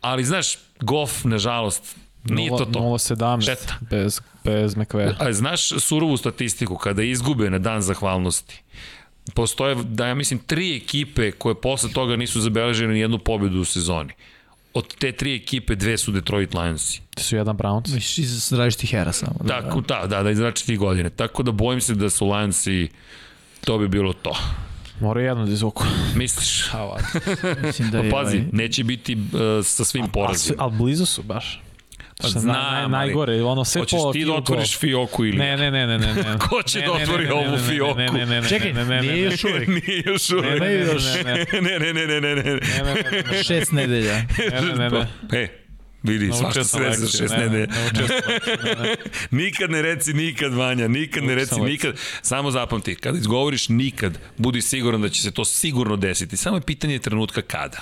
[0.00, 2.78] ali znaš, Goff, nažalost, nije to to.
[2.78, 3.74] 0-17 Šteta.
[3.90, 5.16] bez, bez McVeigh.
[5.18, 8.62] A znaš surovu statistiku kada izgube na dan zahvalnosti?
[9.34, 13.64] Postoje, da ja mislim, tri ekipe koje posle toga nisu zabeležene ni jednu pobedu u
[13.64, 14.12] sezoni.
[14.76, 17.00] Od te tri ekipe, dve su Detroit Lionsi.
[17.14, 17.94] Ti su jedan Browns.
[17.94, 19.34] Misliš iz različitih hera samo.
[19.44, 21.10] Da, Tako, da, da, da, iz različitih godine.
[21.10, 22.88] Tako da bojim se da su Lionsi,
[23.64, 24.36] to bi bilo to.
[25.00, 25.84] Mora jedno da izvuku.
[26.14, 26.74] Misliš?
[26.74, 26.96] A.
[27.62, 29.20] Mislim da je, Pa pazi, ovaj, neće biti uh,
[29.64, 30.56] sa svim porazima.
[30.58, 31.60] ali blizu su baš.
[32.22, 35.36] Pa znam, naj, najgore, ono sve Hoćeš po ti da otvoriš fioku ili...
[35.38, 36.14] Ne, ne, ne, ne, ne.
[36.14, 36.38] ne.
[36.38, 37.98] Ko će Ne, da ne, ne, otvori ne, ovu ne, ne, fioku?
[37.98, 39.68] Ne, ne, ne, ne, Čekaj, ne, ne, ne, nije ne, još uvek.
[39.68, 40.48] Nije još Ne, uvek.
[40.48, 41.04] ne, Nemaju ne, još.
[41.24, 42.42] ne, ne, Ne, ne, ne, ne, ne, ne.
[42.42, 44.14] ne, ne, ne, ne, šest nedelja.
[44.38, 45.00] ne, ne, ne, ne.
[45.00, 45.34] E, vidi, Naučio svašta se sam desi za lekciju, šest ne, ne, nedelja.
[45.34, 45.65] naučio sam lekciju, ne, ne.
[49.30, 51.94] Nikad ne reci nikad, Vanja, nikad ne reci nikad.
[52.22, 56.36] Samo zapamti, kada izgovoriš nikad, budi siguran da će se to sigurno desiti.
[56.36, 57.78] Samo je pitanje trenutka kada.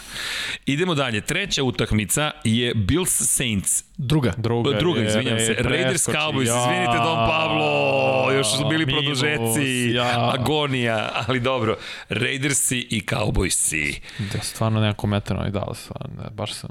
[0.67, 1.21] Idemo dalje.
[1.21, 3.85] Treća utakmica je Bills Saints.
[3.97, 4.33] Druga.
[4.37, 5.55] Druga, Druga, je- izvinjam se.
[5.59, 6.09] Raiders.
[6.09, 10.31] Cowboys, Ja, izvinite Don Pablo, još su bili minus, produžeci, ja.
[10.35, 11.77] agonija, ali dobro.
[12.09, 14.01] Raidersi i Cowboysi.
[14.33, 16.71] Da, stvarno nemam komentara, ali dali stvarno, ne, baš sam...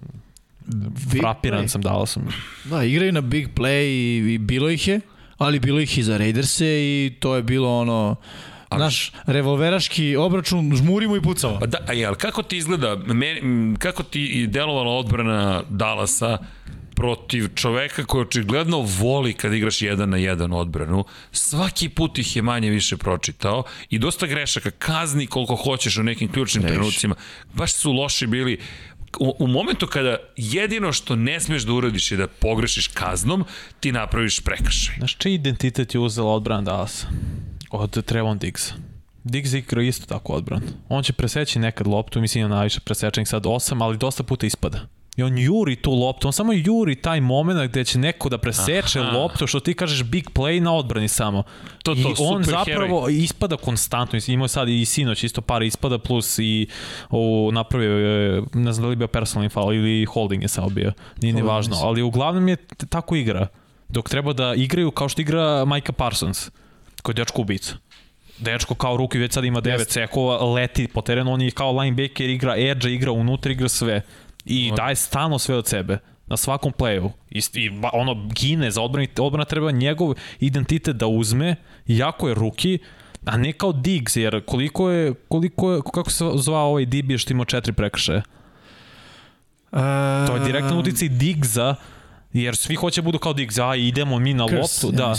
[1.11, 1.67] Big Frapiran play.
[1.67, 2.27] sam dao sam.
[2.63, 4.99] Da, igraju na big play i, i bilo ih je,
[5.37, 8.15] ali bilo ih i za Raiderse i to je bilo ono,
[8.71, 11.59] naš revolveraški obračun, žmurimo i pucamo.
[11.59, 16.37] Pa da, a jel, kako ti izgleda, meni, m, kako ti delovala odbrana Dallasa
[16.95, 22.41] protiv čoveka koji očigledno voli kad igraš jedan na jedan odbranu, svaki put ih je
[22.41, 26.79] manje više pročitao i dosta grešaka, kazni koliko hoćeš u nekim ključnim Previše.
[26.79, 27.15] trenucima.
[27.53, 28.59] Baš su loši bili
[29.19, 33.45] u, u momentu kada jedino što ne smeš da uradiš je da pogrešiš kaznom,
[33.79, 34.95] ti napraviš prekršaj.
[34.97, 37.07] Znaš, čiji identitet je uzela odbrana Dallasa?
[37.69, 38.73] Od Trevon Diggsa.
[39.23, 40.61] Diggs igra isto tako odbran.
[40.89, 44.87] On će preseći nekad loptu, mislim ima najviše presečenih sad 8, ali dosta puta ispada.
[45.15, 48.99] I on juri tu loptu, on samo juri taj moment gde će neko da preseče
[48.99, 49.17] Aha.
[49.17, 51.43] Loptu, što ti kažeš big play na odbrani samo.
[51.83, 55.97] To, to, I on zapravo ispada konstantno, imao je sad i sinoć isto par ispada,
[55.97, 56.67] plus i
[57.09, 57.91] o, napravio
[58.53, 61.55] ne znam da li bio personalni foul ili holding je samo bio, nije ni Holding,
[61.55, 62.55] važno, ali uglavnom je
[62.89, 63.47] tako igra.
[63.89, 66.49] Dok treba da igraju kao što igra Micah Parsons,
[67.01, 67.75] koji je dečko ubica.
[68.37, 72.29] Dečko kao ruki već sad ima 9 sekova, leti po terenu, on je kao linebacker,
[72.29, 74.01] igra edge, igra unutra, igra sve.
[74.45, 75.97] I daje stalno sve od sebe
[76.27, 77.09] na svakom playu.
[77.29, 81.55] I, i ono gine za odbrani, odbrana treba njegov identitet da uzme,
[81.87, 82.79] jako je ruki,
[83.25, 87.33] a ne kao Diggs, jer koliko je, koliko je, kako se zvao ovaj DB što
[87.33, 88.21] ima četiri prekršaje?
[90.27, 91.75] To je direktan uticaj Diggsa,
[92.33, 95.15] jer svi hoće budu kao Diggs, a idemo mi na loptu, da.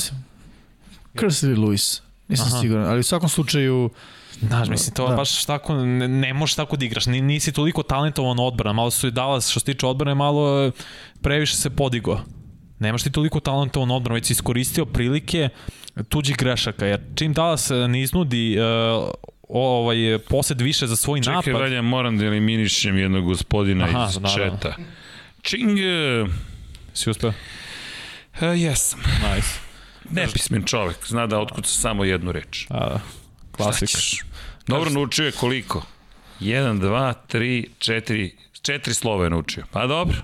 [1.15, 2.61] Krs ili Lewis, nisam Aha.
[2.61, 3.91] siguran, ali u svakom slučaju
[4.41, 5.11] Znaš, mislim, to Da.
[5.11, 5.17] da.
[5.17, 9.07] baš tako, ne, ne možeš tako da igraš, Ni- nisi toliko talentovan odbrana, malo su
[9.07, 10.71] i Dallas, što se tiče odbrane, malo e,
[11.23, 12.21] previše se podigo.
[12.79, 15.49] Nemaš ti toliko talentovan odbrana, već si iskoristio prilike
[16.09, 19.09] tuđih grešaka, jer čim Dallas e, ne iznudi uh,
[19.49, 19.97] ovaj,
[20.29, 24.57] posed više za svoj Čekaj, napad, Vanja, moram da eliminišem jednog gospodina Aha, iz naravno.
[24.57, 24.75] četa.
[25.43, 26.31] Čing, uh,
[26.95, 27.33] si uspeo?
[28.57, 29.01] jesam.
[29.35, 29.49] Nice.
[30.11, 32.67] Nepismen čovek, zna da otkuca samo jednu reč.
[32.71, 32.99] A,
[33.57, 33.91] klasik.
[34.67, 35.83] Dobro, naučio je koliko?
[36.41, 38.31] 1, 2, 3, 4,
[38.63, 39.65] četiri slova je naučio.
[39.71, 40.17] Pa dobro.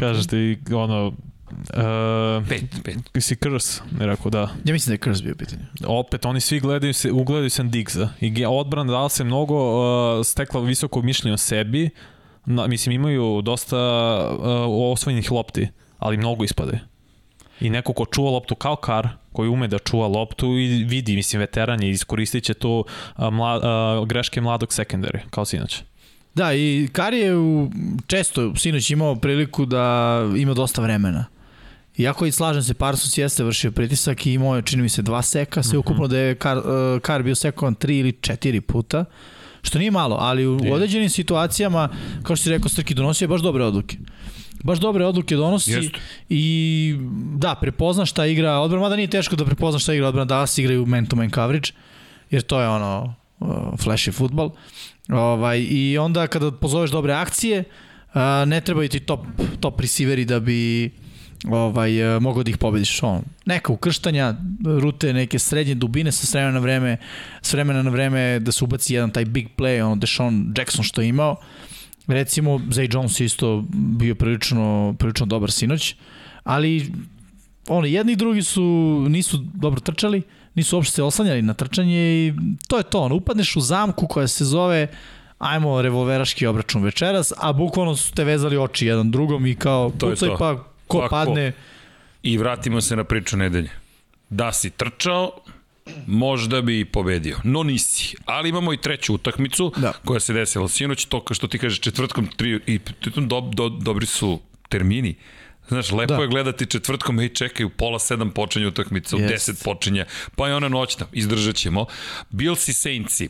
[0.00, 1.12] Kažeš ti, ono,
[1.50, 3.24] Uh, Pet, pet.
[3.24, 4.40] si Krs, ne rekao da.
[4.64, 5.62] Ja mislim da je Krs bio u pitanju.
[5.86, 8.08] Opet, oni svi gledaju se, ugledaju se na Diggsa.
[8.20, 11.90] I odbrana dala se mnogo uh, stekla visoko mišljenje o sebi.
[12.46, 13.78] Na, mislim, imaju dosta
[14.38, 15.68] uh, osvojenih lopti,
[15.98, 16.78] ali mnogo ispadaju.
[17.60, 21.40] I neko ko čuva loptu kao Kar, koji ume da čuva loptu i vidi, mislim,
[21.40, 22.84] veteran je, iskoristit će tu
[23.16, 25.82] uh, mla, uh, greške mladog secondary, kao sinoć.
[26.34, 27.70] Da, i Kar je u,
[28.06, 31.24] često sinoć imao priliku da ima dosta vremena.
[31.96, 35.22] Iako i slažem se, Parsons jeste vršio pritisak i imao je, čini mi se, dva
[35.22, 36.64] seka, sve ukupno da je Kar, uh,
[37.02, 39.04] Kar bio sekovan tri ili četiri puta,
[39.62, 41.88] što nije malo, ali u određenim situacijama,
[42.22, 43.96] kao što si rekao, Strki donosio baš dobre odluke.
[44.64, 45.98] Baš dobre odluke donosi Jeste.
[46.28, 46.94] i
[47.36, 50.62] da, prepozna šta igra odbrana, mada nije teško da prepozna šta igra odbrana, da se
[50.62, 51.70] igraju man-to-man coverage,
[52.30, 54.50] jer to je ono uh, flashy futbol.
[55.08, 57.64] Ovaj, I onda kada pozoveš dobre akcije,
[58.14, 59.20] uh, ne trebaju ti top,
[59.60, 60.90] top receiveri da bi
[61.50, 63.02] ovaj, uh, mogao da ih pobediš.
[63.02, 64.34] On, neka ukrštanja,
[64.80, 66.96] rute neke srednje dubine sa s vremena na vreme,
[67.42, 71.00] s vremena na vreme da se ubaci jedan taj big play, ono Deshaun Jackson što
[71.00, 71.36] je imao.
[72.06, 75.94] Recimo, Zay Jones isto bio prilično, prilično dobar sinoć,
[76.44, 76.92] ali
[77.68, 78.62] ono, jedni i drugi su,
[79.08, 80.22] nisu dobro trčali,
[80.54, 82.34] nisu uopšte se oslanjali na trčanje i
[82.68, 84.88] to je to, ono, upadneš u zamku koja se zove
[85.38, 90.10] ajmo revolveraški obračun večeras, a bukvalno su te vezali oči jedan drugom i kao To
[90.10, 91.10] pucaj pa ko Pa ko?
[91.10, 91.52] padne,
[92.22, 93.70] I vratimo se na priču nedelje.
[94.30, 95.30] Da si trčao,
[96.06, 97.36] možda bi i pobedio.
[97.44, 98.16] No nisi.
[98.24, 99.92] Ali imamo i treću utakmicu Da.
[100.04, 102.80] koja se desila sinoć, to kao što ti kažeš četvrtkom tri, i
[103.16, 105.14] do, do, dobri su termini.
[105.68, 106.16] Znaš, lepo Da.
[106.16, 106.22] da.
[106.22, 109.32] je gledati četvrtkom, ej čekaj, u pola sedam počinje utakmica, u Jest.
[109.32, 110.04] deset počinje,
[110.36, 111.86] pa je ona noćna, izdržat ćemo.
[112.30, 113.28] Bills i Saintsi,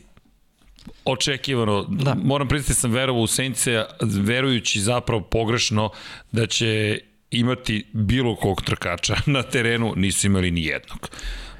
[1.05, 2.03] očekivano, Da.
[2.03, 2.15] da.
[2.23, 5.89] moram priznati sam verovao u Saintse, verujući zapravo pogrešno
[6.31, 6.99] da će
[7.31, 11.09] imati bilo kog trkača na terenu, nisu imali ni jednog.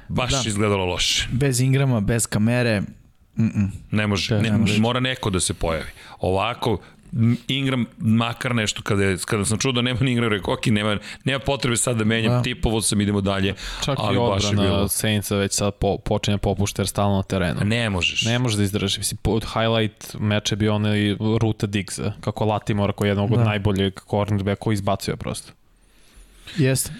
[0.08, 0.36] Baš Da.
[0.38, 0.48] da.
[0.48, 1.28] izgledalo loše.
[1.32, 2.86] bez Ingrama, bez kamere, mm
[3.36, 3.68] -mm.
[3.90, 4.80] Ne može, Da, ne, ne može.
[4.80, 5.90] mora neko da se pojavi.
[6.20, 6.78] Ovako,
[7.48, 10.98] Ingram makar nešto kada, je, kada sam čuo da nema ni Ingram, rekao, ok, nema,
[11.24, 12.42] nema potrebe sad da menjam, Da.
[12.42, 13.54] tipovo sam, idemo dalje.
[13.84, 14.88] Čak ali i odbrana bilo.
[14.88, 17.60] Saintsa već sad po, počinje popušta jer stalno na terenu.
[17.64, 18.22] Ne možeš.
[18.22, 18.98] Ne može da izdrži.
[18.98, 20.98] Mislim, pod highlight meče bi onaj
[21.40, 23.40] ruta Diggsa, kako Latimora koji je jednog Da.
[23.40, 25.52] od najboljeg cornerbacka koji izbacio prosto.
[26.56, 26.90] jeste.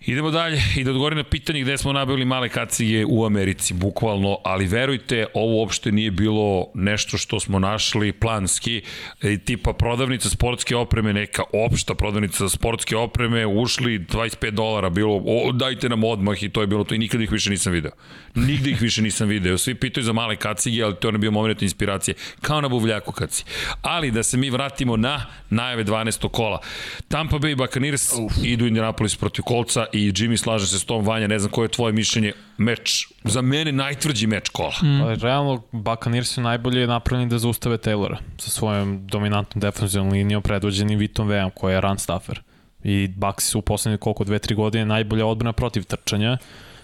[0.00, 4.38] Idemo dalje i da odgovorim na pitanje gde smo nabavili male kacige u Americi, bukvalno,
[4.44, 8.82] ali verujte, ovo uopšte nije bilo nešto što smo našli planski,
[9.22, 15.52] e, tipa prodavnica sportske opreme, neka opšta prodavnica sportske opreme, ušli 25 dolara, bilo, o,
[15.52, 17.92] dajte nam odmah i to je bilo to i nikada ih više nisam video.
[18.34, 19.58] Nigde ih više nisam video.
[19.58, 23.44] Svi pitaju za male kacige, ali to je bio moment inspiracije, kao na buvljaku kaci.
[23.82, 26.28] Ali da se mi vratimo na najave 12.
[26.28, 26.60] kola.
[27.08, 28.32] Tampa Bay Buccaneers Uf.
[28.44, 31.68] idu Indianapolis protiv kolca i Jimmy slaže se s tom Vanja, ne znam koje je
[31.68, 34.74] tvoje mišljenje, meč, za mene najtvrđi meč kola.
[34.82, 35.00] Mm.
[35.00, 40.98] Pa, realno, Buccaneers su najbolje napravljeni da zaustave Taylora sa svojom dominantnom defensivnom linijom predvođenim
[40.98, 42.42] Vitom Veom, koja je run stuffer.
[42.84, 46.38] I Bucks su u poslednje koliko, dve, tri godine najbolja odbrana protiv trčanja.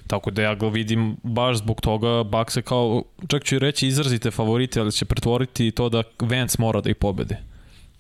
[0.06, 3.86] Tako da ja ga vidim baš zbog toga Bucks je kao, čak ću i reći
[3.86, 7.53] izrazite favorite, ali će pretvoriti to da Vance mora da ih pobede.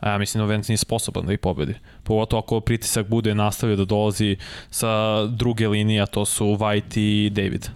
[0.04, 1.74] A ja mislim da Vance nije sposoban da ih pobedi.
[2.02, 4.36] Pogotovo ako pritisak bude nastavio da dolazi
[4.70, 7.68] sa druge linije, a to su White i David.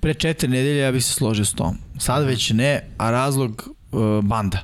[0.00, 1.76] Pre četiri nedelje ja bih se složio s tom.
[1.98, 4.58] Sad već ne, a razlog uh, banda.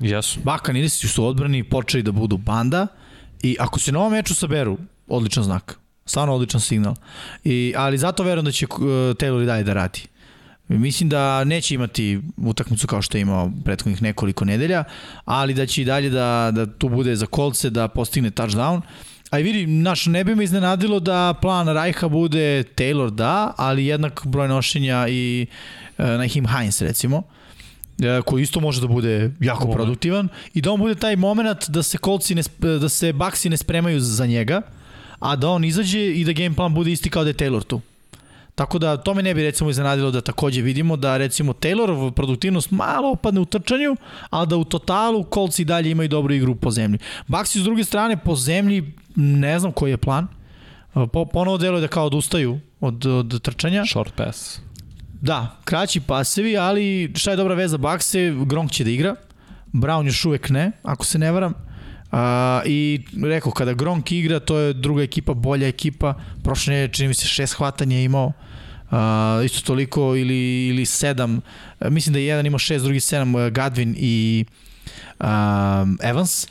[0.00, 0.40] Jesu.
[0.44, 2.86] Baka Nilisi su odbrani počeli da budu banda
[3.42, 4.78] i ako se na ovom meču saberu,
[5.08, 5.78] odličan znak.
[6.06, 6.94] Stvarno odličan signal.
[7.44, 10.00] I, ali zato verujem da će uh, Taylor i dalje da radi.
[10.68, 14.84] Mislim da neće imati utakmicu kao što je imao prethodnih nekoliko nedelja,
[15.24, 18.80] ali da će i dalje da, da tu bude za kolce, da postigne touchdown.
[19.30, 23.86] A i vidi, naš, ne bi me iznenadilo da plan Rajha bude Taylor da, ali
[23.86, 25.46] jednak broj nošenja i
[25.98, 27.22] e, Nahim Heinz recimo
[28.02, 29.76] e, koji isto može da bude jako Moment.
[29.76, 33.56] produktivan i da on bude taj moment da se kolci ne, da se baksi ne
[33.56, 34.62] spremaju za njega,
[35.18, 37.80] a da on izađe i da game plan bude isti kao da je Taylor tu.
[38.58, 42.70] Tako da to me ne bi recimo iznenadilo da takođe vidimo da recimo Taylorov produktivnost
[42.70, 43.96] malo opadne u trčanju,
[44.30, 46.98] a da u totalu kolci dalje imaju dobru igru po zemlji.
[47.28, 50.26] Baxi s druge strane po zemlji ne znam koji je plan.
[51.12, 53.84] Po, ponovo deluje da kao odustaju od, od trčanja.
[53.86, 54.58] Short pass.
[55.20, 59.14] Da, kraći pasevi, ali šta je dobra veza Bakse, Gronk će da igra,
[59.72, 61.52] Brown još uvek ne, ako se ne varam.
[62.12, 62.18] Uh,
[62.66, 66.14] I rekao, kada Gronk igra, to je druga ekipa, bolja ekipa.
[66.44, 68.32] Prošle je, čini mi se, šest hvatanja imao.
[68.90, 71.40] Uh, isto toliko ili, ili sedam.
[71.80, 74.44] Uh, mislim da je jedan imao šest, drugi sedam, uh, Gadvin i
[75.20, 76.46] um, Evans.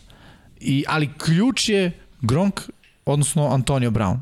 [0.59, 1.91] I, ali ključ je
[2.21, 2.61] Gronk,
[3.05, 4.19] odnosno Antonio Brown.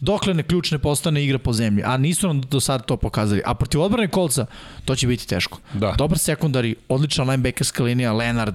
[0.00, 3.42] Dokle ne ključ ne postane igra po zemlji, a nisu nam do sada to pokazali.
[3.44, 4.46] A protiv odbrane kolca
[4.84, 5.58] to će biti teško.
[5.74, 5.94] Da.
[5.98, 8.54] Dobar sekundari, odlična linebackerska linija, Leonard,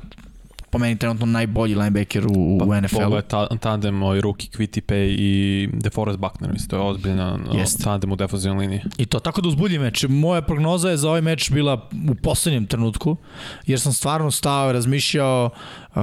[0.71, 3.15] po meni trenutno najbolji linebacker u, pa, u NFL-u.
[3.15, 4.49] je ta, tandem ovaj Ruki
[4.81, 7.39] Pay i DeForest Buckner, mislim, to je ozbiljno
[7.83, 8.81] tandem u defensivnoj liniji.
[8.97, 10.05] I to tako da uzbulji meč.
[10.09, 13.17] Moja prognoza je za ovaj meč bila u poslednjem trenutku,
[13.67, 15.49] jer sam stvarno stao, razmišljao,
[15.89, 16.01] uh,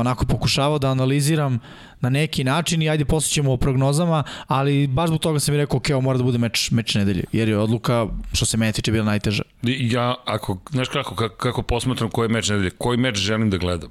[0.00, 1.58] onako pokušavao da analiziram
[2.00, 5.58] na neki način i ajde posle ćemo o prognozama, ali baš zbog toga sam mi
[5.58, 8.72] rekao, ok, ovo mora da bude meč, meč nedelje, jer je odluka, što se mene
[8.72, 9.42] tiče, bila najteža.
[9.62, 13.56] Ja, ako, znaš kako, kako, kako posmatram koji je meč nedelje, koji meč želim da
[13.56, 13.90] gledam?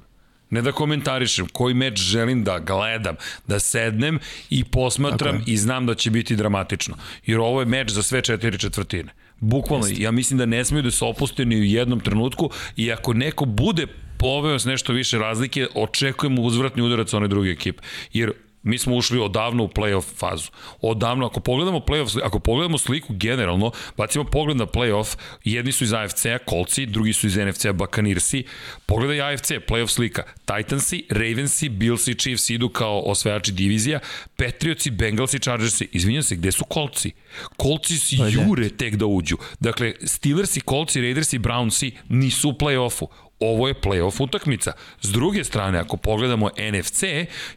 [0.50, 3.16] Ne da komentarišem, koji meč želim da gledam,
[3.46, 4.18] da sednem
[4.50, 6.96] i posmatram i znam da će biti dramatično.
[7.26, 9.12] Jer ovo je meč za sve četiri četvrtine.
[9.40, 10.02] Bukvalno, Jeste.
[10.02, 13.44] ja mislim da ne smiju da se opuste ni u jednom trenutku i ako neko
[13.44, 13.86] bude
[14.18, 17.82] poveo s nešto više razlike, očekujemo uzvratni udarac one druge ekipe.
[18.12, 18.32] Jer
[18.66, 20.50] mi smo ušli odavno u playoff fazu.
[20.80, 25.92] Odavno, ako pogledamo playoff, ako pogledamo sliku generalno, bacimo pogled na playoff, jedni su iz
[25.92, 28.44] AFC-a Kolci, drugi su iz NFC-a Buccaneersi.
[28.86, 30.22] Pogledaj AFC, playoff slika.
[30.44, 34.00] Titansi, Ravensi, Billsi, Chiefs idu kao osvajači divizija,
[34.36, 35.88] Patriotsi, Bengalsi, Chargersi.
[35.92, 37.12] Izvinjam se, gde su Kolci?
[37.56, 39.36] Kolci si jure tek da uđu.
[39.60, 43.06] Dakle, Steelersi, Kolci, Raidersi, Brownsi nisu u play-offu
[43.40, 44.72] ovo je playoff utakmica.
[45.00, 47.02] S druge strane, ako pogledamo NFC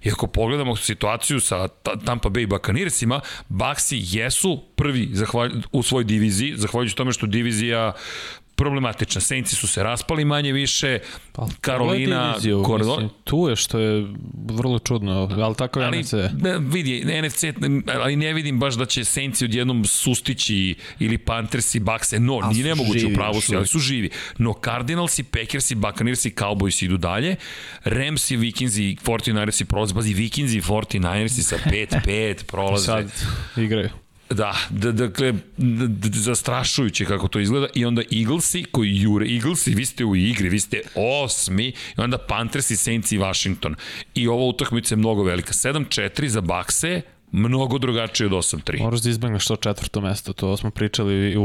[0.03, 1.67] i ako pogledamo situaciju sa
[2.05, 5.11] Tampa Bay Buccaneersima, Baxi jesu prvi
[5.71, 7.93] u svojoj diviziji, zahvaljujući tome što divizija
[8.59, 9.21] problematična.
[9.21, 10.99] Saintsi su se raspali manje više,
[11.31, 12.31] pa, Karolina...
[12.31, 14.07] Diviziju, mislim, tu je što je
[14.45, 16.13] vrlo čudno, ali tako je ali, NFC.
[16.59, 17.43] Vidi, NFC,
[18.01, 22.65] ali ne vidim baš da će Saintsi odjednom sustići ili Panthers i Bucks, no, nije
[22.65, 24.09] nemoguće u pravu su, ali su živi.
[24.37, 27.35] No, Cardinals i Packers i Buccaneers i Cowboys idu dalje,
[27.83, 31.57] Rams i Vikings i 49ers i prolaze, bazi Vikings i 49ers i sa
[32.05, 32.85] 5-5 prolaze.
[32.85, 33.11] Sad
[33.57, 33.89] igraju.
[34.29, 35.33] Da, da, dakle,
[36.13, 40.59] zastrašujuće kako to izgleda i onda Eaglesi koji jure, Eaglesi, vi ste u igri, vi
[40.59, 43.75] ste osmi i onda Panthers i Saints i Washington.
[44.15, 45.53] I ova utakmica je mnogo velika.
[45.53, 47.01] 7-4 za Bakse,
[47.31, 48.79] mnogo drugačije od 8-3.
[48.79, 51.41] Moraš da izbegneš to četvrto mesto, to smo pričali u,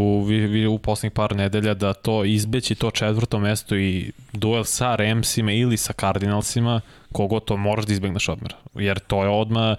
[0.69, 5.53] u, u poslednjih par nedelja, da to izbeći to četvrto mesto i duel sa Ramsima
[5.53, 6.81] ili sa Cardinalsima,
[7.13, 8.51] kogo to moraš da izbegneš odmah.
[8.75, 9.79] Jer to je odmah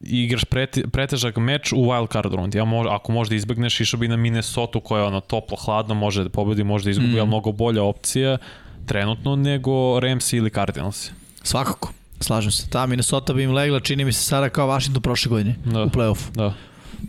[0.00, 2.58] igraš preti, pretežak meč u wild card rundi.
[2.58, 6.22] Ja mož, ako možda izbegneš, išao bi na Minnesota koja je ono toplo, hladno, može
[6.22, 7.18] da pobedi, može da izgubi, mm.
[7.18, 8.38] ali mnogo bolja opcija
[8.86, 11.10] trenutno nego Rams ili Cardinals.
[11.42, 11.92] Svakako.
[12.20, 12.70] Slažem se.
[12.70, 15.82] Ta Minnesota bi im legla, čini mi se sada kao Washington prošle godine Da.
[15.82, 16.30] u play-offu.
[16.34, 16.54] Da.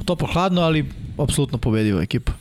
[0.06, 0.86] Toplo hladno, ali
[1.18, 2.32] apsolutno pobediva ekipa.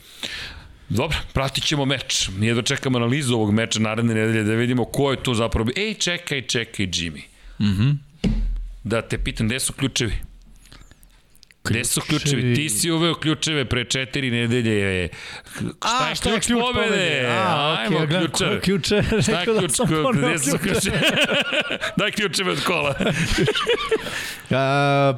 [0.89, 2.31] Dobro, pratit ćemo meč.
[2.39, 5.71] Nije da čekamo analizu ovog meča naredne nedelje da vidimo ko je tu zapravo...
[5.77, 7.23] Ej, čekaj, čekaj, Jimmy.
[7.61, 7.69] Mhm.
[7.69, 7.97] Mm -hmm.
[8.85, 10.13] Da te pitam, gde su ključevi?
[11.69, 12.55] Gde su ključevi?
[12.55, 15.09] Ti si uveo ključeve pre četiri nedelje.
[15.79, 17.27] Šta je šta ključ, pobede?
[17.29, 18.61] A, Ajmo, okay, ključeve.
[18.61, 19.03] Ključe?
[19.23, 19.77] Šta je da ključ?
[19.79, 20.97] ponovo Gde su ključevi?
[21.97, 22.95] Daj ključeve od kola.
[24.47, 24.57] Uh,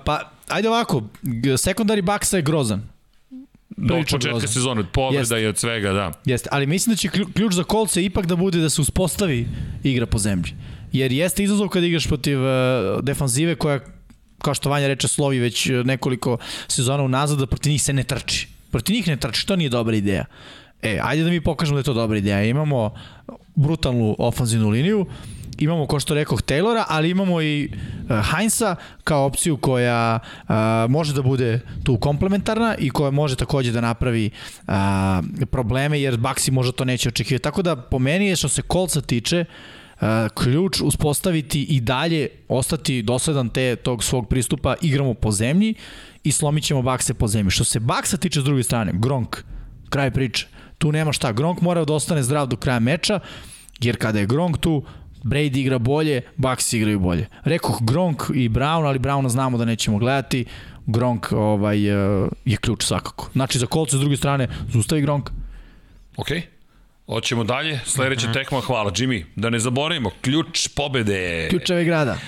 [0.04, 1.02] pa, ajde ovako,
[1.58, 2.82] sekundari Baksa je grozan.
[3.70, 4.48] Do Prilično početka grozan.
[4.48, 5.42] sezone, od povreda Jeste.
[5.42, 6.12] i od svega, da.
[6.24, 9.48] Jeste, ali mislim da će klju- ključ za kolce ipak da bude da se uspostavi
[9.84, 10.52] igra po zemlji.
[10.92, 12.48] Jer jeste izazov kad igraš protiv uh,
[13.02, 13.80] defanzive koja,
[14.43, 16.39] kao što Vanja reče, slovi već uh, nekoliko
[16.69, 18.48] sezona unazad, da protiv njih se ne trči.
[18.70, 20.24] Protiv njih ne trči, to nije dobra ideja.
[20.82, 22.44] E, ajde da mi pokažemo da je to dobra ideja.
[22.44, 22.94] Imamo
[23.55, 25.06] brutalnu ofanzivnu liniju,
[25.59, 30.55] imamo, ko što rekoh, Taylora, ali imamo i uh, Heinza kao opciju koja uh,
[30.89, 34.31] može da bude tu komplementarna i koja može takođe da napravi
[34.66, 34.74] uh,
[35.51, 37.43] probleme, jer Baxi možda to neće očekivati.
[37.43, 39.44] Tako da, po meni je što se kolca tiče,
[40.34, 45.74] ključ uspostaviti i dalje ostati dosledan te tog svog pristupa igramo po zemlji
[46.24, 47.50] i slomit ćemo bakse po zemlji.
[47.50, 49.36] Što se baksa tiče s druge strane, Gronk,
[49.88, 50.46] kraj priče.
[50.78, 51.32] Tu nema šta.
[51.32, 53.20] Gronk mora da ostane zdrav do kraja meča,
[53.80, 54.82] jer kada je Gronk tu,
[55.22, 57.26] Brady igra bolje, Bucks igraju bolje.
[57.44, 60.44] Rekoh Gronk i Brown, ali Browna znamo da nećemo gledati.
[60.86, 63.30] Gronk ovaj, eh, je ključ svakako.
[63.32, 65.30] Znači za kolce s druge strane, zustavi Gronk.
[66.16, 66.57] Okej.
[67.09, 67.80] Hoćemo dalje.
[67.85, 69.24] Sledeća tekma, hvala Jimmy.
[69.36, 71.47] Da ne zaboravimo, ključ pobede.
[71.51, 72.18] Ključeve grada.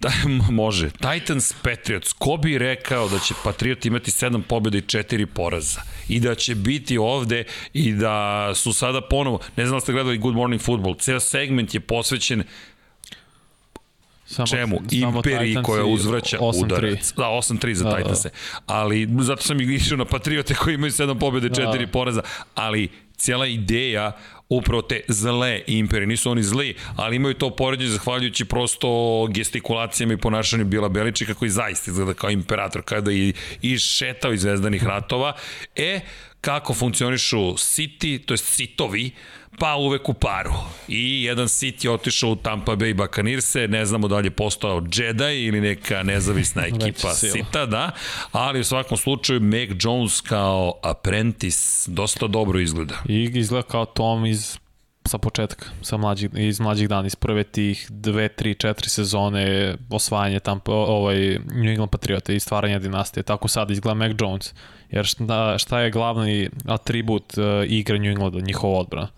[0.00, 0.10] Da,
[0.50, 0.90] može.
[0.90, 2.12] Titans Patriots.
[2.12, 5.80] Ko bi rekao da će Patriot imati 7 pobjeda i 4 poraza?
[6.08, 10.18] I da će biti ovde i da su sada ponovo, ne znam da ste gledali
[10.18, 12.42] Good Morning Football, ceo segment je posvećen
[14.26, 14.80] Samo, čemu?
[15.00, 16.64] samo Imperiji koja uzvraća 8-3.
[16.64, 17.12] udarac.
[17.12, 17.96] Da, 8-3 za Da, da.
[17.96, 18.30] Titanse.
[18.66, 21.86] Ali zato sam ih išao na Patriote koji imaju 7 pobjede i 4 Da.
[21.86, 22.22] poraza.
[22.54, 22.88] Ali
[23.18, 24.12] cijela ideja
[24.48, 30.16] upravo te zle imperije, nisu oni zli, ali imaju to poređenje zahvaljujući prosto gestikulacijama i
[30.16, 33.32] ponašanju Bila Beličika koji zaista izgleda kao imperator kada je
[33.62, 35.32] i šetao iz zvezdanih ratova.
[35.76, 36.00] E,
[36.40, 39.10] kako funkcionišu City, to je sitovi,
[39.58, 40.52] pa uvek u paru.
[40.88, 41.48] I jedan
[41.80, 46.02] je otišao u Tampa Bay Buccaneerse, ne znamo da li je postao Jedi ili neka
[46.02, 47.14] nezavisna ekipa.
[47.14, 47.90] Sita, da,
[48.32, 52.94] ali u svakom slučaju Mac Jones kao apprentice dosta dobro izgleda.
[53.08, 54.58] I izgleda kao Tom iz
[55.08, 60.40] sa početka, sa mlađih, iz mlađih dana, iz prve tih dve, tri, četiri sezone osvajanje
[60.40, 63.22] tam, ovaj, New England Patriota i stvaranje dinastije.
[63.22, 64.54] Tako sad izgleda Mac Jones.
[64.90, 69.08] Jer šta, šta je glavni atribut uh, igre New Englanda, njihova odbrana?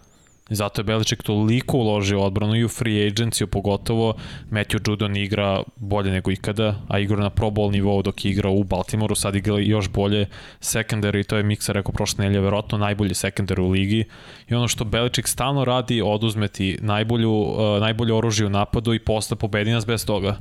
[0.51, 4.15] I zato je Beliček toliko uložio odbranu i u free agenciju pogotovo.
[4.51, 8.53] Matthew Judon igra bolje nego ikada, a igra na pro bowl nivou dok je igrao
[8.53, 10.27] u Baltimoru, sad igra još bolje
[10.61, 14.05] secondary, to je Miksa rekao prošle nelje, verovatno najbolji secondary u ligi.
[14.49, 18.99] I ono što Beliček stalno radi, oduzme ti najbolju, uh, najbolje oružje u napadu i
[18.99, 20.37] posle pobedi nas bez toga.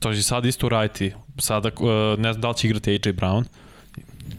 [0.00, 1.12] To će sad isto uraditi.
[1.38, 3.44] Sada, uh, ne znam da li će igrati AJ Brown,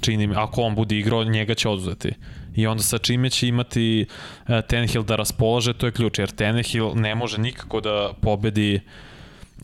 [0.02, 2.14] čini mi, ako on bude igrao, njega će oduzeti.
[2.56, 4.06] I onda sa čime će imati
[4.48, 8.76] uh, Tannehill da raspolaže, to je ključ, jer Tannehill ne može nikako da pobedi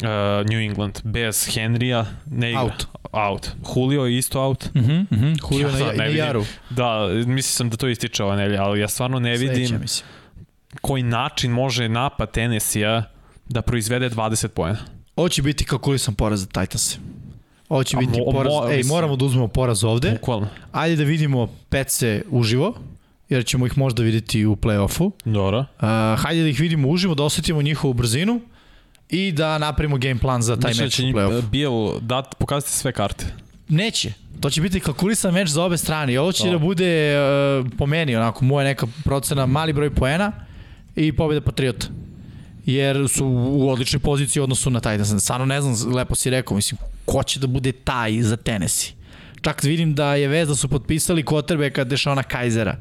[0.02, 2.62] uh, New England bez Henrya, ne igra.
[2.62, 2.88] Out.
[3.12, 3.52] Out.
[3.76, 4.70] Julio je isto out.
[4.76, 5.26] Mhm, mm mhm.
[5.26, 6.18] Mm Julio Ja na, na vidim.
[6.18, 6.46] Jaru.
[6.70, 10.10] Da, mislio sam da to ističe ova nelja, ali ja stvarno ne vidim Sledeća, mislim.
[10.82, 13.04] koji način može napad Tennessee-a
[13.50, 14.80] da proizvede 20 pojena.
[15.16, 16.98] Ovo će biti kalkulisan poraz za Titanse.
[17.70, 18.54] Ovo će biti mo- poraz.
[18.54, 20.12] mo- Ej, moramo da uzmemo poraz ovde.
[20.12, 20.48] Bukvalno.
[20.72, 22.74] Ajde da vidimo Petse uživo,
[23.30, 25.12] jer ćemo ih možda videti u play-offu.
[25.26, 25.60] Dobro.
[25.60, 25.66] Uh,
[26.18, 28.42] hajde da ih vidimo uživo, da osetimo njihovu brzinu
[29.10, 31.42] i da napravimo game plan za taj da meč u play-offu.
[31.42, 33.26] Bill dat, pokazati sve karte.
[33.70, 34.14] Neće.
[34.40, 36.14] To će biti kalkulisan meč za obe strane.
[36.14, 36.52] I ovo će Da.
[36.52, 37.16] da bude,
[37.60, 40.32] uh, po meni, onako, moja neka procena, mali broj poena
[40.96, 41.88] i pobjeda Patriota.
[42.66, 45.24] Jer su u odličnoj poziciji u odnosu na Titans.
[45.24, 48.92] Stvarno ne znam, lepo si rekao, mislim, ko će da bude taj za Tennessee?
[49.42, 52.78] Čak vidim da je vez da su potpisali quarterbacka Dešona Kajzera.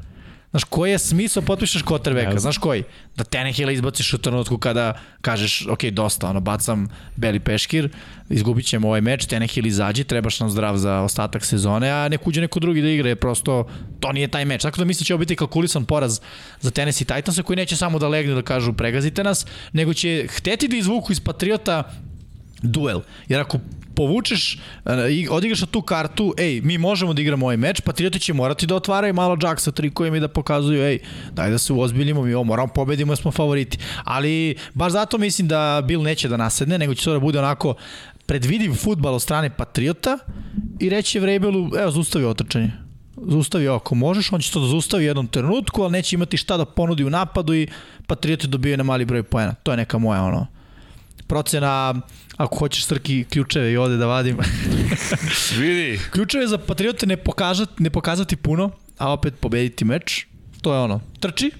[0.55, 1.83] Znaš, koji je smisao potpišeš
[2.13, 2.39] Ne znam.
[2.39, 2.83] Znaš koji?
[3.15, 7.89] Da Tenehila izbaciš u trenutku kada kažeš, ok, dosta, ono, bacam beli peškir,
[8.29, 12.41] izgubit ćemo ovaj meč, Tenehill izađi, trebaš nam zdrav za ostatak sezone, a nek uđe
[12.41, 13.67] neko drugi da igra, jer prosto
[13.99, 14.61] to nije taj meč.
[14.61, 16.19] Tako da mislim da će ovo biti kalkulisan poraz
[16.61, 20.67] za Tennessee Titansa, koji neće samo da legne da kažu pregazite nas, nego će hteti
[20.67, 21.83] da izvuku iz Patriota
[22.61, 23.01] duel.
[23.27, 23.59] Jer ako
[23.95, 28.33] povučeš, e, i odigraš tu kartu, ej, mi možemo da igramo ovaj meč, Patrioti će
[28.33, 30.99] morati da otvaraju malo džak sa trikovima i da pokazuju, ej,
[31.31, 33.77] daj da se uozbiljimo, mi ovo moramo pobedimo, jer smo favoriti.
[34.03, 37.75] Ali baš zato mislim da Bill neće da nasedne, nego će to da bude onako
[38.25, 40.17] predvidiv futbal od strane Patriota
[40.79, 42.71] i reći Vrabelu, evo, zaustavi otrčanje.
[43.27, 46.57] Zaustavi ako možeš, on će to da zaustavi u jednom trenutku, ali neće imati šta
[46.57, 47.67] da ponudi u napadu i
[48.07, 49.53] Patrioti dobijaju na mali broj poena.
[49.53, 50.47] To je neka moja ono
[51.27, 51.93] procena,
[52.37, 54.37] ako hoćeš Srki ključeve i ode da vadim.
[55.59, 55.99] Vidi.
[56.11, 60.25] ključeve za Patriote ne pokazati, ne pokazati puno, a opet pobediti meč.
[60.61, 61.51] To je ono, trči,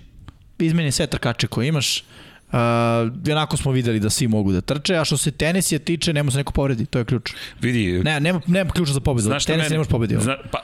[0.60, 2.04] izmeni sve trkače koje imaš,
[2.46, 6.32] Uh, onako smo videli da svi mogu da trče, a što se tenisija tiče, nema
[6.32, 7.32] se neko povredi, to je ključ.
[7.62, 8.04] Vidi.
[8.04, 9.22] Ne, nema, nema ključa za pobedu.
[9.22, 10.24] Znaš Tenis ne može pobediti.
[10.24, 10.60] Zna, pa,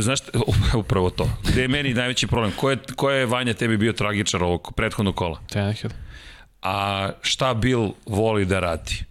[0.00, 0.18] znaš,
[0.76, 1.30] upravo to.
[1.48, 2.52] Gde je meni najveći problem?
[2.56, 5.40] Ko je, ko je Vanja tebi bio tragičar ovog prethodnog kola?
[5.48, 5.92] Tenehill.
[6.62, 9.04] A šta Bill voli da radi?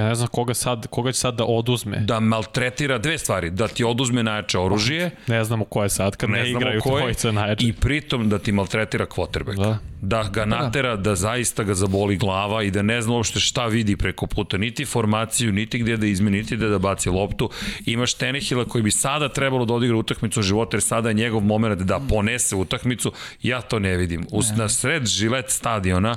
[0.00, 1.96] Ja ne znam koga, sad, koga će sad da oduzme.
[1.96, 3.50] Da maltretira dve stvari.
[3.50, 5.10] Da ti oduzme najjače oružje.
[5.26, 7.66] Ne znamo ko je sad, kad ne, ne igraju dvojica najjače.
[7.66, 9.56] I pritom da ti maltretira quarterback.
[9.56, 9.78] Da.
[10.02, 10.46] Da ga da.
[10.46, 14.58] natera da zaista ga zaboli glava i da ne zna uopšte šta vidi preko puta.
[14.58, 17.50] Niti formaciju, niti gde da izmeni, niti gde da baci loptu.
[17.86, 21.82] Imaš Tenehila koji bi sada trebalo da odigra utakmicu života jer sada je njegov moment
[21.82, 23.12] da ponese utakmicu.
[23.42, 24.26] Ja to ne vidim.
[24.30, 26.16] Us, na sred žilet stadiona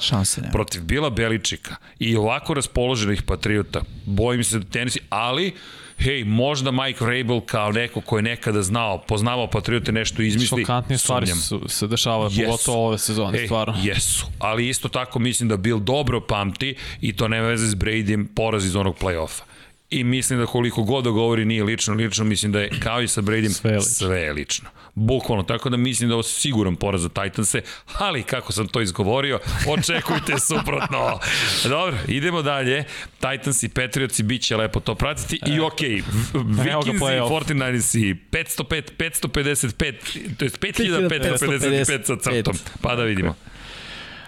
[0.52, 3.82] protiv Bila Beličika i ovako raspoloženih Patriota.
[4.06, 5.54] Bojim se da tenisi, ali
[5.98, 10.62] hej, možda Mike Rabel kao neko ko je nekada znao, poznavao Patriote nešto izmisli.
[10.62, 12.46] Šokantnije stvari su, se dešavaju, yes.
[12.46, 13.76] pogotovo ove sezone, Ej, stvarno.
[13.84, 18.28] Jesu, ali isto tako mislim da Bill dobro pamti i to nema veze s Bradyjem
[18.36, 19.53] poraz iz onog play-offa
[19.94, 23.08] i mislim da koliko god da govori nije lično, lično mislim da je kao i
[23.08, 24.08] sa Bradym sve je lično.
[24.08, 24.70] Sve je lično.
[24.96, 27.62] Bukvalno, tako da mislim da ovo siguran poraz za Titanse,
[27.98, 31.20] ali kako sam to izgovorio, očekujte suprotno.
[31.64, 32.84] Dobro, idemo dalje.
[33.20, 38.82] Titans i Patriots bit će lepo to pratiti i ok, Vikings i 49ers i 505,
[38.98, 39.94] 555,
[40.38, 42.56] to je 5555 sa crtom.
[42.82, 43.36] Pa da vidimo.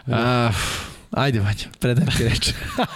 [0.08, 0.16] Uh,
[1.16, 2.50] Ajde, Vanja, predajem ti reč.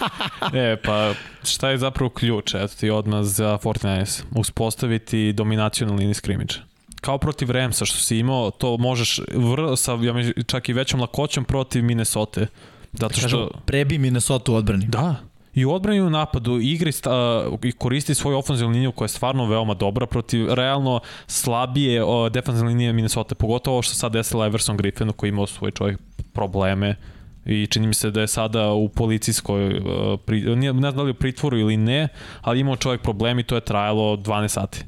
[0.53, 1.13] e, pa
[1.43, 4.11] šta je zapravo ključ, eto ti odmah za Fortnite?
[4.35, 6.59] Uspostaviti dominaciju na liniji skrimidža.
[7.01, 11.01] Kao protiv Ramsa što si imao, to možeš vr, sa ja mi, čak i većom
[11.01, 12.45] lakoćom protiv Minnesota.
[12.93, 13.23] Zato što...
[13.23, 14.85] Kažu, prebi Minnesota u odbrani.
[14.85, 15.15] Da,
[15.53, 19.45] i u odbrani u napadu igri sta, i koristi svoju ofenzivnu liniju koja je stvarno
[19.45, 22.01] veoma dobra protiv realno slabije
[22.31, 25.99] defensivne linije Minnesota, pogotovo što sad desila Everson Griffinu koji imao svoj čovjek
[26.33, 26.95] probleme
[27.45, 31.11] i čini mi se da je sada u policijskoj, uh, pri, ne znam da li
[31.11, 32.07] u pritvoru ili ne,
[32.41, 34.85] ali imao čovjek problem i to je trajalo 12 sati.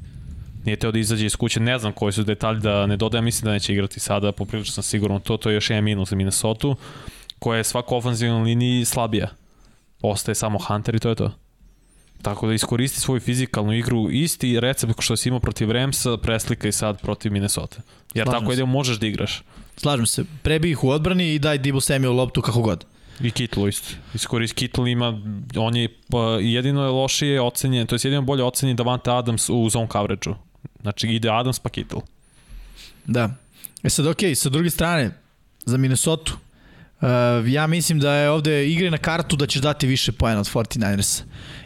[0.65, 3.45] Nije teo da izađe iz kuće, ne znam koji su detalji da ne dodajem, mislim
[3.45, 6.75] da neće igrati sada, poprilično sam siguran to, to je još jedan minus za Minnesota,
[7.39, 9.27] koja je svako ofenzivna liniji slabija.
[10.01, 11.31] Ostaje samo Hunter i to je to.
[12.21, 16.71] Tako da iskoristi svoju fizikalnu igru, isti recept što si imao protiv Ramsa, preslika i
[16.71, 17.81] sad protiv Minnesota.
[18.13, 19.43] Jer Slažem tako je da možeš da igraš.
[19.77, 20.25] Slažem se.
[20.43, 22.85] Prebi ih u odbrani i daj Dibu Samuel loptu kako god.
[23.21, 23.95] I Kittle isto.
[24.13, 25.21] Iskoris Kittle ima,
[25.55, 29.69] on je pa, jedino je lošije ocenjen, to je jedino bolje ocenjen Davante Adams u
[29.69, 30.35] zone coverage-u.
[30.81, 32.01] Znači ide Adams pa Kittle.
[33.05, 33.29] Da.
[33.83, 35.11] E sad, ok, sa druge strane,
[35.65, 36.31] za Minnesota,
[37.01, 37.07] uh,
[37.47, 41.21] ja mislim da je ovde igre na kartu da ćeš dati više pojena od 49ersa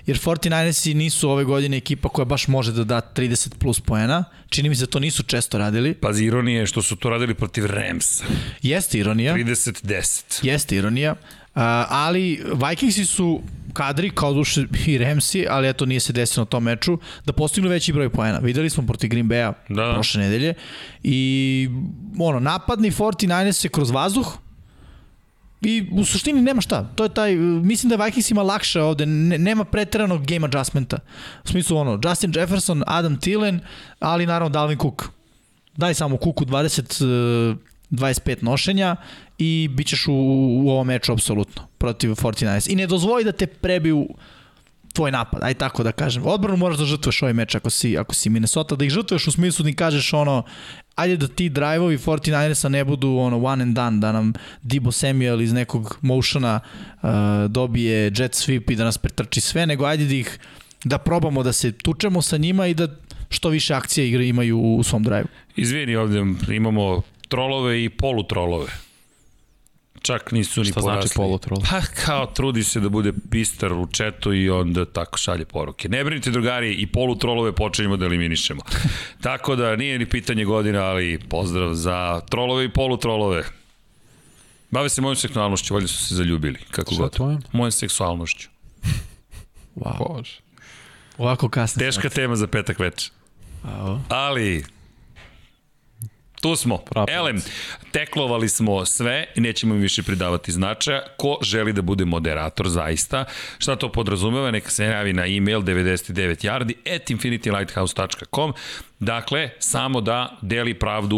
[0.05, 4.23] jer 49ersi nisu ove godine ekipa koja baš može da da 30 plus poena.
[4.49, 5.93] Čini mi se da to nisu često radili.
[5.93, 8.25] Pazi, ironija je što su to radili protiv Ramsa.
[8.61, 9.35] Jeste ironija.
[9.35, 10.23] 30-10.
[10.41, 11.11] Jeste ironija.
[11.11, 13.41] Uh, ali Vikingsi su
[13.73, 17.69] kadri, kao duše i Ramsi, ali eto nije se desilo na tom meču, da postignu
[17.69, 18.39] veći broj poena.
[18.39, 19.93] Videli smo protiv Green Bay-a da.
[19.93, 20.53] prošle nedelje
[21.03, 21.69] i
[22.19, 24.37] ono, napadni 49ers se kroz vazduh,
[25.61, 26.83] I u suštini nema šta.
[26.95, 30.97] To je taj, mislim da Vikings ima lakše ovde, ne, nema preteranog game adjustmenta.
[31.43, 33.59] U smislu ono, Justin Jefferson, Adam Thielen,
[33.99, 35.03] ali naravno Dalvin Cook.
[35.77, 37.55] Daj samo Cooku 20
[37.91, 38.95] 25 nošenja
[39.37, 40.13] i bit ćeš u,
[40.65, 44.07] u ovom meču apsolutno protiv 49 I ne dozvoli da te prebiju
[44.95, 46.25] tvoj napad, aj tako da kažem.
[46.25, 49.31] Odbranu moraš da žrtvuješ ovaj meč ako si, ako si Minnesota, da ih žrtvuješ u
[49.31, 50.43] smislu da kažeš ono,
[50.95, 55.41] ajde da ti drive-ovi 49ersa ne budu ono one and done, da nam Dibo Samuel
[55.41, 57.09] iz nekog motiona uh,
[57.49, 60.39] dobije jet sweep i da nas pretrči sve, nego ajde da ih
[60.83, 62.87] da probamo da se tučemo sa njima i da
[63.29, 65.25] što više akcija igre imaju u svom drive.
[65.55, 68.84] Izvini, ovde imamo trolove i polutrolove
[70.05, 71.07] čak nisu ni Šta porasli.
[71.07, 71.59] Šta znači polutrol?
[71.69, 75.89] Pa kao trudi se da bude pistar u četu i onda tako šalje poruke.
[75.89, 78.61] Ne brinite drugari, i polutrolove počinjemo da eliminišemo.
[79.23, 83.43] tako da nije ni pitanje godina, ali pozdrav za trolove i polutrolove.
[84.71, 87.11] Bave se mojom seksualnošću, valjda su se zaljubili, kako Šta god.
[87.11, 87.43] Tvojom?
[87.51, 88.49] Mojom seksualnošću.
[89.75, 90.17] Wow.
[90.17, 90.39] Bože.
[91.17, 91.79] Ovako kasno.
[91.79, 93.11] Teška tema za petak večer.
[94.09, 94.65] Ali,
[96.45, 96.77] tu smo.
[96.77, 97.15] Prapac.
[97.15, 97.41] Elem,
[97.91, 101.01] teklovali smo sve i nećemo im više pridavati značaja.
[101.17, 103.25] Ko želi da bude moderator zaista,
[103.57, 108.53] šta to podrazumeva, neka se javi na email 99yardi at infinitylighthouse.com
[108.99, 111.17] Dakle, samo da deli pravdu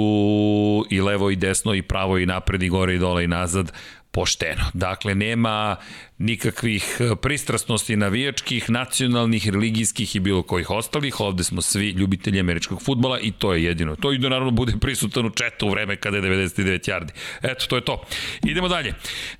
[0.89, 3.71] i levo i desno i pravo i napred i gore i dole i nazad
[4.11, 4.63] pošteno.
[4.73, 5.75] Dakle, nema
[6.17, 11.19] nikakvih e, pristrasnosti navijačkih, nacionalnih, religijskih i bilo kojih ostalih.
[11.19, 13.95] Ovde smo svi ljubitelji američkog futbola i to je jedino.
[13.95, 17.09] To i da naravno bude prisutan u četu u vreme kada je 99 yardi.
[17.41, 18.03] Eto, to je to.
[18.43, 18.93] Idemo dalje.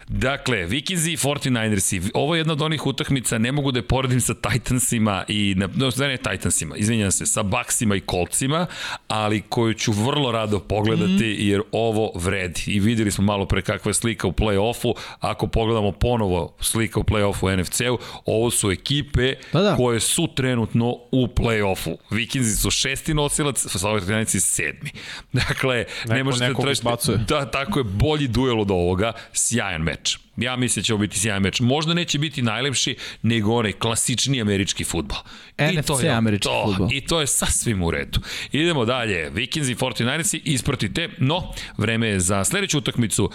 [0.08, 2.12] Dakle, Vikingsi i 49ersi.
[2.14, 5.92] Ovo je jedna od onih utakmica, ne mogu da je poredim sa Titansima i, no,
[5.92, 8.66] sve ne Titansima, izvinjam se, sa Bucksima i Coltsima,
[9.08, 12.64] ali koju ću vrlo rado pogledati jer ovo vredi.
[12.68, 14.94] I videli smo malo pre kakva je slika u play-offu.
[15.20, 19.76] Ako pogledamo ponovo slika u play-offu u NFC-u, ovo su ekipe Da, da.
[19.76, 21.96] koje su trenutno u play-offu.
[22.12, 24.90] Vikingsi su šesti nosilac, Salvatinici sedmi.
[25.32, 26.82] Dakle, ne Neko možete nekog tražiti...
[26.82, 27.18] izbacuje.
[27.18, 30.18] Da, tako je, bolji duel od ovoga, sjajan meč.
[30.38, 31.60] Ja mislim da će ovo biti sjajan meč.
[31.60, 35.18] Možda neće biti najlepši, nego onaj klasični američki futbol.
[35.58, 36.88] NFC američki to, fudbal.
[36.92, 38.20] I to je sasvim u redu.
[38.52, 39.30] Idemo dalje.
[39.30, 43.32] Vikings i 49ersi ispratite, no, vreme je za sledeću utakmicu.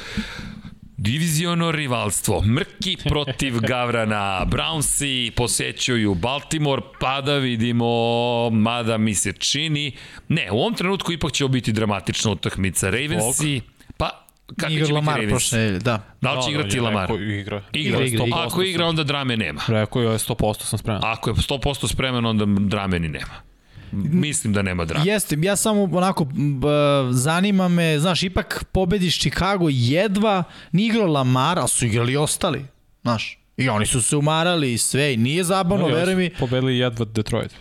[1.02, 2.42] Diviziono rivalstvo.
[2.42, 4.46] Mrki protiv Gavrana.
[4.46, 9.92] Brownsi posećuju Baltimore, pa da vidimo, mada mi se čini...
[10.28, 12.90] Ne, u ovom trenutku ipak će biti dramatična utakmica.
[12.90, 13.60] Ravensi,
[13.96, 15.30] pa kako će Igra biti Lamar Ravens?
[15.30, 16.14] prošle da.
[16.20, 17.10] Da li će igrati je Lamar?
[17.10, 17.32] Igra.
[17.32, 18.38] Igra, Igra, igra, igra.
[18.46, 19.60] Ako igra, onda drame nema.
[19.68, 21.02] Rekao je 100% sam spreman.
[21.04, 23.51] Ako je 100% spreman, onda drame ni nema.
[23.92, 25.04] Mislim da nema drame.
[25.06, 26.68] Jeste, ja samo onako b,
[27.10, 32.64] zanima me, znaš, ipak pobediš Chicago jedva, nije igrao Lamar, ali su igrali ostali,
[33.02, 33.38] znaš.
[33.56, 36.30] I oni su se umarali i sve, i nije zabavno, Oni veruj mi.
[36.30, 37.52] Pobedili jedva Detroit.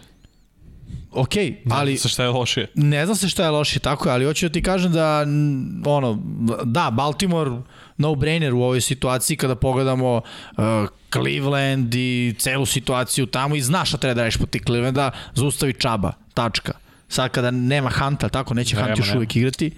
[1.12, 1.32] Ok,
[1.70, 2.68] ali Sa šta je lošije?
[2.76, 5.26] ne znam se šta je loše, tako je, ali hoću da ti kažem da,
[5.86, 6.20] ono,
[6.64, 7.52] da, Baltimore
[7.98, 10.64] no-brainer u ovoj situaciji kada pogledamo uh,
[11.14, 15.74] Cleveland i celu situaciju tamo i znaš šta treba da radiš po ti Clevelanda, zaustavi
[15.74, 16.74] Čaba, tačka.
[17.08, 19.18] Sad kada nema Hanta, tako neće Nema, Hunt još nema.
[19.18, 19.72] uvijek igrati,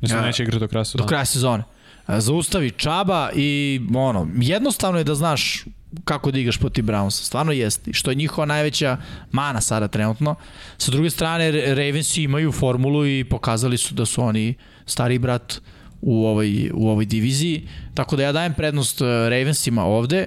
[0.00, 0.26] Mislim, Ja.
[0.26, 1.06] neće igrati do kraja do sezona.
[1.06, 1.62] kraja sezone.
[2.08, 5.64] Zaustavi Čaba i ono, jednostavno je da znaš
[6.04, 7.22] kako da igraš protiv Brownsa.
[7.22, 7.92] Stvarno jeste.
[7.92, 8.96] Što je njihova najveća
[9.32, 10.34] mana sada trenutno.
[10.78, 14.54] Sa druge strane, Ra- Ravensi imaju formulu i pokazali su da su oni
[14.86, 15.60] stari brat
[16.00, 17.68] u ovoj, u ovoj diviziji.
[17.94, 20.26] Tako da ja dajem prednost eh, Ravensima ovde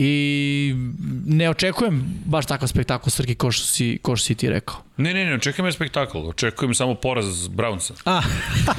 [0.00, 0.74] i
[1.26, 4.87] ne očekujem baš takav spektakl Srki ko što si, ko što si ti rekao.
[4.98, 6.18] Ne, ne, ne, očekujem je spektakl.
[6.18, 7.92] Očekujem samo poraz Brownsa.
[8.04, 8.20] A,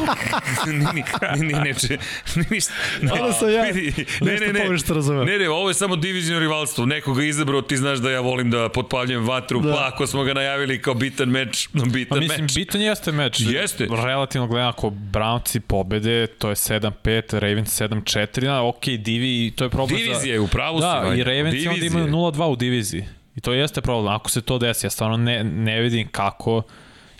[0.67, 1.03] ni, ni,
[1.38, 1.98] ni, ni, neče,
[2.35, 2.73] ni, ništa.
[3.14, 5.23] Onda sam ja Vidi, nešto pogrešno razumeo.
[5.23, 6.85] Ne, ne, ovo je samo divizijno rivalstvo.
[6.85, 9.67] Nekoga izabrao, ti znaš da ja volim da potpaljujem vatru, Da.
[9.67, 9.75] da.
[9.75, 12.56] pa ako smo ga najavili kao bitan meč, no bitan Pa mislim, meč.
[12.56, 13.39] bitan jeste meč.
[13.39, 13.88] Jeste.
[14.06, 19.64] Relativno gledam, ako Brownci pobede, to je 7-5, Ravens 7-4, na, ok, divi, i to
[19.64, 21.23] je problem Divizija je u pravu Da, si, i Vanja.
[21.23, 23.06] Ravens onda imaju 0-2 u diviziji.
[23.39, 24.13] I to jeste problem.
[24.13, 26.61] Ako se to desi, ja stvarno ne, ne vidim kako,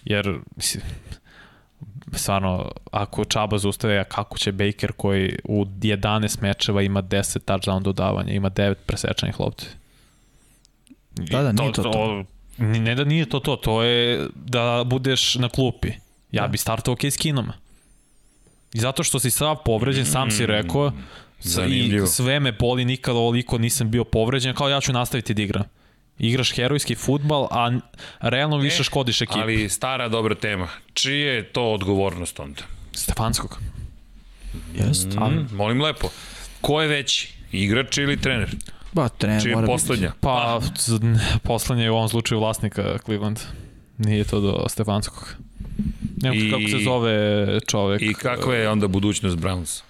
[0.06, 0.84] jer, mislim,
[2.14, 7.82] stvarno, ako Čaba zaustave, a kako će Baker koji u 11 mečeva ima 10 touchdown
[7.82, 9.66] dodavanja, ima 9 presečanih lopti.
[11.20, 12.24] I Da, da, nije to to.
[12.58, 15.92] ni- Ne da nije to to, to je da budeš na klupi.
[16.32, 16.48] Ja Da.
[16.48, 17.54] bi startao Case Keenuma.
[18.74, 20.92] I zato što si sav povređen, sam si rekao,
[21.40, 22.04] Zanimljivo.
[22.04, 25.64] i sve me boli, nikad ovoliko nisam bio povređen, kao ja ću nastaviti da igram.
[26.20, 27.72] Igraš herojski futbal, a
[28.22, 29.40] realno više škodiš ekipi.
[29.40, 29.70] Ali...
[29.70, 30.68] Stara dobra tema.
[30.94, 32.62] Čije je to odgovornost onda?
[32.94, 33.60] Stefanskog.
[34.76, 35.08] jest.
[35.08, 36.08] Mm, molim lepo.
[36.62, 37.34] Ko je veći?
[37.52, 38.50] Igrač ili trener?
[38.94, 39.74] Ba, trener Čije je mora biti.
[39.74, 40.12] poslednja?
[40.22, 41.00] Pa, z-
[41.44, 43.40] poslednje je u ovom slučaju vlasnika Cleveland.
[43.98, 45.36] Nije to do Stefanskog.
[46.18, 47.16] Nemo I- kako se zove
[47.62, 48.02] čovek.
[48.02, 49.82] I kakva je onda budućnost Browns?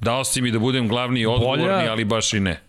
[0.00, 2.60] Dao si mi da budem glavni i odgovorni, Bolja- ali baš i ne.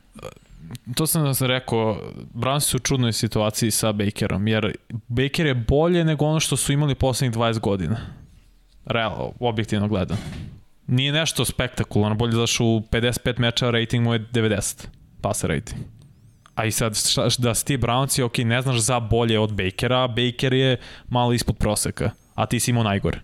[0.96, 2.02] To sam da sam rekao,
[2.34, 4.76] Browns su u čudnoj situaciji sa Bakerom, jer
[5.08, 7.98] Baker je bolje nego ono što su imali poslednjih 20 godina.
[8.86, 10.20] Real, objektivno gledano.
[10.88, 14.88] Nije nešto spektakularno, bolje zašto u 55 meča rating mu je 90,
[15.22, 15.82] pasa rating.
[16.56, 20.08] A i sad, šta, da si ti Brownci, ok, ne znaš za bolje od Bakera,
[20.08, 20.78] Baker je
[21.10, 23.20] malo ispod proseka, a ti si imao najgore.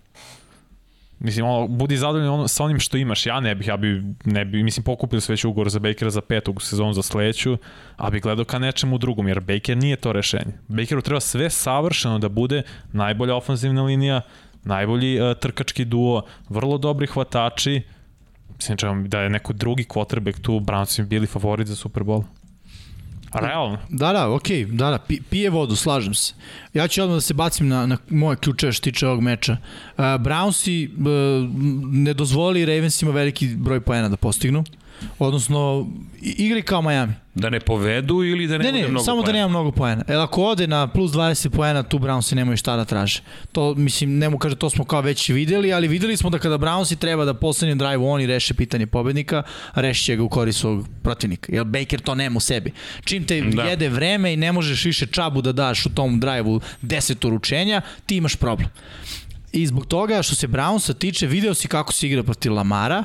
[1.20, 3.26] Mislim, ono, budi zadovoljan ono, sa onim što imaš.
[3.26, 6.20] Ja ne bih, ja bi, ne bi, mislim, pokupio se već ugovor za Bakera za
[6.20, 7.58] petu sezonu za sledeću,
[7.96, 10.52] a bi gledao ka nečemu drugom, jer Baker nije to rešenje.
[10.68, 14.20] Bakeru treba sve savršeno da bude najbolja ofenzivna linija,
[14.64, 17.82] najbolji uh, trkački duo, vrlo dobri hvatači,
[18.60, 22.24] Mislim da je neko drugi quarterback tu, Browns bi bili favorit za Super Bowl.
[23.32, 23.78] Realno.
[23.88, 26.34] Da, da, okej, okay, da, da, pi, pije vodu, slažem se.
[26.74, 29.52] Ja ću odmah da se bacim na, na moje ključe što tiče ovog meča.
[29.52, 31.50] Uh, Brownsi uh,
[31.92, 34.64] ne dozvoli Ravensima veliki broj poena da postignu.
[35.18, 35.86] Odnosno,
[36.20, 37.12] igri kao Miami.
[37.34, 39.38] Da ne povedu ili da ne, ne, ne, mnogo samo da poena?
[39.38, 40.04] nema mnogo poena.
[40.08, 43.20] Jer ako ode na plus 20 poena, tu Brownsi nemaju šta da traže.
[43.52, 46.58] To, mislim, ne mu kaže, to smo kao već videli, ali videli smo da kada
[46.58, 49.42] Brownsi treba da poslednjem drive oni reše pitanje pobednika,
[49.74, 51.52] rešiće ga u korist svog protivnika.
[51.52, 52.72] Jer Baker to nema u sebi.
[53.04, 53.62] Čim te Da.
[53.62, 53.62] da.
[53.62, 58.16] jede vreme i ne možeš više čabu da daš u tom drive-u 10 uručenja, ti
[58.16, 58.68] imaš problem.
[59.52, 63.04] I zbog toga što se Brownsa tiče, video si kako se igra protiv Lamara,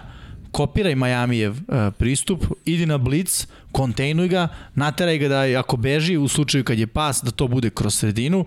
[0.56, 6.28] kopiraj Majamijev uh, pristup, idi na blitz, kontejnuj ga, nateraj ga da ako beži u
[6.28, 8.46] slučaju kad je pas, da to bude kroz sredinu,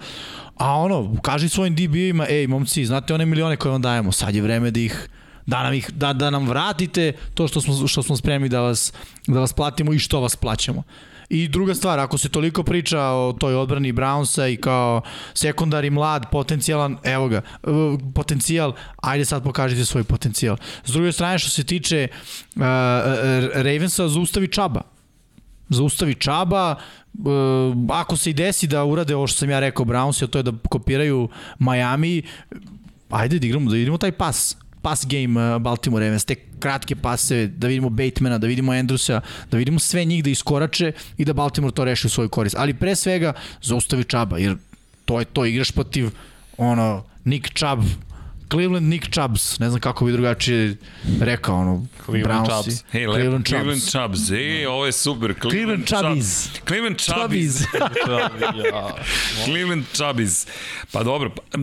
[0.57, 4.43] a ono, kaži svojim DB-ima, ej momci, znate one milione koje vam dajemo, sad je
[4.43, 5.09] vreme da ih
[5.47, 8.93] da nam, ih, da, da nam vratite to što smo, što smo spremni da vas,
[9.27, 10.83] da vas platimo i što vas plaćamo.
[11.29, 15.03] I druga stvar, ako se toliko priča o toj odbrani Brownsa i kao
[15.35, 20.57] sekundari mlad, potencijalan, evo ga, uh, potencijal, ajde sad pokažite svoj potencijal.
[20.85, 22.63] S druge strane, što se tiče uh,
[23.55, 24.81] Ravensa, zaustavi Čaba.
[25.69, 26.75] Zaustavi Čaba,
[27.15, 27.27] uh,
[27.91, 30.43] ako se i desi da urade ovo što sam ja rekao Brownsi, a to je
[30.43, 32.23] da kopiraju Miami,
[33.11, 37.47] ajde da igramo, da vidimo taj pas pass game uh, Baltimore Ravens, te kratke paseve,
[37.47, 41.75] da vidimo Batemana, da vidimo Andrewsa, da vidimo sve njih da iskorače i da Baltimore
[41.75, 42.57] to reši u svoj korist.
[42.59, 43.33] Ali pre svega
[43.63, 44.57] zaustavi Čaba, jer
[45.05, 46.11] to je to, igraš protiv
[46.57, 47.83] ono, Nick Chubb,
[48.51, 50.77] Cleveland Nick Chubbs, ne znam kako bi drugačije
[51.21, 52.63] rekao, ono, Cleveland Brownsi.
[52.63, 52.85] Chubbs.
[52.95, 54.19] Lepo, Cleveland Cleveland Chubbs.
[54.19, 54.31] Chubbs.
[54.31, 55.35] E, ovo je super.
[55.41, 56.49] Cleveland Chubbies.
[56.67, 57.59] Cleveland Chubbies.
[57.59, 57.67] Chubbies.
[59.45, 60.47] Cleveland Chubbies.
[60.93, 61.59] Pa dobro, pa,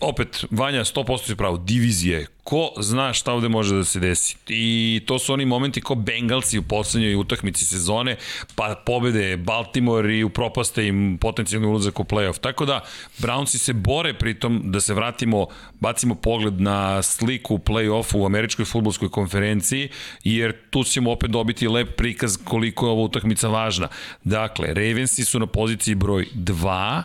[0.00, 2.26] opet, Vanja, 100% si pravo, divizije.
[2.44, 4.36] Ko zna šta ovde može da se desi?
[4.48, 8.16] I to su oni momenti ko Bengalsi u poslednjoj utakmici sezone,
[8.54, 12.38] pa pobede Baltimore i upropaste im potencijalni ulazak u playoff.
[12.38, 12.80] Tako da,
[13.18, 15.46] Brownsi se bore pritom da se vratimo,
[15.80, 19.88] bacimo pogled na sliku playoffu u američkoj futbolskoj konferenciji,
[20.24, 23.88] jer tu ćemo opet dobiti lep prikaz koliko je ova utakmica važna.
[24.24, 27.02] Dakle, Ravensi su na poziciji broj 2,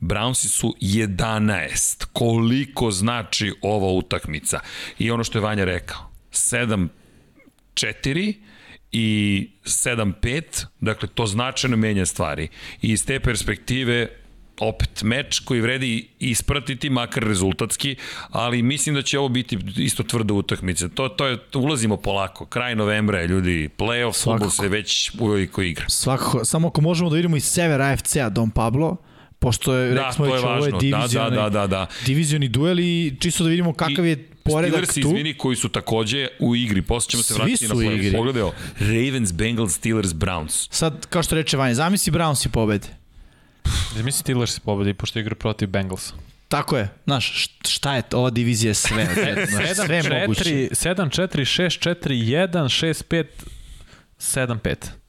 [0.00, 2.04] Brownsi su 11.
[2.12, 4.60] Koliko znači ova utakmica?
[4.98, 6.88] I ono što je Vanja rekao, 7
[7.74, 8.34] 4
[8.92, 12.48] i 7-5, dakle to značajno menja stvari.
[12.82, 14.08] I iz te perspektive
[14.60, 17.96] opet meč koji vredi ispratiti, makar rezultatski,
[18.30, 20.88] ali mislim da će ovo biti isto tvrda utakmica.
[20.88, 22.46] To, to je, ulazimo polako.
[22.46, 25.88] Kraj novembra je ljudi, playoff, futbol se već uveliko igra.
[25.88, 28.96] Svakako, samo ako možemo da vidimo iz severa AFC-a Don Pablo,
[29.38, 30.70] pošto je, Da, rekli smo već, ovo je važno.
[30.70, 31.86] Da, divizioni, da, da, da, da.
[32.06, 35.00] divizioni duel i čisto da vidimo kakav je poredak Steelers, tu.
[35.00, 36.82] izvini, koji su takođe u igri.
[36.82, 37.94] Posle ćemo se Svi vratiti na play.
[37.96, 38.12] igri.
[38.12, 38.42] Pogledaj.
[38.80, 40.68] Ravens, Bengals, Steelers, Browns.
[40.70, 42.88] Sad, kao što reče Vanja, zamisli Browns i pobede.
[43.94, 46.14] Mislim Steelers se pobedi, pošto igra protiv Bengalsa.
[46.48, 48.18] Tako je, znaš, št- šta je to?
[48.18, 49.08] ova divizija je sve,
[49.50, 50.44] znaš, sve je moguće.
[50.44, 50.70] 7,
[51.10, 52.48] 4, 6, 4, 1,
[52.86, 53.24] 6, 5,
[54.18, 54.74] 7, 5.
[54.74, 55.03] I,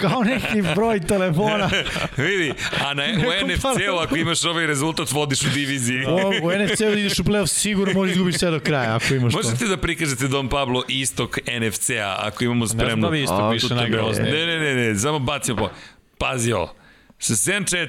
[0.00, 1.70] Kao neki broj telefona.
[2.16, 2.52] Vidi,
[2.86, 6.04] a na, u NFC-u ako imaš ovaj rezultat vodiš u diviziji.
[6.06, 9.32] O, u NFC-u da ideš u playoff sigurno možeš izgubiti sve do kraja ako imaš
[9.32, 9.38] to.
[9.42, 13.06] Možete da prikažete Don Pablo istok NFC-a ako imamo ne znam spremno.
[13.08, 14.32] da li isto A, piše najgroznije.
[14.32, 15.68] Ne, ne, ne, ne, samo bacimo po...
[16.18, 16.74] Pazi ovo.
[17.18, 17.86] Sa 7-4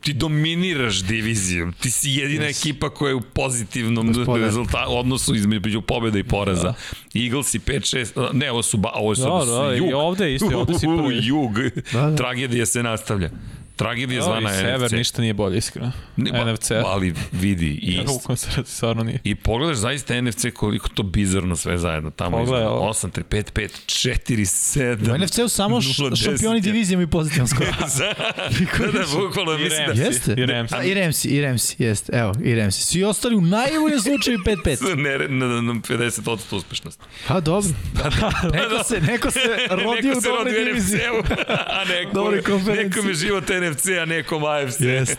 [0.00, 1.72] ti dominiraš divizijom.
[1.72, 2.60] Ti si jedina yes.
[2.60, 6.62] ekipa koja je u pozitivnom rezultatu, odnosu između pobjeda i poraza.
[6.62, 6.74] Da.
[7.20, 9.90] Eagles i 5-6, ne, ovo su, ba, ovo su, Da, su da, i jug.
[9.94, 11.20] ovde isto, ovde si prvi.
[11.22, 11.58] Jug.
[11.92, 12.16] Da, da.
[12.16, 13.30] Tragedija se nastavlja.
[13.80, 14.92] Tragedija Da, zvana i Sever NFC.
[14.92, 15.92] ništa nije bolje, iskreno.
[16.16, 16.70] Ne, ba- NFC.
[16.70, 19.18] Ali vidi, i, Ja, u stvarno nije.
[19.24, 22.70] i pogledaš zaista NFC koliko to bizarno sve zajedno tamo Pogledaj izgleda.
[22.70, 22.88] ovo.
[22.88, 25.14] 8, 3, 5, 5, 4, 7.
[25.14, 26.24] U NFC-u samo š- 0-10.
[26.24, 27.66] šampioni divizije imaju pozitivan skor.
[27.98, 28.14] da,
[28.90, 29.92] da, bukvalno I mislim da...
[29.94, 30.34] Jeste?
[30.34, 30.74] I Ramsi.
[30.74, 32.12] A, I Remsi, i Remsi, jeste.
[32.14, 32.82] Evo, i Remsi.
[32.82, 34.96] Svi ostali u najboljem slučaju 5-5.
[34.96, 37.02] Ne, na, na, na 50% uspešnosti.
[37.28, 37.70] Pa dobro.
[38.52, 41.00] Neko se, neko se rodio u neko se dobroj rodi u diviziji.
[41.48, 42.30] A neko,
[42.74, 43.69] nekom je život NFC,
[44.02, 44.80] a nekom AFC.
[44.80, 45.16] Jeste.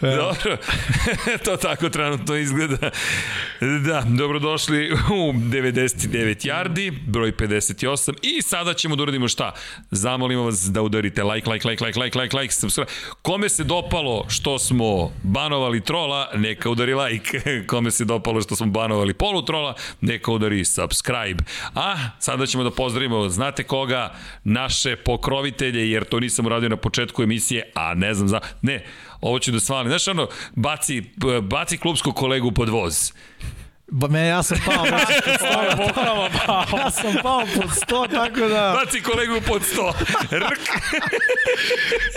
[0.16, 0.56] Dobro,
[1.44, 2.90] to tako trenutno izgleda.
[3.84, 9.52] Da, dobrodošli u 99 yardi, broj 58 i sada ćemo da uradimo šta?
[9.90, 12.90] Zamolimo vas da udarite like, like, like, like, like, like, like, subscribe.
[13.22, 17.40] Kome se dopalo što smo banovali trola, neka udari like.
[17.70, 21.44] Kome se dopalo što smo banovali polu trola, neka udari subscribe.
[21.74, 24.14] A sada ćemo da pozdravimo, znate koga?
[24.44, 28.40] Naše pokrovitelje, jer to nisam uradio na početku emisije, a ne znam za...
[28.62, 28.84] Ne,
[29.20, 29.88] ovo ću da svalim.
[29.88, 31.02] Znaš ono, baci,
[31.42, 33.12] baci klubskog kolegu pod voz.
[33.90, 36.64] Ba, me, ja sam pao, baci pod sto, je bukvalno pao.
[36.78, 38.76] ja sam pao pod sto, tako da...
[38.84, 39.94] Baci kolegu pod sto.
[40.32, 40.60] Rk.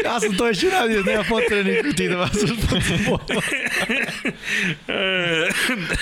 [0.06, 3.42] Ja sam to već uradio, nema potrebe ti da vas pod sto.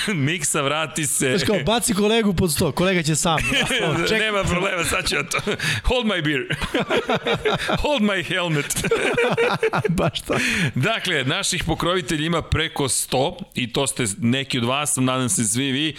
[0.14, 1.30] Miksa, vrati se.
[1.30, 3.38] Znaš kao, baci kolegu pod sto, kolega će sam.
[4.10, 4.20] Ček...
[4.20, 5.38] Nema problema, sad ću ja to.
[5.84, 6.56] Hold my beer.
[7.82, 8.84] Hold my helmet.
[9.90, 10.42] Baš tako.
[10.76, 15.61] Dakle, naših pokrovitelja ima preko 100 i to ste neki od vas, nadam se svi
[15.62, 15.96] vi.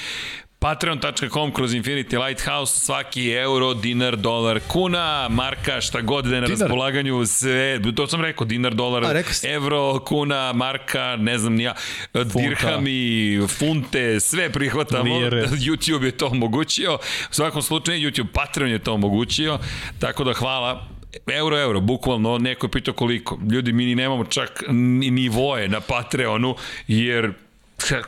[0.62, 6.46] Patreon.com kroz Infinity Lighthouse, svaki euro, dinar, dolar, kuna, marka, šta god da je na
[6.46, 6.60] Dinar?
[6.60, 11.74] raspolaganju, sve, to sam rekao, dinar, dolar, A, rekao evro, kuna, marka, ne znam nija,
[12.34, 15.18] dirhami, funte, sve prihvatamo.
[15.18, 15.42] Lire.
[15.42, 16.94] YouTube je to omogućio.
[17.30, 19.58] U svakom slučaju, YouTube Patreon je to omogućio,
[19.98, 20.88] tako da hvala
[21.26, 23.38] Euro, euro, bukvalno, neko je pitao koliko.
[23.52, 26.56] Ljudi, mi ni nemamo čak ni nivoje na Patreonu,
[26.88, 27.32] jer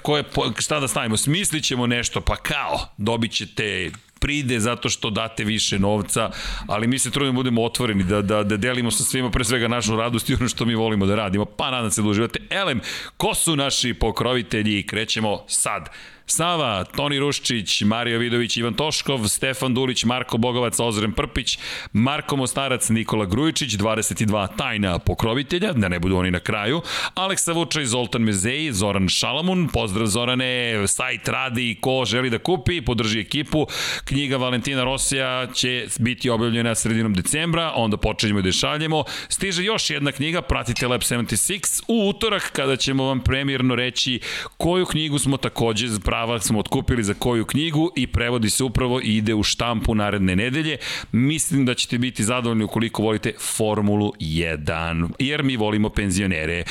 [0.03, 0.25] ko je,
[0.59, 3.91] šta da stavimo, smislit ćemo nešto, pa kao, dobit ćete
[4.25, 6.31] pride zato što date više novca,
[6.67, 9.69] ali mi se trudimo da budemo otvoreni, da, da, da delimo sa svima pre svega
[9.69, 11.45] našu radost i ono što mi volimo da radimo.
[11.45, 12.41] Pa nadam se da uživate.
[12.51, 12.81] Elem,
[13.17, 14.87] ko su naši pokrovitelji?
[14.87, 15.89] Krećemo sad.
[16.27, 21.59] Sava, Toni Ruščić, Mario Vidović, Ivan Toškov, Stefan Dulić, Marko Bogovac, Ozren Prpić,
[21.93, 26.81] Marko Mostarac, Nikola Grujičić, 22 tajna pokrovitelja, da ne budu oni na kraju,
[27.15, 33.21] Aleksa Vučaj, Zoltan Mezeji, Zoran Šalamun, pozdrav Zorane, sajt radi, ko želi da kupi, podrži
[33.21, 33.67] ekipu,
[34.05, 39.91] knjiga Valentina Rosija će biti objavljena sredinom decembra, onda počinjemo da je šaljemo, stiže još
[39.91, 44.21] jedna knjiga, pratite Lab 76 u utorak kada ćemo vam premijerno reći
[44.57, 49.17] koju knjigu smo takođe prava smo otkupili za koju knjigu i prevodi se upravo i
[49.17, 50.77] ide u štampu naredne nedelje.
[51.13, 56.55] Mislim da ćete biti zadovoljni ukoliko volite Formulu 1, jer mi volimo penzionere.
[56.55, 56.65] E,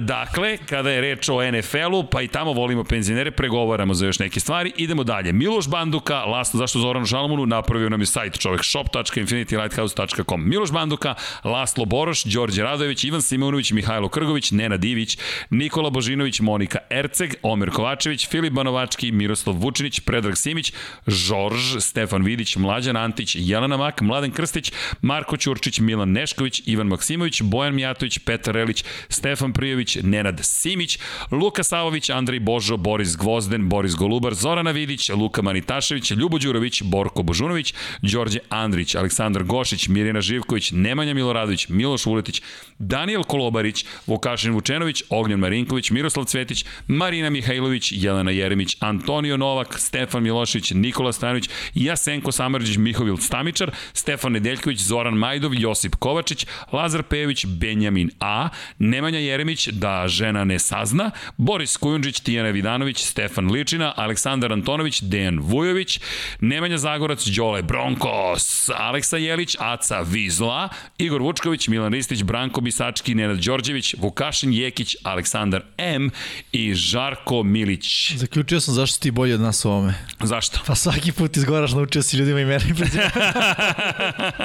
[0.00, 4.40] dakle, kada je reč o NFL-u, pa i tamo volimo penzionere, pregovaramo za još neke
[4.40, 4.72] stvari.
[4.76, 5.32] Idemo dalje.
[5.32, 10.48] Miloš Banduka, Laslo, zašto Zoran Šalmunu, napravio nam je sajt čovek shop.infinitylighthouse.com.
[10.48, 15.18] Miloš Banduka, Laslo Boroš, Đorđe Radojević, Ivan Simonović, Mihajlo Krgović, Nena Divić,
[15.50, 20.72] Nikola Božinović, Monika Erceg, Omer Kovačević, Filip Banovački, Miroslav Vučinić, Predrag Simić,
[21.06, 27.42] Žorž, Stefan Vidić, Mlađan Antić, Jelena Mak, Mladen Krstić, Marko Ćurčić, Milan Nešković, Ivan Maksimović,
[27.42, 30.98] Bojan Mijatović, Petar Relić, Stefan Prijović, Nenad Simić,
[31.30, 37.22] Luka Savović, Andrej Božo, Boris Gvozden, Boris Golubar, Zorana Vidić, Luka Manitašević, Ljubo Đurović, Borko
[37.22, 42.42] Božunović, Đorđe Andrić, Aleksandar Gošić, Mirjana Živković, Nemanja Miloradović, Miloš Vuletić,
[42.78, 50.22] Daniel Kolobarić, Vukašin Vučenović, Ognjan Marinković, Miroslav Cvetić, Marina Mihajlović, Jelena Jeremić, Antonio Novak, Stefan
[50.22, 57.46] Milošević, Nikola Stanović, Jasenko Samarđić, Mihovil Stamičar, Stefan Nedeljković, Zoran Majdov, Josip Kovačić, Lazar Pejović,
[57.46, 64.52] Benjamin A, Nemanja Jeremić, da žena ne sazna, Boris Kujundžić, Tijana Vidanović, Stefan Ličina, Aleksandar
[64.52, 66.00] Antonović, Dejan Vujović,
[66.40, 70.68] Nemanja Zagorac, Đole Bronkos, Aleksa Jelić, Aca Vizla,
[70.98, 76.10] Igor Vučković, Milan Ristić, Branko Bisački, Nenad Đorđević, Vukašin Jekić, Aleksandar M
[76.52, 78.12] i Žarko Milić.
[78.44, 79.94] Zaključio sam zašto ti bolji od nas u ovome.
[80.22, 80.58] Zašto?
[80.66, 83.10] Pa svaki put izgoraš, naučio si ljudima i prezimena.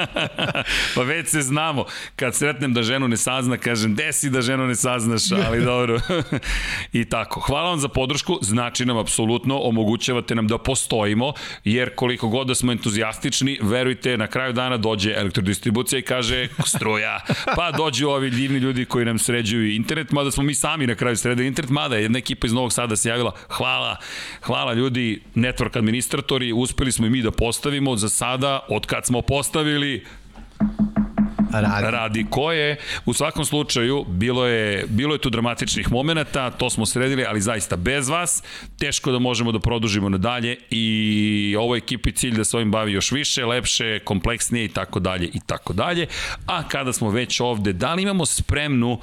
[0.94, 1.84] pa već se znamo.
[2.16, 6.00] Kad sretnem da ženu ne sazna, kažem, desi da ženu ne saznaš, ali dobro.
[6.92, 7.40] I tako.
[7.40, 11.32] Hvala vam za podršku, znači nam apsolutno, omogućavate nam da postojimo,
[11.64, 17.20] jer koliko god da smo entuzijastični, verujte, na kraju dana dođe elektrodistribucija i kaže struja.
[17.56, 21.16] Pa dođu ovi divni ljudi koji nam sređuju internet, mada smo mi sami na kraju
[21.16, 23.32] sredili internet, mada je jedna ekipa iz Novog Sada se javila.
[23.48, 23.89] Hvala,
[24.42, 29.22] hvala ljudi, network administratori, uspeli smo i mi da postavimo za sada, od kad smo
[29.22, 30.04] postavili,
[31.52, 31.90] Radi.
[31.90, 32.76] radi ko je.
[33.06, 37.76] U svakom slučaju, bilo je, bilo je tu dramatičnih momenta, to smo sredili, ali zaista
[37.76, 38.42] bez vas,
[38.78, 43.12] teško da možemo da produžimo nadalje i ovo ekipi cilj da se ovim bavi još
[43.12, 46.06] više, lepše, kompleksnije i tako dalje i tako dalje.
[46.46, 49.00] A kada smo već ovde, da li imamo spremnu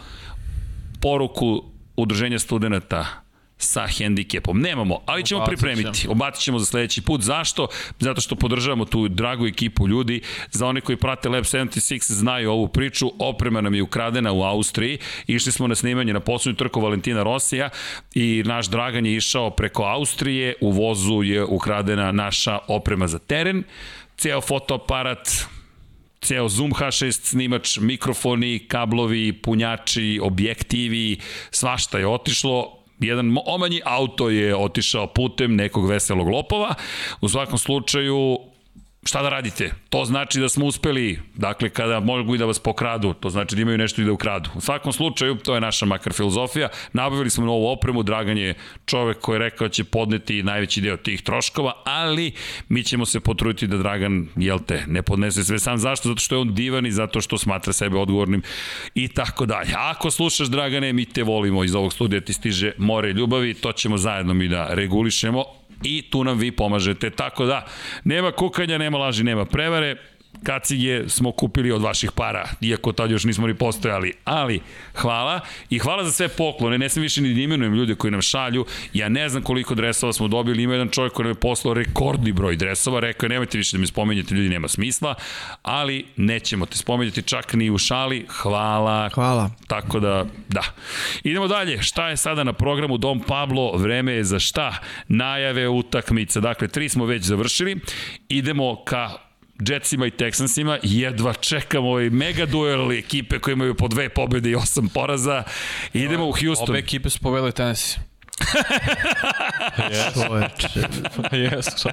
[1.02, 1.64] poruku
[1.96, 3.27] udruženja studenta
[3.58, 4.60] sa hendikepom.
[4.62, 6.00] Nemamo, ali ćemo Obacit pripremiti.
[6.00, 6.12] ćemo.
[6.12, 7.22] Obacit ćemo za sledeći put.
[7.22, 7.68] Zašto?
[8.00, 10.22] Zato što podržavamo tu dragu ekipu ljudi.
[10.52, 13.12] Za one koji prate Lab 76 znaju ovu priču.
[13.20, 14.98] Oprema nam je ukradena u Austriji.
[15.28, 17.70] Išli smo na snimanje na poslednju trku Valentina Rosija
[18.14, 20.54] i naš Dragan je išao preko Austrije.
[20.62, 23.64] U vozu je ukradena naša oprema za teren.
[24.18, 25.30] Ceo fotoaparat,
[26.22, 31.18] ceo Zoom H6 snimač, mikrofoni, kablovi, punjači, objektivi,
[31.52, 36.74] svašta je otišlo jedan omanji auto je otišao putem nekog veselog lopova.
[37.22, 38.38] U svakom slučaju,
[39.08, 39.74] šta da radite?
[39.90, 43.62] To znači da smo uspeli, dakle, kada mogu i da vas pokradu, to znači da
[43.62, 44.50] imaju nešto i da ukradu.
[44.56, 46.70] U svakom slučaju, to je naša makar filozofija.
[46.94, 48.54] Nabavili smo novu opremu, Dragan je
[48.86, 52.32] čovek koji je rekao da će podneti najveći deo tih troškova, ali
[52.70, 55.78] mi ćemo se potruditi da Dragan, jel te, ne podnese sve sam.
[55.78, 56.10] Zašto?
[56.10, 58.42] Zato što je on divan i zato što smatra sebe odgovornim
[58.96, 59.74] i tako dalje.
[59.78, 63.98] Ako slušaš, Dragane, mi te volimo iz ovog studija, ti stiže more ljubavi, to ćemo
[63.98, 67.10] zajedno mi da regulišemo i tu nam vi pomažete.
[67.10, 67.66] Tako da,
[68.04, 69.96] nema kukanja, nema laži, nema prevare,
[70.44, 74.62] kacige smo kupili od vaših para, iako tad još nismo ni postojali, ali
[74.96, 75.40] hvala.
[75.70, 78.66] I hvala za sve poklone, ne sam više ni da imenujem ljude koji nam šalju,
[78.94, 82.32] ja ne znam koliko dresova smo dobili, ima jedan čovjek koji nam je poslao rekordni
[82.32, 85.16] broj dresova, rekao je nemojte više da mi spomenjate, ljudi nema smisla,
[85.62, 89.10] ali nećemo te spomenjati čak ni u šali, hvala.
[89.10, 89.50] Hvala.
[89.68, 90.64] Tako da, da.
[91.24, 92.98] Idemo dalje, šta je sada na programu?
[92.98, 94.76] Dom Pablo, vreme je za šta?
[95.08, 97.80] Najave utakmica, dakle, tri smo već završili,
[98.30, 99.27] idemo ka
[99.60, 104.56] Jetsima i Texansima, jedva čekamo ovaj mega duel ekipe koje imaju po dve pobjede i
[104.56, 105.44] osam poraza.
[105.94, 106.70] Idemo u Houston.
[106.70, 108.00] Obe ekipe su povedali Tennessee.
[109.78, 110.14] yes.
[110.14, 110.68] Čoveče.
[111.32, 111.90] yes.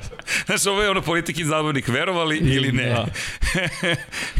[0.47, 2.89] Znaš, ovo je ono politiki zabavnik, verovali ili ne.
[2.89, 3.07] Da.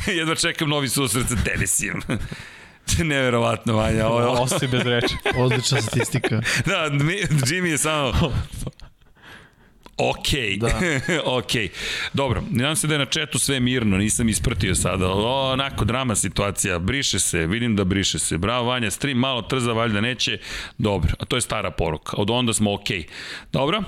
[0.19, 2.03] jedva čekam novi susret sa Tennesseeom.
[3.11, 4.07] Neverovatno, Vanja.
[4.07, 4.43] Ovo.
[4.43, 5.15] Osti bez reči.
[5.37, 6.43] Odlična statistika.
[6.67, 8.13] Da, Jimmy je samo...
[9.97, 10.81] Ok, da.
[11.39, 11.53] ok.
[12.13, 15.09] Dobro, nadam se da je na četu sve mirno, nisam ispratio sada.
[15.09, 18.39] O, onako, drama situacija, briše se, vidim da briše se.
[18.39, 20.39] Bravo, Vanja, stream malo trza, valjda neće.
[20.79, 22.17] Dobro, a to je stara poruka.
[22.17, 22.89] Od onda smo ok.
[23.53, 23.83] Dobro,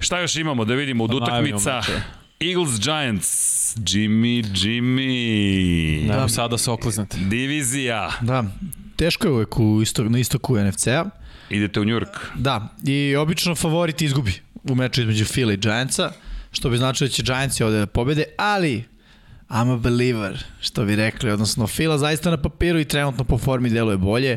[0.00, 1.82] šta još imamo da vidimo od Da utakmica?
[2.40, 3.28] Eagles Giants,
[3.76, 6.06] Jimmy, Jimmy.
[6.06, 6.28] Da.
[6.28, 7.16] sada se okliznete.
[7.18, 8.10] Divizija.
[8.20, 8.44] Da,
[8.96, 11.04] teško je uvek u istok, na istoku NFC-a.
[11.50, 12.08] Idete u Njurk.
[12.34, 16.12] Da, i obično favorit izgubi u meču između Philly i Giantsa,
[16.52, 18.84] što bi značilo da će Giantsi ovde da pobede, ali
[19.52, 23.70] I'm a believer, što bi rekli, odnosno Fila zaista na papiru i trenutno po formi
[23.70, 24.36] deluje bolje.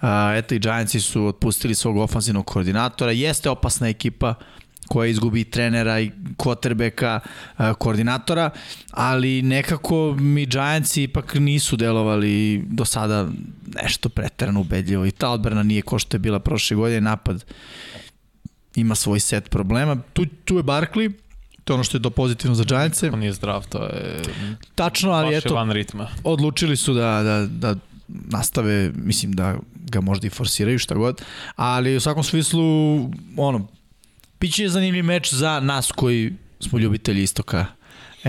[0.00, 4.34] A, eto i Giantsi su otpustili svog ofanzivnog koordinatora, jeste opasna ekipa
[4.88, 7.20] koja izgubi trenera i quarterbacka,
[7.56, 8.50] a, koordinatora,
[8.90, 13.28] ali nekako mi Giantsi ipak nisu delovali do sada
[13.82, 17.44] nešto preterano ubedljivo i ta odbrana nije ko što je bila prošle godine, napad
[18.76, 19.96] ima svoj set problema.
[20.12, 21.12] Tu, tu je Barkley,
[21.64, 23.10] to je ono što je to pozitivno za Giantse.
[23.10, 24.22] On nije zdrav, to je
[24.74, 26.08] Tačno, ali baš eto, van ritma.
[26.24, 31.22] odlučili su da, da, da nastave, mislim da ga možda i forsiraju šta god,
[31.56, 32.62] ali u svakom smislu,
[33.36, 33.68] ono,
[34.40, 37.66] Biće zanimljiv meč za nas koji smo ljubitelji istoka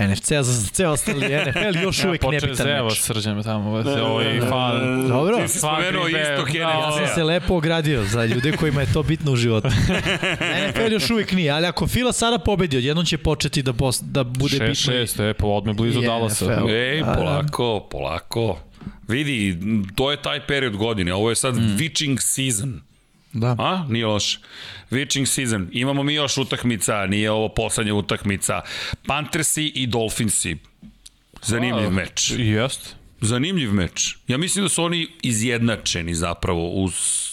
[0.06, 3.00] NFC-a, za ceo ostali NFL još uvek ja, nebitan meč.
[3.00, 5.08] srđem tamo, ovaj fan.
[5.08, 5.36] Dobro.
[5.36, 7.14] Ti si spomenuo istok Green Bay, Ja sam NFC-a.
[7.14, 9.68] se lepo ogradio za ljude kojima je to bitno u životu.
[10.68, 14.24] NFL još uvek nije, ali ako Fila sada pobedi, odjednom će početi da, pos, da
[14.24, 14.92] bude 6 bitno.
[14.92, 16.44] 6 e, pa odme blizu Dallasa.
[16.44, 16.68] NFL.
[16.68, 17.12] Ej, A, da.
[17.12, 18.58] polako, polako.
[19.08, 19.58] Vidi,
[19.94, 21.14] to je taj period godine.
[21.14, 21.76] Ovo je sad mm.
[21.78, 22.87] witching season.
[23.32, 23.56] Da.
[23.58, 23.86] A?
[23.88, 24.38] Nije loše.
[24.90, 25.68] Witching season.
[25.72, 28.60] Imamo mi još utakmica, nije ovo poslednja utakmica.
[29.06, 30.56] Panthersi i Dolphinsi.
[31.42, 32.32] Zanimljiv meč.
[32.38, 32.96] Jest.
[33.20, 34.16] Zanimljiv meč.
[34.28, 36.84] Ja mislim da su oni izjednačeni zapravo u,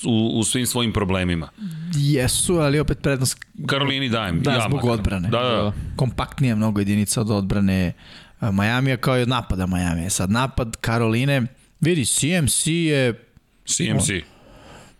[0.06, 1.50] u, u svim svojim problemima.
[1.96, 4.42] Jesu, ali opet prednost Karolini dajem.
[4.42, 4.90] Da, zbog makar.
[4.90, 5.30] odbrane.
[5.30, 5.74] Da, da, da.
[5.96, 7.94] kompaktnija mnogo jedinica od odbrane
[8.40, 10.10] a, Majamija kao i od napada Majamija.
[10.10, 11.42] Sad napad Karoline,
[11.82, 13.24] vidi, CMC je
[13.66, 14.10] CMC.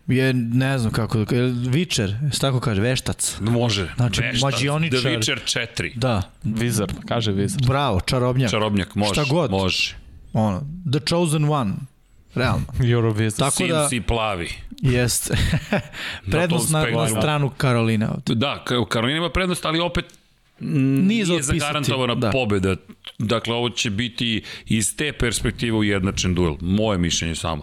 [0.08, 3.36] Je, ne znam kako, je Vičer, se tako kaže, veštac.
[3.40, 3.88] Može.
[3.96, 4.42] Znači, Veštac.
[4.42, 5.00] mađioničar.
[5.00, 5.38] The Witcher
[5.78, 5.92] 4.
[5.98, 7.62] Da, Vizar, kaže Vizar.
[7.66, 8.50] bravo, čarobnjak.
[8.50, 9.12] Čarobnjak, može.
[9.12, 9.50] Šta god.
[9.50, 9.94] Može.
[10.32, 10.62] Ono,
[10.92, 11.74] the chosen one.
[12.34, 12.64] Realno.
[12.92, 13.50] Eurovizar.
[13.50, 14.48] Tako da, CMC plavi.
[14.82, 15.30] jest.
[16.30, 18.08] Prednost na, na stranu Karoline.
[18.08, 18.34] ovde.
[18.34, 20.04] Da, Ka- Karolina ima prednost, ali opet
[20.60, 22.20] Nije nije, otpisati, zagarantovana da.
[22.20, 22.30] da.
[22.30, 22.76] pobeda.
[23.18, 26.56] Dakle, ovo će biti iz te perspektive ujednačen duel.
[26.60, 27.62] Moje mišljenje samo.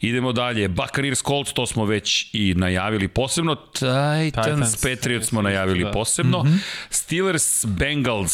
[0.00, 0.68] Idemo dalje.
[0.68, 3.54] Buccaneers Colts, to smo već i najavili posebno.
[3.54, 5.90] Titans, Titans, Patriots smo najavili da.
[5.90, 6.42] posebno.
[6.42, 6.58] Mm -hmm.
[6.90, 8.32] Steelers Bengals.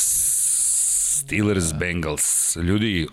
[1.18, 2.56] Steelers Bengals.
[2.56, 3.06] Ljudi,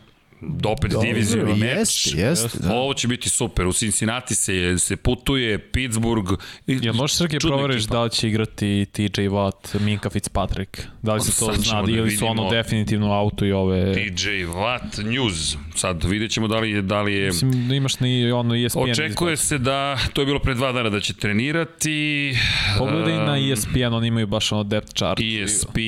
[0.66, 1.70] opet divizioni meč.
[2.08, 2.60] Jeste, jeste.
[2.60, 2.74] Da.
[2.74, 3.68] Ovo će biti super.
[3.68, 6.32] U Cincinnati se, se putuje, Pittsburgh.
[6.68, 7.94] I- Jel možeš Srke proveriš ekipa.
[7.94, 10.82] da li će igrati TJ Watt, Minka Fitzpatrick?
[11.02, 13.94] Da li se to zna da ili su ono definitivno auto i ove...
[13.94, 15.56] DJ Watt News.
[15.76, 17.28] Sad vidjet ćemo da li je, da li je...
[17.28, 18.80] Mislim, da imaš ni ono ESPN.
[18.80, 22.34] Očekuje se da, to je bilo pre dva dana da će trenirati.
[22.78, 25.20] Pogledaj na ESPN, oni imaju baš ono depth chart.
[25.20, 25.80] ESPN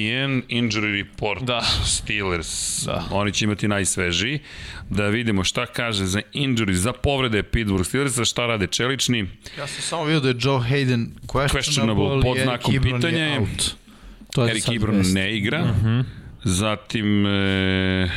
[0.50, 1.62] Injury Report Da.
[1.86, 2.84] Steelers.
[2.86, 3.04] Da.
[3.12, 4.40] Oni će imati najsvežiji.
[4.90, 9.20] Da vidimo šta kaže za injury, za povrede Pittsburgh Steelers, šta rade čelični.
[9.58, 13.40] Ja sam samo vidio da je Joe Hayden questionable, Questionable, pod znakom pitanja je.
[13.40, 13.76] out.
[14.34, 15.14] To je Eric vest.
[15.14, 15.66] ne igra.
[15.66, 16.00] Mhm.
[16.44, 18.10] Zatim, e,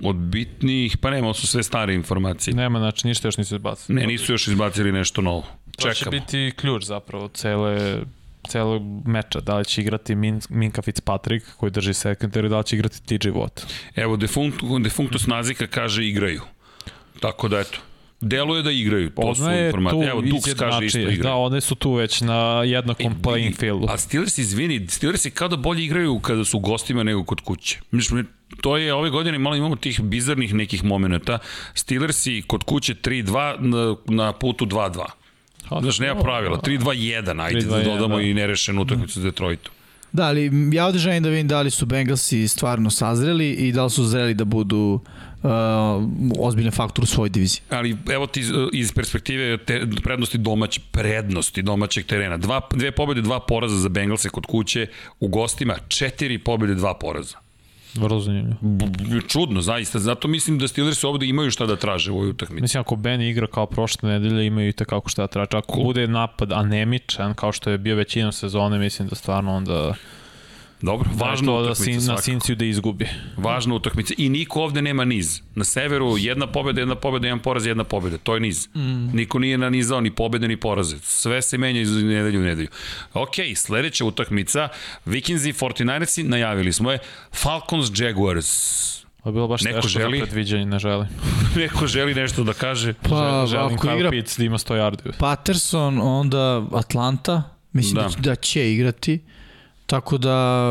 [0.00, 2.54] od bitnijih, pa nema, ovo su sve stare informacije.
[2.54, 4.00] Nema, znači ništa još nisu izbacili.
[4.00, 5.46] Ne, nisu još izbacili nešto novo.
[5.76, 6.10] To će Čekamo.
[6.10, 8.00] biti ključ zapravo cele
[8.48, 12.76] celog meča, da li će igrati Min, Minka Fitzpatrick koji drži secondary, da li će
[12.76, 13.64] igrati TJ Watt.
[13.96, 16.42] Evo, Defunctus, Defunctus Nazika kaže igraju.
[17.20, 17.78] Tako da, eto,
[18.20, 20.10] deluje da igraju, to su Ona je informacije.
[20.10, 21.22] Evo, Dux kaže isto igraju.
[21.22, 23.86] Da, one su tu već na jednakom E, playing fieldu.
[23.90, 27.80] A Steelers, izvini, Steelers kao da bolje igraju kada su u gostima nego kod kuće.
[27.90, 28.26] Mislim,
[28.60, 31.38] to je ove godine malo imamo tih bizarnih nekih momenta.
[31.74, 35.04] Steelersi kod kuće 3-2 na, na putu 2-2.
[35.68, 36.58] Ha, Znaš, nema pravila.
[36.58, 38.22] 3-2-1, ajde 3-2-1, da dodamo da.
[38.22, 39.72] i nerešenu utakmicu s Detroitom.
[40.12, 43.84] Da, ali ja ovde želim da vidim da li su Bengalsi stvarno sazreli i da
[43.84, 45.00] li su zreli da budu
[45.42, 45.50] uh,
[46.38, 47.62] ozbiljne faktor u svojoj diviziji.
[47.70, 52.36] Ali evo ti iz, iz perspektive te, prednosti domać, prednosti domaćeg terena.
[52.36, 54.86] Dva, dve pobjede, dva poraza za Bengalse kod kuće,
[55.20, 57.43] u gostima četiri pobjede, dva poraza.
[57.94, 58.56] Vrlo zanimljivo.
[59.28, 59.98] Čudno, zaista.
[59.98, 62.62] Zato mislim da Steelers ovde imaju šta da traže u ovoj utakmici.
[62.62, 65.56] Mislim, ako Ben igra kao prošle nedelje, imaju i tekako šta da trače.
[65.56, 69.94] Ako bude napad anemičan, kao što je bio većinom sezone, mislim da stvarno onda
[70.84, 72.22] Dobro, važno da sin, na svakako.
[72.22, 73.06] Sinciju da izgubi.
[73.36, 74.14] Važna utakmica.
[74.18, 75.40] I niko ovde nema niz.
[75.54, 78.18] Na severu jedna pobjeda, jedna pobjeda, jedan poraz, jedna pobjeda.
[78.18, 78.68] To je niz.
[78.74, 79.16] Mm.
[79.16, 80.96] Niko nije nanizao ni pobjede ni poraze.
[81.02, 82.68] Sve se menja iz nedelju u nedelju.
[83.14, 84.68] Ok, sledeća utakmica.
[85.04, 86.98] Vikings i 49ersi, najavili smo je.
[87.32, 88.50] Falcons Jaguars.
[89.22, 90.18] Ovo je bilo baš Neko teško želi?
[90.18, 91.06] za predviđanje, ne želi.
[91.56, 92.92] Neko želi nešto da kaže?
[92.92, 95.12] Pa, Želim ako Kyle igra Pitts da ima 100 yardi.
[95.18, 97.94] Patterson, onda Atlanta, mislim.
[97.94, 99.20] Da, da će igrati.
[99.86, 100.70] Tako da,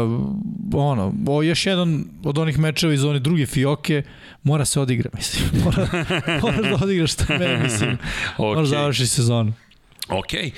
[0.73, 4.03] ono, je još jedan od onih mečeva iz one druge fioke,
[4.43, 5.63] mora se odigra, mislim.
[5.63, 5.87] Mora,
[6.41, 7.97] moraš da odigraš što mene, mislim.
[8.37, 8.55] Ok.
[8.55, 9.53] Moraš završi sezonu.
[10.09, 10.53] Ok.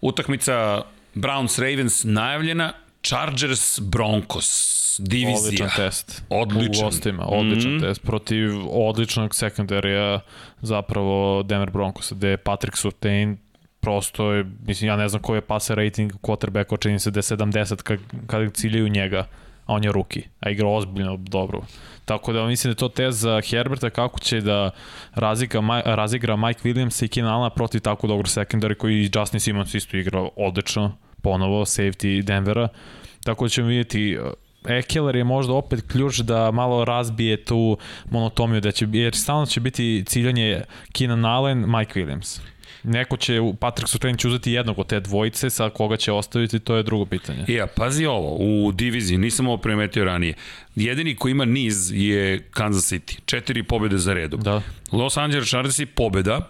[0.00, 0.82] Utakmica
[1.14, 2.72] Browns-Ravens najavljena.
[3.02, 4.78] Chargers Broncos.
[4.98, 5.36] Divizija.
[5.38, 6.22] Odličan test.
[6.28, 6.84] Odličan.
[6.84, 7.80] U gostima, odličan mm.
[7.80, 10.20] test protiv odličnog sekundarija
[10.60, 13.38] zapravo Denver Broncosa, gde je Patrick Surtain
[13.80, 17.22] prosto je, mislim, ja ne znam koji je passer rating quarterback, čini se da je
[17.22, 19.26] 70 kad, kad ciljaju njega,
[19.66, 21.62] a on je ruki, a igra ozbiljno dobro.
[22.04, 24.70] Tako da mislim da je to test za Herberta kako će da
[25.14, 29.40] razika, Maj, razigra Mike Williams i Keenan Allen protiv tako dobro secondary koji i Justin
[29.40, 32.68] Simmons isto igrao odlično, ponovo safety Denvera.
[33.24, 34.18] Tako da ćemo vidjeti
[34.68, 37.78] Ekeler je možda opet ključ da malo razbije tu
[38.10, 42.40] monotomiju, da će, jer stalno će biti ciljanje Keenan Allen, Mike Williams.
[42.82, 46.76] Neko će, Patrick Surtain će uzeti jednog od te dvojice, sa koga će ostaviti, to
[46.76, 47.44] je drugo pitanje.
[47.48, 50.34] Ja, pazi ovo, u diviziji, nisam ovo primetio ranije.
[50.74, 53.18] Jedini ko ima niz je Kansas City.
[53.24, 54.40] Četiri pobjede za redom.
[54.40, 54.62] Da.
[54.92, 56.48] Los Angeles Chargers i pobjeda,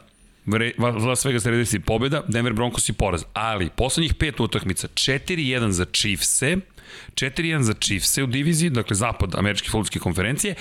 [1.07, 3.25] Las Vegas Raiders i pobjeda, Denver Broncos i poraz.
[3.33, 6.57] Ali, poslednjih pet utakmica, 4-1 za Chiefse,
[7.15, 10.55] 4-1 za Chiefse u diviziji, dakle zapad američke futbolske konferencije,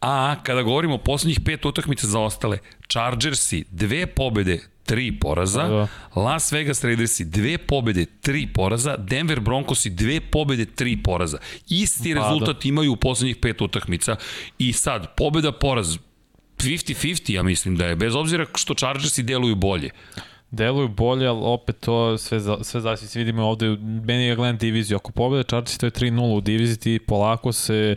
[0.00, 5.68] a kada govorimo o poslednjih pet utakmica za ostale, Chargersi dve pobede, tri poraza, Da,
[6.14, 6.20] da.
[6.20, 11.38] Las Vegas Raidersi dve pobede, tri poraza, Denver Broncosi dve pobede, tri poraza.
[11.68, 12.26] Isti Pa, da.
[12.26, 14.16] rezultat imaju u poslednjih pet utakmica
[14.58, 15.96] i sad, pobeda, poraz,
[16.58, 19.90] 50-50 ja mislim da je, bez obzira što Chargersi deluju bolje.
[20.50, 23.18] Deluju bolje, ali opet to sve, za, sve zavisi.
[23.18, 24.96] Vidimo ovde, meni je gledam diviziju.
[24.96, 27.96] Ako pobede Chargers, to je 3-0 u diviziji, ti polako se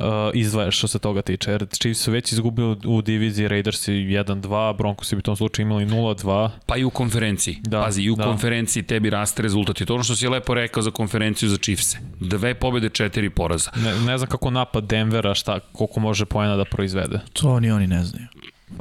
[0.00, 1.50] uh, izdvajaš što se toga tiče.
[1.50, 5.86] Jer Chiefs su već izgubili u diviziji, Raidersi 1-2, Broncos bi u tom slučaju imali
[5.86, 6.50] 0-2.
[6.66, 7.58] Pa i u konferenciji.
[7.62, 8.24] Da, Pazi, i u da.
[8.24, 9.80] konferenciji tebi raste rezultat.
[9.80, 11.98] I to ono što si lepo rekao za konferenciju za Chiefse.
[12.20, 13.70] Dve pobede, četiri poraza.
[13.76, 17.20] Ne, ne znam kako napad Denvera, šta, koliko može poena da proizvede.
[17.32, 18.26] To ni oni ne znaju.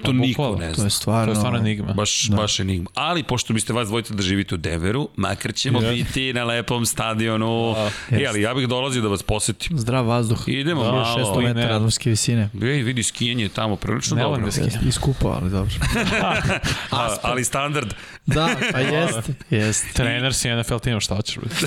[0.04, 0.84] To niko bukvalno, ne To zna.
[0.84, 1.26] je stvarno...
[1.26, 1.94] To je stvarno enigma.
[1.94, 2.36] Baš, da.
[2.38, 2.90] baš enigma.
[2.96, 5.92] Ali, pošto biste vas dvojica da živite u Denveru, makar ćemo Ja.
[5.92, 7.74] biti na lepom stadionu.
[8.10, 8.18] Da.
[8.18, 9.80] e, ali ja bih dolazio da vas posetim.
[9.80, 10.44] Zdrav vazduh.
[10.48, 11.06] Idemo Da, malo.
[11.18, 11.74] 600 i metara ne.
[11.74, 12.50] nadmorske visine.
[12.56, 14.40] Ej, vidi, skijanje je tamo prilično Ne dobro.
[14.40, 14.62] volim da.
[14.64, 15.74] Jeste, Iskupo, ali dobro.
[16.92, 17.94] A, ali standard.
[18.28, 19.88] Da, pa jeste, jeste.
[19.94, 21.66] Trener si NFL tima, šta hoćeš biti?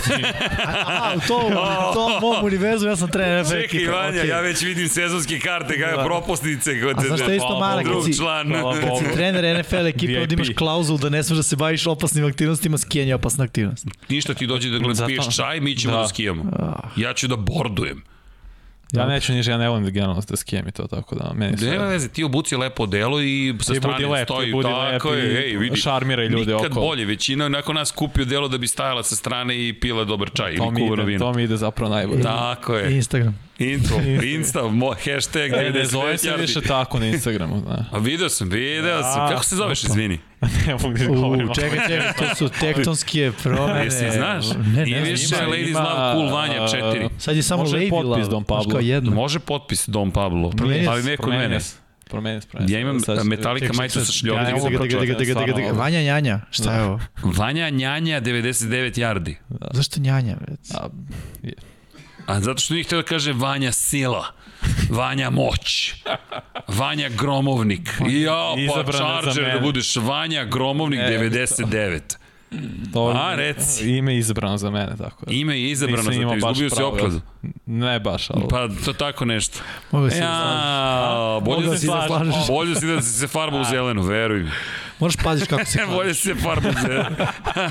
[0.86, 3.90] A, u tom, u tom mom univerzu ja sam trener NFL Čekaj, ekipe.
[3.90, 4.28] Vanja, okej.
[4.28, 6.04] ja već vidim sezonske karte, kada Da.
[6.04, 6.80] propusnice.
[6.82, 7.94] Kod A znaš šta je isto mana Bogu.
[7.94, 8.52] kad si, član.
[8.52, 12.26] Kad si trener NFL ekipe, onda imaš klauzul da ne smeš da se baviš opasnim
[12.26, 13.86] aktivnostima, skijanje je opasna aktivnost.
[14.08, 16.08] Ništa ti dođe da gledam Zato- piješ čaj, mi ćemo da, Da.
[16.08, 16.44] skijamo.
[16.96, 18.02] Ja ću da bordujem.
[18.92, 21.56] Ja neću niš, ja ne volim da generalno da skijem i to, tako da meni
[21.58, 21.70] sve.
[21.70, 24.52] Nema veze, ti obuci lepo delo i sa I budi strane lep, stoji.
[24.52, 25.76] budi tako lep je, i ej, vidi.
[25.76, 26.86] šarmiraj ljude Nikad okolo.
[26.86, 30.56] bolje, većina nakon nas kupio delo da bi stajala sa strane i pila dobar čaj
[30.56, 31.18] To ili ide, vino.
[31.20, 32.22] to mi ide zapravo najbolje.
[32.22, 32.92] Tako je.
[32.92, 33.47] Instagram.
[33.60, 37.84] Intro, Insta, mo, hashtag E, ne zove 99 se više tako na Instagramu, da.
[37.92, 39.20] A video sam, video sam.
[39.20, 40.18] A, Kako se zoveš, izvini?
[40.66, 41.50] ne mogu da govorim.
[41.50, 43.84] U, čekaj, čekaj, to su tektonske promene.
[43.84, 44.44] Jesi znaš?
[44.66, 45.40] Ne, ne, više znam.
[45.40, 47.08] ima- Ladies ima, Love Cool Vanja uh, 4.
[47.18, 48.22] Sad je samo Može Lady potpis Love.
[48.22, 48.80] Don znaš, Pablo.
[48.80, 49.10] Jedno.
[49.10, 51.60] Može potpis Don Pablo, Promenio ali se, ne kod Promenio mene.
[52.08, 52.48] promenio se.
[52.68, 54.44] Ja imam Sad- Metallica majicu sa šljogom.
[55.72, 57.00] Vanja Njanja, šta je ovo?
[57.22, 59.34] Vanja Njanja 99 yardi.
[59.72, 60.36] Zašto Njanja?
[60.48, 60.70] Već?
[62.28, 64.26] A, zato što nije htio da kaže Vanja Sila.
[64.90, 65.94] Vanja Moć.
[66.68, 67.90] Vanja Gromovnik.
[68.08, 72.00] Ja, pa Izabrana za Charger da budeš Vanja Gromovnik E, 99.
[72.08, 72.16] to,
[73.14, 73.90] A, reci.
[73.90, 75.32] Ime je izabrano za mene, tako da.
[75.32, 77.20] Ime je izabrano Nisam za te, izgubio si opkladu.
[77.66, 78.42] Ne baš, ali...
[78.50, 79.58] Pa to tako nešto.
[79.90, 82.34] Mogu se da Ja, bolje, Mogu da si da slažeš.
[82.48, 84.50] bolje si da si se farba u zelenu, veruj mi.
[84.98, 87.16] Moraš paziš kako se bolje si se farba u zelenu.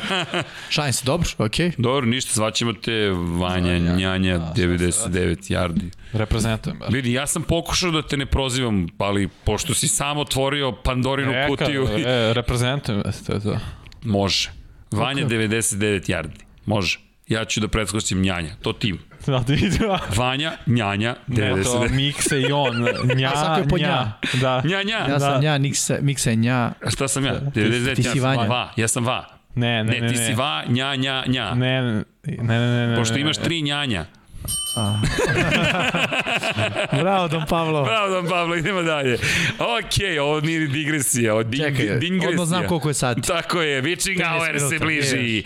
[0.70, 1.72] Šalim se, dobro, okej.
[1.78, 5.90] Dobro, ništa, zvaćemo te Vanja, Njanja, 99 yardi.
[6.14, 6.90] Reprezentujem, baš.
[6.94, 11.48] Vidi, ja sam pokušao da te ne prozivam, ali pošto si sam otvorio Pandorinu Eka,
[11.48, 13.58] kutiju, e, reprezentujem, to je to.
[14.04, 14.57] može.
[14.92, 17.00] Vanja 99 yardi, može.
[17.28, 19.00] Ja ću da predskočim Njanja, to tim.
[19.26, 19.80] Da, da vidim.
[20.18, 21.92] Vanja, Njanja, Ne, to 99.
[21.92, 22.76] Mikse i on.
[23.18, 23.88] Nja, A svako je po nja.
[23.88, 24.12] nja.
[24.42, 24.62] Da.
[24.66, 25.58] Njanja, Ja sam Da.
[25.58, 26.72] Nja, Miksa je Nja.
[26.86, 27.40] A šta sam ja?
[27.42, 28.42] 99 ti si ja sam Vanja.
[28.44, 29.26] Va, ja sam Va.
[29.56, 30.36] Ne, ne, Ne, ne, ti si ne.
[30.36, 31.54] Va, Nja, Nja, Nja.
[31.54, 32.96] Ne, ne, ne, ne, ne.
[32.96, 33.44] Pošto ne, imaš ne.
[33.44, 34.06] tri Njanja.
[37.02, 37.84] Bravo, Don Pavlo.
[37.84, 39.14] Bravo, Don Pablo, idemo dalje.
[39.60, 42.30] Ok, ovo nije digresija, ovo din, Čekaj, dingresija.
[42.30, 43.22] odmah znam koliko je sati.
[43.22, 45.44] Tako je, Witching 13 Hour se minuta, bliži.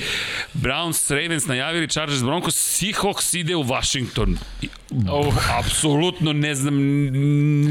[0.53, 4.38] Browns, Ravens najavili, Chargers, Broncos, Seahawks ide u Washington.
[5.10, 5.60] Oh.
[5.60, 6.76] Apsolutno ne znam,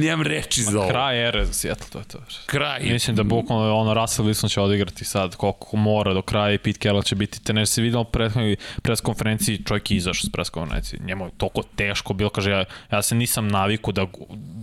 [0.00, 0.88] nemam reči za ovo.
[0.88, 2.18] Kraj ere za Seattle, to je to.
[2.46, 2.80] Kraj.
[2.80, 6.78] Mislim da bukvalno ono Russell Wilson će odigrati sad koliko mora do kraja i Pete
[6.78, 7.66] Carroll će biti trener.
[7.66, 11.00] Se vidio u prethodnoj pres konferenciji, čovjek je izašao s pres konferencije.
[11.04, 14.06] Njemu je toliko teško bilo, kaže ja, ja se nisam naviku da,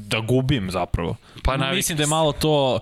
[0.08, 1.16] da gubim zapravo.
[1.44, 2.80] Pa navikli Mislim da je malo to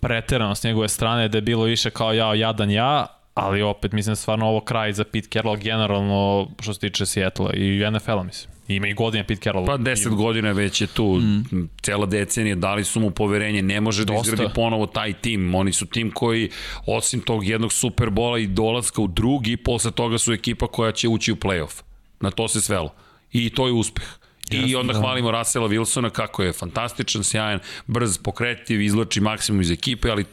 [0.00, 4.12] preterano s njegove strane, da je bilo više kao ja, jadan ja, ali opet mislim
[4.12, 8.56] da stvarno ovo kraj za Pete Carroll generalno što se tiče Seattle i NFL-a mislim.
[8.68, 9.66] Ima i godine Pete Carroll.
[9.66, 11.68] Pa 10 godina već je tu, mm.
[11.82, 14.30] cela decenija, dali su mu poverenje, ne može da Dosta.
[14.30, 15.54] izgradi ponovo taj tim.
[15.54, 16.50] Oni su tim koji,
[16.86, 21.32] osim tog jednog Superbola i dolaska u drugi, posle toga su ekipa koja će ući
[21.32, 21.85] u playoff.
[22.20, 22.94] Na to se svelo.
[23.32, 24.04] I to je uspeh.
[24.50, 30.10] I onda hvalimo Russella Wilsona kako je fantastičan, sjajan, brz, pokretiv, izlači maksimum iz ekipe,
[30.10, 30.24] ali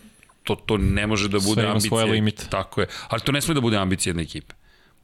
[0.43, 2.13] to, to ne može da bude Sve ima svoje ambicija.
[2.13, 2.45] limite.
[2.49, 2.87] Tako je.
[3.07, 4.55] Ali to ne sme da bude ambicija jedne ekipe.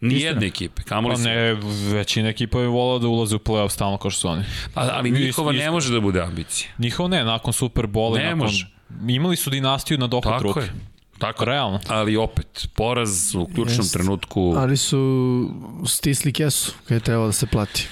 [0.01, 1.53] Ni jedne ekipe, kamoli Pa ne,
[1.93, 4.43] većina ekipa je volao da ulaze u play-off stalno kao što su oni.
[4.75, 6.69] A, ali njihova ne može da bude ambicija.
[6.77, 8.38] Njihov ne, nakon Superbola, Ne nakon...
[8.40, 8.67] može.
[9.09, 10.59] Imali su dinastiju na dohod Tako ruke.
[10.59, 10.72] je.
[11.19, 11.45] Tako.
[11.45, 11.80] Realno.
[11.88, 13.93] Ali opet, poraz u ključnom Jest.
[13.93, 14.53] trenutku.
[14.57, 15.49] Ali su
[15.88, 17.88] stisli kesu kada je trebalo da se plati.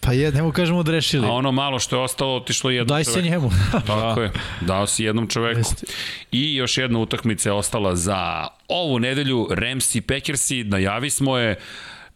[0.00, 1.26] Pa je, nemo kažemo da rešili.
[1.26, 3.28] A ono malo što je ostalo, otišlo je jednom Daj se čoveku.
[3.30, 3.50] njemu.
[3.86, 5.58] Tako je, dao si jednom čoveku.
[5.60, 5.86] Jeste.
[6.32, 11.56] I još jedna utakmica je ostala za ovu nedelju, Rams i Packersi, najavi smo je,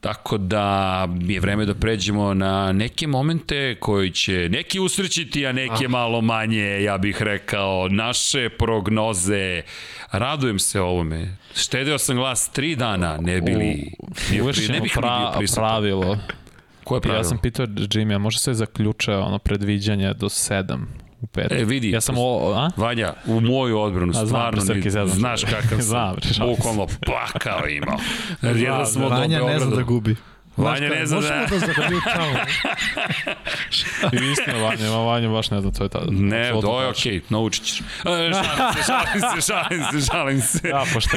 [0.05, 0.67] Tako da
[1.21, 6.83] je vreme da pređemo na neke momente koji će neki usrećiti, a neke malo manje,
[6.83, 9.63] ja bih rekao, naše prognoze.
[10.13, 11.37] Radujem se ovome.
[11.55, 13.91] Štedeo sam glas tri dana, ne bili...
[14.31, 15.65] bio pri- Uvešćemo ne bih li bio pra, prisutan.
[15.65, 16.19] pravilo.
[16.85, 17.21] Koje pravilo?
[17.21, 20.79] Ja sam pitao Jimmy, a može se zaključa ono predviđanje do 7
[21.25, 21.59] u petak?
[21.59, 22.71] E, vidi, Ja sam o, a?
[22.77, 25.07] Vanja, u moju odbranu, znam, stvarno, Srki, se.
[25.07, 27.99] znaš kakav sam, Znam, bukvalno pakao imao.
[28.57, 30.17] Jedan smo Vanja ne zna da gubi.
[30.57, 32.39] Vanja ne zna da- Možemo da zagradi tamo.
[34.13, 36.07] I istina, Vanja, ma Vanja baš ne zna, to je tada.
[36.11, 37.81] Ne, to je okej, naučit ćeš.
[37.81, 38.33] E, šalim
[38.75, 40.69] se, šalim se, šalim se, šalim se.
[40.69, 41.17] Ja, pošto.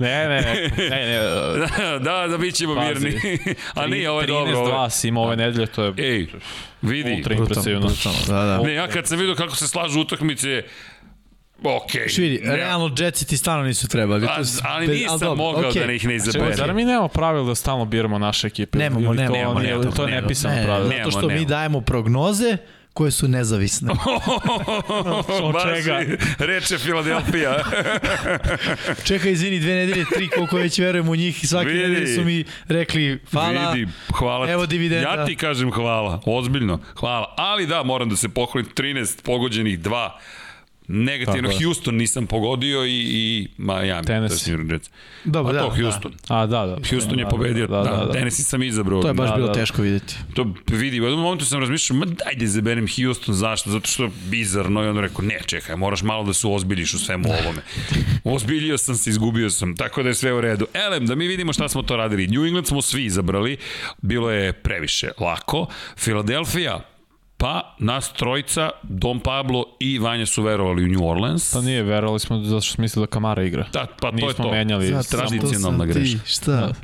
[0.00, 1.98] Ne, ne, ne, ne, ne.
[2.06, 3.04] da, da, bit ćemo Pazi.
[3.06, 3.38] mirni.
[3.74, 4.52] A nije, ovo je dobro.
[4.52, 4.90] 13-2 Ovo...
[4.90, 6.26] si ima ove nedelje, to je Ej,
[6.82, 7.14] vidi.
[7.18, 7.90] ultra impresivno.
[8.26, 8.58] Da, da.
[8.58, 10.62] Ne, ja kad sam vidio kako se slažu utakmice,
[11.66, 12.08] okej.
[12.08, 14.26] Šviri, Ne, realno Jetsi ti stvarno nisu trebali.
[14.26, 15.86] A, ali bez- nisam dobro, mogao okej.
[15.86, 16.56] da ih ne Čekaj, izaberem.
[16.56, 18.78] zar mi nemamo pravila da stalno biramo naše ekipe?
[18.78, 20.88] Nemamo, Ili nemamo, to, nije- nemamo, To je nepisano Ne, pravilo.
[20.90, 22.56] Zato što Nemamo, mi dajemo prognoze
[22.92, 23.92] koje su nezavisne.
[25.42, 26.00] Od Baš čega?
[26.02, 27.56] i- Reče Filadelfija.
[29.04, 31.78] Čekaj, izvini, dve nedelje, tri, koliko već verujem u njih i svake Vidi.
[31.80, 33.70] nedelje su mi rekli hvala.
[33.70, 34.52] Vidi, hvala ti.
[34.52, 35.08] Evo dividenda.
[35.10, 37.34] Ja ti kažem hvala, ozbiljno, hvala.
[37.36, 40.10] Ali da, moram da se pohvalim, 13 pogođenih, 2
[40.88, 41.62] Negativno, Tako.
[41.64, 44.06] Houston nisam pogodio i, i Miami.
[44.06, 44.56] Tennessee.
[45.24, 45.82] Dobro, Pa da, to, da.
[45.82, 46.12] Houston.
[46.28, 46.76] A, da, da.
[46.90, 48.12] Houston je pobedio, da, da, da.
[48.12, 49.02] Tennessee sam izabrao.
[49.02, 49.54] To je baš Da, bilo da.
[49.54, 50.14] teško videti.
[50.34, 53.70] To vidi, u jednom momentu sam razmišljao, ma dajde izaberem Houston, zašto?
[53.70, 56.98] Zato što je bizarno i onda rekao, ne, čekaj, moraš malo da se ozbiljiš u
[56.98, 57.62] svemu ovome.
[58.24, 60.66] Ozbiljio sam se, izgubio sam, tako da je sve u redu.
[60.74, 62.26] Elem, da mi vidimo šta smo to radili.
[62.26, 63.56] New England smo svi izabrali,
[64.02, 65.66] bilo je previše lako.
[65.96, 66.80] Philadelphia,
[67.36, 71.52] pa nas trojica, Dom Pablo i Vanja su verovali u New Orleans.
[71.52, 73.66] Pa nije, verovali smo zato što smo mislili da Kamara igra.
[73.72, 74.50] Da, pa to je Nismo to.
[74.50, 74.86] menjali.
[74.86, 76.18] Zato tradicionalna sam ti, greška.
[76.26, 76.72] Šta?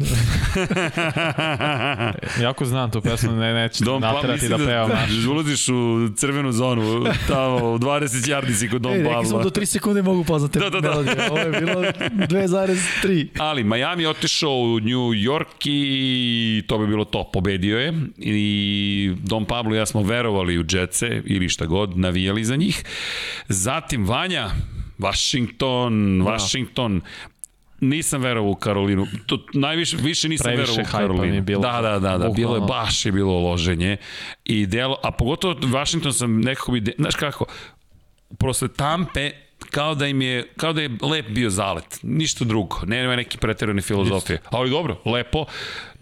[2.41, 5.25] Jako znam tu pesmu, ne, neće Dom Pablo, naterati mislim da da, pevam da, naš.
[5.27, 5.75] ulaziš u
[6.17, 7.83] crvenu zonu, tamo u 20
[8.29, 9.43] yardi si kod Dom Ej, rekli smo Pablo.
[9.45, 10.89] do 3 sekunde mogu poznate Da, da, da.
[10.91, 11.31] melodije.
[11.31, 13.27] Ovo je bilo 2,3.
[13.39, 19.15] Ali Miami je otišao u New York i to bi bilo to, pobedio je i
[19.19, 22.85] Dom Pablo i ja smo verovali u Jetse ili šta god, navijali za njih.
[23.49, 24.51] Zatim Vanja,
[24.99, 27.01] Washington, Washington,
[27.81, 29.07] nisam verovao u Karolinu.
[29.27, 31.43] To najviše više nisam Previše verovao u mi je Karolinu.
[31.43, 31.63] bilo.
[31.63, 33.97] Da, da, da, da, bilo je baš je bilo loženje
[34.45, 37.45] i delo, a pogotovo Washington sam nekako bi, znaš kako,
[38.39, 39.31] posle Tampe
[39.71, 41.99] kao da im je, kao da je lep bio zalet.
[42.03, 42.77] Ništa drugo.
[42.87, 44.39] Ne, nema neki preterane filozofije.
[44.51, 45.45] Ali dobro, lepo.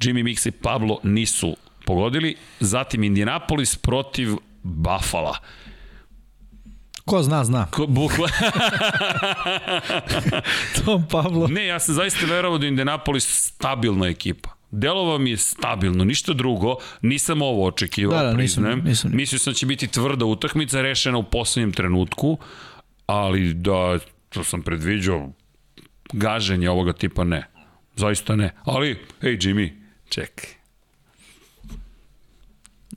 [0.01, 1.57] Jimmy Mix i Pablo nisu
[1.89, 2.37] pogodili.
[2.61, 4.29] Zatim Indianapolis protiv
[4.63, 5.35] Buffalo.
[7.05, 7.67] Ko zna, zna.
[7.67, 8.29] Ko, bukla...
[10.77, 11.47] Tom Pablo.
[11.49, 14.49] ne, ja sam zaista verovao da je Indianapolis stabilna ekipa.
[14.71, 18.83] Delovao mi je stabilno, ništa drugo, nisam ovo očekivao, Da, da, nisam- priznajem.
[18.85, 22.39] nisam ni- Mislio sam da će biti tvrda utakmica, rešena u poslednjem trenutku,
[23.07, 25.33] ali da, to sam predviđao,
[26.13, 27.47] gaženje ovoga tipa ne.
[27.97, 28.51] Zaista ne.
[28.65, 28.91] Ali,
[29.23, 29.71] ej Jimmy,
[30.09, 30.58] čekaj.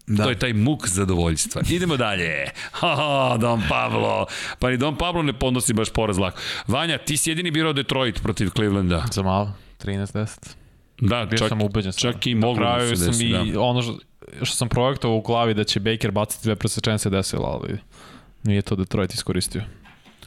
[0.07, 0.23] Da.
[0.23, 1.61] To je taj muk zadovoljstva.
[1.69, 2.45] Idemo dalje.
[2.71, 4.25] Ha, ha, Don Pablo.
[4.59, 6.37] Pa ni Don Pablo ne podnosi baš poraz lako.
[6.67, 9.05] Vanja, ti si jedini birao Detroit protiv Clevelanda.
[9.11, 10.27] Za malo, 13-10.
[10.99, 11.91] Da, Bio čak, sam ubeđen.
[11.91, 13.25] čak i moglo da se sam desi.
[13.25, 13.61] i Da.
[13.61, 13.97] ono što,
[14.41, 17.79] što sam projektovao u glavi da će Baker baciti dve presečene se desilo, ali
[18.43, 19.61] nije to Detroit iskoristio.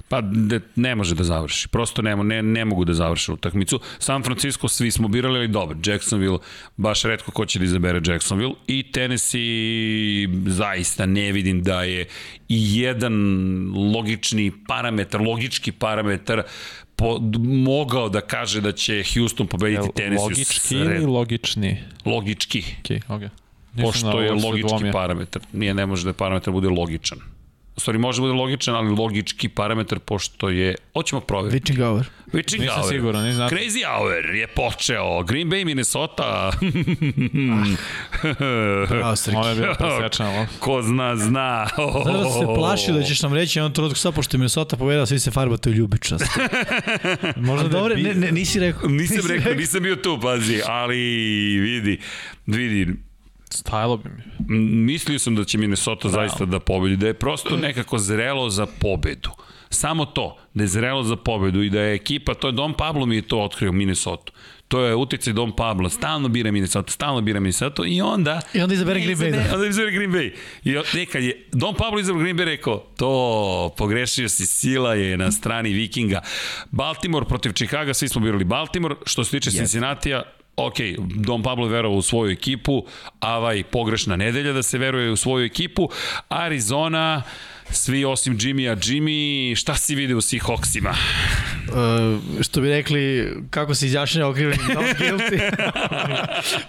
[0.08, 1.68] Pa de, ne može da završi.
[1.68, 3.80] Prosto ne, ne, ne mogu da završe utakmicu.
[3.98, 5.78] San Francisco svi smo birali, ali dobro.
[5.86, 6.38] Jacksonville,
[6.76, 8.54] baš redko ko će da izabere Jacksonville.
[8.66, 12.06] I Tennessee, zaista ne vidim da je
[12.48, 13.14] i jedan
[13.94, 16.42] logični parametar, logički parametar
[16.96, 20.24] po, mogao da kaže da će Houston pobediti Jel Tennessee.
[20.24, 21.78] logički sred- ili logični?
[22.04, 22.64] Logički.
[22.80, 23.22] Ok, ok.
[23.82, 25.42] Pošto je logički parametar.
[25.52, 27.18] Nije, ne može da je parametar bude logičan.
[27.76, 30.74] U stvari može da bude logičan, ali logički parametar pošto je...
[30.92, 31.72] Hoćemo provjeriti.
[31.72, 32.04] Witching hour.
[32.32, 32.94] Witching Nisam Hour.
[32.94, 33.56] siguran, nisam znate.
[33.56, 35.22] Crazy Hour je počeo.
[35.22, 36.52] Green Bay, Minnesota.
[38.88, 39.36] Bravo, Srki.
[39.36, 40.46] Ovo je bilo presečeno.
[40.58, 41.66] Ko zna, zna.
[42.02, 45.06] Znaš da se plašio da ćeš nam reći jednom trenutku sad, pošto je Minnesota povedala,
[45.06, 46.24] svi se farbate u ljubičast.
[47.36, 48.88] Možda dobro, ne, ne, nisi rekao.
[48.88, 50.96] Nisam rekao, nisam bio tu, pazi, ali
[51.58, 51.98] vidi,
[52.46, 52.94] vidi,
[53.56, 54.58] Stajalo bi mi.
[54.58, 59.30] mislio sam da će Minnesota zaista da pobedi, da je prosto nekako zrelo za pobedu.
[59.70, 63.06] Samo to, da je zrelo za pobedu i da je ekipa, to je Dom Pablo
[63.06, 64.32] mi je to otkrio Minnesota.
[64.68, 68.40] To je uticaj Dom Pablo, stalno bira Minnesota, stalno bira Minnesota i onda...
[68.54, 69.44] I onda izabere Green Bay, da.
[69.54, 70.32] Onda izabere Green Bay.
[70.64, 75.32] I nekad je Dom Pablo izabrao Green Bay rekao, to pogrešio si, sila je na
[75.32, 76.20] strani Vikinga.
[76.70, 78.94] Baltimore protiv Chicago, svi smo birali Baltimore.
[79.06, 79.56] Što se tiče yes.
[79.56, 80.22] Cincinnatija,
[80.56, 80.74] ok,
[81.16, 82.84] Dom Pablo verovao u svoju ekipu,
[83.20, 85.88] Avaj pogrešna nedelja da se veruje u svoju ekipu,
[86.28, 87.22] Arizona,
[87.70, 90.94] svi osim Jimmy-a, Jimmy, šta si vidio u Seahawksima?
[91.68, 95.50] Uh, što bi rekli, kako se izjašnjava okrivljeni not guilty.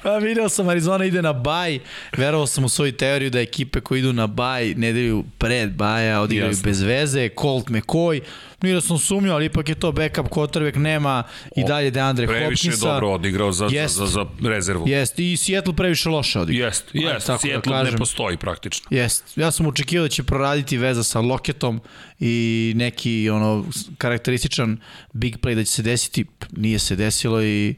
[0.03, 1.79] pa video sam Arizona ide na baj,
[2.17, 6.51] verovao sam u svoju teoriju da ekipe koje idu na baj nedelju pred baja odigraju
[6.51, 6.63] Jasno.
[6.69, 8.21] bez veze, Colt McCoy,
[8.65, 11.23] nije da sam sumnjao, ali ipak je to backup quarterback, nema
[11.55, 12.85] i dalje Deandre Previše Hopkinsa.
[12.87, 13.95] dobro odigrao za, Jest.
[13.95, 14.87] za, za, za rezervu.
[14.87, 16.65] Jest, i Seattle previše loše odigrao.
[16.67, 17.97] Jest, Ajde, jest, tako da Seattle ne kažem.
[17.99, 18.87] postoji praktično.
[18.89, 19.37] Jest.
[19.37, 21.81] Ja sam očekivao da će proraditi veza sa Loketom
[22.19, 23.65] i neki ono
[23.97, 24.77] karakterističan
[25.13, 26.25] big play da će se desiti.
[26.51, 27.75] Nije se desilo i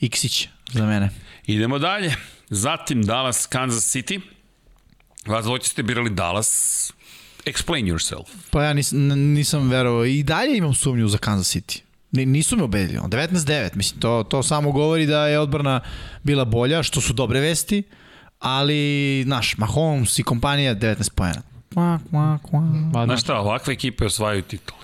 [0.00, 1.10] Iksić za mene.
[1.46, 2.14] Idemo dalje.
[2.50, 4.20] Zatim Dallas, Kansas City.
[5.26, 6.92] Vas dvojice ste birali Dallas.
[7.48, 8.24] Explain yourself.
[8.50, 8.98] Pa ja nis, n-
[9.32, 10.04] nisam verovao.
[10.04, 11.80] I dalje imam sumnju za Kansas City.
[12.12, 12.98] Ni- Nisu me ubedili.
[12.98, 13.70] ono, 19-9.
[13.74, 15.80] Mislim, to, to samo govori da je odbrana
[16.22, 17.82] bila bolja, što su dobre vesti,
[18.38, 18.78] ali,
[19.24, 21.42] znaš, Mahomes i kompanija 19 pojena.
[21.72, 22.62] Kvak, kvak, kvak.
[22.94, 24.80] Ma, Znaš šta, ovakve ekipe osvajaju titule.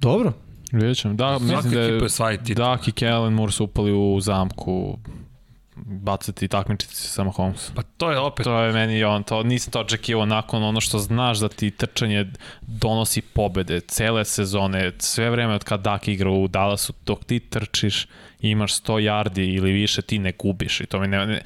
[0.00, 0.32] Dobro.
[0.72, 1.14] Vidjet ćemo.
[1.14, 2.54] Da, mislim da ekipa je.
[2.54, 4.98] Dak i Kellen Moore su upali u zamku
[5.86, 7.74] bacati i takmičiti se sa Mahomesom.
[7.74, 8.44] Pa to je opet...
[8.44, 12.26] To je meni on, to nisam to očekivao nakon ono što znaš da ti trčanje
[12.60, 18.04] donosi pobede cele sezone, sve vreme od kad Dak igra u Dallasu, dok ti trčiš
[18.40, 21.42] i imaš 100 yardi ili više, ti ne gubiš i to mi ne, ne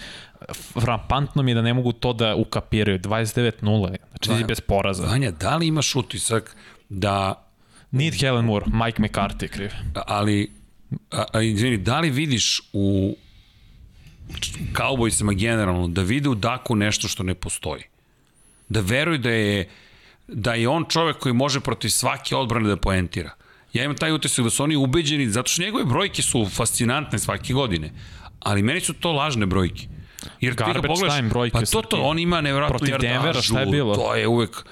[0.80, 2.98] frampantno mi je da ne mogu to da ukapiraju.
[2.98, 5.06] 29-0, znači si bez poraza.
[5.06, 6.56] Vanja, da li imaš utisak
[6.88, 7.40] da...
[7.90, 9.70] Need Helen Moore, Mike McCarthy kriv.
[10.06, 10.50] Ali,
[11.10, 13.16] a, a, izvini, da li vidiš u
[14.72, 17.82] Cowboysima generalno, da vide u Daku nešto što ne postoji?
[18.68, 19.68] Da veruju da je,
[20.28, 23.34] da je on čovek koji može protiv svake odbrane da poentira.
[23.72, 27.52] Ja imam taj utisak da su oni ubeđeni, zato što njegove brojke su fascinantne svake
[27.52, 27.92] godine,
[28.40, 29.86] ali meni su to lažne brojke.
[30.40, 33.42] Jer Garbage ti ga pogledaš, time brojke pa to, to, on ima nevjerojatnu Protiv Denvera,
[33.42, 33.94] šta je bilo?
[33.94, 34.64] To je uvek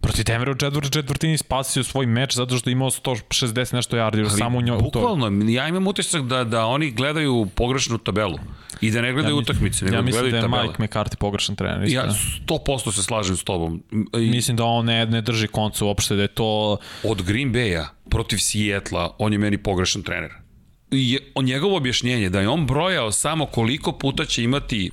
[0.00, 4.20] Protiv Denvera u četvrt, četvrtini spasio svoj meč zato što je imao 160 nešto yardi,
[4.20, 4.78] Ali, samo u njoj.
[4.78, 8.38] Bukvalno, ja imam utisak da, da oni gledaju pogrešnu tabelu
[8.80, 10.62] i da ne gledaju ja utakmice, nego ja gledaju mislim da je tabele.
[10.62, 11.84] Mike McCarthy pogrešan trener.
[11.84, 12.02] Istina.
[12.02, 12.10] Ja
[12.46, 13.82] 100% se slažem s tobom.
[13.92, 16.76] I, Mislim da on ne, ne drži koncu uopšte, da je to...
[17.04, 20.30] od Green Bay-a protiv Sijetla, on je meni pogrešan trener.
[20.90, 24.90] Je, njegovo objašnjenje da je on brojao samo koliko puta će imati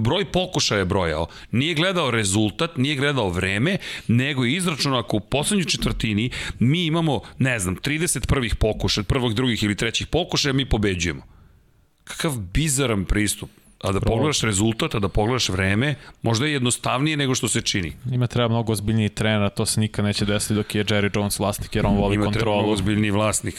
[0.00, 1.26] broj pokušaja je brojao.
[1.50, 7.20] Nije gledao rezultat, nije gledao vreme, nego je izračunao ako u poslednjoj četvrtini mi imamo,
[7.38, 11.22] ne znam, 30 prvih pokušaja, prvog, drugih ili trećih pokušaja, mi pobeđujemo.
[12.04, 13.50] Kakav bizaran pristup.
[13.82, 17.92] A da pogledaš rezultat, a da pogledaš vreme, možda je jednostavnije nego što se čini.
[18.12, 21.76] Ima treba mnogo ozbiljniji trener, to se nikad neće desiti dok je Jerry Jones vlasnik,
[21.76, 22.72] jer on voli Ima treba kontrolu.
[22.72, 23.54] ozbiljniji vlasnik.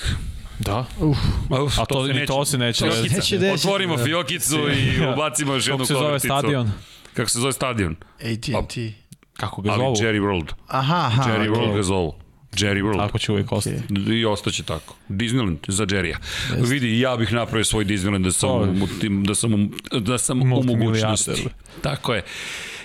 [0.60, 0.86] Da.
[1.00, 1.18] Uf,
[1.52, 3.02] Uf, A to, ni to se neće Fiokica.
[3.02, 3.16] desiti.
[3.16, 4.04] Neće desiti, Otvorimo da.
[4.04, 6.28] fiokicu i ubacimo još jednu Kako se zove koverticu.
[6.30, 6.72] stadion?
[7.14, 7.96] Kako se zove stadion?
[8.20, 8.94] AT&T.
[9.34, 9.96] Kako ga Ali zovu?
[9.98, 10.48] Jerry World.
[10.68, 11.24] Aha, aha.
[11.24, 11.62] Jerry okej.
[11.62, 12.16] World ga zovu.
[12.54, 12.98] Jerry World.
[12.98, 13.76] Tako će uvijek ostati.
[14.12, 14.96] I ostaće tako.
[15.10, 16.16] Disneyland za Jerrya.
[16.60, 20.64] Vidi, ja bih napravio svoj Disneyland da sam, To tim- da sam, da sam u
[20.64, 21.46] mogućnosti.
[21.82, 22.24] Tako je.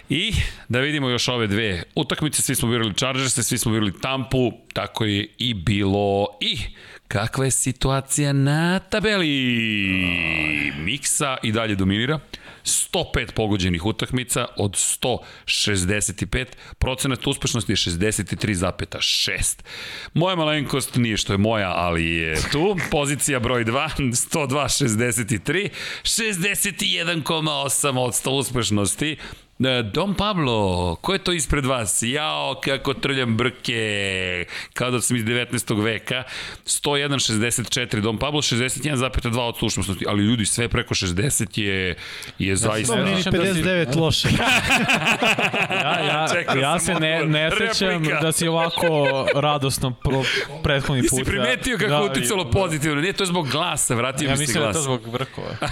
[0.09, 0.33] I
[0.69, 5.05] da vidimo još ove dve utakmice, svi smo birali Chargers, svi smo birali Tampu, tako
[5.05, 6.27] je i bilo.
[6.41, 6.59] I
[7.13, 10.73] kakva je situacija na tabeli?
[10.79, 12.21] Miksa i dalje dominira.
[12.65, 16.47] 105 pogođenih utakmica od 165.
[16.79, 19.63] Procenat uspešnosti je 63,6.
[20.15, 22.77] Moja malenkost nije što je moja, ali je tu.
[22.91, 25.69] Pozicija broj 2, 102,63.
[26.03, 29.17] 61,8 od 100 uspešnosti.
[29.65, 30.57] E, Dom Pablo,
[30.97, 31.99] ko je to ispred vas?
[32.03, 35.83] Jao, kako trljam brke, kao da sam iz 19.
[35.83, 36.23] veka.
[36.67, 41.97] 101,64 Dom Pablo, 61,2 od slušnosti, ali ljudi, sve preko 60 je,
[42.39, 42.97] je zaista...
[42.97, 44.29] Da si- 59 loše.
[45.73, 50.23] Ja, ja, Čekao ja sam se ne, ne sećam da si ovako radosno pro,
[50.63, 51.19] prethodni put.
[51.19, 53.01] Jesi primetio kako da, uticalo pozitivno?
[53.01, 54.77] Nije, to je zbog glasa, vratio Ja mi se mislim da je glas.
[54.77, 55.49] to zbog brkova.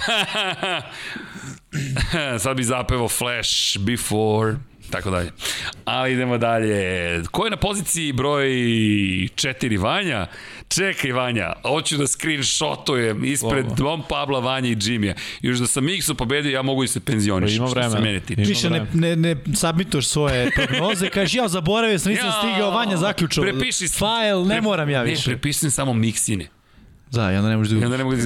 [2.39, 4.55] Sad bi zapevao Flash, Before,
[4.89, 5.31] tako dalje.
[5.85, 6.83] Ali idemo dalje.
[7.23, 10.27] Ko je na poziciji broj 4 Vanja?
[10.69, 13.75] Čekaj Vanja, hoću da screenshotujem ispred Slobodno.
[13.77, 15.13] Dom Pabla, Vanja i Jimmya.
[15.41, 17.57] Još da sam Miksu pobedio, ja mogu i se penzionišem.
[17.57, 18.01] Ima što se vremena.
[18.01, 18.41] mene tiče.
[18.41, 22.71] Ima Više ne, ne, ne submituješ svoje prognoze, kažeš ja zaboravio sam, nisam Jao, stigao,
[22.71, 23.41] Vanja zaključao.
[23.43, 25.23] Prepiši File, ne pre- moram ja Ne, više.
[25.25, 26.47] prepisujem samo Miksine.
[27.11, 27.85] Da, i onda ne možeš da I uđeš.
[27.85, 28.21] onda ne mogu da.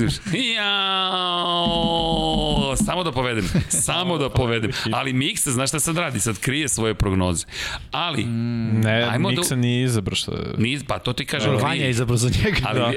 [1.76, 4.72] Jao, samo da povedem, samo da povedem.
[4.92, 6.20] Ali Miksa, znaš šta sad radi?
[6.20, 7.46] Sad krije svoje prognoze.
[7.92, 10.40] Ali, Ne, Ajmo da- Nixon nije izabro što je...
[10.58, 11.56] niz, pa to ti kažem.
[11.56, 12.58] Vanja je izabrao za njega.
[12.64, 12.92] Ali, da.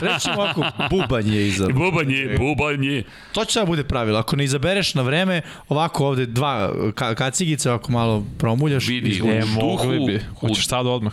[0.00, 1.78] Reći ovako, bubanj je izabrao.
[1.80, 3.02] bubanje, bubanje.
[3.32, 4.18] To će sada bude pravilo.
[4.18, 8.88] Ako ne izabereš na vreme, ovako ovde dva ka kacigice, ovako malo promuljaš.
[8.88, 9.18] Vidi.
[9.18, 10.20] E, u duhu-.
[10.40, 11.12] Hoćeš sad odmah.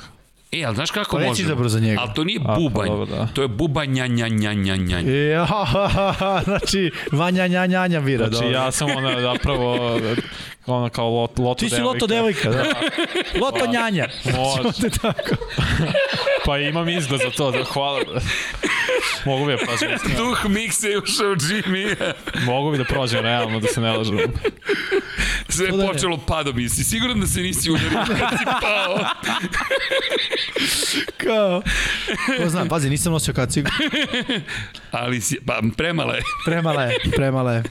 [0.51, 1.43] E, ali znaš kako Pa može?
[1.43, 2.01] izabrao za njega.
[2.01, 3.27] Ali to nije A, pa bubanj, dobro, da.
[3.33, 4.99] to je bubanja, nja, nja, nja, nja.
[5.11, 5.47] Ja,
[6.43, 8.27] znači, Vanja nja nja nja bira.
[8.27, 8.59] Znači, dobro.
[8.59, 9.99] ja sam ona zapravo
[10.67, 12.63] ona kao lot, loto Ti si loto devojka, da.
[13.41, 14.07] Loto njanja.
[14.25, 14.67] Može.
[14.67, 15.35] Ovde tako.
[16.45, 17.99] Pa imam izgled za to, da hvala.
[19.27, 19.89] Mogu bi da prođem.
[20.17, 21.95] Duh miksa je ušao Jimmy.
[22.45, 24.17] Mogu bi da prođem realno, da se ne lažem.
[25.49, 28.45] Sve je To da počelo padom i si siguran da se nisi udario kad si
[28.61, 28.99] pao.
[31.17, 31.61] Kao.
[32.43, 33.69] Ko znam, pazi, nisam nosio kacigu.
[34.91, 36.21] Ali si, pa premala je.
[36.45, 37.63] Premala je, premala je.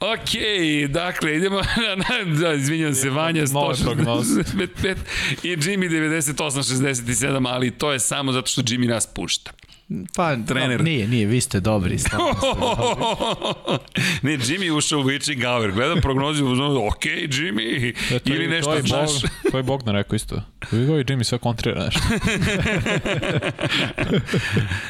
[0.00, 0.30] Ok,
[0.88, 4.42] dakle, idemo na, na da, izvinjam se, Vanja Nove prognoze.
[4.42, 4.96] 165
[5.42, 9.50] i Jimmy 98-67, ali to je samo zato što Jimmy nas pušta.
[10.16, 10.78] Pa, Trener.
[10.78, 11.98] No, nije, nije, vi ste dobri.
[11.98, 12.46] stvarno ste
[14.22, 15.72] ne, Jimmy ušao u witching hour.
[15.72, 16.44] Gledam prognozu,
[16.78, 19.10] ok, Jimmy, E, to je- ili nešto, to je znaš.
[19.12, 20.42] Bog, to je Bogdan rekao isto.
[20.72, 22.00] Vi go i Jimmy sve kontrira nešto.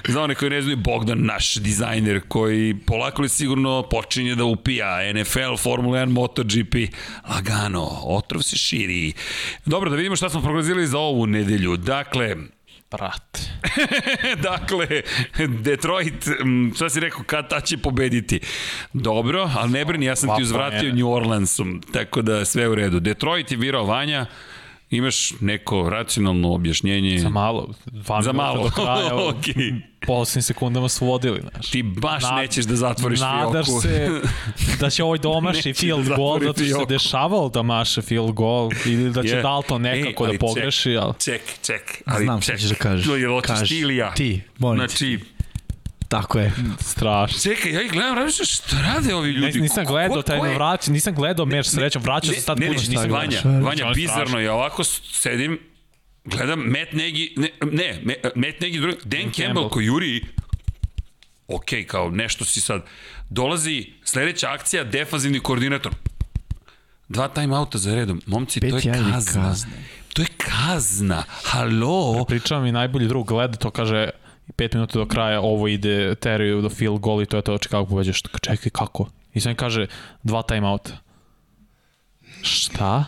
[0.08, 5.12] Za one koji ne znaju, Bogdan, naš dizajner, koji polako li sigurno počinje da upija
[5.14, 6.74] NFL, Formula 1, MotoGP.
[7.28, 9.12] Lagano, otrov se širi.
[9.66, 11.76] Dobro, da vidimo šta smo prognozirali za ovu nedelju.
[11.76, 12.36] Dakle,
[12.90, 13.40] Brate.
[14.50, 14.86] dakle,
[15.62, 16.24] Detroit,
[16.76, 18.40] šta si rekao, kad ta će pobediti?
[18.92, 20.94] Dobro, ali ne brini, ja sam Dva ti uzvratio.
[20.94, 23.00] New Orleansom, tako da sve u redu.
[23.00, 24.26] Detroit je virao Vanja,
[24.90, 27.18] imaš neko racionalno objašnjenje?
[27.18, 27.68] Za malo.
[28.22, 29.72] Za malo, Do kraja, okej.
[30.06, 31.70] Posljednim sekundama su vodili, znaš.
[31.70, 33.80] Ti baš Nad- nećeš da zatvoriš Nadaš fioku.
[33.80, 34.10] se
[34.80, 38.32] da će ovaj domaši Neće field da goal, zato što se dešavalo da maše field
[38.32, 39.42] goal ili da će Je.
[39.42, 41.12] Dalton nekako Ej, da pogreši, ali...
[41.14, 42.58] Ček, ček, Ali Znam ček.
[42.58, 43.06] ćeš da kažeš.
[43.08, 43.66] Jel Kaži.
[43.66, 44.14] ti ili ja?
[44.14, 44.78] Ti, molim.
[44.78, 45.18] Znači,
[46.14, 46.52] Tako je.
[46.80, 47.38] Strašno.
[47.42, 49.52] čekaj, ja ih gledam, razmišljam šta rade ovi ljudi?
[49.52, 52.72] Ne, nisam gledao taj je- vrać, nisam gledao meč srećom, vraćao se sad ne, ne,
[52.72, 53.40] puno šta Vanja.
[53.62, 55.58] Vanja, je bizarno je, ovako sedim,
[56.24, 57.50] gledam Matt Nagy, ne,
[58.02, 59.68] ne Matt Nagy, drugi, Dan Campbell Campbell.
[59.68, 60.24] koji juri,
[61.48, 62.82] ok, kao nešto si sad,
[63.30, 65.92] dolazi sledeća akcija, defanzivni koordinator,
[67.08, 69.42] dva timeouta za redom, momci, to Pet je jajnih kazna.
[69.42, 69.70] kazne.
[70.12, 74.10] To je kazna, halo, Pričao mi najbolji drug gleda to, kaže,
[74.56, 77.86] pet minuta do kraja ovo ide, teraju do field goal i to je to, Chicago
[77.86, 78.22] pobeđaš.
[78.42, 79.08] Čekaj, kako?
[79.34, 79.86] I sad mi kaže,
[80.22, 80.92] dva timeouta.
[82.42, 83.04] Šta?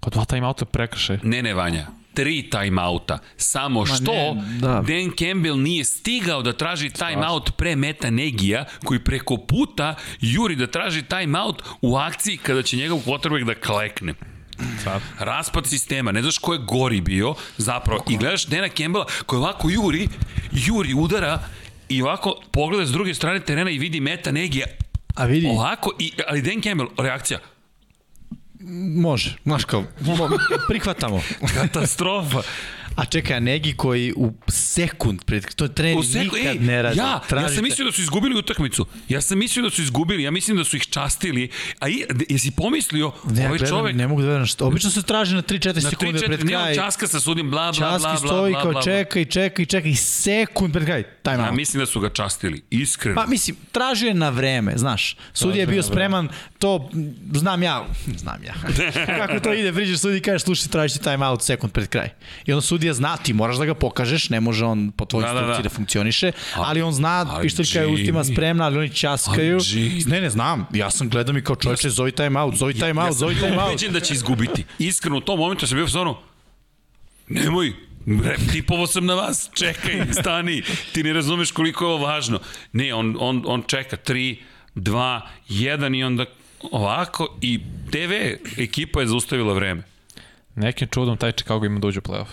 [0.00, 1.18] Kao dva timeouta prekršaj.
[1.22, 1.86] Ne, ne, Vanja.
[2.14, 3.18] Tri timeouta.
[3.36, 4.82] Samo što ne, da.
[4.86, 10.66] Dan Campbell nije stigao da traži timeout pre Meta Negija, koji preko puta juri da
[10.66, 14.14] traži timeout u akciji kada će njegov quarterback da klekne.
[14.84, 15.00] Sad.
[15.18, 18.04] Raspad sistema, ne znaš ko je gori bio zapravo.
[18.08, 20.08] I gledaš Dana Campbella koji ovako juri,
[20.52, 21.42] juri, udara
[21.88, 24.66] i ovako pogleda s druge strane terena i vidi Meta Negija
[25.14, 27.38] A vidi, ovako, i, ali Dan Campbell, reakcija,
[28.96, 29.36] može.
[29.44, 31.20] Znaš kao, mo- prihvatamo.
[31.54, 32.42] katastrofa.
[33.00, 36.98] A čekaj, Negi koji u sekund pred, to trener seku, nikad ej, ne radi.
[36.98, 38.86] ja, ja Tražite- sam mislio da su izgubili utakmicu.
[39.08, 41.50] Ja sam mislio da su izgubili, ja mislim da su ih častili.
[41.78, 41.94] A i,
[42.28, 44.66] jesi pomislio, Ne, ja ovaj gledam, čovek ne mogu da verujem što.
[44.66, 46.74] Obično se traži na 3-4 na 3 sekunde 4 pred kraj.
[46.74, 48.82] časka sa sudim, bla, bla, bla, bla, Časki bla, stoji bla, kao bla.
[48.82, 51.02] čekaj, čekaj, čekaj, sekund pred kraj.
[51.22, 51.56] Time Ja out.
[51.56, 53.14] mislim da su ga častili, iskreno.
[53.16, 55.16] Pa mislim, tražio je na vreme, znaš.
[55.32, 56.90] Sudija je bio spreman, to
[57.32, 58.54] znam ja, znam ja.
[59.18, 62.08] Kako to ide, priđeš sudi i kažeš, slušaj, tražiš ti time out sekund pred kraj.
[62.46, 65.32] I onda sudija zna, ti moraš da ga pokažeš, ne može on po tvojoj Da,
[65.32, 65.40] da, da.
[65.40, 69.58] instrukciji da, funkcioniše, ali on zna, ali pištoljka je ustima spremna, ali oni časkaju.
[70.06, 73.16] Ne, ne, znam, ja sam gledam i kao čovječe, zovi time out, zovi time out,
[73.16, 73.68] zovi time out.
[73.68, 74.64] Ubeđen da će izgubiti.
[74.78, 76.18] Iskreno, u tom momentu sam bio ono,
[77.28, 77.72] nemoj,
[78.06, 80.62] Bre, tipovo sam na vas, čekaj, stani,
[80.92, 82.40] ti ne razumeš koliko je ovo važno.
[82.72, 84.36] Ne, on, on, on čeka 3,
[84.74, 86.24] 2, 1 i onda
[86.72, 87.60] ovako i
[87.90, 88.12] TV
[88.62, 89.82] ekipa je zaustavila vreme.
[90.54, 92.26] Nekim čudom taj Chicago ima da uđe u playoff.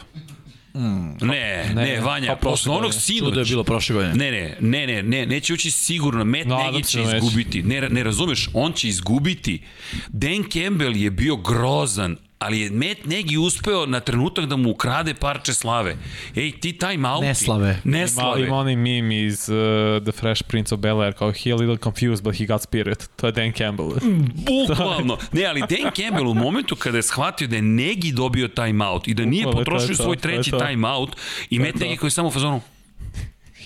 [1.22, 3.30] Ne, ne, ne Vanja, pa posle onog sinoć.
[3.30, 4.14] Čudo je bilo prošle godine.
[4.16, 6.26] Ne, ne, ne, ne, ne, neće ući sigurno.
[6.26, 7.64] Matt Nadam Nagy će da izgubiti.
[7.64, 9.62] Ne, ne razumeš, on će izgubiti.
[10.08, 15.14] Dan Campbell je bio grozan, ali je Matt Nagy uspeo na trenutak da mu ukrade
[15.14, 15.98] parče slave.
[16.36, 17.28] Ej, ti time outi.
[17.28, 17.82] Neslave.
[17.84, 18.48] Ima, Neslave.
[18.48, 22.24] ima onaj meme iz uh, The Fresh Prince of Bel-Air kao he a little confused
[22.24, 23.10] but he got spirit.
[23.16, 23.92] To je Dan Campbell.
[24.34, 25.18] Bukvalno.
[25.32, 29.08] Ne, ali Dan Campbell u momentu kada je shvatio da je Negi dobio time out
[29.08, 30.60] i da nije Bukvalno, potrošio to, svoj treći to.
[30.60, 31.16] time out
[31.50, 31.86] i Matt to.
[31.86, 32.62] Nagy koji je samo u fazonu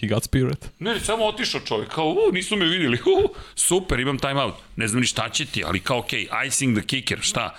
[0.02, 0.70] he got spirit.
[0.80, 4.56] Ne, samo otišao čovjek, kao, u, nisu me vidjeli, u, super, imam time out.
[4.76, 7.56] Ne znam ni šta će ti, ali kao, okej, okay, icing the kicker, šta?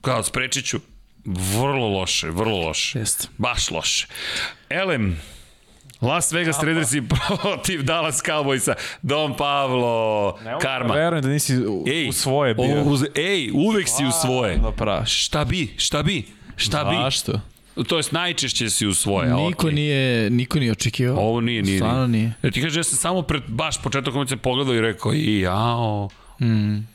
[0.00, 0.80] Kao, sprečit ću.
[1.24, 2.98] Vrlo loše, vrlo loše.
[2.98, 3.28] Jeste.
[3.38, 4.06] Baš loše.
[4.70, 5.20] Elem,
[6.00, 7.02] Las Vegas Raidersi
[7.42, 8.74] protiv Dallas Cowboysa.
[9.02, 10.94] Don Pavlo, karma.
[10.94, 12.82] Verujem da nisi u, u svoje bio.
[12.82, 14.58] Uz, ej, uvek si u svoje.
[14.78, 15.04] Da.
[15.06, 16.24] Šta bi, šta bi,
[16.56, 16.96] šta bi?
[16.96, 17.40] Zašto?
[17.88, 19.34] To jest najčešće si u svoje.
[19.34, 19.74] Niko okej.
[19.74, 21.16] nije, niko nije očekivao.
[21.16, 21.78] Ovo nije, nije.
[21.78, 22.32] Stvarno nije.
[22.42, 26.08] Ja ti kaže, ja sam samo pred baš početak utakmice pogledao i rekao, i jao.
[26.40, 26.86] Mm.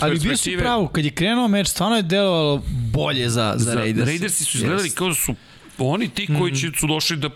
[0.00, 3.74] Ali bio si pravo, kad je krenuo meč, stvarno je delovalo bolje za, za, Za,
[3.74, 4.06] Raiders.
[4.06, 5.34] Raidersi su izgledali kao da su
[5.78, 7.30] oni ti koji će, su došli da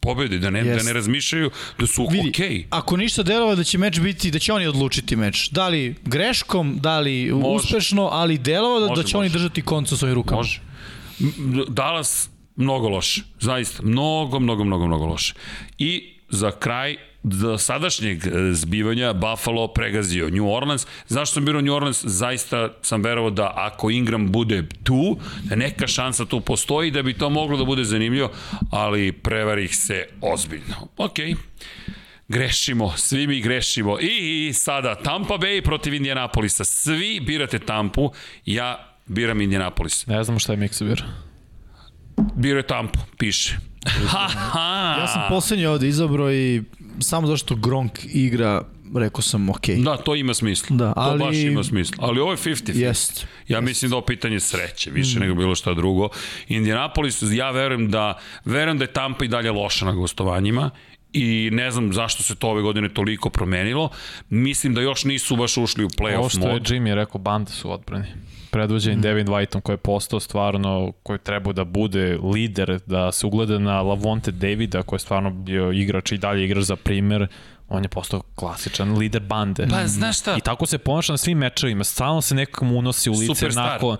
[0.00, 0.86] pobede, da ne, da Jest.
[0.86, 2.66] ne razmišljaju da su Vidi, okej.
[2.70, 5.48] ako ništa delovalo da će meč biti, da će oni odlučiti meč.
[5.50, 7.46] Da li greškom, da li Može.
[7.66, 9.38] uspešno, ali delovalo da, Može, da će oni može.
[9.38, 10.36] držati koncu svojim rukama.
[10.36, 10.60] Može.
[11.68, 13.22] Dallas mnogo loše.
[13.40, 13.82] Zaista.
[13.82, 15.34] Mnogo, mnogo, mnogo, mnogo loše.
[15.78, 20.86] I za kraj do sadašnjeg e, zbivanja Buffalo pregazio New Orleans.
[21.08, 22.04] Zašto sam birao New Orleans?
[22.04, 27.14] Zaista sam verovao da ako Ingram bude tu, da neka šansa tu postoji da bi
[27.14, 28.30] to moglo da bude zanimljivo,
[28.70, 30.88] ali prevarih se ozbiljno.
[30.96, 31.34] Okej.
[31.34, 31.36] Okay.
[32.28, 33.98] Grešimo, svi mi grešimo.
[34.00, 36.64] I, I sada Tampa Bay protiv Indianapolisa.
[36.64, 38.10] Svi birate Tampu,
[38.46, 40.06] ja biram Indianapolis.
[40.06, 41.04] Ne znam šta je Miksa bira.
[42.34, 43.56] Biro je Tampu, piše.
[44.12, 44.96] Ha, ha.
[45.00, 46.62] Ja sam poslednji ovde izabrao i
[47.00, 48.62] samo zašto Gronk igra,
[48.94, 49.68] rekao sam ok.
[49.84, 50.76] Da, to ima smisla.
[50.76, 52.04] Da, ali- To baš ima smisla.
[52.06, 52.76] Ali ovo je 50-50.
[52.76, 53.26] Jest.
[53.48, 55.20] Ja mislim da ovo pitanje sreće, više mm.
[55.20, 56.08] nego bilo šta drugo.
[56.48, 60.70] Indianapolis, ja verujem da, verujem da je Tampa i dalje loša na gostovanjima
[61.12, 63.90] i ne znam zašto se to ove godine toliko promenilo.
[64.28, 66.62] Mislim da još nisu baš ušli u Ovo playoff što je mod.
[66.62, 68.06] Jimmy rekao, banda su odbrani.
[68.50, 69.00] Predvođen mm.
[69.00, 73.82] Devin Whiteom koji je postao stvarno, koji treba da bude lider, da se ugleda na
[73.82, 77.26] Lavonte Davida koji je stvarno bio igrač i dalje igrač za primer,
[77.68, 79.66] on je postao klasičan lider bande.
[79.70, 80.36] Pa, znaš šta?
[80.38, 83.72] I tako se ponaša na svim mečevima, stalno se nekom unosi u lice Superstar.
[83.72, 83.96] nakon...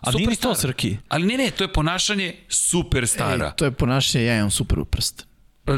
[0.00, 0.54] A nije ni to.
[0.54, 0.96] Srki.
[1.08, 3.46] Ali ne, ne, to je ponašanje superstara.
[3.46, 5.26] Ej, to je ponašanje, ja imam super uprst.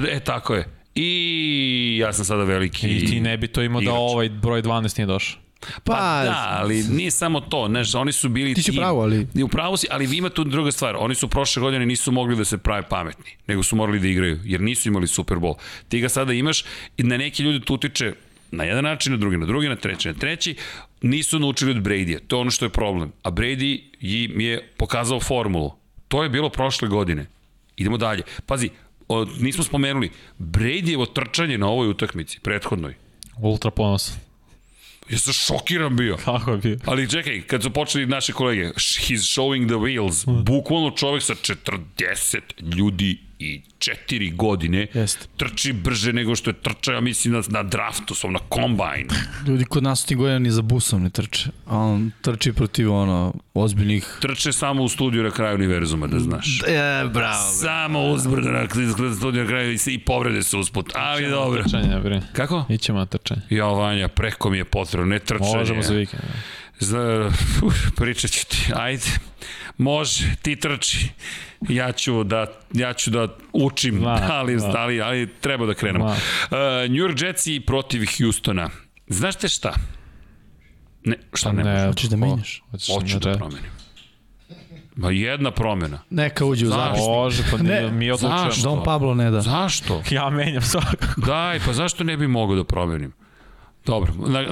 [0.09, 0.69] E, tako je.
[0.95, 3.99] I ja sam sada veliki I ti ne bi to imao da igrač.
[3.99, 5.41] ovaj broj 12 nije došao.
[5.85, 8.79] Pa, pa da, ali nije samo to, znaš, oni su bili Ti si tim.
[8.79, 10.97] pravo, ali- I u pravu si, ali vi ima tu druga stvar.
[10.99, 14.39] Oni su prošle godine nisu mogli da se prave pametni, nego su morali da igraju,
[14.45, 15.55] jer nisu imali Super Bowl.
[15.89, 16.65] Ti ga sada imaš
[16.97, 18.13] i na neki ljudi tu utiče
[18.51, 20.57] na jedan način, na drugi, na drugi, na treći, na treći,
[21.03, 22.19] nisu naučili od Brady-a.
[22.27, 23.13] To je ono što je problem.
[23.23, 25.73] A Brady im je pokazao formulu.
[26.09, 27.27] To je bilo prošle godine.
[27.77, 28.23] Idemo dalje.
[28.47, 28.71] Pazi,
[29.09, 32.95] o, nismo spomenuli, Bradyjevo trčanje na ovoj utakmici, prethodnoj.
[33.39, 34.17] Ultra ponosan.
[35.13, 36.17] Ja sam šokiran bio.
[36.25, 36.79] Kako je bio?
[36.85, 42.39] Ali čekaj, kad su počeli naše kolege, he's showing the wheels, bukvalno čovek sa 40
[42.77, 45.27] ljudi i 4 godine Jeste.
[45.37, 49.09] trči brže nego što je trčao, ja mislim, na, na draftu, sam na kombajn.
[49.47, 51.51] Ljudi kod nas ti godina ni za busom ne trče.
[51.67, 54.19] A on trči protiv ono, ozbiljnih...
[54.21, 56.61] Trče samo u studiju na kraju univerzuma, da znaš.
[56.61, 56.73] E,
[57.09, 57.51] bravo.
[57.53, 58.67] Samo uzbrdo na
[59.13, 60.93] studiju na kraju i se- i povrede se usput.
[60.95, 61.63] Ali dobro.
[61.63, 62.23] Trčanje, brini.
[62.33, 62.65] Kako?
[62.69, 63.41] Ićemo na trčanje.
[63.51, 65.57] Ja, Vanja, preko mi je potrebno, ne trčanje.
[65.57, 66.23] Možemo za vikend.
[66.23, 66.29] da.
[66.79, 67.31] Za,
[67.63, 69.07] uf, pričat ću ti, ajde.
[69.79, 71.09] Može, ti trči.
[71.61, 74.73] Ja ću da, ja ću da učim, Zna, ali, zna.
[74.77, 76.05] ali, ali treba da krenemo.
[76.05, 76.13] Uh,
[76.83, 78.71] New York Jetsi protiv Houstona.
[79.09, 79.75] Znaš te šta?
[81.05, 81.87] Ne, šta ne, može?
[81.87, 82.63] Hoćeš da ko- menjaš?
[82.71, 83.71] Hoćeš Hoću da da promenim.
[84.97, 85.99] Ma jedna promena.
[86.11, 87.09] Neka uđe u zapisnik.
[87.09, 88.39] Može, pa Ne, ne, mi odlučujemo.
[88.45, 88.63] zašto?
[88.65, 89.41] Don Pablo ne da.
[89.41, 90.03] Zašto?
[90.11, 91.21] Ja menjam svakako.
[91.21, 93.13] Daj, pa zašto ne bi mogao da promenim?
[93.87, 94.45] Dobro, na,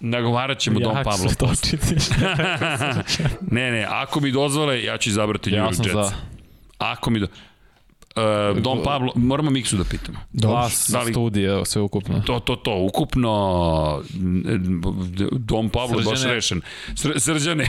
[0.00, 1.28] nagovarat ćemo Don ja ću Pablo.
[1.28, 1.76] se točiti.
[3.56, 5.94] Ne, ne, ako mi dozvole, ja ću izabrati New ja York sam Jets.
[5.94, 6.12] za
[6.78, 7.26] Ako mi do...
[8.16, 8.22] Uh,
[8.58, 10.18] Don Pablo, moramo Miksu da pitamo.
[10.32, 12.20] glas Da da li- studije, sve ukupno.
[12.20, 14.02] To, to, to, ukupno
[15.32, 16.34] Don Pablo je baš Srđane.
[16.34, 16.60] rešen.
[16.94, 17.66] Sr srđane.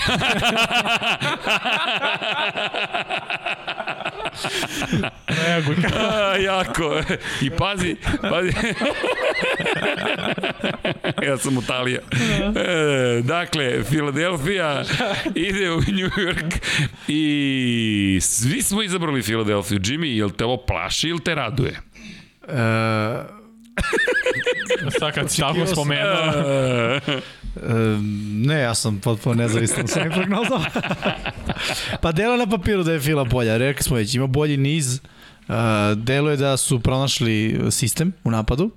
[5.94, 7.02] A, jako.
[7.42, 8.52] I pazi, pazi.
[11.28, 12.00] ja sam Italija.
[12.56, 14.84] E, dakle, Filadelfija
[15.36, 16.54] ide u New York
[17.08, 19.80] i svi smo izabrali Filadelfiju.
[19.80, 21.80] Jimmy, jel te ovo plaši ili te raduje?
[22.48, 23.36] E,
[25.00, 27.00] Sad kad si tako spomenuo, E,
[27.56, 27.74] e,
[28.46, 30.66] ne, ja sam potpuno nezavistan u svojim prognozama.
[32.02, 33.58] pa delo na papiru da je Fila bolja.
[33.58, 35.00] Rekli smo već, ima bolji niz.
[35.48, 35.56] Uh,
[35.96, 38.72] delo je da su pronašli sistem u napadu.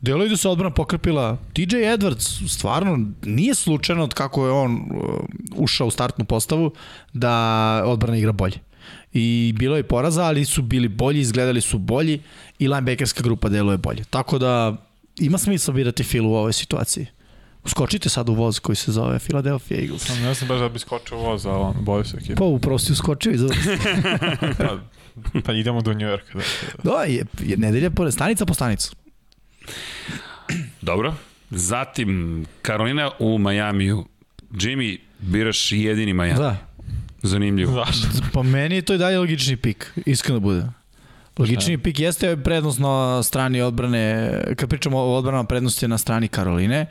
[0.00, 1.36] Delo je da se odbrana pokrpila.
[1.52, 5.20] TJ Edwards stvarno nije slučajno od kako je on uh,
[5.56, 6.72] ušao u startnu postavu
[7.12, 7.32] da
[7.86, 8.58] odbrana igra bolje.
[9.12, 12.20] I bilo je poraza, ali su bili bolji, izgledali su bolji
[12.58, 14.04] i linebackerska grupa deluje bolje.
[14.10, 14.76] Tako da
[15.18, 17.06] ima smisla birati Filu u ovoj situaciji.
[17.64, 20.08] Uskočite sad u voz koji se zove Philadelphia Eagles.
[20.08, 22.34] ne znam baš da bi skočio voz, ali on, boju se ekipa.
[22.34, 23.40] Pa upravo si uskočio iz
[24.58, 24.78] Pa,
[25.44, 26.38] pa idemo do New Yorka.
[26.82, 26.90] Da.
[26.90, 28.94] Da, je, je nedelja pored stanica po stanicu.
[30.82, 31.14] Dobro.
[31.50, 34.04] Zatim, Karolina u Majamiju.
[34.50, 36.38] Jimmy, biraš jedini Miami.
[36.38, 36.67] Da.
[37.22, 37.72] Zanimljivo.
[37.72, 38.06] Zašto?
[38.34, 40.66] Pa meni je to i dalje logični pik, iskreno bude.
[41.38, 46.28] Logični pik jeste prednost na strani odbrane, kad pričamo o odbranama prednost je na strani
[46.28, 46.86] Karoline,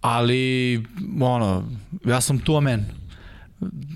[0.00, 0.84] ali
[1.20, 1.64] ono,
[2.04, 2.84] ja sam tu amen.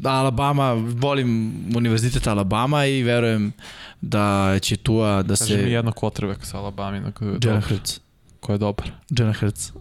[0.05, 3.52] Alabama, volim univerzitet Alabama i verujem
[4.00, 5.70] da će Tua da Kaži mi se...
[5.70, 7.62] jedno quarterbacka sa Alabama na koju je Jalen.
[7.62, 8.00] Hurts.
[8.40, 8.90] Ko je dobar.
[9.10, 9.72] Jalen Hurts.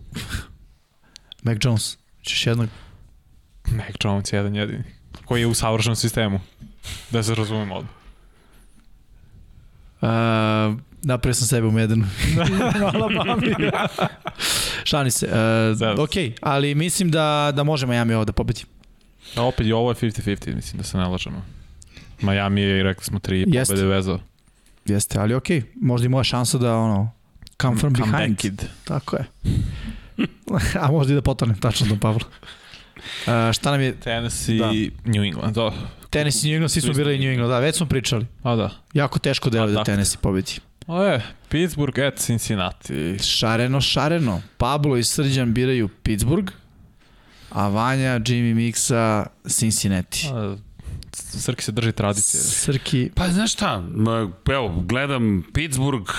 [1.43, 1.97] Mac Jones.
[2.21, 2.69] Češ jednog
[3.71, 4.98] Mac Jones jedan jedini.
[5.29, 6.39] Koji je u savršenom sistemu.
[7.11, 7.93] Da se razumemo odmah.
[10.01, 12.05] Uh, Napravio sam sebe u Medenu.
[12.93, 13.55] Alabami.
[14.83, 15.27] Šani se.
[15.95, 16.09] Uh, ok,
[16.41, 18.63] ali mislim da, da može Miami ovo da pobedi.
[19.35, 21.45] A opet i ovo je 50-50, mislim da se ne lažemo.
[22.21, 23.73] Miami je, rekli smo, tri Jeste.
[23.73, 24.19] pobede vezao.
[24.85, 25.45] Jeste, ali ok,
[25.81, 27.11] možda i moja šansa da ono,
[27.61, 28.37] come from Come behind.
[28.37, 28.69] back.
[28.83, 29.25] Tako je.
[30.81, 32.19] A možda i da potone, tačno Don Pavlo.
[33.27, 34.65] Uh, šta nam je Tennessee, Da.
[34.65, 34.71] da.
[35.11, 35.71] New England, da.
[36.09, 38.25] Tennessee i New England, svi smo bili New England, da, već smo pričali.
[38.43, 38.69] A da.
[38.93, 39.85] Jako teško delo A, da tako.
[39.85, 40.51] Tennessee pobedi.
[40.87, 43.19] O je, Pittsburgh at Cincinnati.
[43.23, 44.41] Šareno, šareno.
[44.57, 46.51] Pablo i Srđan biraju Pittsburgh,
[47.49, 50.27] a Vanja, Jimmy Mixa, Cincinnati.
[50.33, 50.55] A,
[51.13, 52.41] Srki se drži tradicije.
[52.41, 53.83] Srki, Pa znaš šta,
[54.51, 56.09] evo, gledam Pittsburgh,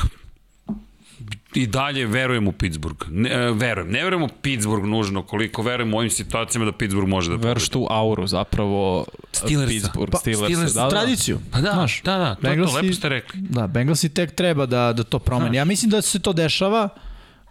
[1.55, 3.07] i dalje verujem u Pittsburgh.
[3.10, 3.90] Ne, e, verujem.
[3.90, 7.68] Ne verujem u Pittsburgh nužno koliko verujem u ovim situacijama da Pittsburgh može da Veruješ
[7.68, 9.68] tu auru zapravo Steelersa.
[9.70, 10.89] Pittsburgh, Pa, Steelers, Steelers, da, da.
[10.89, 11.39] tradiciju.
[11.50, 13.40] Pa da, Znaš, da, da, to, je to Bengalsi- lepo ste rekli.
[13.40, 15.57] Da, Bengalsi tek treba da, da to promeni.
[15.57, 16.89] Ja mislim da se to dešava,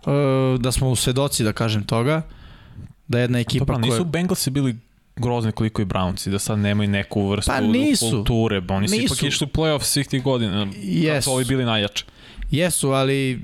[0.06, 0.14] uh,
[0.60, 2.22] da smo u svedoci, da kažem toga,
[3.08, 3.86] da jedna ekipa Dobro, koja...
[3.86, 4.76] nisu Bengalsi bili
[5.16, 8.10] grozni koliko i Brownsi, da sad nemaju neku vrstu Pa nisu.
[8.12, 8.62] kulture.
[8.70, 10.68] Oni su ipak išli u playoff svih tih godina.
[10.78, 11.14] Jesu.
[11.16, 12.06] Kad su ovi bili najjači.
[12.52, 13.42] Jesu, ali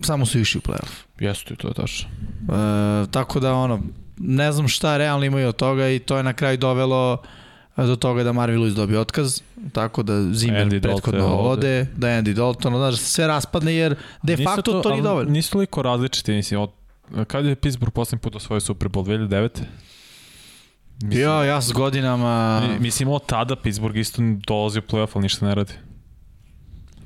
[0.00, 0.90] samo su išli u playoff.
[1.20, 2.08] Jeste, to je tačno.
[2.08, 3.80] E, tako da ono,
[4.16, 7.22] ne znam šta realno imaju od toga i to je na kraju dovelo
[7.76, 9.40] e, do toga da Marvin Lewis dobije otkaz,
[9.72, 11.86] tako da Zimmer Andy prethodno ode.
[11.96, 15.30] da Andy Dalton, znaš, sve raspadne jer de Nisu facto to, to nije dovoljno.
[15.30, 16.70] Nisu toliko različiti, mislim, od,
[17.26, 19.48] kad je Pittsburgh poslednji put osvojio Super Bowl 2009?
[21.02, 22.62] Mislim, Ja, ja s godinama...
[22.62, 25.72] mi- Mislim, od tada Pittsburgh isto dolazi u playoff, ali ništa ne radi.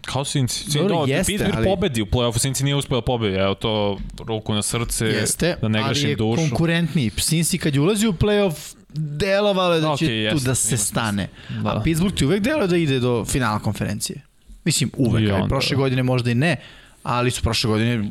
[0.03, 0.45] Kao Cincy.
[0.65, 3.37] Cincy Dobro, do, jeste, Pittsburgh ali- pobedi u play-offu, Cincy nije uspeo da pobedi.
[3.37, 6.43] Evo to, ruku na srce, Jeste, da ne ali grešim je dušu.
[6.43, 7.11] konkurentniji.
[7.19, 8.55] Sinsi kad je ulazio u playoff,
[8.91, 11.29] delovalo je da će Ok, tu jeste, da se stane.
[11.63, 11.71] Da.
[11.71, 14.21] A Pittsburgh ti uvek deluje da ide do finala konferencije.
[14.65, 15.15] Mislim, uvek.
[15.15, 15.79] Ali onda, prošle da.
[15.79, 16.57] godine možda i ne,
[17.03, 18.11] ali su prošle godine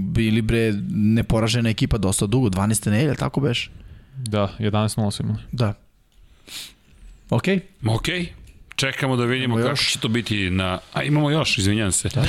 [0.00, 3.70] bili bre neporažena ekipa dosta dugo, 12 nedelja, tako beš?
[4.16, 5.38] Da, 11-0 su imali.
[5.52, 5.74] Da.
[7.30, 8.06] Okej, Ok,
[8.76, 9.92] čekamo da vidimo kako još?
[9.92, 10.78] će to biti na...
[10.92, 12.08] A imamo još, izvinjam se.
[12.08, 12.24] Da.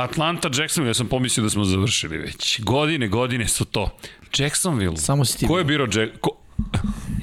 [0.00, 2.60] Atlanta, Jacksonville, ja sam pomislio da smo završili već.
[2.60, 3.98] Godine, godine su to.
[4.38, 4.96] Jacksonville.
[4.96, 5.46] samo si ti.
[5.46, 6.12] Ko je birao Jack...
[6.20, 6.30] Ko...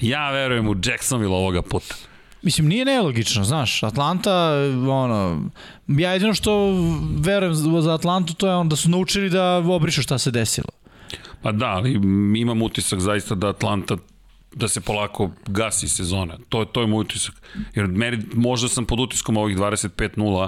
[0.01, 1.95] Ja verujem u Jacksonville ovoga puta.
[2.41, 4.53] Mislim, nije nelogično, znaš, Atlanta,
[4.89, 5.49] ono,
[5.87, 6.73] ja jedino što
[7.19, 10.67] verujem za Atlantu, to je on da su naučili da obrišu šta se desilo.
[11.41, 11.91] Pa da, ali
[12.35, 13.97] imam utisak zaista da Atlanta
[14.55, 16.37] da se polako gasi sezona.
[16.49, 17.35] To, to je moj utisak.
[17.75, 20.47] Jer meri, možda sam pod utiskom ovih 25-0,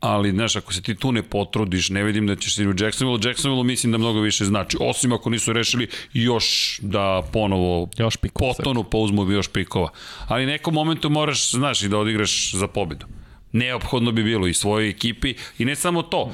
[0.00, 3.20] ali znaš, ako se ti tu ne potrudiš, ne vidim da ćeš se u Jacksonville,
[3.24, 4.76] Jacksonville mislim da mnogo više znači.
[4.80, 8.52] Osim ako nisu rešili još da ponovo Još pikova.
[8.56, 9.90] potonu pa uzmu još pikova.
[10.28, 13.06] Ali nekom momentu moraš, znaš, i da odigraš za pobedu.
[13.52, 16.32] Neophodno bi bilo i svojoj ekipi i ne samo to.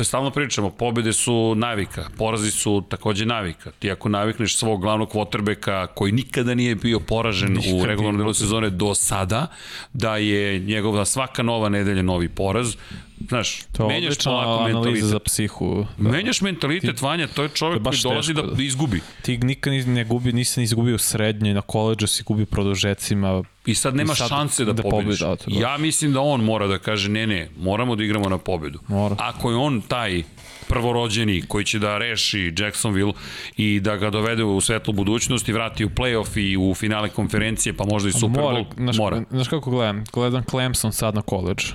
[0.00, 3.70] Stalno pričamo, pobede su navika, porazi su takođe navika.
[3.78, 8.70] Ti ako navikneš svog glavnog quarterbacka koji nikada nije bio poražen u regularnom delu sezone
[8.70, 9.46] do sada,
[9.92, 12.76] da je njegova svaka nova nedelja novi poraz,
[13.22, 15.04] znaš, To menjaš polako mentalitet.
[15.04, 15.86] za psihu.
[15.98, 18.62] Menjaš mentalitet, Vanja, to je čovjek To je koji dolazi teško, da, da.
[18.62, 19.00] izgubi.
[19.22, 23.42] Ti nikad ni- ne gubi, nisi izgubio u srednjoj, na koleđu si gubio produžecima.
[23.66, 25.20] I sad nema I sad šanse da, da da pobediš.
[25.20, 28.28] pobedi, da, je Ja mislim da on mora da kaže ne, ne, moramo da igramo
[28.28, 28.78] na pobedu.
[28.88, 29.16] Mora.
[29.18, 30.22] Ako je on taj
[30.68, 33.12] prvorođeni koji će da reši Jacksonville
[33.56, 37.72] i da ga dovede u svetlu budućnost i vrati u playoff i u finale konferencije,
[37.72, 39.22] pa možda i Super Bowl, znaš, mora.
[39.30, 40.04] Znaš kako gledam?
[40.12, 41.66] Gledam Clemson sad na koleđu.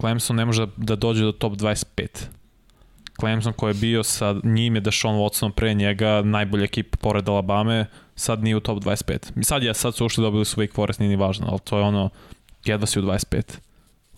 [0.00, 2.06] Clemson ne može da, da dođe do top 25.
[3.20, 7.86] Clemson koji je bio sa njim je Deshaun Watson pre njega najbolja ekipa pored Alabame,
[8.16, 9.44] sad nije u top 25.
[9.44, 11.84] Sad je, sad su ušli dobili su Wake Forest, nije ni važno, ali to je
[11.84, 12.10] ono,
[12.64, 13.42] jedva si u 25.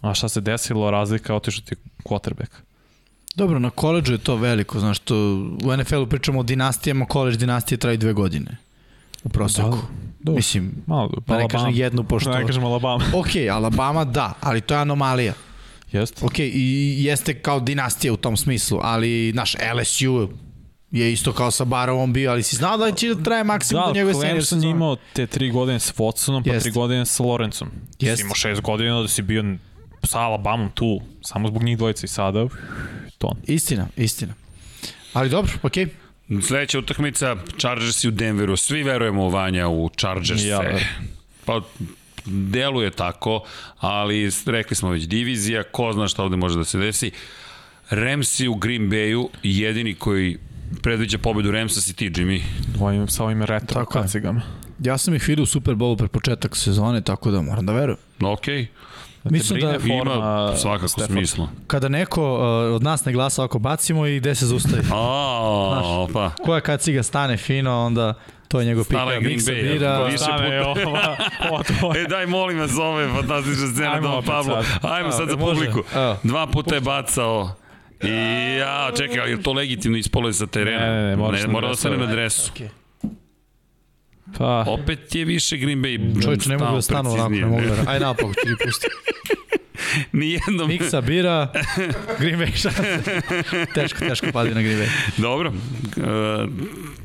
[0.00, 1.74] A šta se desilo, razlika, otišao ti
[2.04, 2.50] quarterback.
[3.34, 5.16] Dobro, na koleđu je to veliko, znaš, to
[5.64, 8.56] u NFL-u pričamo o dinastijama, koleđ dinastije traju dve godine
[9.24, 9.78] u proseku.
[10.20, 10.32] Da.
[10.32, 12.30] Mislim, Malo, da ne kažem jednu, pošto...
[12.30, 13.04] Da ne kažem Alabama.
[13.14, 15.32] Ok, Alabama da, ali to je anomalija.
[15.92, 16.24] Jeste.
[16.24, 20.28] Ok, i jeste kao dinastija u tom smislu, ali naš LSU
[20.90, 23.86] je isto kao sa Barovom bio, ali si znao da će da traje maksimum Da,
[23.86, 24.70] do njegove senior sezone.
[24.70, 26.64] imao te tri godine s Watsonom, pa Jest.
[26.64, 27.68] tri godine sa Lorenzom.
[27.98, 28.16] Ti Jest.
[28.16, 29.44] si imao šest godina da si bio
[30.02, 32.46] sa Alabamom tu, samo zbog njih dvojice i sada,
[33.18, 33.32] to.
[33.46, 34.34] Istina, istina.
[35.12, 35.86] Ali dobro, okej.
[36.42, 38.56] Sledeća utakmica, Chargersi u Denveru.
[38.56, 40.46] Svi verujemo u Vanja u Chargerse.
[40.46, 40.86] Ja verujem.
[41.44, 41.60] pa
[42.30, 43.40] deluje tako,
[43.78, 47.10] ali rekli smo već divizija, ko zna šta ovde može da se desi.
[47.90, 50.38] Ramsi u Green Bayu, jedini koji
[50.82, 52.40] predviđa pobedu Ramsa si ti, Jimmy.
[52.80, 54.02] Ovim, sa ovim retro Tako je.
[54.02, 54.42] kacigama.
[54.78, 57.98] Ja sam ih vidio u Super Bowlu pre početak sezone, tako da moram da verujem.
[58.18, 58.66] No, okej.
[59.24, 61.16] Da Mislim da Ima svakako Stefan.
[61.16, 61.48] smisla.
[61.66, 62.40] kada neko uh,
[62.74, 64.82] od nas ne glasa ovako bacimo i gde se zaustavi.
[64.92, 66.30] A, pa.
[66.44, 68.14] Koja kaciga stane fino, onda
[68.48, 70.04] to je njegov Green Miksa bira.
[70.04, 70.88] više Stane, puta.
[70.88, 71.16] ova,
[71.50, 72.00] ova tvoja.
[72.00, 74.62] E daj molim vas, ovo je fantastična scena Ajmo Don opet Pablo.
[74.62, 74.92] sad.
[74.92, 75.54] Ajmo sad za može.
[75.54, 75.82] publiku.
[76.22, 77.54] Dva puta je bacao.
[78.02, 78.08] I
[78.56, 80.86] ja, čekaj, ali je to legitimno ispolo je sa terena?
[80.86, 82.52] Ne, ne, ne, moraš ne na mora da ostane na dresu.
[82.52, 82.68] Okay.
[84.38, 86.22] Pa, Opet je više Green Bay.
[86.24, 87.74] Čovječ, ne mogu da stanu onako, ne mogu da...
[87.92, 88.86] Ajde napak, ti pusti.
[90.12, 90.68] Nijednom.
[90.68, 91.52] Miksa bira,
[92.18, 93.20] Green Bay šanse.
[93.74, 94.88] teško, teško padi na Green Bay.
[95.16, 95.52] Dobro.
[95.52, 96.02] E,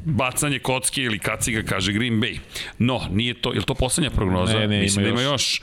[0.06, 2.40] bacanje kocke ili kaciga kaže Green Bay.
[2.78, 4.60] No, nije to, je to poslednja prognoza?
[4.60, 5.62] Ne, ne, Mislim ima da ima još.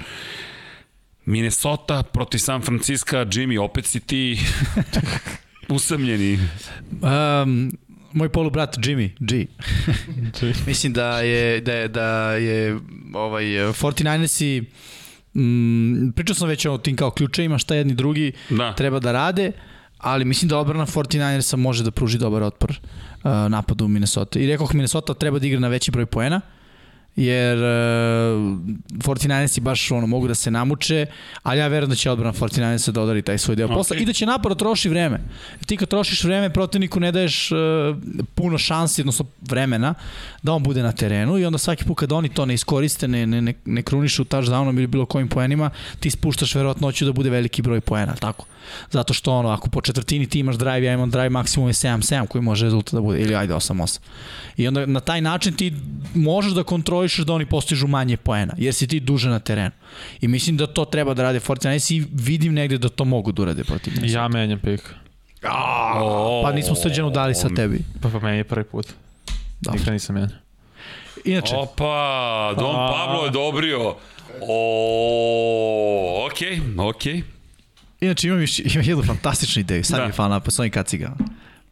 [1.24, 4.38] Minnesota protiv San Francisco, Jimmy, opet si ti
[5.68, 6.38] usamljeni.
[7.02, 7.72] Um,
[8.12, 9.46] moj polubrat Jimmy, G.
[10.66, 12.78] Mislim da je, da je, da je
[13.14, 14.64] ovaj, 49ersi
[15.36, 18.74] mm, pričao sam već o tim kao ključevima, šta jedni drugi Da.
[18.74, 19.52] treba da rade,
[19.98, 24.38] ali mislim da odbrana 49ersa može da pruži dobar otpor uh, napadu Minnesota.
[24.38, 26.40] I rekao Minnesota treba da igra na veći broj poena,
[27.16, 27.62] jer uh,
[28.98, 31.06] 49ersi baš ono, mogu da se namuče,
[31.42, 34.02] ali ja verujem da će odbrana 49ersa da odari taj svoj deo posla Ok.
[34.02, 35.20] i da će napad da troši vreme.
[35.66, 37.58] Ti kad trošiš vreme, protivniku ne daješ uh,
[38.34, 39.94] puno šansi, odnosno vremena,
[40.42, 43.26] da on bude na terenu i onda svaki put kad oni to ne iskoriste, ne,
[43.26, 47.62] ne, ne, ne krunišu touchdownom ili bilo kojim poenima, ti spuštaš verovatnoću da bude veliki
[47.62, 48.44] broj poena, tako?
[48.90, 52.26] Zato što ono, ako po četvrtini ti imaš drive, ja imam drive maksimum je 7-7
[52.26, 53.98] koji može rezultat da bude, ili ajde 8-8.
[54.56, 55.72] I onda na taj način ti
[56.14, 59.70] možeš da kontrolišeš da oni postižu manje poena, jer si ti duže na terenu.
[60.20, 63.42] I mislim da to treba da rade Fortnite i vidim negde da to mogu da
[63.42, 64.12] urade protiv njih.
[64.12, 64.94] ja menjam pik.
[66.00, 67.84] O, Pa nismo srđanu dali sa tebi.
[68.02, 68.86] Pa, pa meni je prvi put.
[69.60, 69.78] Dobro.
[69.78, 70.38] Nikad nisam menjao.
[71.24, 72.92] Inače, Opa, Don A.
[72.92, 73.94] Pablo je dobrio.
[74.40, 77.22] O, okej, okej.
[78.00, 79.84] Inače imam, još, imam jednu fantastičnu ideju.
[79.84, 80.02] Sad Da.
[80.02, 81.16] mi je fala pa s ovim kacigama.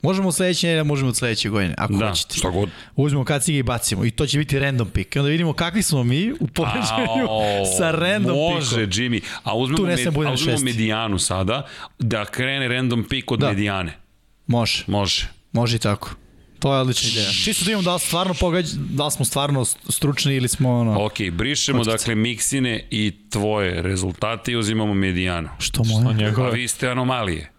[0.02, 2.34] Možemo u sledeće nedelje, možemo od sledeće godine, ako Da, hoćete.
[2.34, 2.68] šta god.
[2.96, 4.04] Uzmemo kacige i bacimo.
[4.04, 5.16] I to će biti random pick.
[5.16, 7.26] I onda vidimo kakvi smo mi u poređenju
[7.78, 9.04] sa random Može, pickom.
[9.04, 9.20] Jimmy.
[9.42, 10.64] A uzmemo, med, a uzmemo šesti.
[10.64, 11.66] medijanu sada,
[11.98, 13.48] da krene random pick od Da.
[13.48, 13.98] medijane.
[14.46, 15.28] Može, Može.
[15.52, 16.10] može i tako.
[16.58, 17.30] To je odlična ideja.
[17.44, 21.04] Čisto da imamo da li stvarno pogađ, da li smo stvarno stručni ili smo ono...
[21.04, 21.96] Ok, brišemo Kockice.
[21.96, 25.48] dakle miksine i tvoje rezultate i uzimamo medijanu.
[25.58, 26.34] Što Što moje?
[26.36, 27.52] A vi ste anomalije.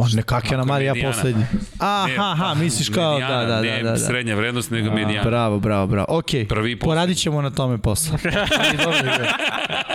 [0.00, 1.44] Može nekak je na Marija poslednji.
[1.78, 3.98] Aha, aha, misliš kao, da, Medijana, da, da, ne da, da.
[3.98, 5.30] srednja vrednost, nego medijana.
[5.30, 6.06] Bravo, bravo, bravo.
[6.08, 6.78] Ok, Prvi poslednji.
[6.78, 8.18] poradit ćemo na tome posle.
[8.58, 9.32] Ali dobra ideja.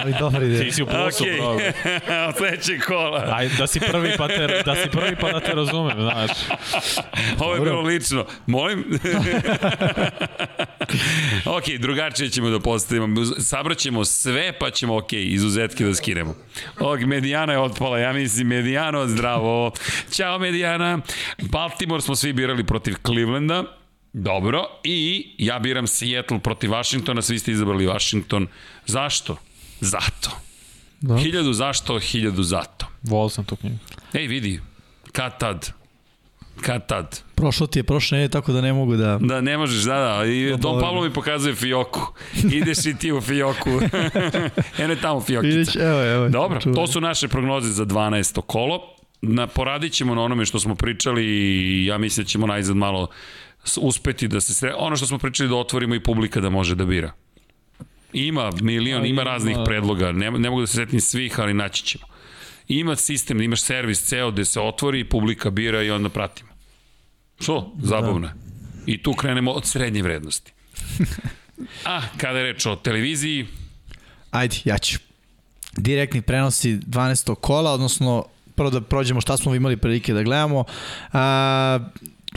[0.04, 0.64] Ali dobra ideja.
[0.64, 1.50] Ti si u plusu, Okej, bro.
[2.30, 3.34] od sledećeg kola.
[3.36, 6.32] Aj, da si prvi pa te, da si prvi pa da te razumem, znaš.
[7.40, 7.72] Ovo je Dobro.
[7.72, 8.26] bilo lično.
[8.46, 8.86] Molim?
[11.58, 13.26] ok, drugačije ćemo da postavimo.
[13.40, 16.36] Sabraćemo sve, pa ćemo, ok, izuzetke da skinemo.
[16.80, 19.72] Ovog Medijana je otpala, ja mislim Medijano, zdravo.
[20.12, 21.00] Ćao Medijana.
[21.42, 23.64] Baltimore smo svi birali protiv Clevelanda.
[24.14, 24.66] Dobro.
[24.84, 28.48] I ja biram Seattle protiv Washingtona, svi ste izabrali Washington.
[28.86, 29.38] Zašto?
[29.80, 30.32] Zato.
[31.02, 31.18] Da.
[31.18, 32.88] Hiljadu zašto, hiljadu zato.
[33.04, 33.78] Volio sam tu knjigu.
[34.14, 34.62] Ej, vidi,
[35.12, 35.72] kad tad?
[36.62, 37.22] Kad tad?
[37.36, 39.18] Prošlo ti je prošle nedelje, tako da ne mogu da...
[39.22, 40.26] Da, ne možeš, da, da.
[40.26, 40.82] I Don Dobro.
[40.82, 42.02] Pablo mi pokazuje Fijoku.
[42.60, 43.70] Ideš i ti u Fijoku.
[44.78, 45.58] Eno je tamo Fijokica.
[45.58, 46.30] Vidiš, evo, evo.
[46.30, 46.76] Dobro, čuvaj.
[46.76, 48.42] to su naše prognoze za 12.
[48.42, 48.82] kolo.
[49.22, 53.08] Na, poradit ćemo na onome što smo pričali i ja mislim da ćemo najzad malo
[53.78, 54.74] uspeti da se sre...
[54.78, 57.12] Ono što smo pričali da otvorimo i publika da može da bira.
[58.14, 62.15] Ima milion, ima- raznih predloga, ne, ne mogu da se setim svih, ali naći ćemo.
[62.68, 66.50] Ima sistem, imaš servis ceo gde se otvori, publika bira i onda pratimo.
[67.40, 67.74] Što?
[67.84, 68.34] Zabavno je.
[68.86, 70.54] I tu krenemo od srednje vrednosti.
[71.86, 73.48] A, kada je reč o televiziji,
[74.36, 75.00] Ajde, ja ću.
[75.78, 77.36] Direktni prenosi 12.
[77.36, 80.64] kola, odnosno prvo da prođemo šta smo imali prilike da gledamo.
[81.14, 81.80] A,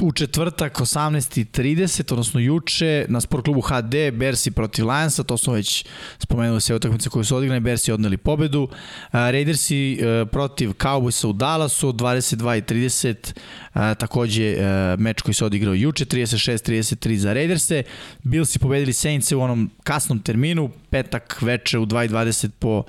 [0.00, 5.84] u četvrtak 18.30, odnosno juče, na sport klubu HD, Bersi protiv Lionsa, to smo već
[6.18, 8.68] spomenuli sve utakmice koje su odigrane, Bersi odneli pobedu.
[9.10, 13.34] A, Raidersi e, protiv Cowboysa u Dallasu, 22.30,
[13.72, 17.82] a, takođe e, meč koji se odigrao juče, 36-33 za Raiderse.
[18.22, 22.82] Billsi pobedili Saints u onom kasnom terminu, petak veče u 2.20 po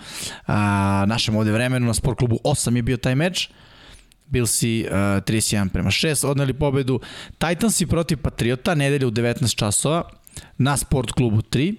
[1.08, 3.50] našem ovde vremenu, na sport klubu 8 je bio taj meč.
[4.30, 7.00] Billsi uh, 31 prema 6 odneli pobedu.
[7.38, 10.04] Titansi protiv Patriota nedelje u 19 časova
[10.58, 11.76] na Sport klubu 3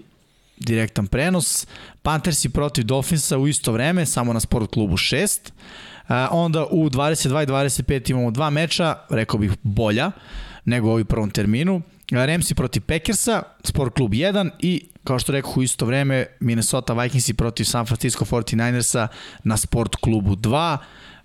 [0.61, 1.67] direktan prenos.
[2.03, 5.51] Panthersi protiv Dolphinsa u isto vreme, samo na Sport klubu 6.
[5.51, 10.11] Uh, onda u 22 i 25 imamo dva meča, rekao bih bolja
[10.65, 11.77] nego u ovom prvom terminu.
[11.77, 16.93] Uh, Ramsey protiv Packersa, Sport klub 1 i kao što rekao u isto vreme, Minnesota
[16.93, 19.07] Vikingsi protiv San Francisco 49ersa
[19.45, 20.79] na Sport klubu 2.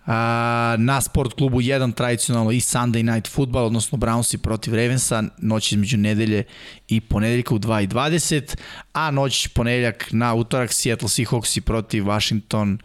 [0.06, 5.72] A, na sport klubu 1 tradicionalno i Sunday Night Football, odnosno Brownsi protiv Ravensa, noć
[5.72, 6.44] između nedelje
[6.88, 8.56] i ponedeljka u 2.20,
[8.94, 12.78] a noć ponedeljak na utorak Seattle Seahawksi protiv Washington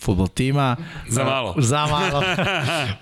[0.00, 0.76] futbol tima.
[1.08, 1.54] Za malo.
[1.70, 2.22] Za malo.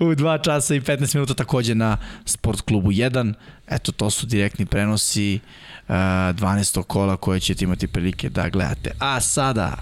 [0.01, 3.35] u 2 časa i 15 minuta takođe na Sport klubu 1.
[3.69, 5.41] Eto, to su direktni prenosi
[5.89, 6.83] uh, 12.
[6.83, 8.91] kola koje ćete imati prilike da gledate.
[8.99, 9.77] A sada...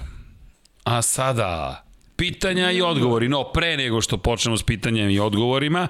[0.85, 1.84] A sada,
[2.17, 3.29] pitanja i odgovori.
[3.29, 5.89] No, pre nego što počnemo s pitanjem i odgovorima,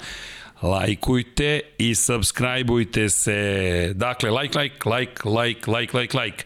[0.62, 3.92] lajkujte i subscribeujte se.
[3.94, 6.44] Dakle, like, like, like, like, like, like, like.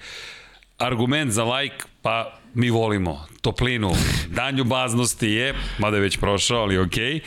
[0.78, 3.92] Argument za like, pa mi volimo toplinu.
[4.28, 7.14] Dan ljubaznosti je, mada je već prošao, ali okej.
[7.14, 7.20] Okay.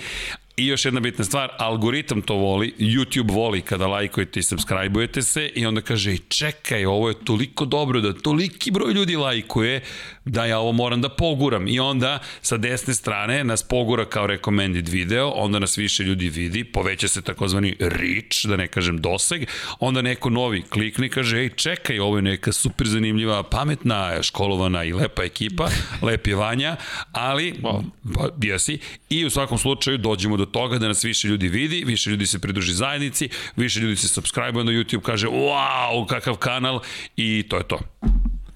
[0.61, 5.47] I još jedna bitna stvar, algoritam to voli, YouTube voli kada lajkujete i subscribeujete se
[5.55, 9.81] i onda kaže, čekaj, ovo je toliko dobro da toliki broj ljudi lajkuje
[10.25, 11.67] da ja ovo moram da poguram.
[11.67, 16.63] I onda sa desne strane nas pogura kao recommended video, onda nas više ljudi vidi,
[16.63, 19.47] poveća se takozvani reach, da ne kažem doseg,
[19.79, 24.83] onda neko novi klikne i kaže, ej, čekaj, ovo je neka super zanimljiva, pametna, školovana
[24.83, 25.69] i lepa ekipa,
[26.01, 26.75] lep je Vanja,
[27.11, 31.83] ali, pa, jesi, i u svakom slučaju dođemo do toga da nas više ljudi vidi,
[31.85, 36.79] više ljudi se pridruži zajednici, više ljudi se subscribe na YouTube, kaže wow, kakav kanal
[37.17, 37.79] i to je to.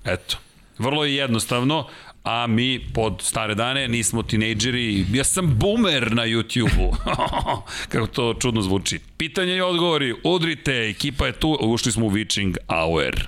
[0.05, 0.37] Eto.
[0.77, 1.87] Vrlo je jednostavno,
[2.23, 6.95] a mi pod stare dane nismo tinejdžeri, ja sam boomer na YouTube-u.
[7.91, 8.99] Kako to čudno zvuči.
[9.17, 13.27] Pitanje i odgovori, udrite, ekipa je tu, ušli smo u Witching Hour.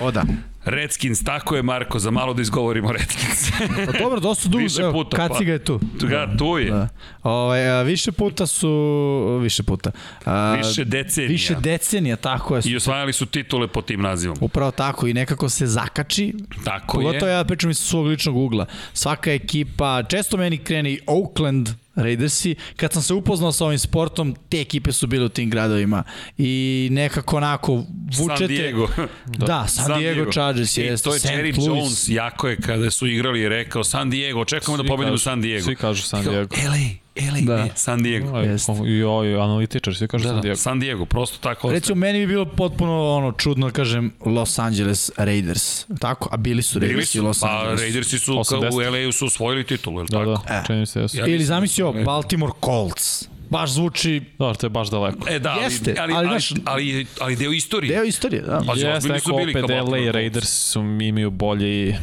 [0.00, 0.24] O da.
[0.64, 3.50] Redskins, tako je Marko, za malo da izgovorimo Redskins.
[3.86, 5.52] Pa dobro, dosta dugo, Više evo, puta, Kaciga pa.
[5.52, 5.80] je tu.
[6.00, 6.70] Ga, tu je.
[6.70, 6.88] Da.
[7.22, 9.90] Ovaj, a, više puta su, više puta.
[10.24, 11.28] A, Više decenija.
[11.30, 12.62] Više decenija, tako je.
[12.64, 14.36] I osvajali su titule po tim nazivom.
[14.40, 16.34] Upravo tako i nekako se zakači.
[16.64, 17.34] Tako Pogotovo je.
[17.34, 18.66] ja pričam iz svog ličnog ugla.
[18.92, 22.54] Svaka ekipa, često meni kreni Oakland Raidersi.
[22.76, 26.02] Kad sam se upoznao sa ovim sportom, te ekipe su bile u tim gradovima.
[26.38, 27.84] I nekako onako
[28.18, 28.36] vučete...
[28.38, 28.88] San Diego.
[29.26, 31.04] Da, da San, San Diego, Diego Chargers jeste.
[31.04, 31.26] to je St.
[31.28, 31.66] Jerry Louis.
[31.66, 35.64] Jones, jako je kada su igrali i rekao San Diego, očekujemo da pobedimo San Diego.
[35.64, 36.56] svi kažu San I kao, Diego.
[36.56, 37.56] LA, LA, Da.
[37.56, 38.36] ne, San Diego.
[38.36, 38.72] Aj, Jeste.
[38.86, 40.56] I ovaj analitičar, svi kažu Da, San da, Diego.
[40.56, 41.70] San Diego, prosto tako.
[41.70, 45.86] Recimo, meni bi bilo potpuno ono čudno da kažem Los Angeles Raiders.
[46.00, 46.28] Tako?
[46.32, 47.80] A bili su Bili Raidersi su, Los pa Angeles.
[47.80, 48.74] Raidersi su kao 80.
[48.74, 50.30] u LA-u su osvojili titulu, je li Da, tako?
[50.48, 51.16] da, čini mi se jesu.
[51.18, 53.28] Ja Ili zamisli ovo, Baltimore Colts.
[53.50, 55.28] Baš zvuči Da, to je baš daleko.
[55.28, 57.94] E da, ali, Jeste, ali, ali, ali, ali, ali deo istorije.
[57.94, 58.62] deo istorije, da.
[58.66, 60.12] Pa, Jeste, neko bili opet Baltimore LA Colts.
[60.12, 61.94] Raiders su imaju bolji...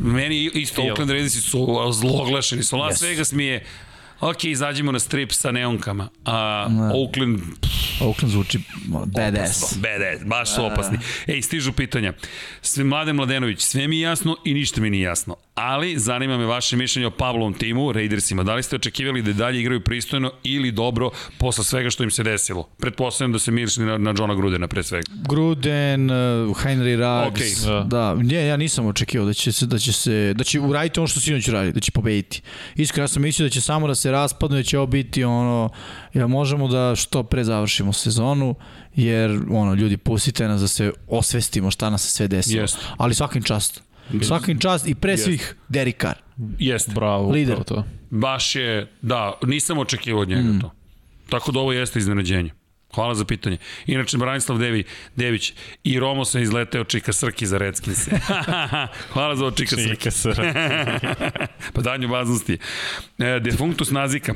[0.00, 0.82] Meni isto.
[0.82, 2.62] Oakland Raidersi su zloglašeni.
[2.62, 3.02] Su Las Yes.
[3.02, 3.64] Vegas mi je
[4.20, 6.08] Ok, izađemo na strip sa neonkama.
[6.24, 7.40] A Oakland,
[8.00, 8.58] Oakland zvuči
[9.06, 9.76] badass.
[9.76, 10.98] Badass, baš su opasni.
[11.26, 12.12] Ej, stižu pitanja.
[12.62, 15.36] Sve Mladen Mladenović, sve mi je jasno i ništa mi nije jasno.
[15.54, 18.42] Ali zanima me vaše mišljenje o Pavlovom timu, Raidersima.
[18.42, 22.22] Da li ste očekivali da dalje igraju pristojno ili dobro posle svega što im se
[22.22, 22.68] desilo?
[22.78, 25.04] Pretpostavljam da se mirišli na, na Johna Grudena pre svega.
[25.28, 26.16] Gruden, uh,
[26.62, 27.64] Henry Ruggs.
[27.64, 27.72] Okej.
[27.72, 27.84] Da.
[27.84, 28.14] da.
[28.14, 31.20] Ne, ja nisam očekivao da će se da će se da će uraditi ono što
[31.20, 32.42] sinoć uradi, da će pobediti.
[32.74, 35.70] Iskreno ja sam mislio da će samo da se raspadnu, da će ovo biti ono
[36.14, 38.54] ja možemo da što pre završimo sezonu
[38.94, 42.60] jer ono ljudi pustite nas da se osvestimo šta nas se sve desilo.
[42.60, 42.78] Jeste.
[42.96, 43.82] Ali svakim čast.
[44.22, 45.24] Svakim čast i pre Jeste.
[45.24, 46.16] svih Derek Carr.
[46.58, 46.92] Jeste.
[46.94, 47.64] Bravo, Lider.
[47.64, 47.84] to.
[48.10, 50.60] Baš je, da, nisam očekivao od njega mm.
[50.60, 50.70] to.
[51.28, 52.50] Tako da ovo jeste iznenađenje.
[52.96, 53.56] Hvala za pitanje.
[53.86, 54.84] Inače, Branislav Devi,
[55.16, 55.52] Dević
[55.84, 58.10] i Romo se izleteo Čika Srki za Redskinse.
[59.12, 59.88] Hvala za ovo Čika Srki.
[59.88, 60.32] Čika se.
[61.74, 62.58] Pa danju baznosti.
[63.18, 64.34] E, defunctus nazika.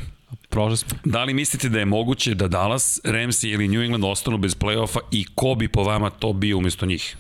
[0.48, 0.98] Prošli smo.
[1.04, 4.98] Da li mislite da je moguće da Dallas, Ramsey ili New England ostanu bez play-offa
[5.12, 7.16] i ko bi po vama to bio umesto njih?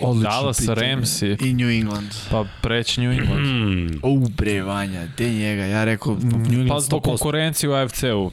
[0.00, 0.80] Odlično Dallas, pitanje.
[0.80, 1.46] Ramsey.
[1.46, 2.08] i New England.
[2.30, 3.46] Pa preći New England.
[3.46, 4.00] Hmm.
[4.12, 7.04] U bre Vanja, de njega, ja rekao New England Pa zbog 100%.
[7.04, 8.30] konkurencije u AFC-u.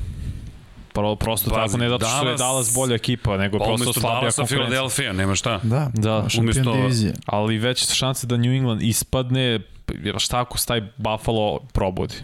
[0.94, 3.94] Pro, prosto Pazi, tako, ne zato što je Dallas- bolja ekipa, nego Pa prosto umesto
[3.94, 4.68] slabija Dallasa, konkurencija.
[4.68, 5.60] Philadelphia, nema šta.
[5.64, 7.14] Da, Da, šampion umesto- divizije.
[7.26, 9.60] Ali već šanse da New England ispadne,
[9.96, 12.16] jer šta ako se taj Buffalo probudi?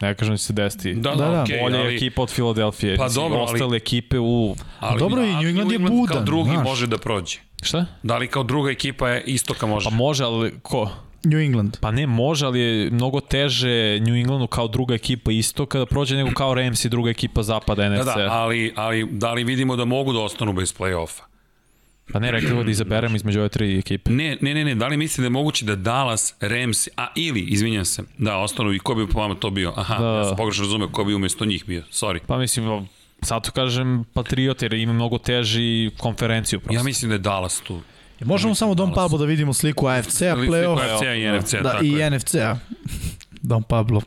[0.00, 0.94] Ne kažem da će se desiti.
[0.94, 1.42] Da, Da, da.
[1.42, 2.96] okej, Bolja ali- ekipa od Filadelfije.
[2.96, 4.56] Pa dobro, ali- Ostale ekipe u...
[4.80, 6.64] Ali, dobro, i da, New England je Kao budan, drugi znaš.
[6.64, 7.38] može da prođe.
[7.62, 7.86] Šta?
[8.02, 9.84] Da li kao druga ekipa je istoka može?
[9.84, 10.90] Pa može, ali ko?
[11.24, 11.76] New England.
[11.80, 16.16] Pa ne, može, ali je mnogo teže New Englandu kao druga ekipa istoka da prođe
[16.16, 18.04] nego kao Rams i druga ekipa zapada Da, NFC.
[18.06, 21.20] da, ali, ali da li vidimo da mogu da ostanu bez play-offa?
[22.12, 24.10] Pa ne, rekli da izaberemo između ove tri ekipe.
[24.10, 27.40] Ne, ne, ne, ne, da li mislite da je moguće da Dallas, Rams, a ili,
[27.40, 29.72] izvinjam se, da, ostanu i ko bi po vama to bio?
[29.76, 30.06] Aha, Da.
[30.08, 32.18] ja sam pogrešno razumeo ko bi umesto njih bio, sorry.
[32.26, 32.86] Pa mislim,
[33.22, 36.78] sad to kažem Patriot jer ima mnogo teži konferenciju prosto.
[36.78, 37.80] Ja mislim da je Dallas tu.
[38.24, 41.84] Možemo samo Don Pablo da vidimo sliku AFC-a, Sliku playoff, AFC-a i NFC-a, da, tako
[41.84, 42.10] i je.
[42.10, 42.56] NFC-a.
[43.42, 44.00] Don Pablo.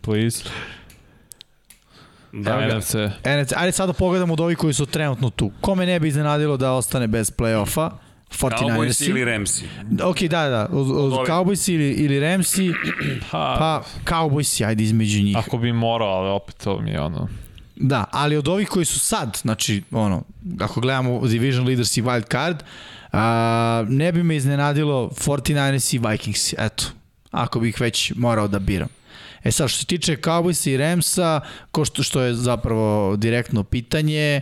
[0.00, 0.44] Please.
[2.32, 2.94] Da, Da, NFC.
[3.24, 3.52] NFC.
[3.56, 5.50] Ajde sad da pogledamo od ovih koji su trenutno tu.
[5.60, 7.90] Kome ne bi iznenadilo da ostane bez play-offa?
[8.30, 9.24] Cowboys ili 49ersi.
[9.24, 9.64] Ramsi.
[10.04, 10.68] Ok, da, da.
[10.72, 11.26] Od, od.
[11.28, 12.72] Cowboys ili, ili Ramsi,
[13.30, 15.36] Pa, pa Cowboysi, ajde između njih.
[15.36, 17.28] ako bi morao, ali opet to mi je ono...
[17.76, 20.22] Da, ali od ovih koji su sad, znači, ono,
[20.60, 22.62] ako gledamo Division Leaders i Wild Card,
[23.12, 26.84] a, ne bi me iznenadilo 49ers i Vikings, eto,
[27.30, 28.88] ako bih već morao da biram.
[29.44, 34.40] E sad, što se tiče Cowboysa i Ramsa, ko što, što je zapravo direktno pitanje,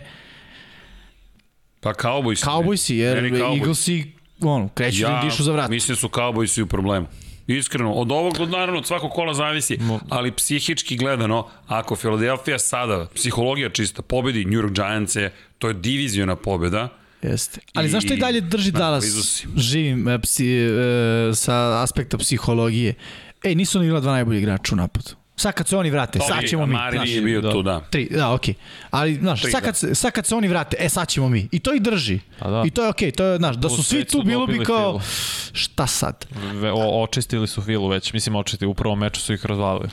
[1.79, 2.43] Pa Cowboys.
[2.43, 3.57] Cowboysi, jer Cowboys.
[3.57, 5.69] Eaglesi, ono, kreću ja, dišu za vrat.
[5.69, 7.07] mislim da su Cowboysi u problemu.
[7.47, 9.79] Iskreno, od ovog, od naravno, od svakog kola zavisi,
[10.09, 16.35] ali psihički gledano, ako Philadelphia sada, psihologija čista, pobedi New York Giants-e, to je diviziona
[16.35, 16.89] pobeda,
[17.29, 17.59] Jeste.
[17.73, 19.05] Ali I- znaš što i dalje drži da, Dallas
[19.57, 20.69] živim e, psi, e,
[21.33, 22.93] sa aspekta psihologije?
[23.43, 25.09] Ej, nisu oni bila dva najbolji igrača u napadu.
[25.35, 26.73] Sad kad se oni vrate, sad ćemo mi.
[26.73, 27.09] Mari znaš.
[27.09, 27.51] nije bio da.
[27.51, 27.79] tu, da.
[27.89, 28.53] Tri, da, okej.
[28.91, 31.47] Ali, znaš, Tri, sad kad, se, sad kad se oni vrate, e, sad ćemo mi.
[31.51, 32.19] I to ih drži.
[32.39, 32.63] A da.
[32.65, 35.01] I to je okej, to je, znaš, da su svi tu, bilo bi kao, Filu.
[35.53, 36.25] šta sad?
[36.53, 39.89] Ve, o, očistili su filu već, mislim očistili, u prvom meču su ih razvalili.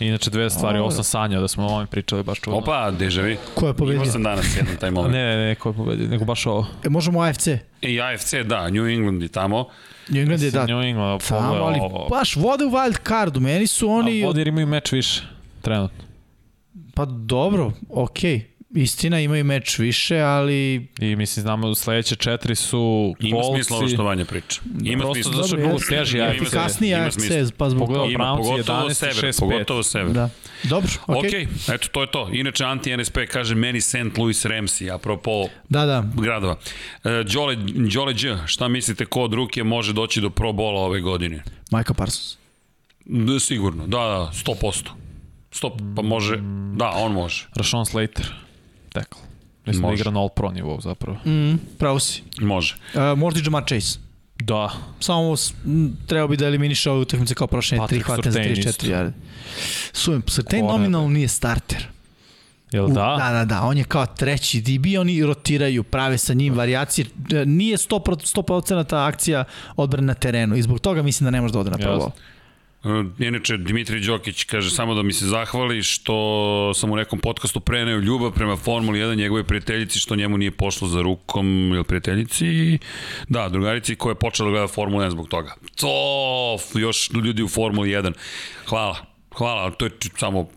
[0.00, 2.58] Inače dve stvari, ovo sam sanjao da smo o ovome pričali baš čudno.
[2.58, 3.36] Opa, dežavi.
[3.54, 3.94] Ko je pobedio?
[3.94, 5.14] Imao sam danas jedan taj moment.
[5.14, 6.66] Ne, ne, ne, ko je pobedio, nego baš ovo.
[6.84, 7.46] E, možemo AFC.
[7.82, 9.68] I AFC, da, New England i tamo.
[10.08, 12.06] New England je da, New England, tamo, ali ovo.
[12.10, 13.40] baš vode u wild cardu.
[13.40, 15.22] Meni su oni, A vodi jer imaju meč više,
[15.62, 16.04] trenutno.
[16.94, 18.49] pa dobro, okej.
[18.72, 23.54] Istina, imaju meč više, ali I mislim, znamo, sledeće četiri su Ima Coltsi.
[23.54, 24.60] smisla ovo što Vanja priča.
[24.82, 25.32] Ima Prosto smisla.
[25.32, 26.50] zato što je teži Ima AFC.
[26.52, 27.50] kasnije Ima AFC, smisla.
[27.56, 28.04] pa zbog toga.
[28.04, 29.40] Ima, Brownsi pogotovo 11, sever, 6-5.
[29.40, 30.12] pogotovo sever.
[30.12, 30.30] Da.
[30.62, 31.42] Dobro, okej.
[31.44, 32.28] Ok, eto, to je to.
[32.32, 33.96] Inače, anti-NSP kaže meni St.
[34.18, 36.04] Louis Ramsey, apropo Da, da.
[36.14, 36.56] gradova.
[37.04, 37.56] E, Đole,
[37.94, 41.42] Đole Đ, šta mislite ko od ruke može doći do Pro Bola ove godine?
[41.72, 42.36] Michael Parsons.
[43.04, 44.88] Da, sigurno, da, da, 100%.
[45.52, 46.36] 100, pa može,
[46.74, 47.46] da, on može.
[47.54, 48.26] Rashawn Slater,
[48.90, 49.20] tackle.
[49.66, 49.94] Mislim Može.
[49.94, 51.18] da igra na all-pro nivou zapravo.
[51.26, 52.22] Mm, pravo si.
[52.40, 52.74] Može.
[52.94, 53.98] Uh, možda i Jamar Chase.
[54.36, 54.70] Da,
[55.00, 55.34] Samo
[56.06, 58.86] trebao bi da eliminiše ove utakmice kao prošle tri Patrick hvata za Surtain 34 isto.
[58.86, 59.12] jarde.
[59.92, 60.80] Sujem, Surtain Corner.
[60.80, 61.86] nominalno nije starter.
[62.72, 63.16] jel U- da?
[63.18, 67.06] Da, da, da, on je kao treći DB, oni rotiraju, prave sa njim varijacije.
[67.32, 68.00] E, Nije 100%,
[68.34, 69.44] 100% akcija
[69.76, 71.94] odbrane na terenu i zbog toga mislim da ne može da ode na prvo.
[71.94, 72.10] Jasno.
[72.84, 77.60] E, Inače, Dimitri Đokić kaže samo da mi se zahvali što sam u nekom podcastu
[77.60, 82.78] preneo ljubav prema Formuli 1 njegove prijateljici što njemu nije pošlo za rukom ili prijateljici
[83.28, 85.54] da, drugarici koja je počela da gleda Formulu 1 zbog toga.
[85.76, 88.12] To, još ljudi u Formuli 1.
[88.66, 88.96] Hvala,
[89.36, 90.48] hvala, to je samo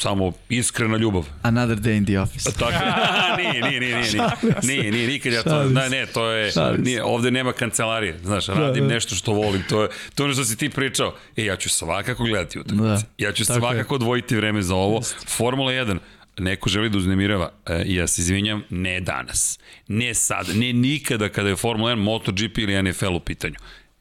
[0.00, 1.26] samo iskrena ljubav.
[1.42, 2.52] Another day in the office.
[2.52, 2.72] Tako,
[3.38, 6.52] nije, nije, nije, nije, nije, nije, nije, nikad ja to, Šalim da, ne, to je,
[6.78, 8.94] nije, ovde nema kancelarije, znaš, radim da.
[8.94, 11.68] nešto što volim, to je, to je ono što si ti pričao, e, ja ću
[11.68, 13.00] svakako gledati utakmice, Da.
[13.18, 15.98] ja ću svakako odvojiti vreme za ovo, Formula 1,
[16.38, 21.48] neko želi da uznemirava, e, ja se izvinjam, ne danas, ne sad, ne nikada kada
[21.48, 23.54] je Formula 1, MotoGP ili NFL u pitanju.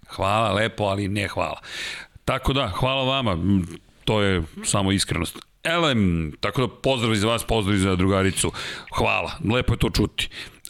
[0.08, 1.62] Hvala, lepo, ali ne hvala.
[2.26, 3.38] Tako da, hvala vama,
[4.06, 5.49] to je samo iskrenost.
[5.70, 8.52] Elem, tako da pozdrav iz vas, pozdrav iz drugaricu.
[8.98, 10.30] Hvala, lepo je to čuti.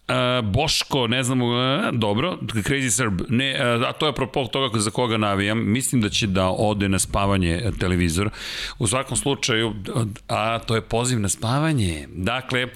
[0.10, 1.52] Uh, Boško, ne znam, uh,
[1.92, 6.10] dobro, Crazy Serb, ne, uh, a to je apropo toga za koga navijam, mislim da
[6.10, 8.30] će da ode na spavanje televizor.
[8.80, 9.74] U svakom slučaju,
[10.28, 12.08] a to je poziv na spavanje.
[12.16, 12.72] Dakle, uh,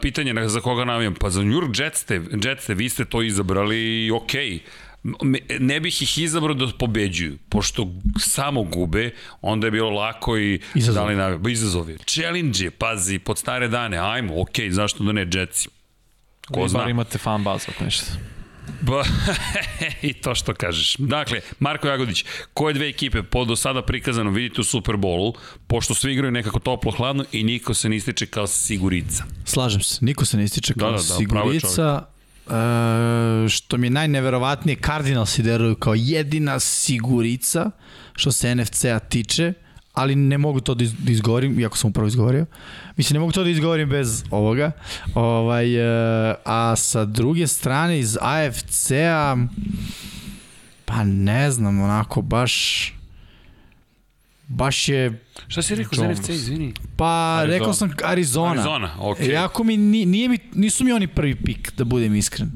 [0.00, 4.50] pitanje za koga navijam, pa za New York Jetste, Jetste, vi ste to izabrali okej,
[4.50, 4.60] okay
[5.60, 10.94] ne bih ih izabrao da pobeđuju, pošto samo gube, onda je bilo lako i Izazov.
[10.94, 11.98] da li na, izazovi.
[12.06, 15.68] Challenge, pazi, pod stare dane, ajmo, okej, zašto da ne, Jetsi.
[16.52, 16.78] Ko Vi zna?
[16.78, 18.06] bar imate fan bazu, ako ništa.
[18.80, 19.04] Ba,
[20.08, 20.96] I to što kažeš.
[20.98, 22.24] Dakle, Marko Jagodić,
[22.54, 25.34] koje dve ekipe po do sada prikazano vidite u Superbowlu,
[25.66, 29.24] pošto svi igraju nekako toplo-hladno i niko se ne ističe kao sigurica.
[29.44, 32.11] Slažem se, niko se ne ističe kao Da, da, da, da, da, pravo je sigurica.
[32.46, 37.70] E, što mi je najneverovatnije, Cardinals deruju kao jedina sigurica
[38.12, 39.52] što se NFC-a tiče,
[39.92, 42.46] ali ne mogu to da da izgovorim, iako sam upravo izgovorio.
[42.96, 44.72] Mislim, ne mogu to da izgovorim bez ovoga.
[45.14, 49.36] Ovaj, e, a sa druge strane, iz AFC-a,
[50.84, 52.92] pa ne znam, onako, baš
[54.48, 56.74] baš je Šta si rekao za NFC, izvini?
[56.96, 57.58] Pa, Arizona.
[57.58, 58.50] rekao sam Arizona.
[58.50, 59.28] Arizona, okej.
[59.28, 62.50] Jako mi, ni- nije mi, nisu mi oni prvi pik, da budem iskren.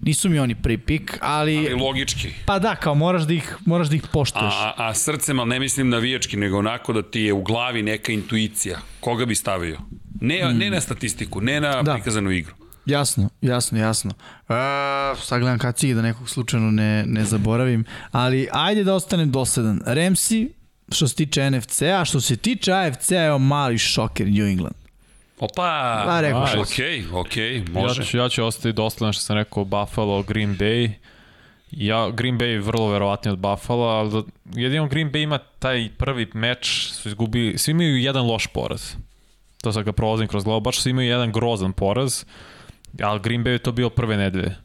[0.00, 1.58] Nisu mi oni prvi pik, ali...
[1.58, 2.28] Ali logički.
[2.46, 4.54] Pa da, kao moraš da ih, moraš da ih poštuješ.
[4.54, 8.12] A, a srcem, ali ne mislim navijački, nego onako da ti je u glavi neka
[8.12, 8.78] intuicija.
[9.00, 9.78] Koga bi stavio?
[10.20, 10.58] Ne, mm.
[10.58, 11.94] ne na statistiku, ne na Da.
[11.94, 12.54] prikazanu igru.
[12.86, 14.10] Jasno, jasno, jasno.
[14.48, 14.54] E,
[15.16, 19.80] sad gledam kad cilj da nekog slučajno ne, ne zaboravim, ali ajde da ostanem dosledan.
[19.86, 20.52] Remsi,
[20.92, 24.74] što se tiče NFC-a, što se tiče AFC-a, evo mali šoker New England.
[25.38, 27.08] Opa, Pa, rekao ok, šest.
[27.12, 27.30] ok,
[27.72, 28.00] može.
[28.00, 30.90] Ja ću, ja ću ostati dosledan što sam rekao Buffalo, Green Bay.
[31.70, 34.22] Ja, Green Bay je vrlo verovatniji od Buffalo, ali da,
[34.60, 38.92] jedino Green Bay ima taj prvi meč, su izgubili, svi imaju jedan loš poraz.
[39.62, 42.24] To sad ga prolazim kroz glavu, baš svi imaju jedan grozan poraz,
[43.02, 44.56] ali Green Bay je to bio prve nedelje.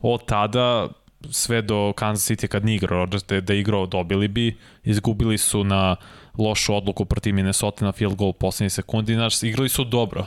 [0.00, 0.88] Od tada,
[1.30, 5.38] sve do Kansas City kad nije igrao Rodgers, da, da je igrao dobili bi, izgubili
[5.38, 5.96] su na
[6.38, 10.26] lošu odluku protiv Minnesota na field goal u poslednji sekundi, znaš, igrali su dobro.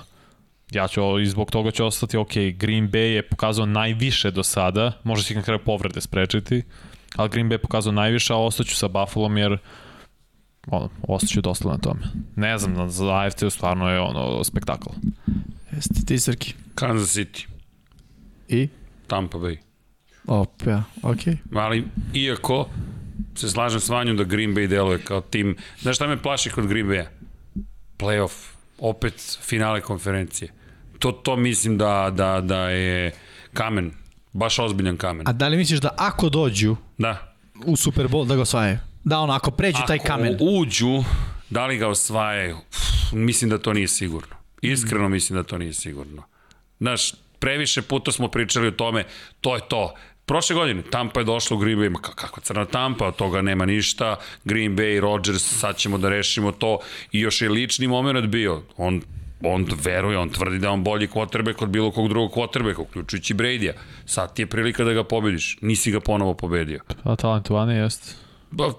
[0.71, 4.91] Ja ću, i zbog toga ću ostati, ok, Green Bay je pokazao najviše do sada,
[5.23, 6.63] će ih na kraju povrede sprečiti,
[7.15, 9.57] ali Green Bay je pokazao najviše, a ostaću sa Buffalom jer
[10.67, 12.01] ono, ostaću dosta na tome.
[12.35, 14.89] Ne znam, za AFC stvarno je ono spektakl.
[15.71, 16.53] Jeste ti, Srki.
[16.75, 17.47] Kansas City,
[18.47, 18.67] I?
[19.07, 19.70] Tampa Bay.
[20.27, 21.37] Op, ja, okej.
[21.55, 22.69] Ali, iako
[23.35, 26.67] se slažem s Vanjom da Green Bay deluje kao tim, znaš šta me plaši kod
[26.67, 27.05] Green Bay-a?
[27.97, 28.31] Playoff,
[28.77, 30.51] opet finale konferencije.
[30.99, 33.11] To, to mislim da, da, da je
[33.53, 33.91] kamen,
[34.33, 35.27] baš ozbiljan kamen.
[35.27, 37.35] A da li misliš da ako dođu Da.
[37.65, 38.77] u Super Bowl da ga osvajaju?
[39.03, 40.35] Da ono, ako pređu taj kamen.
[40.35, 41.03] Ako uđu,
[41.49, 42.57] da li ga osvajaju?
[42.57, 44.35] Uf, mislim da to nije sigurno.
[44.61, 46.23] Iskreno mislim da to nije sigurno.
[46.79, 49.05] Znaš, previše puta smo pričali o tome,
[49.41, 49.93] to je to.
[50.31, 53.41] Prošle godine Tampa je došla u Green Bay, ma ka- kakva crna Tampa, od toga
[53.41, 56.79] nema ništa, Green Bay, Rodgers, sad ćemo da rešimo to
[57.11, 59.01] i još je lični moment bio, on
[59.43, 63.33] on veruje, on tvrdi da je on bolji quarterback od bilo kog drugog quarterbacka, uključujući
[63.33, 63.73] Brady-a.
[64.05, 66.79] Sad ti je prilika da ga pobediš, nisi ga ponovo pobedio.
[67.03, 68.15] A talentovani jest.
[68.51, 68.73] Ba,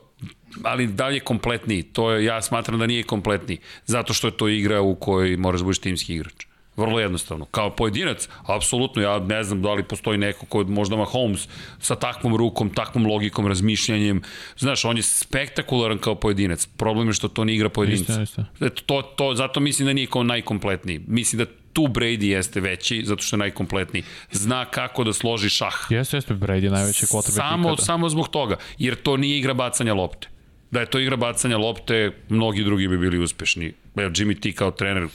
[0.63, 1.83] ali da li je kompletniji?
[1.83, 3.59] To je, ja smatram da nije kompletniji.
[3.87, 6.47] Zato što je to igra u kojoj moraš da budeš timski igrač.
[6.77, 7.45] Vrlo jednostavno.
[7.45, 12.37] Kao pojedinac, apsolutno, ja ne znam da li postoji neko ko možda Mahomes sa takvom
[12.37, 14.23] rukom, takvom logikom, razmišljanjem.
[14.59, 16.67] Znaš, on je spektakularan kao pojedinac.
[16.67, 18.23] Problem je što to ne igra pojedinca.
[18.23, 18.67] Isto, isto.
[18.67, 21.01] Eto, to, to, zato mislim da nije kao najkompletniji.
[21.07, 24.03] Mislim da tu Brady jeste veći, zato što je najkompletniji.
[24.31, 25.75] Zna kako da složi šah.
[25.91, 30.29] Jeste, jeste Brady najveći quarterback Samo, samo zbog toga, jer to nije igra bacanja lopte.
[30.71, 33.73] Da je to igra bacanja lopte, mnogi drugi bi bili uspešni.
[33.95, 35.09] Jimmy ti kao trener,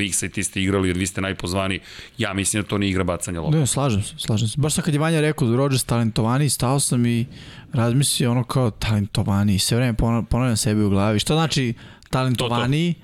[0.00, 1.80] I ti ste igrali jer vi ste najpozvani.
[2.18, 3.58] Ja mislim da to nije igra bacanja lopte.
[3.58, 4.60] Ne, slažem se, slažem se.
[4.60, 7.26] Baš sad kad je Vanja rekao da Rodgers talentovani, stao sam i
[7.72, 9.58] razmislio ono kao talentovani.
[9.58, 9.94] Sve vreme
[10.28, 11.18] ponavljam, sebi u glavi.
[11.18, 11.74] Šta znači
[12.10, 12.94] talentovani?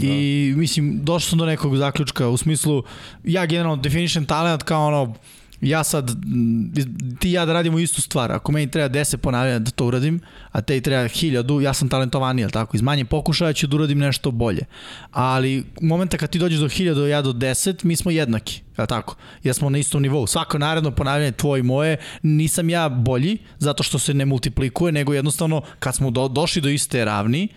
[0.00, 2.82] I mislim, došao sam do nekog zaključka u smislu,
[3.24, 5.14] ja generalno definišem talent kao ono,
[5.60, 6.72] ja sad, m,
[7.20, 10.20] ti i ja da radimo istu stvar, ako meni treba 10 ponavljanja da to uradim,
[10.52, 12.76] a tebi treba 1000, ja sam talentovaniji, jel tako?
[12.76, 14.64] Iz manje pokušaja ću da uradim nešto bolje.
[15.10, 19.16] Ali momenta kad ti dođeš do 1000, ja do 10, mi smo jednaki, jel tako?
[19.42, 20.26] Jer smo na istom nivou.
[20.26, 25.14] Svako naredno ponavljanje tvoje i moje, nisam ja bolji, zato što se ne multiplikuje, nego
[25.14, 27.48] jednostavno kad smo do, došli do iste ravni,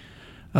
[0.53, 0.59] uh,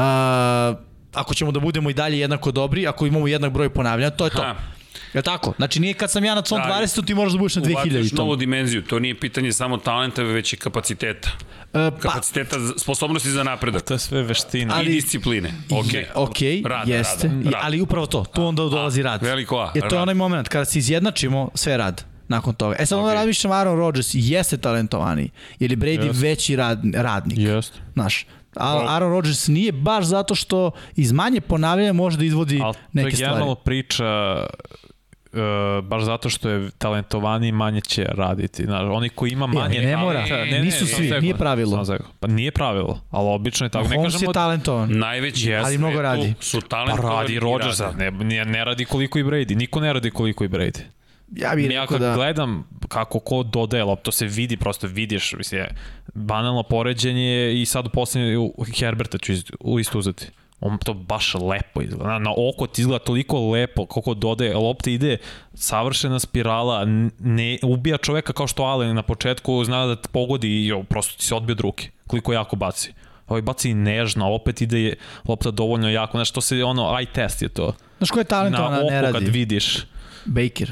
[1.13, 4.31] ako ćemo da budemo i dalje jednako dobri, ako imamo jednak broj ponavljanja, to je
[4.31, 4.41] to.
[4.41, 4.78] Ha.
[5.13, 5.53] Je tako?
[5.57, 7.71] Znači nije kad sam ja na svom Da, 20, ti moraš da budeš na 2000
[7.73, 8.15] Ubaciš i to.
[8.17, 11.29] novu dimenziju, to nije pitanje samo talenta, već i kapaciteta.
[11.65, 13.81] E, pa, Kapaciteta, sposobnosti za napredak.
[13.81, 14.73] To je sve veština.
[14.73, 15.53] I ali- discipline.
[15.69, 16.05] Okay.
[16.15, 17.59] ok, Rada, jeste, rada, rada.
[17.61, 19.21] ali upravo to, tu onda dolazi rad.
[19.23, 20.01] veliko A, Je to je rad.
[20.01, 22.75] onaj moment kada se izjednačimo, sve je rad nakon toga.
[22.79, 23.15] E sad onda Ok.
[23.15, 25.29] razmišljam Aaron Rodgers jeste talentovani,
[25.59, 26.21] jer je Brady Jeste.
[26.21, 27.37] veći rad, radnik.
[27.39, 27.77] Jeste.
[27.93, 32.73] Znaš, a Aaron Rodgers nije baš zato što iz manje ponavljanja može da izvodi Ali
[32.73, 33.23] to je neke stvari.
[33.23, 34.05] generalno priča
[35.33, 35.39] Uh,
[35.83, 38.63] baš zato što je talentovani manje će raditi.
[38.63, 40.25] Znaš, oni koji ima manje ne mora.
[40.25, 41.85] talenta- Nisu samo svi, nije pravilo.
[42.19, 43.87] Pa nije pravilo, ali obično je tako.
[43.87, 44.89] Ne Holmes kažemo je talentovan.
[44.91, 45.65] Najveći Yes.
[45.65, 46.33] Ali mnogo radi.
[46.39, 49.55] Su Pa talentovani radi i Rodgers, ne, ne, ne radi koliko i Brady.
[49.55, 50.79] Niko ne radi koliko i Brady.
[51.31, 52.13] Ja bih Ja rekao da...
[52.15, 55.61] gledam kako ko dodaje loptu, to se vidi, prosto vidiš, mislim,
[56.13, 60.27] banalno poređenje i sad u poslednje u Herberta ću iz, u isto uzeti.
[60.61, 62.03] On to baš lepo izgleda.
[62.05, 64.55] Na, na oko ti izgleda toliko lepo kako dodaje.
[64.55, 65.17] Lopta ide
[65.53, 66.85] savršena spirala,
[67.19, 71.17] ne ubija čoveka kao što Allen na početku zna da te pogodi i jo, prosto
[71.17, 71.89] ti se odbije od ruke.
[72.07, 72.93] Koliko jako baci.
[73.27, 74.95] Ovaj baci nežno, opet ide
[75.27, 76.17] lopta dovoljno jako.
[76.17, 77.73] Znaš, to se ono, eye test je to.
[77.97, 79.25] Znaš ko je Na talentovan, ne oko kad radi?
[79.27, 79.77] vidiš.
[80.25, 80.71] Baker.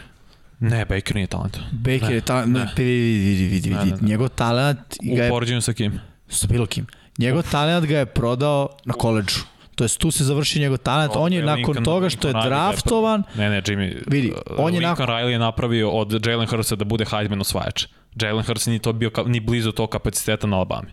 [0.60, 1.58] Ne, Baker nije talent.
[1.72, 3.92] Baker Ne, je talent, ne, vidi, vidi, vidi, vidi, Ne, vidi.
[3.92, 4.08] ne, ne.
[4.08, 6.00] Njegov talent U poređenju sa kim?
[6.30, 6.86] sa bilo kim,
[7.18, 9.40] njegov talent ga je prodao na koleđžu.
[9.78, 11.14] To jest tu se završi njegov talent.
[11.16, 14.04] On je nakon Lincoln- toga što je Lincoln Riley draftovan, Ne, ne, Jimmy.
[14.08, 17.86] Vidi, uh, on je nakon- Riley je napravio od Jalen Hursta da bude Heisman osvajač.
[18.16, 20.88] Jalen Hurst nije to bio ni blizu tog kapaciteta na Alabami.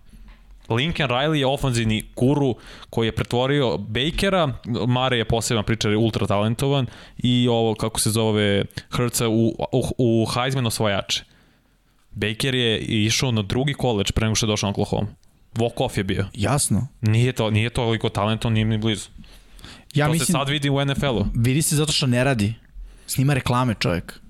[0.70, 2.54] Lincoln Riley je ofanzivni guru
[2.90, 4.52] koji je pretvorio Bakera,
[4.88, 6.86] Mare je posebna priča, je ultra talentovan
[7.18, 11.24] i ovo, kako se zove, Hrca u, u, u Heisman osvajače.
[12.10, 15.08] Baker je išao na drugi koleđ pre nego što je došao na Oklahoma.
[15.54, 16.26] Walk-off je bio.
[16.34, 16.86] Jasno.
[17.00, 19.08] Nije, to, nije toliko talentovan, nije ni blizu.
[19.94, 21.26] Ja to mislim, se sad vidi u NFL-u.
[21.34, 22.54] vidi se zato što ne radi.
[23.06, 24.20] Snima reklame čovjek.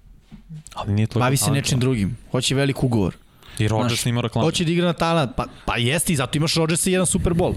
[0.75, 1.57] Ali nije toliko Bavi se talentovan.
[1.57, 2.17] nečim drugim.
[2.31, 3.15] Hoće velik ugovor.
[3.59, 4.47] I Rodgers Znaš, snima reklamu.
[4.47, 5.31] Hoće da igra na talent.
[5.37, 7.55] Pa, pa jeste i zato imaš Rodgersa i jedan Super Bowl.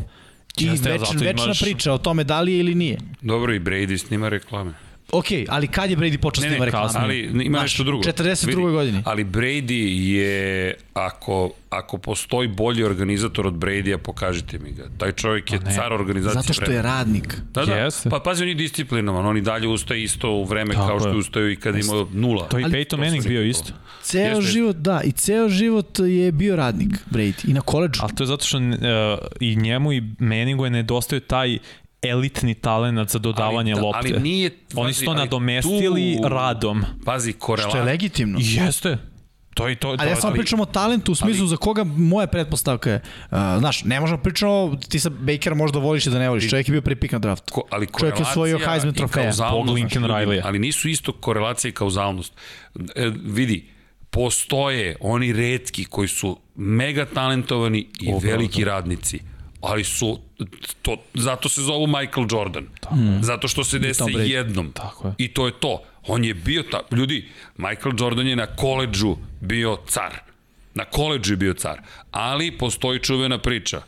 [0.57, 2.97] I Jeste, večna, večna imaš- priča o tome da li je ili nije.
[3.21, 4.73] Dobro, i Brady snima reklame.
[5.11, 6.89] Ok, ali kad je Brady počeo snima ne, reklame?
[6.95, 8.03] ali ima nešto drugo.
[8.03, 8.45] 42.
[8.47, 9.01] Vidi, godini.
[9.05, 14.83] Ali Brady je, ako, ako postoji bolji organizator od Brady-a, pokažite mi ga.
[14.97, 17.35] Taj čovjek je Pa car organizacije Zato što je radnik.
[17.53, 17.75] Da, da.
[17.75, 18.09] Jeste.
[18.09, 21.09] Pa pazi, on je disciplinovan, on i dalje ustaje isto u vreme Tako kao što
[21.09, 21.13] je.
[21.13, 22.47] je ustaju i kad ima nula.
[22.47, 23.73] To je i Ali- Peyton to Manning bio isto.
[24.01, 24.41] Ceo Jeste.
[24.41, 27.49] život, da, i ceo život je bio radnik, Brady.
[27.49, 27.99] I na koleđu.
[28.03, 28.63] Ali to je zato što uh,
[29.39, 31.57] i njemu i Manningu je nedostaje taj
[32.01, 34.09] elitni talent za dodavanje Ali da, lopte.
[34.09, 36.83] ali nije- Oni pazi, su to nadomestili tu- radom.
[37.05, 37.83] Pazi, Što je korelacija.
[37.83, 38.39] legitimno.
[38.39, 38.97] I Jeste.
[39.53, 39.87] To je to.
[39.87, 43.01] to Ali ja samo pričam o talentu u smislu ali- za koga moja pretpostavka je.
[43.23, 46.49] Uh, znaš, ne možemo pričamo, ti sa Bakera možda voliš i da ne voliš.
[46.49, 47.53] Čovjek je bio prvi pik na draftu.
[47.53, 49.31] Ko, ali Čovjek je korelacija osvojio Heisman i trofeja.
[49.51, 50.41] Bog Lincoln Riley-a.
[50.43, 52.33] Ali nisu isto korelacija i kauzalnost.
[52.95, 53.69] E, vidi,
[54.11, 59.19] postoje oni redki koji su mega talentovani i Upravo veliki radnici
[59.61, 60.19] ali su
[60.81, 62.63] to zato se zovu Michael Jordan.
[62.91, 63.21] Mm.
[63.21, 64.31] Zato što se dese Tom Brady.
[64.31, 64.71] jednom.
[64.71, 65.13] Tako je.
[65.17, 65.81] I to je to.
[66.07, 70.13] On je bio ta ljudi, Michael Jordan je na koledžu bio car.
[70.73, 71.81] Na koledžu je bio car.
[72.11, 73.81] Ali postoji čuvena priča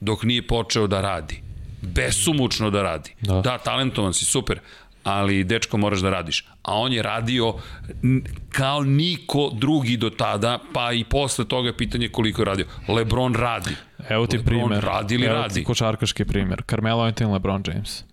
[0.00, 1.42] dok nije počeo da radi.
[1.82, 3.14] Besumučno da radi.
[3.20, 3.58] Da, Da.
[3.58, 4.58] talentovan si, super,
[5.04, 6.44] ali dečko moraš da radiš.
[6.62, 7.54] A on je radio
[8.50, 12.66] kao niko drugi do tada, pa i posle toga je pitanje koliko je radio.
[12.88, 13.70] Lebron radi.
[14.08, 14.84] Evo ti primer.
[14.84, 15.64] radi ili Evo radi?
[15.64, 16.62] košarkaški primer.
[16.70, 18.04] Carmelo Anthony, LeBron James.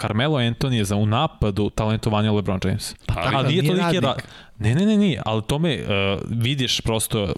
[0.00, 2.94] Carmelo Anthony je za u napadu talentovanje LeBron James.
[3.06, 4.08] Pa, tako, ali nije nije toliki ra...
[4.08, 4.26] radnik.
[4.58, 7.32] Ne, ne, ne, nije, ali tome uh, vidiš prosto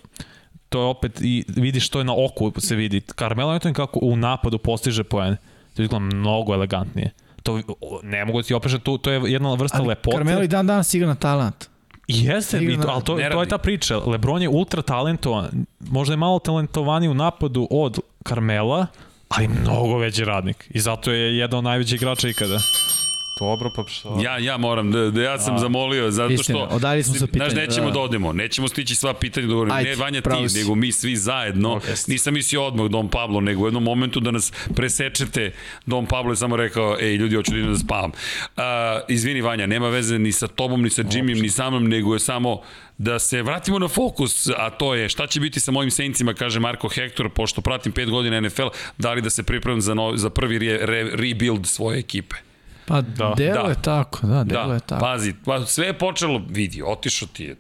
[0.68, 3.00] to je opet i vidiš to je na oku se vidi.
[3.00, 5.36] Carmelo Anthony kako u napadu postiže poen.
[5.74, 7.10] To izgleda mnogo elegantnije.
[7.42, 7.60] To
[8.02, 10.16] ne mogu da ti opišem, to, to je jedna vrsta Ali lepote.
[10.16, 11.68] Carmelo i dan danas igra na talent.
[12.09, 13.99] Jeste, i to, ali to, to je ta priča.
[13.99, 18.86] Lebron je ultra talentovan, možda je malo talentovaniji u napadu od Carmela,
[19.28, 20.70] ali mnogo veći radnik.
[20.70, 22.59] I zato je jedan od najvećih igrača ikada.
[23.40, 24.20] Dobro, pa što?
[24.23, 26.76] Ja, ja moram, da, da ja sam zamolio, zato Istina, što...
[26.76, 27.92] odaljili smo se od Znaš, nećemo da.
[27.92, 29.76] da odemo, nećemo stići sva pitanja da govorimo.
[29.76, 30.58] Ajde, Ne Vanja ti, si.
[30.58, 31.68] nego mi svi zajedno.
[31.68, 32.10] Okay.
[32.10, 35.52] Nisam mislio odmah Dom Pablo, nego u jednom momentu da nas presečete.
[35.86, 38.10] Dom Pablo je samo rekao, ej, ljudi, hoću da idem da spavam.
[38.10, 38.62] Uh,
[39.08, 42.20] izvini, Vanja, nema veze ni sa tobom, ni sa Jimmym, ni sa mnom, nego je
[42.20, 42.60] samo
[42.98, 46.60] da se vratimo na fokus, a to je šta će biti sa mojim Saintsima, kaže
[46.60, 48.66] Marko Hector, pošto pratim 5 godina NFL,
[48.98, 52.36] da li da se pripremim za, novi, za prvi re, re, rebuild svoje ekipe.
[52.86, 53.68] Pa da, delo Da.
[53.68, 55.00] je tako, da, delo Da, je tako.
[55.00, 57.56] pazi, pa sve je počelo, vidi, otišao ti je.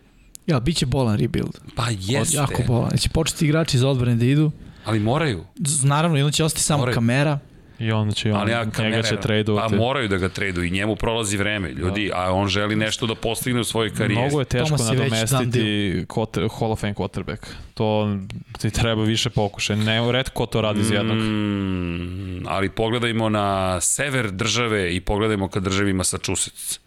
[0.46, 1.58] Ja, bit će bolan rebuild.
[1.74, 2.90] Pa jeste, Jako bolan.
[2.92, 4.50] Će početi igrači iz odbrane da idu.
[4.84, 5.44] ali moraju.
[5.56, 6.94] Z- Naravno, jedno će ostati samo Moraju.
[6.94, 7.38] kamera.
[7.78, 9.74] I onda će on, Ali ja, njega će Pa tradovati.
[9.74, 13.60] moraju da ga traduju i njemu prolazi vreme, ljudi, a on želi nešto da postigne
[13.60, 14.22] u svojoj karijeri.
[14.22, 15.60] Mnogo je teško nadomestiti
[16.08, 17.46] quarter, Hall of Fame quarterback.
[17.74, 18.16] To
[18.58, 19.76] ti treba više pokušaja.
[19.76, 21.16] Ne, redko ko to radi iz jednog.
[21.16, 26.80] Mm, ali pogledajmo na sever države i pogledajmo ka državi Massachusetts.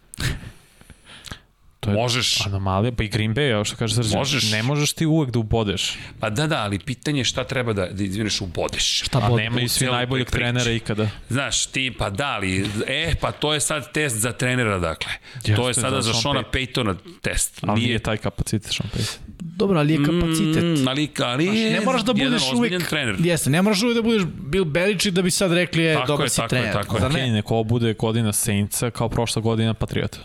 [1.80, 2.92] To je Možeš, anomalija.
[2.92, 4.18] Pa i Green Bay, što kaže Srđan.
[4.18, 4.52] Možeš.
[4.52, 5.98] Ne možeš ti uvek da ubodeš.
[6.20, 9.02] pa da, da, ali pitanje je šta treba da, da izvineš ubodeš.
[9.02, 9.38] Šta A bod?
[9.38, 11.08] nema i u svi najboljeg trenera ikada.
[11.28, 15.12] Znaš, ti, pa da, ali, e, pa to je sad test za trenera, dakle.
[15.34, 17.60] Jeste, to je sada za Shona Paytona test.
[17.66, 19.18] Ali nije taj kapacitet Sean Payton.
[19.38, 20.62] Dobro, ali je kapacitet.
[20.64, 22.88] Mm, ali, ali je ne moraš da budeš uvek...
[22.88, 23.16] trener.
[23.18, 26.26] Jeste, ne moraš uvek da budeš Bill Belichick da bi sad rekli je Tako dobar
[26.26, 26.72] je, si tako je, trener.
[26.72, 27.00] tako je.
[27.00, 27.28] Zar Ok, ne?
[27.32, 30.18] neko bude godina Saintsa kao prošla godina Patriota.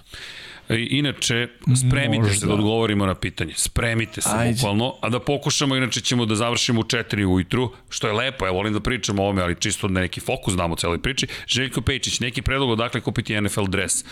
[0.70, 1.48] I, Inače,
[1.88, 2.40] spremite Možda.
[2.40, 3.54] se da odgovorimo na pitanje.
[3.56, 4.54] Spremite se Ajde.
[4.54, 8.52] bukvalno, a da pokušamo, inače ćemo da završimo u 4 ujutru, što je lepo, ja
[8.52, 11.28] volim da pričamo o ovome, ali čisto da neki fokus damo u celoj priči.
[11.48, 14.06] Željko Pejičić, neki predlog odakle kupiti NFL dres.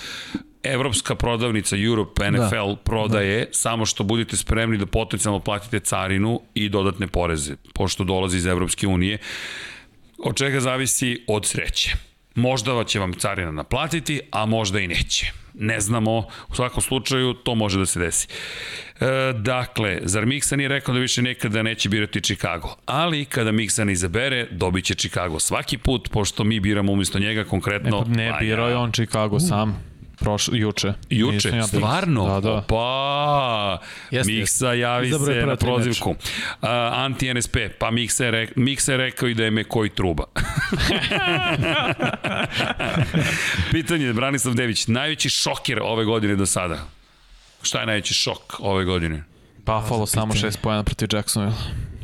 [0.63, 3.53] Evropska prodavnica Europe NFL da, prodaje, da.
[3.53, 8.87] samo što budete spremni da potencijalno platite carinu i dodatne poreze, pošto dolazi iz Evropske
[8.87, 9.17] unije.
[10.17, 11.95] Od čega zavisi od sreće.
[12.35, 15.42] Možda će vam carina naplatiti, a možda i neće.
[15.53, 16.17] Ne znamo,
[16.49, 18.27] u svakom slučaju to može da se desi.
[18.99, 22.75] E, dakle, zar Miksa nije rekao da više nekada neće birati Chicago?
[22.85, 27.41] Ali kada Miksa ne izabere, dobit će Chicago svaki put, pošto mi biramo umesto njega
[27.41, 28.03] Ne, konkretno...
[28.03, 28.39] pa ne Vanja.
[28.39, 29.92] birao je on Chicago sam.
[30.23, 30.93] Proš, juče.
[31.09, 32.25] Juče, Nisam ja- stvarno?
[32.25, 32.61] Da, da.
[32.61, 33.79] Pa,
[34.11, 36.09] Jeste, Miksa javi Izabrao je se na prozivku.
[36.09, 36.15] Uh,
[36.93, 40.23] Anti-NSP, pa Miksa je, re, Miksa je rekao i da je me koji truba.
[43.71, 46.77] Pitanje, Branislav Dević, najveći šoker ove godine do sada?
[47.61, 49.23] Šta je najveći šok ove godine?
[49.57, 51.57] Buffalo samo 6 pojena protiv Jacksonville.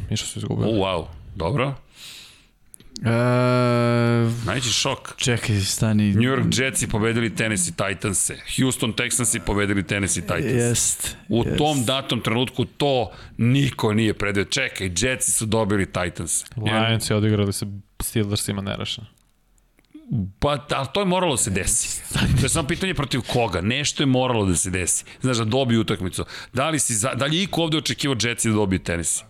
[0.10, 0.72] Ništa su O, izgubili.
[0.72, 1.74] wow, dobro.
[3.06, 3.10] E,
[4.46, 5.14] Najveći šok.
[5.18, 6.12] čekaj, stani.
[6.14, 8.38] New York Jetsi pobedili Tennessee Titanse.
[8.58, 10.50] Houston Texansi pobedili Tennessee Titanse.
[10.50, 11.18] Jest.
[11.30, 11.58] U jest.
[11.58, 14.46] tom datom trenutku to niko nije predio.
[14.46, 16.46] Čekaj, Jetsi su dobili Titans.
[16.56, 17.66] Lions je odigrali se
[18.02, 19.08] Steelersima nerešeno.
[20.40, 22.02] Pa, ali to je moralo da se desi.
[22.14, 23.62] To je samo pitanje protiv koga.
[23.62, 25.06] Nešto je moralo da se desi.
[25.22, 26.26] Znaš, da dobiju utakmicu.
[26.54, 29.26] Da li, si, za, da li je iko ovde očekivao Jetsi da dobiju Tennessee?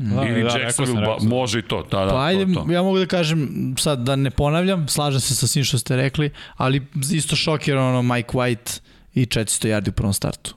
[0.00, 1.82] Da, Ili da, rekao Jacksonville, ba, može i to.
[1.82, 2.72] Da, da, Pa ajde, to, to.
[2.72, 6.30] ja mogu da kažem, sad da ne ponavljam, slažem se sa svim što ste rekli,
[6.56, 8.80] ali isto šokir ono Mike White
[9.14, 10.54] i 400 yardi u prvom startu.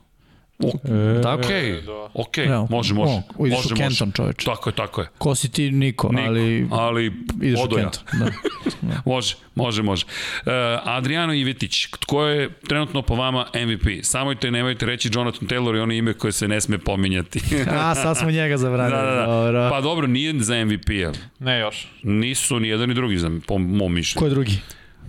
[0.68, 1.42] E, Tako?
[1.46, 2.10] Okej, da.
[2.14, 3.22] okej, Evo, može, može.
[3.38, 4.46] o, ideš može, u Kenton, čoveče.
[4.46, 5.08] Tako je, tako je.
[5.18, 5.72] Ko si ti?
[5.72, 7.12] Niko, Niko, ali ali
[7.42, 7.84] ideš u odoja.
[7.90, 8.20] Kenton.
[8.20, 8.32] Da.
[9.06, 10.06] Može, može, može.
[10.06, 10.52] Uh,
[10.84, 13.88] Adriano Ivetić, tko je trenutno po vama MVP?
[14.04, 17.40] Samojte, nemojte reći Jonathan Taylor i ono ime koje se ne sme pominjati.
[17.80, 19.02] A, sad smo njega zabranili.
[19.02, 19.26] da, da, da.
[19.26, 19.70] Dobro.
[19.70, 21.12] Pa dobro, nije za MVP-a.
[21.40, 21.88] Ne još.
[22.04, 24.20] Nisu ni jedan ni drugi, za, po mom mišljenju.
[24.20, 24.58] Ko je drugi?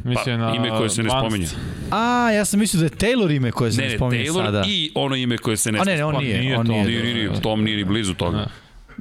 [0.05, 1.47] Mislim Pa, na ime koje se ne spominje.
[1.91, 4.45] A, ja sam mislio da je Taylor ime koje se Ne, ne, ne, spominje Taylor
[4.45, 4.63] sada.
[4.67, 6.73] i ono ime koje se ne A ne, ne, on Pa nije, nije on to.
[6.73, 6.85] nije.
[6.87, 8.37] Nije, nije, nije, Tom nije ni blizu toga.
[8.37, 8.47] Ne.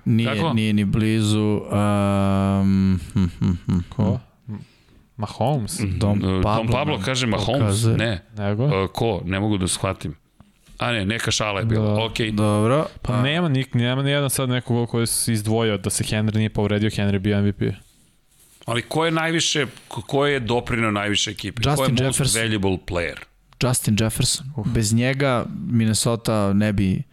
[0.05, 0.53] Nije, Kako?
[0.53, 1.61] nije ni blizu.
[1.71, 4.19] Um, hm, hm, hm, Ko?
[5.17, 5.79] Mahomes?
[5.79, 6.57] Dom Uh, Pablo.
[6.57, 7.59] Tom Pablo kaže Mahomes?
[7.59, 7.97] pokazuje.
[7.97, 8.21] Ne.
[8.37, 8.65] Nego?
[8.65, 9.21] Uh, ko?
[9.25, 10.15] Ne mogu da shvatim.
[10.77, 11.93] A ne, neka šala je bila.
[11.95, 12.03] Da.
[12.05, 12.31] Okej.
[12.31, 12.85] Dobro.
[13.01, 16.49] Pa nema, nik, nema ni jedan sad nekog koji se izdvojio da se Henry nije
[16.49, 17.61] povredio, Henry bio MVP.
[18.65, 21.61] Ali ko je najviše, ko- je doprinao najviše ekipe?
[21.63, 22.41] ko je Justin most Jefferson.
[22.41, 23.17] valuable player?
[23.63, 24.45] Justin Jefferson.
[24.65, 27.03] Bez njega Minnesota ne bi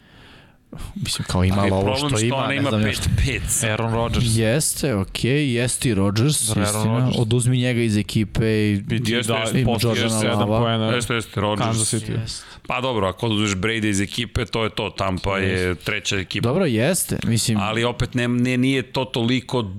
[0.94, 3.66] mislim kao Ali imala je ovo što što ima, ne ima znam pet nešto.
[3.66, 4.26] Aaron Rodgers.
[4.28, 6.98] Jeste, okej, okay, jeste i Rodgers, Aaron istina.
[6.98, 7.18] Rodgers.
[7.18, 10.60] Oduzmi njega iz ekipe i Biti Jeste, da, jeste, posto Jordana 7 Lava.
[10.60, 10.86] pojena.
[10.86, 11.66] Jeste, jeste, Rodgers.
[11.66, 12.20] Kansas City.
[12.20, 12.44] Jeste.
[12.66, 14.90] Pa dobro, ako oduzmeš Brady iz ekipe, to je to.
[14.90, 16.48] Tampa je treća ekipa.
[16.48, 17.18] Dobro, jeste.
[17.26, 19.70] Mislim, Ali opet ne, ne, nije to toliko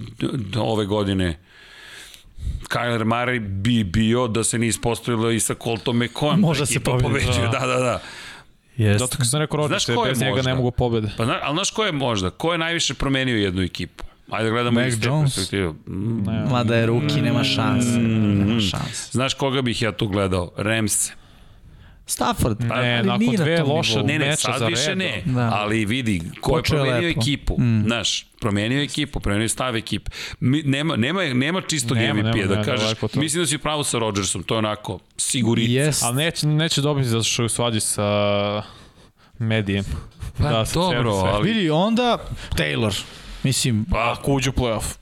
[0.58, 1.38] ove godine.
[2.64, 6.38] Kyler Murray bi bio da se nije ispostavilo i sa Colton McCoyom.
[6.38, 8.02] Može se pobeđuje, Da, da, da.
[8.78, 8.98] jeste.
[9.00, 11.10] Zato kad sam rekao Rodgers, bez njega ne mogu pobede.
[11.18, 12.30] Pa, zna, ali znaš ko je možda?
[12.30, 14.04] Ko je najviše promenio jednu ekipu?
[14.30, 15.36] Ajde da gledamo Mac iz te Jones.
[15.36, 15.70] perspektive.
[15.88, 17.90] Mm, Mada je ruki, nema šanse.
[18.00, 19.10] Nema šanse.
[19.12, 20.52] Znaš koga bih ja tu gledao?
[20.58, 21.10] Rams.
[22.12, 22.62] Stafford.
[22.62, 24.08] Ne, ali nakon nije na dve tom loše nivou.
[24.08, 24.98] Ne, ne, meča sad za više redom.
[25.00, 25.50] ne, Da.
[25.54, 27.20] ali vidi, ko je Počeo je promenio lepo.
[27.22, 27.84] ekipu, Mm.
[27.84, 30.12] znaš, promenio ekipu, promenio stav ekipe.
[30.40, 33.08] Mi, nema, nema, nema čistog Nema, MVP-a, nema, da ne, kažeš, to.
[33.16, 35.74] mislim da si pravo sa Rodgersom, to je onako, siguriti.
[35.74, 36.04] Jest.
[36.04, 38.62] Ali neće, neće dobiti zato što je u svađi sa
[39.40, 39.86] medijem.
[40.38, 41.48] Pa Da, dobro, ali...
[41.48, 42.18] Vidi, onda
[42.52, 43.02] Taylor.
[43.44, 44.96] Mislim, Pa, Ako uđu u playoff.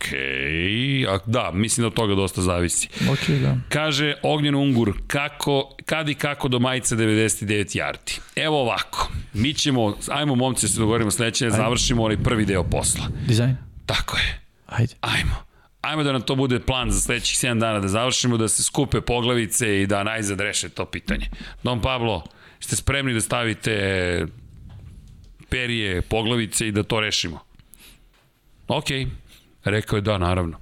[0.00, 2.88] Okej, a da, mislim da od toga dosta zavisi.
[3.12, 3.56] ok, da.
[3.68, 8.12] Kaže Ognjen Ungur, kako, kad i kako do majice 99 jardi.
[8.36, 13.04] Evo ovako, mi ćemo, ajmo momci da se dogovorimo sledeće, završimo onaj prvi deo posla.
[13.26, 13.56] Dizajn.
[13.86, 14.40] Tako je.
[14.66, 14.94] Ajde.
[15.00, 15.34] Ajmo.
[15.80, 19.00] Ajmo da nam to bude plan za sledećih 7 dana, da završimo, da se skupe
[19.00, 21.30] poglavice i da najzad reše to pitanje.
[21.62, 22.24] Don Pablo,
[22.60, 24.26] ste spremni da stavite
[25.48, 27.38] perije, poglavice i da to rešimo?
[28.68, 29.06] Okej.
[29.64, 30.58] Rekao je da, naravno.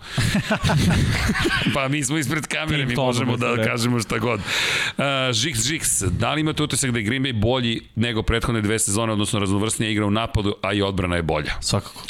[1.75, 3.65] pa mi smo ispred kamere, mi možemo da rekao.
[3.65, 4.41] kažemo šta god.
[4.41, 8.79] Uh, Žiks, Žiks, da li imate utisak da je Green Bay bolji nego prethodne dve
[8.79, 11.53] sezone, odnosno raznovrsnija igra u napadu, a i odbrana je bolja?
[11.61, 12.03] Svakako.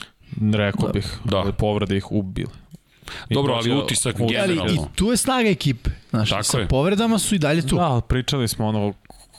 [0.52, 1.06] Rekao bih.
[1.24, 1.42] Da.
[1.42, 1.52] Da.
[1.52, 2.50] Povrede ih ubile.
[3.28, 4.62] I Dobro, ali utisak u- generalno.
[4.62, 5.90] Ali i tu je snaga ekipe.
[6.10, 6.68] Znaš, Tako sa je.
[6.68, 7.76] povredama su i dalje tu.
[7.76, 8.92] Da, ali pričali smo ono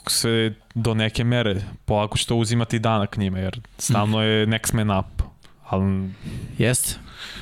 [0.06, 1.56] sve do neke mere.
[1.84, 5.22] Polako će to uzimati danak njima, jer stalno je next man up.
[5.64, 6.08] Ali
[6.58, 6.94] Jeste.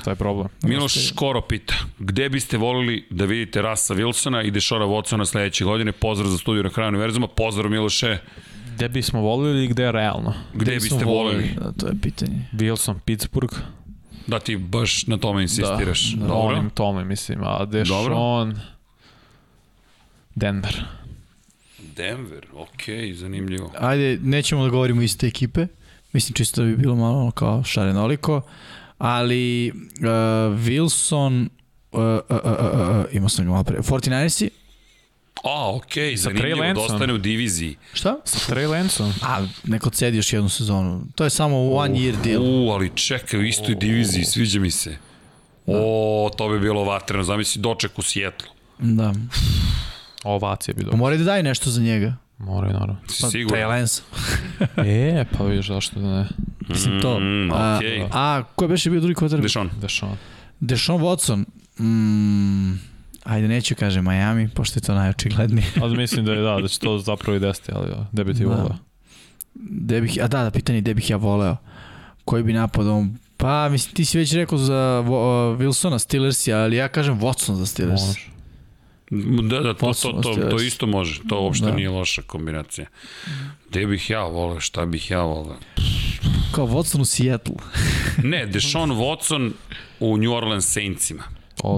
[0.09, 0.49] To je problem.
[0.63, 5.93] Miloš Škoro pita, gde biste volili da vidite Rasa Wilsona i Dešora Watsona sledeće godine?
[5.93, 8.19] Pozdrav za studiju na kraju univerzuma, pozdrav Miloše,
[8.75, 10.35] Gde bismo volili i gde je realno?
[10.55, 11.51] gde Gde biste smo volili?
[11.61, 12.49] Da, to je pitanje.
[12.53, 13.55] Wilson, Pittsburgh,
[14.27, 16.13] Da ti baš na tome insistiraš.
[16.13, 16.27] Da, da.
[16.27, 16.57] Dobro.
[16.57, 18.61] onim tome, mislim, a Deshaun,
[20.35, 20.85] Denver.
[21.97, 23.73] Denver, okej, zanimljivo.
[23.79, 25.67] Ajde, nećemo da govorimo iste ekipe.
[26.13, 28.43] Mislim čisto da bi bilo malo ono kao šarenoliko.
[28.99, 30.07] Ali uh,
[30.59, 31.49] Wilson
[31.93, 33.79] uh, uh, uh, uh, uh, imao sam ga malo pre.
[33.79, 34.49] 49ersi?
[35.45, 37.77] A, okej, Sa zanimljivo, Trey da ostane u diviziji.
[37.93, 38.17] Šta?
[38.25, 39.13] Sa Trey Lanceom.
[39.23, 41.05] A, neko cedi još jednu sezonu.
[41.15, 42.43] To je samo one year deal.
[42.43, 44.97] U, ali čekaj, u istoj diviziji, sviđa mi se.
[45.67, 48.49] O, to bi bilo vatreno, zamisli doček u Sjetlu.
[48.79, 49.13] Da.
[50.25, 50.99] Ovacije bi Pa dobro.
[50.99, 52.17] moraju da daju nešto za njega.
[52.39, 52.97] Moraju, naravno.
[53.09, 54.03] Si Pa, Lance.
[54.77, 56.29] e, pa vidiš zašto da ne.
[56.69, 57.21] Mislim to.
[57.21, 58.05] Mm, A, okej.
[58.13, 59.43] a ko je beše bio drugi quarterback?
[59.43, 59.71] Dešon.
[59.81, 60.17] Dešon.
[60.61, 61.45] Deshaun Watson.
[61.81, 62.79] Mm,
[63.25, 65.67] ajde, neću kažem Miami, pošto je to najočiglednije.
[65.83, 68.43] Ali mislim da je da, da će to zapravo i desiti, ali da bi ti
[68.45, 68.49] Da.
[68.49, 68.77] volao.
[69.55, 71.57] Gde bih, a da, da, pitanje je gde bih ja voleo.
[72.25, 73.17] Koji bi napad on...
[73.37, 75.11] Pa, mislim, ti si već rekao za uh,
[75.59, 78.01] Wilsona Steelers, ali ja kažem Watson za Steelers.
[78.07, 78.21] Može.
[79.11, 81.21] Da, da, to, to, to, to, isto može.
[81.29, 81.73] To uopšte Da.
[81.75, 82.87] nije loša kombinacija.
[83.69, 85.57] Gde bih ja voleo, šta bih ja voleo?
[86.55, 87.55] Kao Watson u Seattle.
[88.23, 89.51] Ne, Deshaun Watson
[90.01, 91.23] u New Orleans Saintsima.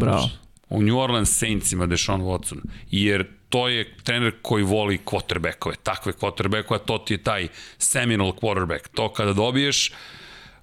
[0.00, 0.28] Bravo.
[0.68, 2.58] U New Orleans Saintsima Deshaun Watson.
[2.90, 8.88] Jer to je trener koji voli quarterbackove, takve quarterbackove, to ti je taj seminal quarterback.
[8.94, 9.92] To kada dobiješ,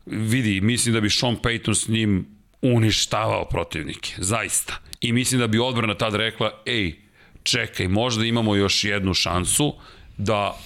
[0.05, 2.27] vidi, mislim da bi Sean Payton s njim
[2.61, 4.73] uništavao protivnike, zaista.
[5.01, 6.95] I mislim da bi odbrana tad rekla, ej,
[7.43, 9.74] čekaj, možda imamo još jednu šansu
[10.17, 10.58] da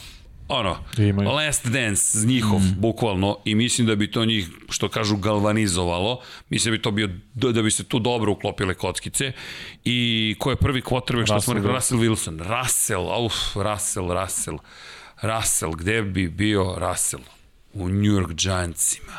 [0.48, 1.30] ono, Imaju.
[1.30, 2.76] last dance njihov, mm.
[2.78, 7.10] bukvalno, i mislim da bi to njih, što kažu, galvanizovalo, mislim da bi to bio,
[7.34, 9.32] da, da bi se tu dobro uklopile kockice,
[9.86, 14.58] i ko je prvi quarterback, što smo Russell rekli, Russell Wilson, Russell, uf, Russell, Russell,
[15.22, 17.24] Russell, gde bi bio Russell?
[17.74, 19.18] U New York Giantsima.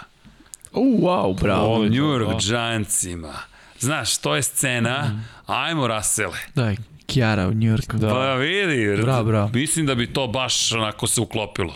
[0.72, 1.74] U, wow, bravo.
[1.74, 2.38] U New York da.
[2.38, 3.51] Giantsima.
[3.82, 6.36] Znaš, to je scena, ajmo Russelle.
[6.54, 6.72] Da,
[7.06, 7.96] Kiara u New Yorku.
[7.96, 8.08] Da.
[8.08, 9.50] Pa vidi, Bravo, bravo.
[9.54, 11.74] mislim da bi to baš onako se uklopilo.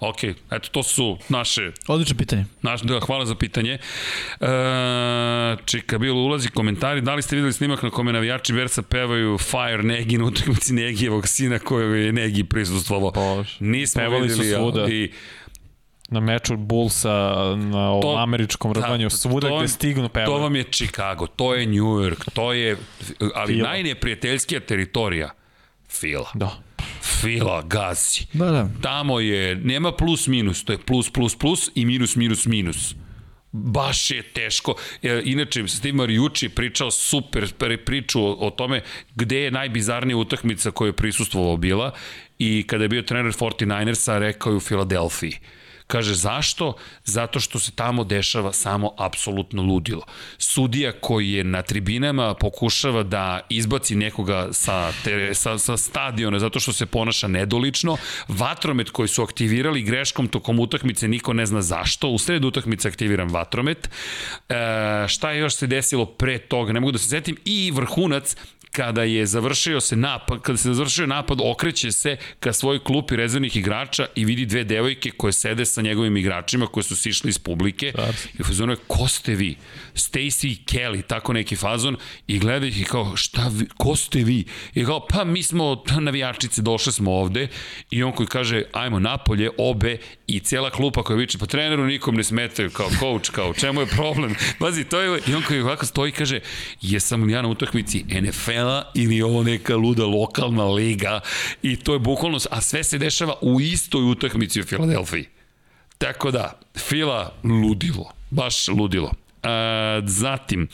[0.00, 2.44] Ok, eto to su naše Odlično pitanje.
[2.62, 3.78] Naš, da, hvala za pitanje.
[4.40, 4.46] E,
[5.64, 7.00] čeka, bilo ulazi komentari.
[7.00, 11.28] Da li ste videli snimak na kome navijači Bersa pevaju Fire Negi na utakmici Negijevog
[11.28, 13.44] sina kojeg je Negi prisustvovao?
[13.60, 14.82] Nismo Pevali su videli, svuda.
[14.82, 15.12] ali
[16.08, 17.08] Na meču Bullsa,
[17.56, 20.26] na ovom To- američkom rvanju, Da, svuda to- gde stignu pevaju.
[20.28, 22.76] to vam je Chicago, to je New York, to je,
[23.34, 23.68] ali Fila.
[23.68, 25.30] najneprijateljskija teritorija.
[25.90, 26.30] Fila.
[26.34, 26.50] Da.
[27.02, 28.26] Fila, gazi.
[28.32, 28.68] Da, da.
[28.80, 32.94] Tamo je, nema plus minus, to je plus plus plus i minus minus minus.
[33.52, 34.74] Baš je teško.
[35.02, 38.82] E, Inače, Steve Mariucci pričao super priču o, o tome
[39.14, 41.92] gde je najbizarnija utakmica koju je prisustvovao bila
[42.38, 45.38] i kada je bio trener 49ersa rekao je u Filadelfiji.
[45.86, 46.74] Kaže, zašto?
[47.04, 50.02] Zato što se tamo dešava samo apsolutno ludilo.
[50.38, 54.92] Sudija koji je na tribinama pokušava da izbaci nekoga sa,
[55.32, 57.96] sa, sa stadiona zato što se ponaša nedolično.
[58.28, 62.08] Vatromet koji su aktivirali greškom tokom utakmice, niko ne zna zašto.
[62.08, 63.90] U sred utakmice aktiviram vatromet.
[64.48, 66.72] E, šta je još se desilo pre toga?
[66.72, 67.36] Ne mogu da se setim.
[67.44, 68.36] I vrhunac
[68.76, 73.56] kada je završio se napad, kada se završio napad, okreće se ka svojoj klupi rezervnih
[73.56, 77.92] igrača i vidi dve devojke koje sede sa njegovim igračima koje su sišli iz publike
[77.96, 78.28] Carski.
[78.38, 79.56] i u fazonu je, ko ste vi?
[79.94, 81.96] Stacy i Kelly, tako neki fazon
[82.26, 84.44] i gleda ih i kao, šta vi, ko ste vi?
[84.74, 87.48] I kao, pa mi smo navijačice, došli smo ovde
[87.90, 92.14] i on koji kaže, ajmo napolje, obe i cijela klupa koja viče, pa treneru nikom
[92.14, 94.34] ne smetaju, kao coach, kao čemu je problem?
[94.60, 96.40] Pazi, to je, i on koji ovako stoji i kaže,
[96.80, 98.04] jesam li ja na utakmici
[98.64, 101.20] NFL-a ili ovo neka luda lokalna liga
[101.62, 105.26] i to je bukvalno, a sve se dešava u istoj utakmici u Filadelfiji.
[105.98, 109.12] Tako da, Fila ludilo, baš ludilo.
[109.42, 110.68] A, zatim,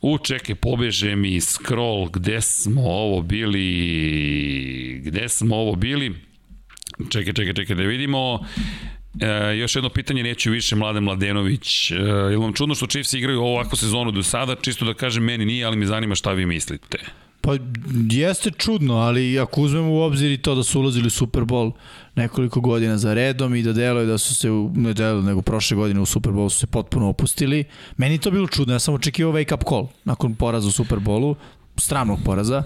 [0.00, 6.14] u čekaj, pobeže mi scroll, gde smo ovo bili, gde smo ovo bili,
[7.08, 8.40] čekaj, čekaj, čekaj, da vidimo,
[9.20, 11.90] E, još jedno pitanje, neću više Mladen Mladenović.
[11.90, 14.56] E, je li vam čudno što Chiefs igraju ovakvu sezonu do sada?
[14.62, 16.98] Čisto da kažem, meni nije, ali me zanima šta vi mislite.
[17.44, 17.56] Pa
[18.10, 21.72] jeste čudno, ali ako uzmemo u obzir i to da su ulazili u Super Bowl
[22.14, 25.76] nekoliko godina za redom i da deluje da su se, u, ne deluje, nego prošle
[25.76, 27.64] godine u Super Bowlu su se potpuno opustili,
[27.96, 31.34] meni to bilo čudno, ja sam očekivao wake up call nakon poraza u Super Bowlu,
[31.76, 32.62] stramnog poraza,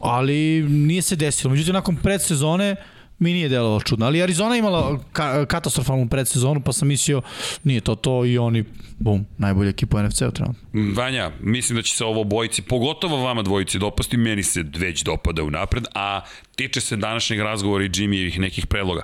[0.00, 1.50] ali nije se desilo.
[1.50, 2.76] Međutim, nakon predsezone
[3.18, 7.22] mi nije delovalo čudno, ali Arizona imala ka katastrofalnu predsezonu, pa sam mislio
[7.64, 8.64] nije to to i oni,
[8.98, 10.54] bum, najbolja ekipa u NFC-u trenutno.
[10.94, 15.42] Vanja, mislim da će se ovo bojici, pogotovo vama dvojici dopasti, meni se već dopada
[15.42, 16.20] u napred, a
[16.56, 19.02] tiče se današnjeg razgovora i Jimmyjevih nekih predloga.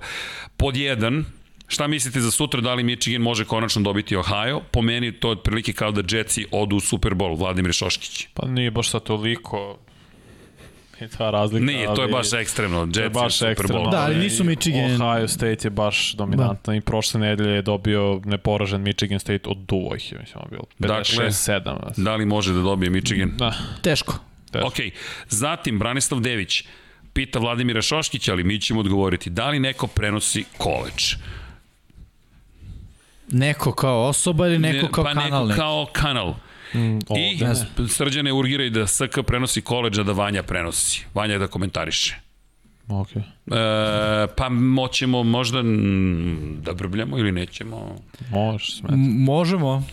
[0.56, 1.24] Pod jedan,
[1.68, 4.60] Šta mislite za sutra, da li Michigan može konačno dobiti Ohio?
[4.70, 8.28] Po meni to je otprilike kao da Jetsi odu u Super Bowl, Vladimir Šoškić.
[8.34, 9.78] Pa nije baš sad toliko
[11.18, 11.66] ta razlika.
[11.66, 12.86] Nije, to je baš ekstremno.
[12.86, 13.78] To je baš ekstremno.
[13.78, 13.90] Bowl.
[13.90, 18.82] Da, ali nisu Michigan- Ohio State je baš dominantna i prošle nedelje je dobio neporažen
[18.82, 21.92] Michigan State od Duvojh, mislim, on bilo Dakle, 56-7.
[21.96, 23.32] Da li može da dobije Michigan?
[23.36, 24.14] Da, Teško.
[24.50, 24.66] teško.
[24.66, 24.74] Ok,
[25.28, 26.62] zatim Branislav Dević
[27.12, 31.16] pita Vladimira Šoškića, ali mi ćemo odgovoriti da li neko prenosi koleč?
[33.28, 35.24] Neko kao osoba ili neko Ne, kao pa kanal?
[35.28, 35.58] neko neki?
[35.58, 36.34] kao kanal.
[36.74, 37.38] Mm, I
[37.88, 41.04] srđane urgiraj da SK prenosi koleđa, da Vanja prenosi.
[41.14, 42.23] Vanja da komentariše.
[42.88, 43.08] Ok.
[43.16, 43.22] E,
[44.36, 45.58] pa moćemo možda
[46.56, 47.96] da brbljamo ili nećemo.
[48.30, 48.94] Može, smeti.
[49.18, 49.86] Možemo.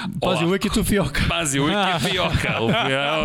[0.00, 0.46] Pazi, Ovako.
[0.46, 1.20] uvek je tu fioka.
[1.30, 2.58] Pazi, uvijek je fioka.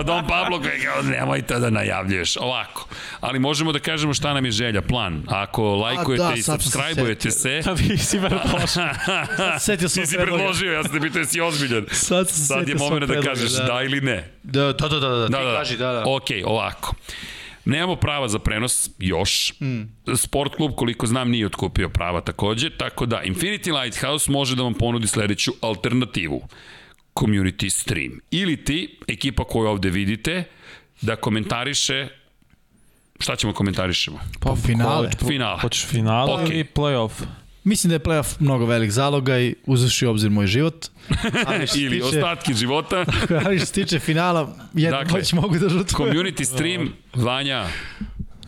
[0.03, 2.37] Don Pablo koji kao, nemoj to da najavljuješ.
[2.37, 2.87] Ovako.
[3.19, 5.23] Ali možemo da kažemo šta nam je želja, plan.
[5.27, 8.89] Ako lajkujete da, i sad se subscribe-ujete se, Da bi si predložio.
[9.59, 10.37] Setio sam ti si predloga.
[10.37, 11.85] predložio, ja sam te pitao jesi ozbiljan.
[11.91, 13.81] Sad se Sad je moment da kažeš da.
[13.83, 14.31] ili ne.
[14.43, 15.57] Da, da, da, da, da, ti Da, da, da.
[15.57, 16.03] kaži, da, da.
[16.07, 16.95] Ok, ovako.
[17.69, 19.53] Nemamo prava za prenos još.
[19.61, 19.81] Mm.
[20.15, 24.73] Sport klub, koliko znam, nije otkupio prava takođe, tako da Infinity Lighthouse može da vam
[24.73, 26.41] ponudi sledeću alternativu.
[27.15, 28.19] Community stream.
[28.31, 30.43] Ili ti, ekipa koju ovde vidite,
[31.01, 32.07] da komentariše
[33.19, 34.19] Šta ćemo komentarišemo?
[34.39, 35.09] Pa finale.
[35.27, 35.61] Finale.
[35.61, 36.49] Hoćeš finale Ok.
[36.49, 37.11] ili play-off?
[37.69, 40.85] Mislim da je playoff mnogo velik zalogaj, uzevši obzir moj život.
[41.45, 43.05] Ali Ili tiče- ostatki života.
[43.45, 46.13] Ali što se tiče finala, jedno Dakle, moć mogu da žutvujem.
[46.13, 47.65] Community stream, Vanja,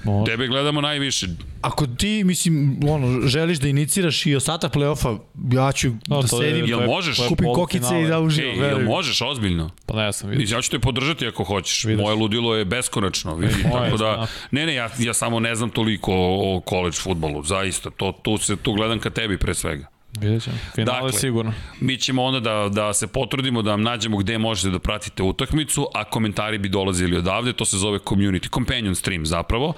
[0.03, 0.31] Može.
[0.31, 1.27] tebe gledamo najviše.
[1.61, 5.17] Ako ti, mislim, ono, želiš da iniciraš i ostatak play-offa,
[5.53, 7.17] ja ću No, da to je- sedim, Jel možeš?
[7.27, 8.51] kupim kokice i da uživam.
[8.53, 9.69] Ej, jel možeš ozbiljno?
[9.85, 10.55] Pa ne, ja sam vidio.
[10.55, 11.83] Ja ću te podržati ako hoćeš.
[11.83, 12.01] Vidiš.
[12.01, 13.53] Moje ludilo je beskonačno, vidi.
[13.65, 17.43] Moje, tako da, ne, ne, ja, ja samo ne znam toliko o, o college futbolu,
[17.43, 17.89] zaista.
[17.89, 19.87] To, tu, se, tu gledam ka tebi pre svega.
[20.19, 20.55] Vidjet ćemo.
[20.75, 21.53] Finale Dakle, sigurno.
[21.79, 25.87] Mi ćemo onda da, da se potrudimo da vam nađemo gde možete da pratite utakmicu,
[25.93, 29.73] a komentari bi dolazili odavde, to se zove community, companion stream zapravo,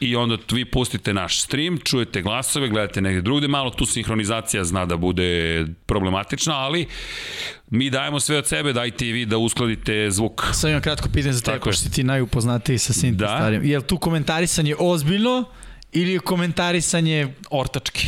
[0.00, 4.86] i onda vi pustite naš stream, čujete glasove, gledate negde drugde, malo tu sinhronizacija zna
[4.86, 6.86] da bude problematična, ali
[7.70, 10.42] mi dajemo sve od sebe, dajte i vi da uskladite zvuk.
[10.52, 13.26] Sad imam kratko pitanje za tebe, pošto si ti najupoznatiji sa svim Da.
[13.26, 13.64] starijim.
[13.64, 15.44] Je li tu komentarisanje ozbiljno
[15.92, 18.06] ili je komentarisanje Ortački.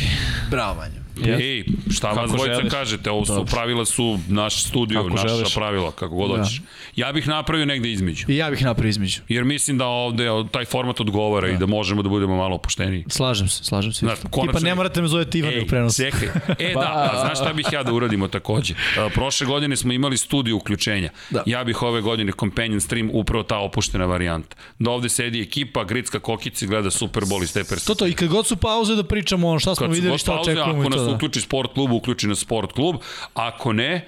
[0.51, 0.98] bravo Vanja?
[1.19, 1.41] Yes.
[1.41, 2.71] Ej, šta vas dvojica želiš.
[2.71, 5.53] kažete, ovo su pravila su naš studio, Kako naša želiš.
[5.55, 6.37] pravila, kako god Da.
[6.37, 6.61] hoćeš.
[6.95, 8.25] Ja bih napravio negde između.
[8.27, 9.21] I ja bih napravio između.
[9.27, 11.53] Jer mislim da ovde taj format odgovara da.
[11.53, 13.05] i da možemo da budemo malo opušteniji.
[13.09, 13.99] Slažem se, slažem se.
[13.99, 15.97] Znaš, Tipa konačno- ne morate me zoveti Ivane u prenosu.
[15.97, 16.27] čekaj.
[16.59, 18.73] E da, a znaš šta bih ja da uradimo takođe?
[18.97, 21.09] A, Prošle godine smo imali studiju uključenja.
[21.29, 21.43] Da.
[21.45, 24.55] Ja bih ove godine companion stream upravo ta opuštena varijanta.
[24.79, 28.27] Da ovde sedi ekipa, Gricka Kokici gleda Super Bowl iz te To to, i kad
[28.27, 30.89] god su pauze da pričamo ono šta smo Kad videli, šta pauze, očekujemo ako i
[30.89, 31.15] nas to da.
[31.15, 32.95] uključi sport klub, uključi nas sport klub.
[33.33, 34.07] Ako ne,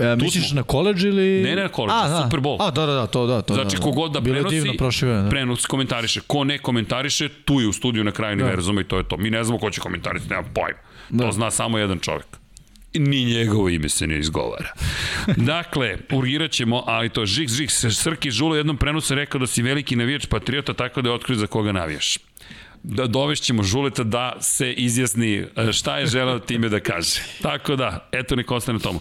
[0.00, 0.56] E, misliš smo.
[0.56, 1.42] na koleđ ili...
[1.42, 2.22] Ne, ne na koledž, A, da.
[2.22, 2.56] Super Bowl.
[2.60, 3.42] A, da, da, da, to da.
[3.42, 5.30] To, Znači, da, kogod da Bilo je prenosi, divno da.
[5.30, 6.20] prenos komentariše.
[6.26, 9.16] Ko ne komentariše, tu je u studiju na kraju univerzuma i to je to.
[9.16, 10.78] Mi ne znamo ko će komentarisati, nema pojma.
[11.10, 11.24] Da.
[11.24, 12.26] To zna samo jedan čovjek.
[12.94, 14.72] Ni njegovo ime se ne izgovara.
[15.36, 19.96] dakle, urgirat ćemo, ali to žik, žik, Srki Žulo jednom prenosu rekao da si veliki
[19.96, 22.18] navijač patriota, tako da je otkrio za koga navijaš
[22.82, 27.20] da dovešćemo Žuleta da se izjasni e, šta je želeo time da kaže.
[27.42, 29.00] Tako da, eto nek ostane tomu.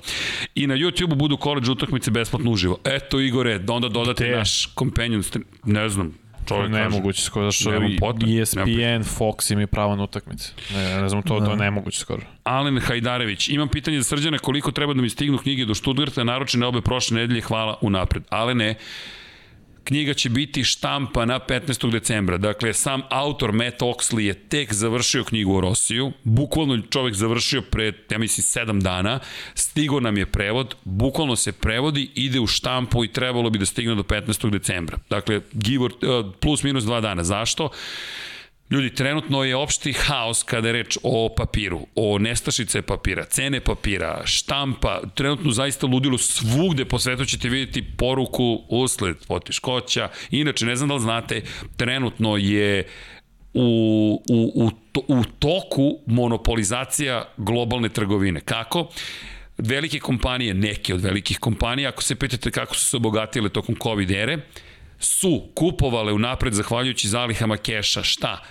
[0.55, 2.77] I na YouTube-u budu college utakmice besplatno uživo.
[2.85, 4.35] Eto Igore, da onda dodate Gde?
[4.35, 5.45] naš companion stream.
[5.65, 6.13] Ne znam,
[6.47, 6.83] čovjek kaže.
[6.83, 10.51] Nemoguće skoro, zašto Nemam potrebe, ESPN, Fox ima pravo na utakmice.
[10.73, 12.21] Ne, ne znam, to, to je nemoguće skoro.
[12.43, 16.65] Alen Hajdarević, imam pitanje za srđana koliko treba da mi stignu knjige do Stuttgarta, naročene
[16.65, 18.23] obe prošle nedelje, hvala unapred.
[18.29, 18.75] Ale ne,
[19.83, 21.91] knjiga će biti štampa na 15.
[21.91, 22.37] decembra.
[22.37, 26.11] Dakle, sam autor Matt Oxley je tek završio knjigu o Rosiju.
[26.23, 29.19] Bukvalno čovek završio pre, ja mislim, 7 dana.
[29.53, 33.95] Stigo nam je prevod, bukvalno se prevodi, ide u štampu i trebalo bi da stigne
[33.95, 34.49] do 15.
[34.49, 34.97] decembra.
[35.09, 37.23] Dakle, give or, uh, plus minus 2 dana.
[37.23, 37.69] Zašto?
[38.71, 44.21] Ljudi, trenutno je opšti haos kada je reč o papiru, o nestašice papira, cene papira,
[44.25, 50.09] štampa, trenutno zaista ludilo svugde po svetu ćete vidjeti poruku usled poteškoća.
[50.29, 51.41] Inače, ne znam da li znate,
[51.77, 52.87] trenutno je
[53.53, 58.39] u, u, u, to, u toku monopolizacija globalne trgovine.
[58.39, 58.87] Kako?
[59.57, 64.11] Velike kompanije, neke od velikih kompanija, ako se pitate kako su se obogatile tokom COVID
[64.11, 64.37] ere,
[64.99, 68.41] su kupovale unapred zahvaljujući zalihama keša šta?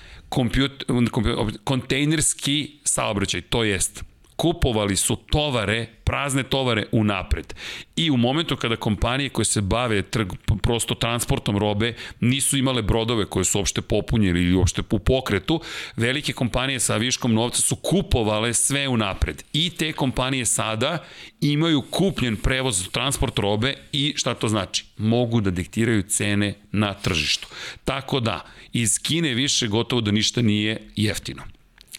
[1.65, 4.05] Kontejnerski saobraćaj, to jest
[4.41, 7.55] kupovali su tovare, prazne tovare unapred.
[7.97, 13.25] I u momentu kada kompanije koje se bave trg, prosto transportom robe nisu imale brodove
[13.25, 15.61] koje su uopšte popunjeni ili uopšte u pokretu,
[15.97, 19.43] velike kompanije sa viškom novca su kupovale sve unapred.
[19.53, 21.05] I te kompanije sada
[21.41, 24.85] imaju kupljen prevoz transport robe i šta to znači?
[24.97, 27.49] Mogu da diktiraju cene na tržištu.
[27.85, 31.43] Tako da, iz Kine više gotovo da ništa nije jeftino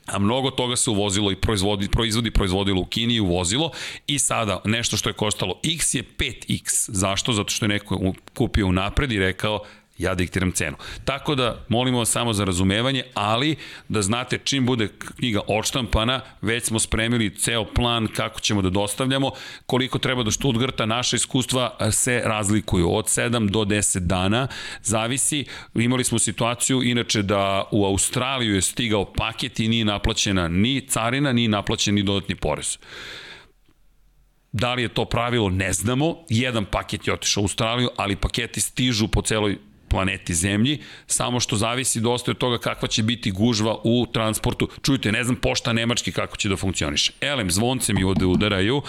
[0.05, 3.71] a mnogo toga se uvozilo i proizvodi, proizvodi proizvodilo u Kini i uvozilo
[4.07, 6.89] i sada nešto što je koštalo X je 5X.
[6.91, 7.33] Zašto?
[7.33, 9.59] Zato što je neko kupio unapred i rekao
[10.01, 10.77] ja diktiram cenu.
[11.05, 13.55] Tako da, molimo vas samo za razumevanje, ali
[13.89, 19.31] da znate čim bude knjiga odštampana, već smo spremili ceo plan kako ćemo da dostavljamo,
[19.65, 24.47] koliko treba do Stuttgarta, naše iskustva se razlikuju od 7 do 10 dana,
[24.81, 30.87] zavisi, imali smo situaciju inače da u Australiju je stigao paket i nije naplaćena ni
[30.87, 32.77] carina, ni naplaćen ni dodatni porez.
[34.51, 36.15] Da li je to pravilo, ne znamo.
[36.29, 39.57] Jedan paket je otišao u Australiju, ali paketi stižu po celoj
[39.91, 44.69] planeti Zemlji, samo što zavisi dosta od toga kakva će biti gužva u transportu.
[44.81, 47.11] Čujte, ne znam pošta Nemački kako će da funkcioniše.
[47.21, 48.81] Elem, zvonce mi ovde udaraju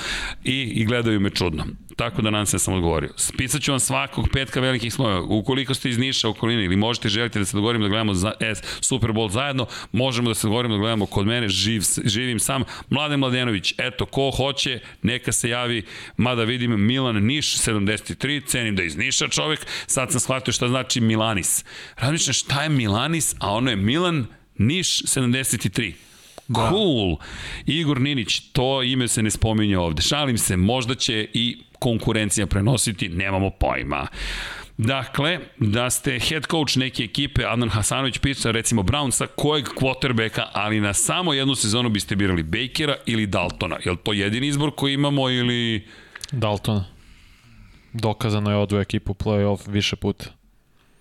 [0.45, 1.67] i, i gledaju me čudno.
[1.97, 3.11] Tako da nam se sam odgovorio.
[3.17, 5.23] Spisaću vam svakog petka velikih slojeva.
[5.23, 8.53] Ukoliko ste iz Niša okoline ili možete želite da se dogovorimo da gledamo za, e,
[8.81, 12.63] Super Bowl zajedno, možemo da se dogovorimo da gledamo kod mene, živ, živim sam.
[12.91, 15.83] Mladen Mladenović, eto, ko hoće, neka se javi,
[16.17, 20.69] mada vidim Milan Niš, 73, cenim da je iz Niša čovek, sad sam shvatio šta
[20.69, 21.65] znači Milanis.
[21.97, 24.27] Razmišljam šta je Milanis, a ono je Milan
[24.59, 25.93] Niš 73.
[26.49, 26.69] Da.
[26.71, 27.17] Cool.
[27.67, 30.03] Igor Ninić, to ime se ne spominje ovde.
[30.03, 34.07] Šalim se, možda će i konkurencija prenositi, nemamo pojma.
[34.79, 40.81] Dakle, da ste head coach neke ekipe, Adnan Hasanović pisa recimo Brownsa, kojeg quarterbacka, ali
[40.81, 43.79] na samo jednu sezonu biste birali Bakera ili Daltona.
[43.85, 45.87] Je li to jedini izbor koji imamo ili...
[46.33, 46.85] Daltona.
[47.93, 50.25] Dokazano je odvoje ekipu play-off više puta.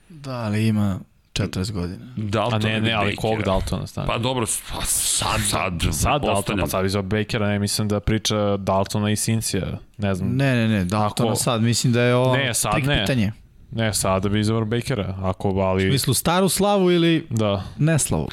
[0.09, 0.99] Da, ali ima
[1.47, 2.05] 40 godina.
[2.15, 4.07] Dalton A ne, ne, ali kog Daltona stane?
[4.07, 8.57] Pa dobro, pa sad, sad, sad Dalton, pa sad izao Bakera, ne mislim da priča
[8.57, 10.29] Daltona i Cincija, ne znam.
[10.35, 11.39] Ne, ne, ne, Daltona Ako...
[11.39, 12.99] sad, mislim da je ovo ne, sad ne.
[13.01, 13.31] pitanje.
[13.71, 15.87] Ne, sada bi izabro Bakera, ako, ali...
[15.87, 17.63] U smislu staru slavu ili da.
[17.77, 18.27] neslavu?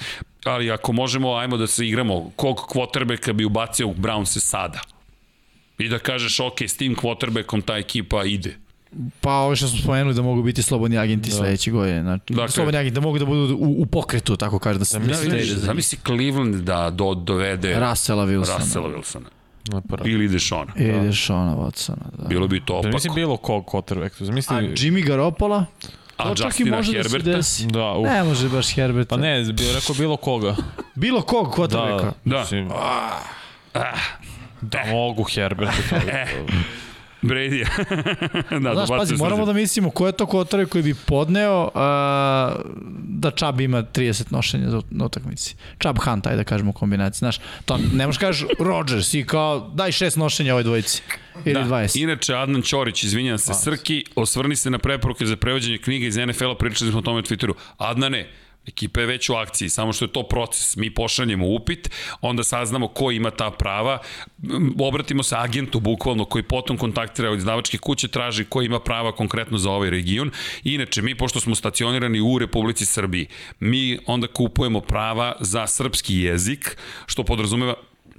[0.45, 4.81] Ali ako možemo, ajmo da se igramo, kog quarterbacka bi ubacio u Brownse sada?
[5.79, 8.57] I da kažeš, ok, s tim quarterbackom ta ekipa ide.
[9.21, 11.37] Pa ovo što smo spomenuli da mogu biti slobodni agenti da.
[11.37, 12.03] sledeće godine.
[12.03, 14.79] Znači, dakle, slobodni agenti da mogu da budu u, u pokretu, tako kaže.
[14.79, 18.59] Da se da, vidiš, zamisli Cleveland da do, dovede Russella Wilsona.
[18.59, 19.29] Russella Wilsona.
[19.73, 20.73] No, Ili Dešona.
[20.77, 21.01] Ili da.
[21.01, 22.29] Dešona Watsona, da.
[22.29, 22.89] Bilo bi to opako.
[22.89, 24.25] Da mislim bilo kog quarterback.
[24.25, 24.57] Zamisli...
[24.57, 25.65] A Jimmy Garoppolo?
[26.17, 27.31] A to čak i može Herberta?
[27.31, 27.67] da se desi.
[27.67, 28.07] Da, uf.
[28.07, 29.17] Ne može baš Herberta.
[29.17, 30.57] Pa ne, bi rekao bilo koga.
[30.95, 32.03] bilo kog quarterbacka?
[32.03, 32.41] Da, da.
[32.41, 32.71] Mislim,
[33.75, 33.99] ah.
[34.61, 35.75] Da, mogu Herberta.
[37.23, 37.67] Brady.
[38.65, 41.71] da, Znaš, pazi, moramo da mislimo ko je to kotore koji bi podneo uh,
[43.03, 45.57] da Čab ima 30 nošenja na utakmici.
[45.79, 47.19] Čab Hunt, ajde da kažemo kombinaciji.
[47.19, 51.03] Znaš, to ne možeš kažeš Rodgers i kao daj šest nošenja ovoj dvojici.
[51.45, 51.65] Ili da.
[51.65, 52.03] 20.
[52.03, 56.55] Inače, Adnan Ćorić, izvinjam se, Srki, osvrni se na preporuke za prevođenje knjige iz NFL-a,
[56.55, 57.53] pričali smo o tome u Twitteru.
[57.79, 58.29] Adnane,
[58.69, 60.77] Ekipa je već u akciji, samo što je to proces.
[60.77, 61.91] Mi pošaljemo upit,
[62.21, 63.99] onda saznamo ko ima ta prava,
[64.79, 69.59] obratimo se agentu bukvalno koji potom kontaktira od izdavačke kuće, traži ko ima prava konkretno
[69.59, 70.31] za ovaj region.
[70.65, 73.27] Inače, mi pošto smo stacionirani u Republici Srbiji,
[73.61, 77.75] mi onda kupujemo prava za srpski jezik, što podrazumeva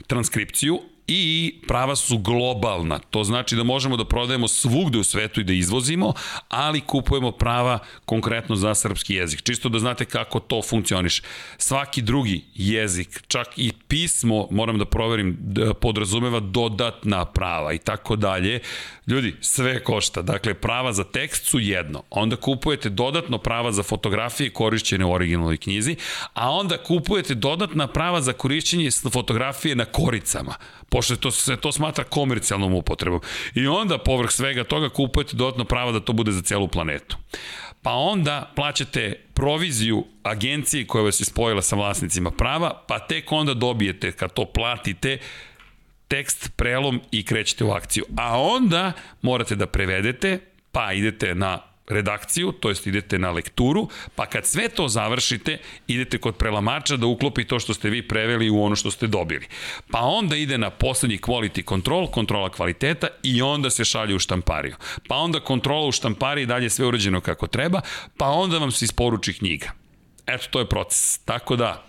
[0.07, 0.79] transkripciju,
[1.11, 2.99] i prava su globalna.
[2.99, 6.13] To znači da možemo da prodajemo svugde u svetu i da izvozimo,
[6.49, 9.41] ali kupujemo prava konkretno za srpski jezik.
[9.41, 11.23] Čisto da znate kako to funkcioniše.
[11.57, 15.37] Svaki drugi jezik, čak i pismo, moram da proverim,
[15.81, 18.59] podrazumeva dodatna prava i tako dalje.
[19.09, 20.21] Ljudi, sve košta.
[20.21, 22.03] Dakle, prava za tekst su jedno.
[22.09, 25.95] Onda kupujete dodatno prava za fotografije korišćene u originalnoj knjizi,
[26.33, 30.55] a onda kupujete dodatna prava za korišćenje fotografije na koricama
[30.89, 33.21] pošto to, se to smatra komercijalnom upotrebom.
[33.55, 37.17] I onda, povrh svega toga, kupujete dodatno pravo da to bude za celu planetu.
[37.81, 43.53] Pa onda plaćate proviziju agenciji koja vas je spojila sa vlasnicima prava, pa tek onda
[43.53, 45.17] dobijete, kad to platite,
[46.09, 48.03] tekst, prelom i krećete u akciju.
[48.17, 50.39] A onda morate da prevedete,
[50.71, 55.57] pa idete na redakciju, to jest idete na lekturu, pa kad sve to završite,
[55.87, 59.47] idete kod prelamača da uklopi to što ste vi preveli u ono što ste dobili.
[59.91, 64.75] Pa onda ide na poslednji quality control, kontrola kvaliteta i onda se šalje u štampariju.
[65.07, 67.81] Pa onda kontrola u štampariji dalje sve urađeno kako treba,
[68.17, 69.71] pa onda vam se isporuči knjiga.
[70.27, 71.17] Eto, to je proces.
[71.25, 71.88] Tako da,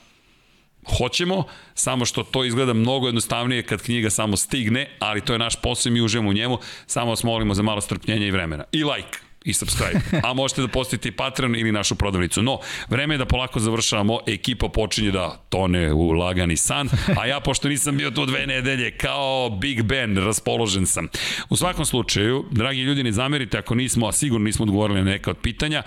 [0.99, 1.45] hoćemo,
[1.75, 5.91] samo što to izgleda mnogo jednostavnije kad knjiga samo stigne, ali to je naš posao
[5.91, 8.65] i mi uživamo u njemu, samo vas molimo za malo strpljenja i vremena.
[8.73, 9.30] I like!
[9.45, 10.01] I subscribe.
[10.23, 12.43] A možete da postavite i Patreon ili našu prodavnicu.
[12.43, 16.89] No, vreme je da polako završavamo, ekipa počinje da tone u lagani san,
[17.19, 21.09] a ja pošto nisam bio tu dve nedelje, kao Big Ben, raspoložen sam.
[21.49, 25.31] U svakom slučaju, dragi ljudi, ne zamerite ako nismo, a sigurno nismo odgovorili na neka
[25.31, 25.83] od pitanja,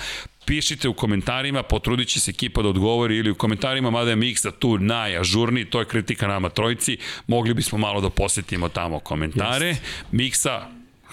[0.46, 4.52] pišite u komentarima, potrudit će se ekipa da odgovori ili u komentarima, mada je Miksa
[4.52, 9.68] tu najažurniji, to je kritika nama trojici, mogli bismo malo da posetimo tamo komentare.
[9.68, 9.78] Yes.
[10.12, 10.62] Miksa,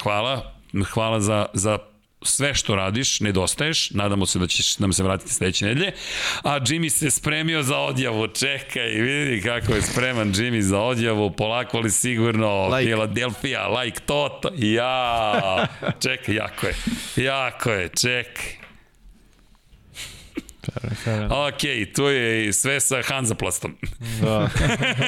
[0.02, 0.54] hvala,
[0.92, 1.78] hvala za, za
[2.23, 5.92] sve što radiš, nedostaješ, nadamo se da ćeš nam se vratiti sledeće nedelje,
[6.42, 11.76] a Jimmy se spremio za odjavu, čekaj, vidi kako je spreman Jimmy za odjavu, polako
[11.76, 12.90] ali sigurno, like.
[12.90, 15.66] Philadelphia, like Toto, ja,
[16.02, 16.74] čekaj, jako je,
[17.16, 18.59] jako je, čekaj.
[21.31, 23.76] Ok, to je sve sa Hanzaplastom.
[24.20, 24.49] Da.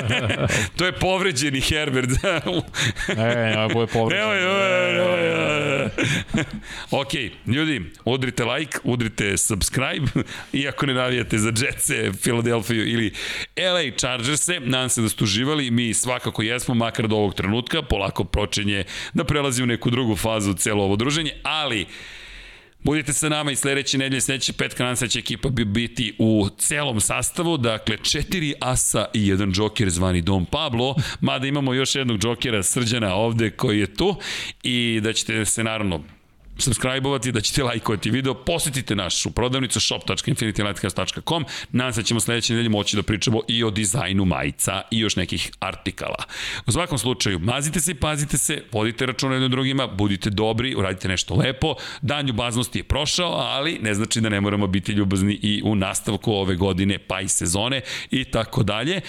[0.77, 2.11] to je povređeni Herbert.
[3.17, 4.29] e, ja bude povređen.
[4.29, 5.91] Nemoj, nemoj, nemoj.
[6.91, 7.13] ok,
[7.47, 10.07] ljudi, udrite like, udrite subscribe,
[10.53, 13.13] iako ne navijate za Jetse, Philadelphia ili
[13.57, 18.25] LA Chargers-e, nadam se da ste uživali, mi svakako jesmo, makar do ovog trenutka, polako
[18.25, 18.85] počinje
[19.15, 21.87] da prelazi u neku drugu fazu celo ovo druženje, ali
[22.85, 27.01] Budite sa nama i sledeće nedelje, sledeće petka nam će ekipa bi biti u celom
[27.01, 32.63] sastavu, dakle četiri asa i jedan džoker zvani Dom Pablo, mada imamo još jednog džokera
[32.63, 34.17] Srđana ovde koji je tu
[34.63, 36.05] i da ćete se naravno
[36.63, 41.45] subscribe-ovati, da ćete lajkovati video, posetite našu prodavnicu shop.infinitylighthouse.com.
[41.73, 45.17] Nadam se da ćemo sledeće nedelje moći da pričamo i o dizajnu majica i još
[45.17, 46.25] nekih artikala.
[46.67, 51.09] U svakom slučaju, mazite se i pazite se, vodite računa jedno drugima, budite dobri, uradite
[51.09, 51.75] nešto lepo.
[52.03, 56.33] Dan ljubaznosti je prošao, ali ne znači da ne moramo biti ljubazni i u nastavku
[56.33, 59.01] ove godine, pa i sezone i tako dalje.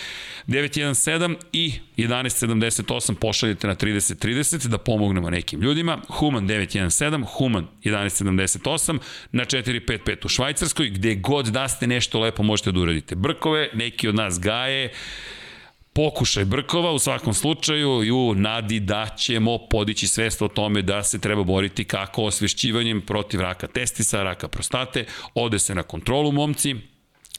[0.48, 5.98] 917 i 1178 pošaljete na 3030 da pomognemo nekim ljudima.
[6.08, 9.00] Human 917, Human 1178
[9.32, 13.16] na 455 u Švajcarskoj, gde god da ste nešto lepo možete da uradite.
[13.16, 14.92] Brkove, neki od nas gaje,
[15.94, 21.04] pokušaj Brkova u svakom slučaju i u nadi da ćemo podići svest o tome da
[21.04, 26.76] se treba boriti kako osvešćivanjem protiv raka testisa, raka prostate, ode se na kontrolu momci,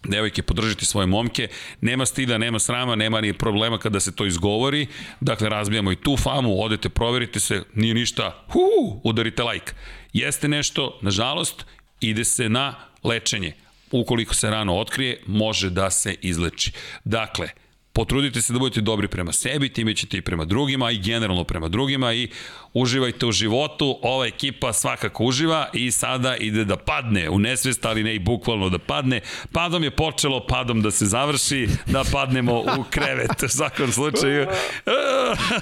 [0.04, 1.48] devojke podržite svoje momke,
[1.80, 4.86] nema stida, nema srama, nema ni problema kada se to izgovori,
[5.20, 9.72] dakle razbijamo i tu famu, odete, proverite se, nije ništa, hu, udarite like.
[10.12, 11.66] Jeste nešto, nažalost,
[12.00, 12.74] ide se na
[13.04, 13.52] lečenje.
[13.90, 16.72] Ukoliko se rano otkrije, može da se izleči.
[17.04, 17.48] Dakle,
[17.94, 21.68] potrudite se da budete dobri prema sebi, time ćete i prema drugima i generalno prema
[21.68, 22.28] drugima i
[22.72, 28.02] uživajte u životu, ova ekipa svakako uživa i sada ide da padne u nesvest, ali
[28.02, 29.20] ne i bukvalno da padne.
[29.52, 34.46] Padom je počelo, padom da se završi, da padnemo u krevet u svakom slučaju.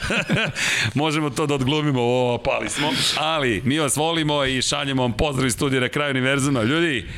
[0.94, 5.46] Možemo to da odglumimo, o, pali smo, ali mi vas volimo i šaljemo vam pozdrav
[5.46, 6.62] iz studija na kraju univerzuma.
[6.62, 7.08] Ljudi,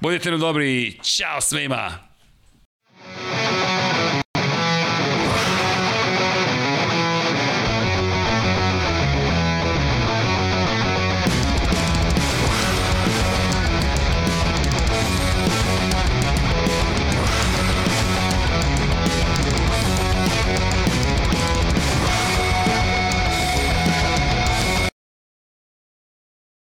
[0.00, 2.12] budite nam dobri i čao svima!